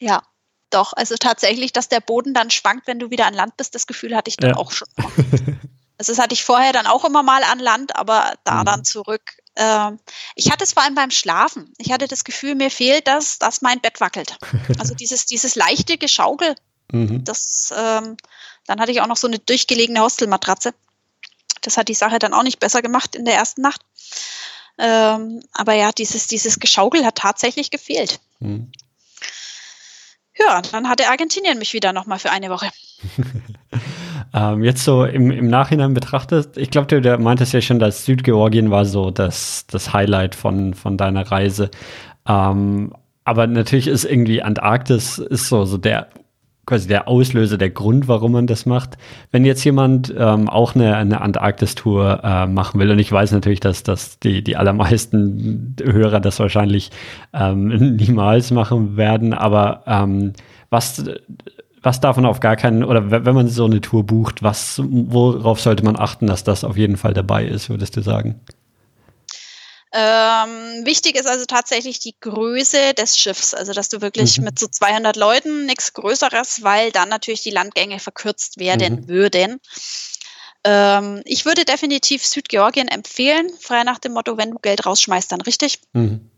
Ja, 0.00 0.22
doch. 0.70 0.92
Also 0.92 1.16
tatsächlich, 1.16 1.72
dass 1.72 1.88
der 1.88 2.00
Boden 2.00 2.34
dann 2.34 2.50
schwankt, 2.50 2.86
wenn 2.86 2.98
du 2.98 3.10
wieder 3.10 3.26
an 3.26 3.34
Land 3.34 3.56
bist, 3.56 3.74
das 3.74 3.86
Gefühl 3.86 4.16
hatte 4.16 4.28
ich 4.28 4.36
dann 4.36 4.50
ja. 4.50 4.56
auch 4.56 4.72
schon. 4.72 4.88
Also 6.00 6.12
das 6.12 6.18
hatte 6.18 6.32
ich 6.32 6.44
vorher 6.44 6.72
dann 6.72 6.86
auch 6.86 7.04
immer 7.04 7.22
mal 7.22 7.44
an 7.44 7.58
Land, 7.58 7.94
aber 7.94 8.32
da 8.44 8.62
mhm. 8.62 8.64
dann 8.64 8.84
zurück. 8.86 9.36
Äh, 9.54 9.90
ich 10.34 10.50
hatte 10.50 10.64
es 10.64 10.72
vor 10.72 10.82
allem 10.82 10.94
beim 10.94 11.10
Schlafen. 11.10 11.74
Ich 11.76 11.92
hatte 11.92 12.08
das 12.08 12.24
Gefühl, 12.24 12.54
mir 12.54 12.70
fehlt 12.70 13.06
das, 13.06 13.38
dass 13.38 13.60
mein 13.60 13.82
Bett 13.82 14.00
wackelt. 14.00 14.38
Also 14.78 14.94
dieses, 14.98 15.26
dieses 15.26 15.56
leichte 15.56 15.98
Geschaukel. 15.98 16.54
Mhm. 16.90 17.22
Das, 17.24 17.74
ähm, 17.76 18.16
dann 18.64 18.80
hatte 18.80 18.92
ich 18.92 19.02
auch 19.02 19.08
noch 19.08 19.18
so 19.18 19.26
eine 19.26 19.40
durchgelegene 19.40 20.00
Hostelmatratze. 20.00 20.72
Das 21.60 21.76
hat 21.76 21.88
die 21.88 21.94
Sache 21.94 22.18
dann 22.18 22.32
auch 22.32 22.44
nicht 22.44 22.60
besser 22.60 22.80
gemacht 22.80 23.14
in 23.14 23.26
der 23.26 23.34
ersten 23.34 23.60
Nacht. 23.60 23.82
Ähm, 24.78 25.42
aber 25.52 25.74
ja, 25.74 25.92
dieses, 25.92 26.28
dieses 26.28 26.58
Geschaukel 26.60 27.04
hat 27.04 27.16
tatsächlich 27.16 27.70
gefehlt. 27.70 28.20
Mhm. 28.38 28.72
Ja, 30.40 30.62
dann 30.72 30.88
hatte 30.88 31.08
Argentinien 31.08 31.58
mich 31.58 31.74
wieder 31.74 31.92
nochmal 31.92 32.18
für 32.18 32.30
eine 32.30 32.50
Woche. 32.50 32.68
ähm, 34.34 34.64
jetzt 34.64 34.84
so 34.84 35.04
im, 35.04 35.30
im 35.30 35.48
Nachhinein 35.48 35.92
betrachtet, 35.92 36.56
ich 36.56 36.70
glaube, 36.70 37.00
du, 37.00 37.18
meintest 37.18 37.52
ja 37.52 37.60
schon, 37.60 37.78
dass 37.78 38.04
Südgeorgien 38.04 38.70
war 38.70 38.84
so 38.84 39.10
das, 39.10 39.66
das 39.66 39.92
Highlight 39.92 40.34
von, 40.34 40.74
von 40.74 40.96
deiner 40.96 41.30
Reise. 41.30 41.70
Ähm, 42.26 42.92
aber 43.24 43.46
natürlich 43.46 43.86
ist 43.86 44.04
irgendwie 44.04 44.42
Antarktis 44.42 45.18
ist 45.18 45.48
so, 45.48 45.64
so 45.64 45.76
der 45.76 46.08
quasi 46.70 46.86
der 46.86 47.08
Auslöser, 47.08 47.58
der 47.58 47.70
Grund, 47.70 48.06
warum 48.06 48.30
man 48.30 48.46
das 48.46 48.64
macht. 48.64 48.96
Wenn 49.32 49.44
jetzt 49.44 49.64
jemand 49.64 50.14
ähm, 50.16 50.48
auch 50.48 50.76
eine, 50.76 50.94
eine 50.94 51.20
Antarktis-Tour 51.20 52.20
äh, 52.22 52.46
machen 52.46 52.78
will, 52.78 52.92
und 52.92 53.00
ich 53.00 53.10
weiß 53.10 53.32
natürlich, 53.32 53.58
dass, 53.58 53.82
dass 53.82 54.20
die, 54.20 54.44
die 54.44 54.56
allermeisten 54.56 55.74
Hörer 55.82 56.20
das 56.20 56.38
wahrscheinlich 56.38 56.92
ähm, 57.32 57.96
niemals 57.96 58.52
machen 58.52 58.96
werden, 58.96 59.34
aber 59.34 59.82
ähm, 59.88 60.32
was, 60.70 61.04
was 61.82 62.00
davon 62.00 62.24
auf 62.24 62.38
gar 62.38 62.54
keinen, 62.54 62.84
oder 62.84 63.10
wenn 63.10 63.34
man 63.34 63.48
so 63.48 63.64
eine 63.64 63.80
Tour 63.80 64.06
bucht, 64.06 64.44
was, 64.44 64.80
worauf 64.86 65.60
sollte 65.60 65.84
man 65.84 65.98
achten, 65.98 66.28
dass 66.28 66.44
das 66.44 66.62
auf 66.62 66.76
jeden 66.76 66.96
Fall 66.96 67.14
dabei 67.14 67.46
ist, 67.46 67.68
würdest 67.68 67.96
du 67.96 68.00
sagen? 68.00 68.36
Ähm, 69.92 70.86
wichtig 70.86 71.16
ist 71.16 71.26
also 71.26 71.46
tatsächlich 71.46 71.98
die 71.98 72.14
Größe 72.20 72.94
des 72.94 73.18
Schiffs, 73.18 73.54
also 73.54 73.72
dass 73.72 73.88
du 73.88 74.00
wirklich 74.00 74.38
mhm. 74.38 74.44
mit 74.44 74.58
so 74.58 74.68
200 74.68 75.16
Leuten 75.16 75.66
nichts 75.66 75.92
Größeres, 75.94 76.62
weil 76.62 76.92
dann 76.92 77.08
natürlich 77.08 77.42
die 77.42 77.50
Landgänge 77.50 77.98
verkürzt 77.98 78.58
werden 78.58 79.00
mhm. 79.00 79.08
würden. 79.08 79.60
Ähm, 80.62 81.22
ich 81.24 81.44
würde 81.44 81.64
definitiv 81.64 82.24
Südgeorgien 82.24 82.86
empfehlen, 82.86 83.50
frei 83.58 83.82
nach 83.82 83.98
dem 83.98 84.12
Motto, 84.12 84.36
wenn 84.36 84.52
du 84.52 84.58
Geld 84.58 84.86
rausschmeißt, 84.86 85.32
dann 85.32 85.40
richtig. 85.40 85.80
Mhm. 85.92 86.30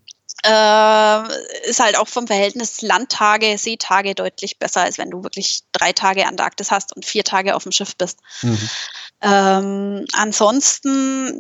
Äh, 0.44 1.68
ist 1.68 1.78
halt 1.78 1.96
auch 1.96 2.08
vom 2.08 2.26
Verhältnis 2.26 2.82
Landtage, 2.82 3.58
Seetage 3.58 4.14
deutlich 4.14 4.58
besser, 4.58 4.80
als 4.80 4.98
wenn 4.98 5.10
du 5.10 5.22
wirklich 5.22 5.60
drei 5.72 5.92
Tage 5.92 6.26
Antarktis 6.26 6.70
hast 6.70 6.96
und 6.96 7.04
vier 7.04 7.22
Tage 7.22 7.54
auf 7.54 7.64
dem 7.64 7.72
Schiff 7.72 7.94
bist. 7.96 8.18
Mhm. 8.42 8.68
Ähm, 9.22 10.04
ansonsten, 10.14 11.30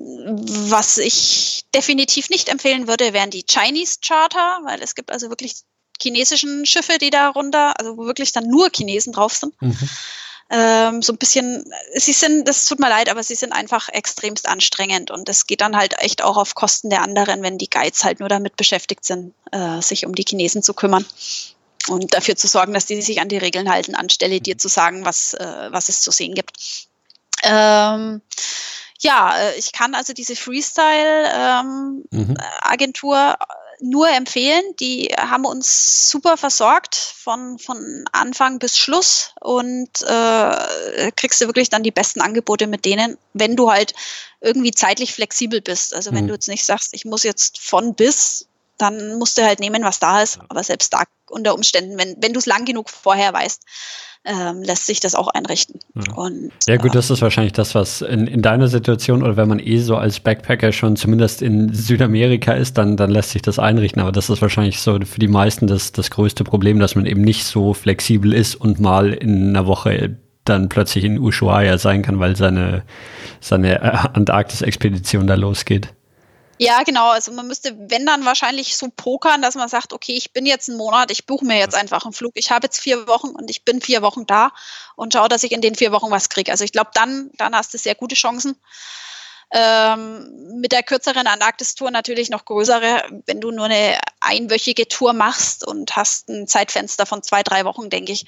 was 0.70 0.98
ich 0.98 1.64
definitiv 1.74 2.30
nicht 2.30 2.48
empfehlen 2.48 2.86
würde, 2.86 3.12
wären 3.12 3.30
die 3.30 3.44
Chinese 3.44 3.98
Charter, 4.06 4.60
weil 4.64 4.80
es 4.82 4.94
gibt 4.94 5.10
also 5.10 5.30
wirklich 5.30 5.56
chinesischen 6.00 6.64
Schiffe, 6.64 6.98
die 6.98 7.10
da 7.10 7.28
runter, 7.28 7.78
also 7.78 7.96
wo 7.96 8.06
wirklich 8.06 8.32
dann 8.32 8.46
nur 8.46 8.70
Chinesen 8.72 9.12
drauf 9.12 9.34
sind. 9.34 9.60
Mhm. 9.60 9.88
Ähm, 10.50 11.02
so 11.02 11.12
ein 11.12 11.18
bisschen, 11.18 11.64
sie 11.94 12.12
sind, 12.12 12.46
das 12.46 12.66
tut 12.66 12.78
mir 12.78 12.88
leid, 12.88 13.08
aber 13.08 13.22
sie 13.22 13.34
sind 13.34 13.52
einfach 13.52 13.88
extremst 13.88 14.46
anstrengend 14.48 15.10
und 15.10 15.28
es 15.28 15.46
geht 15.46 15.62
dann 15.62 15.76
halt 15.76 15.98
echt 15.98 16.22
auch 16.22 16.36
auf 16.36 16.54
Kosten 16.54 16.90
der 16.90 17.02
anderen, 17.02 17.42
wenn 17.42 17.58
die 17.58 17.70
Guides 17.70 18.04
halt 18.04 18.20
nur 18.20 18.28
damit 18.28 18.56
beschäftigt 18.56 19.04
sind, 19.04 19.34
äh, 19.50 19.80
sich 19.80 20.04
um 20.04 20.14
die 20.14 20.24
Chinesen 20.28 20.62
zu 20.62 20.74
kümmern 20.74 21.06
und 21.88 22.12
dafür 22.14 22.36
zu 22.36 22.48
sorgen, 22.48 22.74
dass 22.74 22.86
die 22.86 23.00
sich 23.00 23.20
an 23.20 23.28
die 23.28 23.38
Regeln 23.38 23.70
halten, 23.70 23.94
anstelle 23.94 24.40
dir 24.40 24.58
zu 24.58 24.68
sagen, 24.68 25.04
was, 25.04 25.34
äh, 25.34 25.68
was 25.70 25.88
es 25.88 26.00
zu 26.02 26.10
sehen 26.10 26.34
gibt. 26.34 26.52
Ähm, 27.42 28.22
ja, 29.02 29.36
äh, 29.36 29.58
ich 29.58 29.72
kann 29.72 29.94
also 29.94 30.12
diese 30.12 30.36
Freestyle-Agentur 30.36 33.16
ähm, 33.16 33.34
mhm. 33.80 33.90
nur 33.90 34.08
empfehlen. 34.08 34.62
Die 34.80 35.08
haben 35.18 35.44
uns 35.44 36.08
super 36.10 36.36
versorgt 36.36 36.94
von, 36.94 37.58
von 37.58 38.04
Anfang 38.12 38.60
bis 38.60 38.78
Schluss 38.78 39.34
und 39.40 39.90
äh, 40.02 41.10
kriegst 41.16 41.40
du 41.40 41.46
wirklich 41.46 41.68
dann 41.68 41.82
die 41.82 41.90
besten 41.90 42.20
Angebote 42.20 42.68
mit 42.68 42.84
denen, 42.84 43.18
wenn 43.32 43.56
du 43.56 43.72
halt 43.72 43.94
irgendwie 44.40 44.72
zeitlich 44.72 45.12
flexibel 45.12 45.60
bist. 45.60 45.94
Also 45.94 46.12
wenn 46.12 46.24
mhm. 46.24 46.28
du 46.28 46.34
jetzt 46.34 46.48
nicht 46.48 46.64
sagst, 46.64 46.94
ich 46.94 47.04
muss 47.04 47.24
jetzt 47.24 47.60
von 47.60 47.94
bis, 47.94 48.46
dann 48.82 49.18
musst 49.18 49.38
du 49.38 49.42
halt 49.42 49.60
nehmen, 49.60 49.84
was 49.84 50.00
da 50.00 50.22
ist. 50.22 50.40
Aber 50.48 50.62
selbst 50.62 50.92
da 50.92 51.04
unter 51.30 51.54
Umständen, 51.54 51.98
wenn, 51.98 52.16
wenn 52.20 52.32
du 52.32 52.38
es 52.38 52.46
lang 52.46 52.64
genug 52.64 52.90
vorher 52.90 53.32
weißt, 53.32 53.62
ähm, 54.24 54.62
lässt 54.62 54.86
sich 54.86 55.00
das 55.00 55.14
auch 55.14 55.28
einrichten. 55.28 55.80
Ja, 55.94 56.14
und, 56.14 56.52
ja 56.68 56.76
gut, 56.76 56.94
das 56.94 57.10
ist 57.10 57.22
wahrscheinlich 57.22 57.54
das, 57.54 57.74
was 57.74 58.02
in, 58.02 58.26
in 58.26 58.40
deiner 58.42 58.68
Situation 58.68 59.22
oder 59.22 59.36
wenn 59.36 59.48
man 59.48 59.58
eh 59.58 59.78
so 59.78 59.96
als 59.96 60.20
Backpacker 60.20 60.72
schon 60.72 60.96
zumindest 60.96 61.42
in 61.42 61.72
Südamerika 61.74 62.52
ist, 62.52 62.78
dann, 62.78 62.96
dann 62.96 63.10
lässt 63.10 63.30
sich 63.30 63.42
das 63.42 63.58
einrichten. 63.58 64.00
Aber 64.00 64.12
das 64.12 64.30
ist 64.30 64.40
wahrscheinlich 64.40 64.80
so 64.80 64.98
für 65.04 65.18
die 65.18 65.28
meisten 65.28 65.66
das, 65.66 65.92
das 65.92 66.10
größte 66.10 66.44
Problem, 66.44 66.78
dass 66.78 66.94
man 66.94 67.06
eben 67.06 67.22
nicht 67.22 67.44
so 67.44 67.74
flexibel 67.74 68.32
ist 68.32 68.54
und 68.54 68.78
mal 68.78 69.12
in 69.12 69.48
einer 69.48 69.66
Woche 69.66 70.16
dann 70.44 70.68
plötzlich 70.68 71.04
in 71.04 71.18
Ushuaia 71.18 71.78
sein 71.78 72.02
kann, 72.02 72.18
weil 72.18 72.36
seine, 72.36 72.82
seine 73.40 73.80
äh, 73.80 74.08
Antarktis-Expedition 74.12 75.26
da 75.26 75.34
losgeht. 75.34 75.94
Ja, 76.58 76.82
genau. 76.84 77.10
Also 77.10 77.32
man 77.32 77.48
müsste, 77.48 77.74
wenn 77.90 78.06
dann 78.06 78.24
wahrscheinlich 78.24 78.76
so 78.76 78.88
pokern, 78.94 79.42
dass 79.42 79.54
man 79.56 79.68
sagt, 79.68 79.92
okay, 79.92 80.12
ich 80.12 80.32
bin 80.32 80.46
jetzt 80.46 80.68
einen 80.68 80.78
Monat, 80.78 81.10
ich 81.10 81.26
buche 81.26 81.44
mir 81.44 81.58
jetzt 81.58 81.74
einfach 81.74 82.04
einen 82.04 82.12
Flug. 82.12 82.32
Ich 82.34 82.50
habe 82.50 82.66
jetzt 82.66 82.78
vier 82.78 83.08
Wochen 83.08 83.30
und 83.30 83.50
ich 83.50 83.64
bin 83.64 83.80
vier 83.80 84.02
Wochen 84.02 84.26
da 84.26 84.52
und 84.94 85.12
schaue, 85.12 85.28
dass 85.28 85.42
ich 85.42 85.52
in 85.52 85.60
den 85.60 85.74
vier 85.74 85.92
Wochen 85.92 86.10
was 86.10 86.28
kriege. 86.28 86.50
Also 86.52 86.64
ich 86.64 86.72
glaube, 86.72 86.90
dann, 86.94 87.30
dann 87.36 87.54
hast 87.56 87.74
du 87.74 87.78
sehr 87.78 87.94
gute 87.94 88.14
Chancen. 88.14 88.56
Ähm, 89.54 90.60
mit 90.60 90.72
der 90.72 90.82
kürzeren 90.82 91.26
Antarktis-Tour 91.26 91.90
natürlich 91.90 92.30
noch 92.30 92.46
größere. 92.46 93.02
Wenn 93.26 93.40
du 93.40 93.50
nur 93.50 93.66
eine 93.66 93.98
einwöchige 94.20 94.88
Tour 94.88 95.12
machst 95.12 95.66
und 95.66 95.94
hast 95.94 96.28
ein 96.30 96.46
Zeitfenster 96.46 97.04
von 97.04 97.22
zwei, 97.22 97.42
drei 97.42 97.66
Wochen, 97.66 97.90
denke 97.90 98.12
ich, 98.12 98.24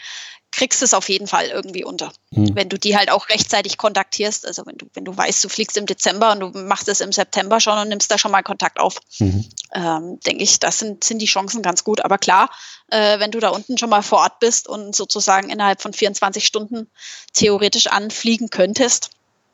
kriegst 0.55 0.82
es 0.82 0.94
auf 0.94 1.09
jeden 1.09 1.26
Fall 1.26 1.47
irgendwie 1.47 1.85
unter. 1.85 2.12
Mhm. 2.31 2.55
Wenn 2.55 2.68
du 2.68 2.78
die 2.78 2.97
halt 2.97 3.10
auch 3.10 3.28
rechtzeitig 3.28 3.76
kontaktierst, 3.76 4.47
also 4.47 4.64
wenn 4.66 4.78
du, 4.78 4.86
wenn 4.94 5.05
du 5.05 5.16
weißt, 5.16 5.43
du 5.43 5.48
fliegst 5.48 5.76
im 5.76 5.86
Dezember 5.86 6.32
und 6.32 6.40
du 6.40 6.48
machst 6.51 6.89
es 6.89 7.01
im 7.01 7.10
September 7.10 7.59
schon 7.60 7.76
und 7.78 7.89
nimmst 7.89 8.10
da 8.10 8.18
schon 8.18 8.31
mal 8.31 8.43
Kontakt 8.43 8.78
auf, 8.78 9.01
mhm. 9.18 9.44
ähm, 9.74 10.20
denke 10.20 10.44
ich, 10.44 10.60
das 10.60 10.78
sind, 10.78 11.02
sind 11.02 11.18
die 11.18 11.26
Chancen 11.26 11.62
ganz 11.62 11.82
gut. 11.82 12.05
Aber 12.05 12.18
klar, 12.18 12.51
äh, 12.89 13.18
wenn 13.18 13.32
du 13.32 13.40
da 13.40 13.48
unten 13.48 13.78
schon 13.78 13.90
mal 13.90 14.02
vor 14.02 14.18
Ort 14.18 14.39
bist 14.39 14.68
und 14.68 14.94
sozusagen 14.94 15.51
innerhalb 15.51 15.82
von 15.82 15.93
24 15.93 16.47
Stunden 16.47 16.89
theoretisch 17.32 17.89
anfliegen 17.89 18.48
könntest, 18.48 19.10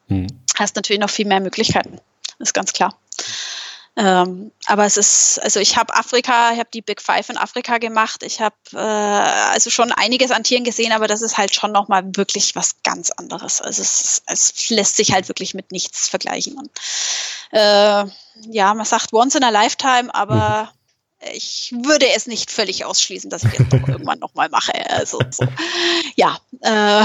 mhm. 0.09 0.27
hast 0.57 0.77
natürlich 0.77 1.01
noch 1.01 1.11
viel 1.11 1.27
mehr 1.27 1.41
Möglichkeiten. 1.41 1.99
Das 2.39 2.49
ist 2.49 2.55
ganz 2.55 2.73
klar. 2.73 2.95
Ähm, 4.01 4.51
aber 4.65 4.87
es 4.87 4.97
ist, 4.97 5.39
also 5.43 5.61
ich 5.61 5.77
habe 5.77 5.95
Afrika, 5.95 6.53
ich 6.53 6.59
habe 6.59 6.71
die 6.73 6.81
Big 6.81 7.03
Five 7.03 7.29
in 7.29 7.37
Afrika 7.37 7.77
gemacht. 7.77 8.23
Ich 8.23 8.41
habe 8.41 8.57
äh, 8.73 8.79
also 8.79 9.69
schon 9.69 9.93
einiges 9.93 10.31
an 10.31 10.43
Tieren 10.43 10.65
gesehen, 10.65 10.93
aber 10.93 11.07
das 11.07 11.21
ist 11.21 11.37
halt 11.37 11.55
schon 11.55 11.71
nochmal 11.71 12.05
wirklich 12.17 12.57
was 12.57 12.83
ganz 12.83 13.11
anderes. 13.11 13.61
Also 13.61 13.83
es, 13.83 14.23
es, 14.27 14.71
lässt 14.71 14.97
sich 14.97 15.13
halt 15.13 15.29
wirklich 15.29 15.53
mit 15.53 15.71
nichts 15.71 16.09
vergleichen. 16.09 16.57
Und, 16.57 16.71
äh, 17.51 18.07
ja, 18.51 18.73
man 18.75 18.87
sagt 18.87 19.13
once 19.13 19.35
in 19.35 19.45
a 19.45 19.51
lifetime, 19.51 20.15
aber 20.15 20.73
mhm. 21.21 21.29
ich 21.35 21.75
würde 21.85 22.07
es 22.17 22.27
nicht 22.27 22.51
völlig 22.51 22.87
ausschließen, 22.87 23.29
dass 23.29 23.45
ich 23.45 23.61
es 23.61 23.69
doch 23.69 23.87
irgendwann 23.89 24.21
nochmal 24.21 24.49
mache. 24.49 24.73
Also 24.89 25.21
so. 25.31 25.45
ja. 26.17 26.39
Äh, 26.63 27.05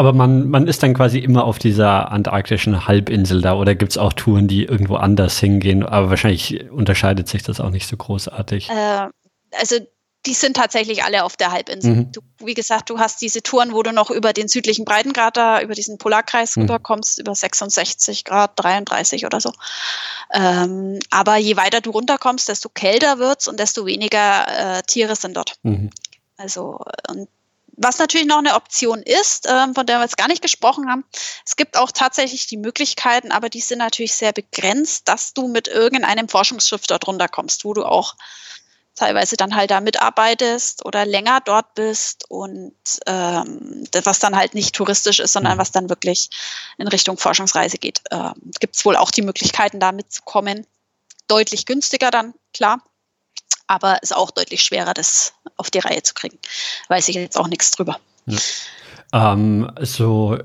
aber 0.00 0.14
man, 0.14 0.48
man 0.48 0.66
ist 0.66 0.82
dann 0.82 0.94
quasi 0.94 1.18
immer 1.18 1.44
auf 1.44 1.58
dieser 1.58 2.10
antarktischen 2.10 2.86
Halbinsel 2.88 3.42
da 3.42 3.52
oder 3.52 3.74
gibt 3.74 3.92
es 3.92 3.98
auch 3.98 4.14
Touren, 4.14 4.48
die 4.48 4.64
irgendwo 4.64 4.96
anders 4.96 5.38
hingehen? 5.38 5.84
Aber 5.84 6.08
wahrscheinlich 6.08 6.70
unterscheidet 6.70 7.28
sich 7.28 7.42
das 7.42 7.60
auch 7.60 7.68
nicht 7.68 7.86
so 7.86 7.98
großartig. 7.98 8.70
Äh, 8.70 9.08
also 9.58 9.76
die 10.24 10.32
sind 10.32 10.56
tatsächlich 10.56 11.04
alle 11.04 11.22
auf 11.22 11.36
der 11.36 11.52
Halbinsel. 11.52 11.94
Mhm. 11.94 12.12
Du, 12.12 12.22
wie 12.38 12.54
gesagt, 12.54 12.88
du 12.88 12.98
hast 12.98 13.20
diese 13.20 13.42
Touren, 13.42 13.74
wo 13.74 13.82
du 13.82 13.92
noch 13.92 14.10
über 14.10 14.32
den 14.32 14.48
südlichen 14.48 14.86
Breitengrad 14.86 15.36
da, 15.36 15.60
über 15.60 15.74
diesen 15.74 15.98
Polarkreis 15.98 16.56
mhm. 16.56 16.62
rüberkommst, 16.62 17.18
über 17.18 17.34
66 17.34 18.24
Grad, 18.24 18.52
33 18.56 19.26
oder 19.26 19.38
so. 19.38 19.52
Ähm, 20.32 20.98
aber 21.10 21.36
je 21.36 21.58
weiter 21.58 21.82
du 21.82 21.90
runterkommst, 21.90 22.48
desto 22.48 22.70
kälter 22.70 23.18
wird's 23.18 23.48
und 23.48 23.60
desto 23.60 23.84
weniger 23.84 24.78
äh, 24.78 24.82
Tiere 24.86 25.14
sind 25.14 25.36
dort. 25.36 25.56
Mhm. 25.62 25.90
Also, 26.38 26.80
und 27.10 27.28
was 27.82 27.98
natürlich 27.98 28.26
noch 28.26 28.38
eine 28.38 28.54
Option 28.56 29.02
ist, 29.02 29.46
äh, 29.46 29.72
von 29.74 29.86
der 29.86 29.98
wir 29.98 30.02
jetzt 30.02 30.18
gar 30.18 30.28
nicht 30.28 30.42
gesprochen 30.42 30.90
haben, 30.90 31.04
es 31.46 31.56
gibt 31.56 31.78
auch 31.78 31.90
tatsächlich 31.90 32.46
die 32.46 32.58
Möglichkeiten, 32.58 33.32
aber 33.32 33.48
die 33.48 33.60
sind 33.60 33.78
natürlich 33.78 34.14
sehr 34.14 34.32
begrenzt, 34.32 35.08
dass 35.08 35.32
du 35.32 35.48
mit 35.48 35.66
irgendeinem 35.66 36.28
Forschungsschiff 36.28 36.86
dort 36.86 37.06
runterkommst, 37.06 37.64
wo 37.64 37.72
du 37.72 37.84
auch 37.84 38.16
teilweise 38.94 39.38
dann 39.38 39.56
halt 39.56 39.70
da 39.70 39.80
mitarbeitest 39.80 40.84
oder 40.84 41.06
länger 41.06 41.40
dort 41.40 41.74
bist 41.74 42.26
und 42.28 42.74
ähm, 43.06 43.86
was 44.04 44.18
dann 44.18 44.36
halt 44.36 44.54
nicht 44.54 44.74
touristisch 44.74 45.18
ist, 45.18 45.32
sondern 45.32 45.54
mhm. 45.54 45.60
was 45.60 45.72
dann 45.72 45.88
wirklich 45.88 46.28
in 46.76 46.86
Richtung 46.86 47.16
Forschungsreise 47.16 47.78
geht. 47.78 48.02
Ähm, 48.10 48.34
Gibt 48.60 48.76
es 48.76 48.84
wohl 48.84 48.96
auch 48.96 49.10
die 49.10 49.22
Möglichkeiten, 49.22 49.80
da 49.80 49.92
mitzukommen. 49.92 50.66
Deutlich 51.28 51.64
günstiger 51.64 52.10
dann, 52.10 52.34
klar 52.52 52.82
aber 53.70 54.02
ist 54.02 54.14
auch 54.14 54.32
deutlich 54.32 54.62
schwerer, 54.62 54.94
das 54.94 55.32
auf 55.56 55.70
die 55.70 55.78
Reihe 55.78 56.02
zu 56.02 56.12
kriegen. 56.12 56.38
Weiß 56.88 57.08
ich 57.08 57.14
jetzt 57.14 57.38
auch 57.38 57.46
nichts 57.46 57.70
drüber. 57.70 58.00
Ja. 58.26 58.38
Ähm, 59.12 59.70
so 59.80 60.38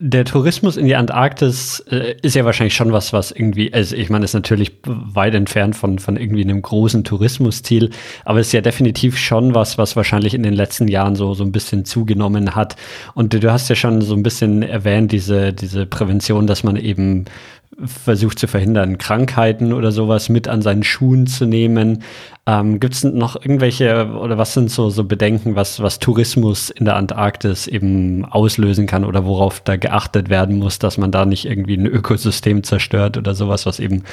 der 0.00 0.24
Tourismus 0.24 0.76
in 0.76 0.86
die 0.86 0.94
Antarktis 0.94 1.80
äh, 1.90 2.14
ist 2.22 2.36
ja 2.36 2.44
wahrscheinlich 2.44 2.74
schon 2.74 2.92
was, 2.92 3.12
was 3.12 3.32
irgendwie, 3.32 3.74
also 3.74 3.96
ich 3.96 4.10
meine, 4.10 4.24
ist 4.24 4.34
natürlich 4.34 4.74
weit 4.84 5.34
entfernt 5.34 5.74
von, 5.74 5.98
von 5.98 6.16
irgendwie 6.16 6.42
einem 6.42 6.62
großen 6.62 7.02
Tourismusziel, 7.02 7.90
aber 8.24 8.38
ist 8.38 8.52
ja 8.52 8.60
definitiv 8.60 9.18
schon 9.18 9.56
was, 9.56 9.76
was 9.76 9.96
wahrscheinlich 9.96 10.34
in 10.34 10.44
den 10.44 10.54
letzten 10.54 10.86
Jahren 10.86 11.16
so, 11.16 11.34
so 11.34 11.42
ein 11.42 11.50
bisschen 11.50 11.84
zugenommen 11.84 12.54
hat. 12.54 12.76
Und 13.14 13.34
du, 13.34 13.40
du 13.40 13.50
hast 13.50 13.68
ja 13.70 13.74
schon 13.74 14.00
so 14.00 14.14
ein 14.14 14.22
bisschen 14.22 14.62
erwähnt, 14.62 15.10
diese, 15.10 15.52
diese 15.52 15.84
Prävention, 15.84 16.46
dass 16.46 16.62
man 16.62 16.76
eben 16.76 17.24
versucht 17.84 18.38
zu 18.38 18.48
verhindern, 18.48 18.98
Krankheiten 18.98 19.72
oder 19.72 19.92
sowas 19.92 20.28
mit 20.28 20.48
an 20.48 20.62
seinen 20.62 20.82
Schuhen 20.82 21.26
zu 21.26 21.46
nehmen. 21.46 22.02
Ähm, 22.46 22.80
Gibt 22.80 22.94
es 22.94 23.04
noch 23.04 23.36
irgendwelche 23.36 24.06
oder 24.06 24.36
was 24.36 24.54
sind 24.54 24.70
so, 24.70 24.90
so 24.90 25.04
Bedenken, 25.04 25.54
was, 25.54 25.80
was 25.80 26.00
Tourismus 26.00 26.70
in 26.70 26.86
der 26.86 26.96
Antarktis 26.96 27.68
eben 27.68 28.24
auslösen 28.24 28.86
kann 28.86 29.04
oder 29.04 29.24
worauf 29.24 29.60
da 29.60 29.76
geachtet 29.76 30.28
werden 30.28 30.58
muss, 30.58 30.78
dass 30.78 30.98
man 30.98 31.12
da 31.12 31.24
nicht 31.24 31.44
irgendwie 31.44 31.76
ein 31.76 31.86
Ökosystem 31.86 32.64
zerstört 32.64 33.16
oder 33.16 33.34
sowas, 33.34 33.64
was 33.64 33.78
eben 33.78 34.04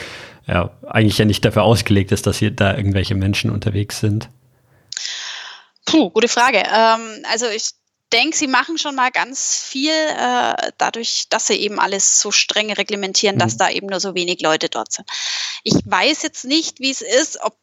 ja, 0.48 0.70
eigentlich 0.86 1.18
ja 1.18 1.26
nicht 1.26 1.44
dafür 1.44 1.64
ausgelegt 1.64 2.12
ist, 2.12 2.28
dass 2.28 2.38
hier 2.38 2.52
da 2.52 2.76
irgendwelche 2.76 3.16
Menschen 3.16 3.50
unterwegs 3.50 4.00
sind? 4.00 4.30
Puh, 5.86 6.12
gute 6.12 6.28
Frage. 6.28 6.58
Ähm, 6.58 7.24
also 7.32 7.46
ich 7.48 7.72
denke, 8.16 8.38
sie 8.38 8.48
machen 8.48 8.78
schon 8.78 8.96
mal 8.96 9.12
ganz 9.12 9.58
viel 9.58 9.92
äh, 9.92 10.72
dadurch, 10.78 11.28
dass 11.30 11.48
sie 11.48 11.56
eben 11.56 11.80
alles 11.80 12.22
so 12.22 12.32
streng 12.32 12.72
reglementieren, 12.72 13.36
mhm. 13.36 13.40
dass 13.40 13.58
da 13.58 13.70
eben 13.70 13.88
nur 13.88 14.00
so 14.00 14.16
wenig 14.16 14.42
Leute 14.42 14.70
dort 14.70 14.92
sind. 14.92 15.10
Ich 15.64 15.76
weiß 15.86 16.24
jetzt 16.24 16.46
nicht, 16.46 16.80
wie 16.80 16.92
es 16.92 17.02
ist, 17.02 17.42
ob 17.42 17.58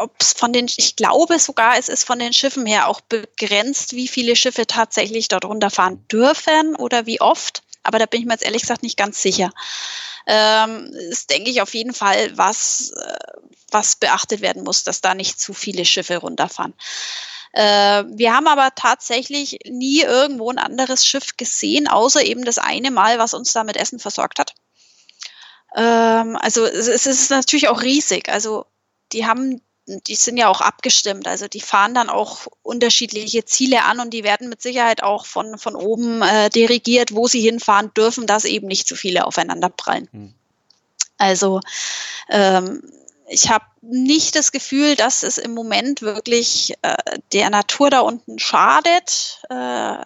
ob 0.00 0.14
es 0.18 0.32
von 0.32 0.54
den, 0.54 0.64
ich 0.64 0.96
glaube 0.96 1.38
sogar, 1.38 1.78
es 1.78 1.90
ist 1.90 2.04
von 2.04 2.18
den 2.18 2.32
Schiffen 2.32 2.64
her 2.64 2.88
auch 2.88 3.02
begrenzt, 3.02 3.92
wie 3.92 4.08
viele 4.08 4.34
Schiffe 4.34 4.66
tatsächlich 4.66 5.28
dort 5.28 5.44
runterfahren 5.44 6.08
dürfen 6.08 6.74
oder 6.74 7.04
wie 7.04 7.20
oft. 7.20 7.62
Aber 7.82 7.98
da 7.98 8.06
bin 8.06 8.20
ich 8.20 8.26
mir 8.26 8.32
jetzt 8.32 8.44
ehrlich 8.44 8.62
gesagt 8.62 8.82
nicht 8.82 8.96
ganz 8.96 9.20
sicher. 9.20 9.52
Ähm, 10.26 10.90
ist, 11.10 11.28
denke 11.28 11.50
ich, 11.50 11.60
auf 11.60 11.74
jeden 11.74 11.92
Fall 11.92 12.36
was, 12.36 12.92
äh, 12.92 13.16
was 13.70 13.96
beachtet 13.96 14.40
werden 14.40 14.64
muss, 14.64 14.84
dass 14.84 15.02
da 15.02 15.14
nicht 15.14 15.38
zu 15.38 15.52
viele 15.52 15.84
Schiffe 15.84 16.16
runterfahren. 16.16 16.72
Äh, 17.52 18.04
wir 18.08 18.34
haben 18.34 18.46
aber 18.46 18.70
tatsächlich 18.74 19.58
nie 19.68 20.00
irgendwo 20.00 20.50
ein 20.50 20.58
anderes 20.58 21.06
Schiff 21.06 21.36
gesehen, 21.36 21.88
außer 21.88 22.24
eben 22.24 22.44
das 22.44 22.58
eine 22.58 22.90
Mal, 22.90 23.18
was 23.18 23.34
uns 23.34 23.52
da 23.52 23.64
mit 23.64 23.76
Essen 23.76 23.98
versorgt 23.98 24.38
hat. 24.38 24.54
Ähm, 25.76 26.36
also 26.36 26.64
es, 26.64 26.88
es 26.88 27.06
ist 27.06 27.30
natürlich 27.30 27.68
auch 27.68 27.82
riesig. 27.82 28.28
Also 28.28 28.66
die 29.12 29.26
haben 29.26 29.60
die 29.86 30.14
sind 30.14 30.36
ja 30.36 30.48
auch 30.48 30.60
abgestimmt. 30.60 31.26
Also 31.26 31.48
die 31.48 31.60
fahren 31.60 31.94
dann 31.94 32.08
auch 32.08 32.46
unterschiedliche 32.62 33.44
Ziele 33.44 33.84
an 33.84 34.00
und 34.00 34.10
die 34.10 34.24
werden 34.24 34.48
mit 34.48 34.62
Sicherheit 34.62 35.02
auch 35.02 35.26
von, 35.26 35.58
von 35.58 35.74
oben 35.74 36.22
äh, 36.22 36.50
dirigiert, 36.50 37.14
wo 37.14 37.26
sie 37.26 37.40
hinfahren 37.40 37.92
dürfen, 37.94 38.26
dass 38.26 38.44
eben 38.44 38.68
nicht 38.68 38.86
zu 38.86 38.94
viele 38.94 39.26
aufeinander 39.26 39.68
prallen. 39.68 40.08
Hm. 40.12 40.34
Also 41.18 41.60
ähm, 42.28 42.82
ich 43.32 43.48
habe 43.48 43.64
nicht 43.80 44.36
das 44.36 44.52
Gefühl, 44.52 44.94
dass 44.94 45.22
es 45.22 45.38
im 45.38 45.54
Moment 45.54 46.02
wirklich 46.02 46.74
äh, 46.82 46.94
der 47.32 47.48
Natur 47.48 47.88
da 47.88 48.00
unten 48.00 48.38
schadet. 48.38 49.40
Äh, 49.48 49.96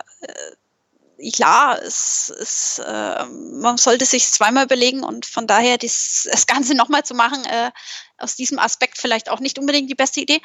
klar, 1.32 1.82
es, 1.82 2.32
es, 2.40 2.78
äh, 2.78 3.24
man 3.26 3.78
sollte 3.78 4.06
sich 4.06 4.30
zweimal 4.30 4.64
überlegen 4.64 5.02
und 5.02 5.26
von 5.26 5.46
daher 5.46 5.76
dies, 5.76 6.28
das 6.30 6.46
Ganze 6.46 6.74
nochmal 6.76 7.02
zu 7.02 7.14
machen, 7.14 7.44
äh, 7.46 7.70
aus 8.18 8.36
diesem 8.36 8.58
Aspekt 8.58 8.98
vielleicht 8.98 9.28
auch 9.28 9.40
nicht 9.40 9.58
unbedingt 9.58 9.90
die 9.90 9.96
beste 9.96 10.20
Idee. 10.20 10.40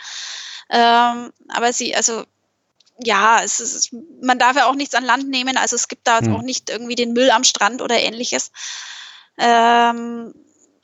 Ähm, 0.69 1.31
aber 1.49 1.73
sie, 1.73 1.95
also 1.95 2.23
ja, 3.03 3.43
es 3.43 3.59
ist, 3.59 3.93
man 4.21 4.39
darf 4.39 4.55
ja 4.55 4.65
auch 4.65 4.75
nichts 4.75 4.95
an 4.95 5.05
Land 5.05 5.29
nehmen, 5.29 5.57
also 5.57 5.75
es 5.75 5.87
gibt 5.87 6.07
da 6.07 6.19
hm. 6.19 6.35
auch 6.35 6.41
nicht 6.41 6.69
irgendwie 6.69 6.95
den 6.95 7.13
Müll 7.13 7.29
am 7.29 7.43
Strand 7.43 7.81
oder 7.81 7.99
ähnliches. 7.99 8.51
Ähm, 9.37 10.33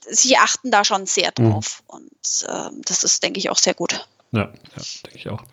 sie 0.10 0.38
achten 0.38 0.72
da 0.72 0.84
schon 0.84 1.06
sehr 1.06 1.32
mhm. 1.38 1.52
drauf. 1.52 1.84
Mhm. 1.84 1.96
Und 1.96 2.48
äh, 2.48 2.82
das 2.86 3.04
ist, 3.04 3.24
denke 3.24 3.40
ich, 3.40 3.50
auch 3.50 3.58
sehr 3.58 3.74
gut. 3.74 4.08
Ja, 4.32 4.42
ja 4.42 4.84
denke 5.06 5.18
ich 5.18 5.30
auch. 5.30 5.44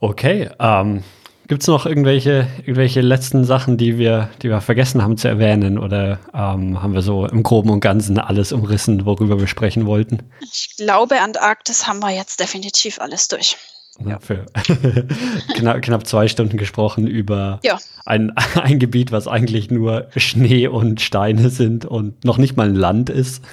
Okay, 0.00 0.50
ähm, 0.58 1.04
gibt 1.46 1.62
es 1.62 1.68
noch 1.68 1.86
irgendwelche, 1.86 2.48
irgendwelche 2.58 3.00
letzten 3.00 3.44
Sachen, 3.44 3.76
die 3.76 3.98
wir, 3.98 4.30
die 4.42 4.48
wir 4.48 4.60
vergessen 4.60 5.02
haben 5.02 5.16
zu 5.16 5.28
erwähnen? 5.28 5.78
Oder 5.78 6.18
ähm, 6.34 6.82
haben 6.82 6.94
wir 6.94 7.02
so 7.02 7.26
im 7.26 7.42
Groben 7.42 7.70
und 7.70 7.80
Ganzen 7.80 8.18
alles 8.18 8.52
umrissen, 8.52 9.06
worüber 9.06 9.38
wir 9.38 9.46
sprechen 9.46 9.86
wollten? 9.86 10.30
Ich 10.40 10.74
glaube, 10.76 11.20
Antarktis 11.20 11.86
haben 11.86 12.00
wir 12.00 12.10
jetzt 12.10 12.40
definitiv 12.40 13.00
alles 13.00 13.28
durch. 13.28 13.56
Ja. 13.98 14.18
Für 14.20 14.46
knapp, 15.54 15.82
knapp, 15.82 16.06
zwei 16.06 16.28
Stunden 16.28 16.56
gesprochen 16.56 17.06
über 17.06 17.60
ja. 17.62 17.78
ein, 18.04 18.30
ein 18.54 18.78
Gebiet, 18.78 19.12
was 19.12 19.28
eigentlich 19.28 19.70
nur 19.70 20.08
Schnee 20.16 20.66
und 20.66 21.00
Steine 21.00 21.50
sind 21.50 21.84
und 21.84 22.24
noch 22.24 22.38
nicht 22.38 22.56
mal 22.56 22.68
ein 22.68 22.74
Land 22.74 23.10
ist. 23.10 23.44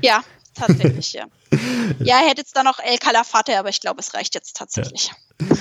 Ja, 0.00 0.22
tatsächlich, 0.54 1.12
ja. 1.12 1.26
Ja, 2.00 2.16
hätte 2.16 2.40
jetzt 2.40 2.56
da 2.56 2.64
noch 2.64 2.80
El 2.80 2.98
Calafate, 2.98 3.56
aber 3.58 3.68
ich 3.68 3.80
glaube, 3.80 4.00
es 4.00 4.14
reicht 4.14 4.34
jetzt 4.34 4.56
tatsächlich. 4.56 5.12
Ja. 5.38 5.56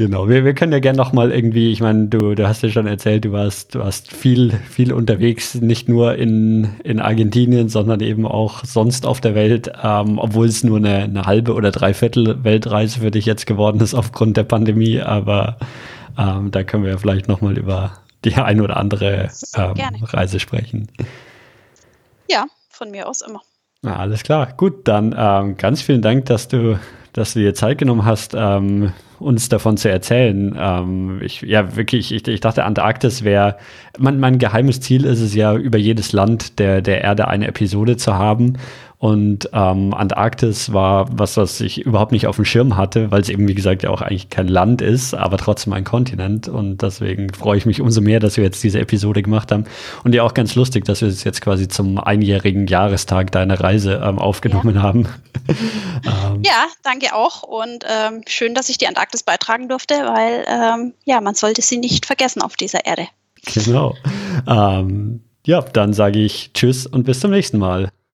Genau, 0.00 0.30
wir, 0.30 0.46
wir 0.46 0.54
können 0.54 0.72
ja 0.72 0.78
gerne 0.78 0.96
nochmal 0.96 1.30
irgendwie, 1.30 1.70
ich 1.70 1.82
meine, 1.82 2.06
du, 2.06 2.34
du 2.34 2.48
hast 2.48 2.62
ja 2.62 2.70
schon 2.70 2.86
erzählt, 2.86 3.26
du 3.26 3.32
warst, 3.32 3.74
du 3.74 3.80
warst 3.80 4.10
viel, 4.10 4.50
viel 4.50 4.94
unterwegs, 4.94 5.56
nicht 5.56 5.90
nur 5.90 6.14
in, 6.14 6.70
in 6.84 7.00
Argentinien, 7.00 7.68
sondern 7.68 8.00
eben 8.00 8.24
auch 8.24 8.64
sonst 8.64 9.04
auf 9.04 9.20
der 9.20 9.34
Welt, 9.34 9.70
ähm, 9.84 10.18
obwohl 10.18 10.46
es 10.46 10.64
nur 10.64 10.78
eine, 10.78 11.02
eine 11.02 11.26
halbe 11.26 11.52
oder 11.52 11.70
dreiviertel 11.70 12.42
Weltreise 12.42 13.00
für 13.00 13.10
dich 13.10 13.26
jetzt 13.26 13.44
geworden 13.44 13.78
ist 13.82 13.92
aufgrund 13.92 14.38
der 14.38 14.44
Pandemie, 14.44 15.02
aber 15.02 15.58
ähm, 16.16 16.50
da 16.50 16.62
können 16.62 16.84
wir 16.84 16.92
ja 16.92 16.96
vielleicht 16.96 17.28
nochmal 17.28 17.58
über 17.58 17.98
die 18.24 18.34
ein 18.36 18.62
oder 18.62 18.78
andere 18.78 19.28
ähm, 19.54 19.74
Reise 20.02 20.40
sprechen. 20.40 20.88
Ja, 22.26 22.46
von 22.70 22.90
mir 22.90 23.06
aus 23.06 23.20
immer. 23.20 23.42
Na, 23.82 23.96
alles 23.96 24.22
klar. 24.22 24.54
Gut, 24.56 24.88
dann 24.88 25.14
ähm, 25.14 25.58
ganz 25.58 25.82
vielen 25.82 26.00
Dank, 26.00 26.24
dass 26.24 26.48
du, 26.48 26.78
dass 27.12 27.34
du 27.34 27.40
dir 27.40 27.54
Zeit 27.54 27.78
genommen 27.78 28.04
hast, 28.04 28.34
ähm, 28.36 28.92
uns 29.18 29.48
davon 29.48 29.76
zu 29.76 29.90
erzählen. 29.90 30.56
Ähm, 30.58 31.20
ich, 31.22 31.42
ja, 31.42 31.76
wirklich, 31.76 32.12
ich, 32.12 32.26
ich 32.26 32.40
dachte, 32.40 32.64
Antarktis 32.64 33.22
wäre, 33.22 33.56
mein, 33.98 34.18
mein 34.18 34.38
geheimes 34.38 34.80
Ziel 34.80 35.04
ist 35.04 35.20
es 35.20 35.34
ja, 35.34 35.54
über 35.54 35.78
jedes 35.78 36.12
Land 36.12 36.58
der, 36.58 36.80
der 36.80 37.02
Erde 37.02 37.28
eine 37.28 37.48
Episode 37.48 37.96
zu 37.96 38.14
haben. 38.14 38.54
Und 39.00 39.48
ähm, 39.54 39.94
Antarktis 39.94 40.74
war 40.74 41.06
was, 41.10 41.38
was 41.38 41.62
ich 41.62 41.80
überhaupt 41.80 42.12
nicht 42.12 42.26
auf 42.26 42.36
dem 42.36 42.44
Schirm 42.44 42.76
hatte, 42.76 43.10
weil 43.10 43.22
es 43.22 43.30
eben, 43.30 43.48
wie 43.48 43.54
gesagt, 43.54 43.82
ja 43.82 43.88
auch 43.88 44.02
eigentlich 44.02 44.28
kein 44.28 44.46
Land 44.46 44.82
ist, 44.82 45.14
aber 45.14 45.38
trotzdem 45.38 45.72
ein 45.72 45.84
Kontinent. 45.84 46.48
Und 46.48 46.82
deswegen 46.82 47.32
freue 47.32 47.56
ich 47.56 47.64
mich 47.64 47.80
umso 47.80 48.02
mehr, 48.02 48.20
dass 48.20 48.36
wir 48.36 48.44
jetzt 48.44 48.62
diese 48.62 48.78
Episode 48.78 49.22
gemacht 49.22 49.52
haben. 49.52 49.64
Und 50.04 50.14
ja 50.14 50.22
auch 50.22 50.34
ganz 50.34 50.54
lustig, 50.54 50.84
dass 50.84 51.00
wir 51.00 51.08
es 51.08 51.24
jetzt 51.24 51.40
quasi 51.40 51.66
zum 51.66 51.96
einjährigen 51.96 52.66
Jahrestag 52.66 53.32
deiner 53.32 53.58
Reise 53.58 54.02
ähm, 54.04 54.18
aufgenommen 54.18 54.74
ja. 54.74 54.82
haben. 54.82 55.08
ähm. 55.48 56.42
Ja, 56.44 56.66
danke 56.82 57.14
auch. 57.14 57.42
Und 57.42 57.86
ähm, 57.88 58.20
schön, 58.26 58.54
dass 58.54 58.68
ich 58.68 58.76
die 58.76 58.86
Antarktis 58.86 59.22
beitragen 59.22 59.70
durfte, 59.70 59.94
weil 59.94 60.44
ähm, 60.46 60.92
ja, 61.06 61.22
man 61.22 61.34
sollte 61.34 61.62
sie 61.62 61.78
nicht 61.78 62.04
vergessen 62.04 62.42
auf 62.42 62.54
dieser 62.54 62.84
Erde. 62.84 63.08
Genau. 63.54 63.94
Ähm, 64.46 65.22
ja, 65.46 65.62
dann 65.62 65.94
sage 65.94 66.18
ich 66.18 66.50
Tschüss 66.52 66.86
und 66.86 67.04
bis 67.04 67.20
zum 67.20 67.30
nächsten 67.30 67.56
Mal. 67.56 67.88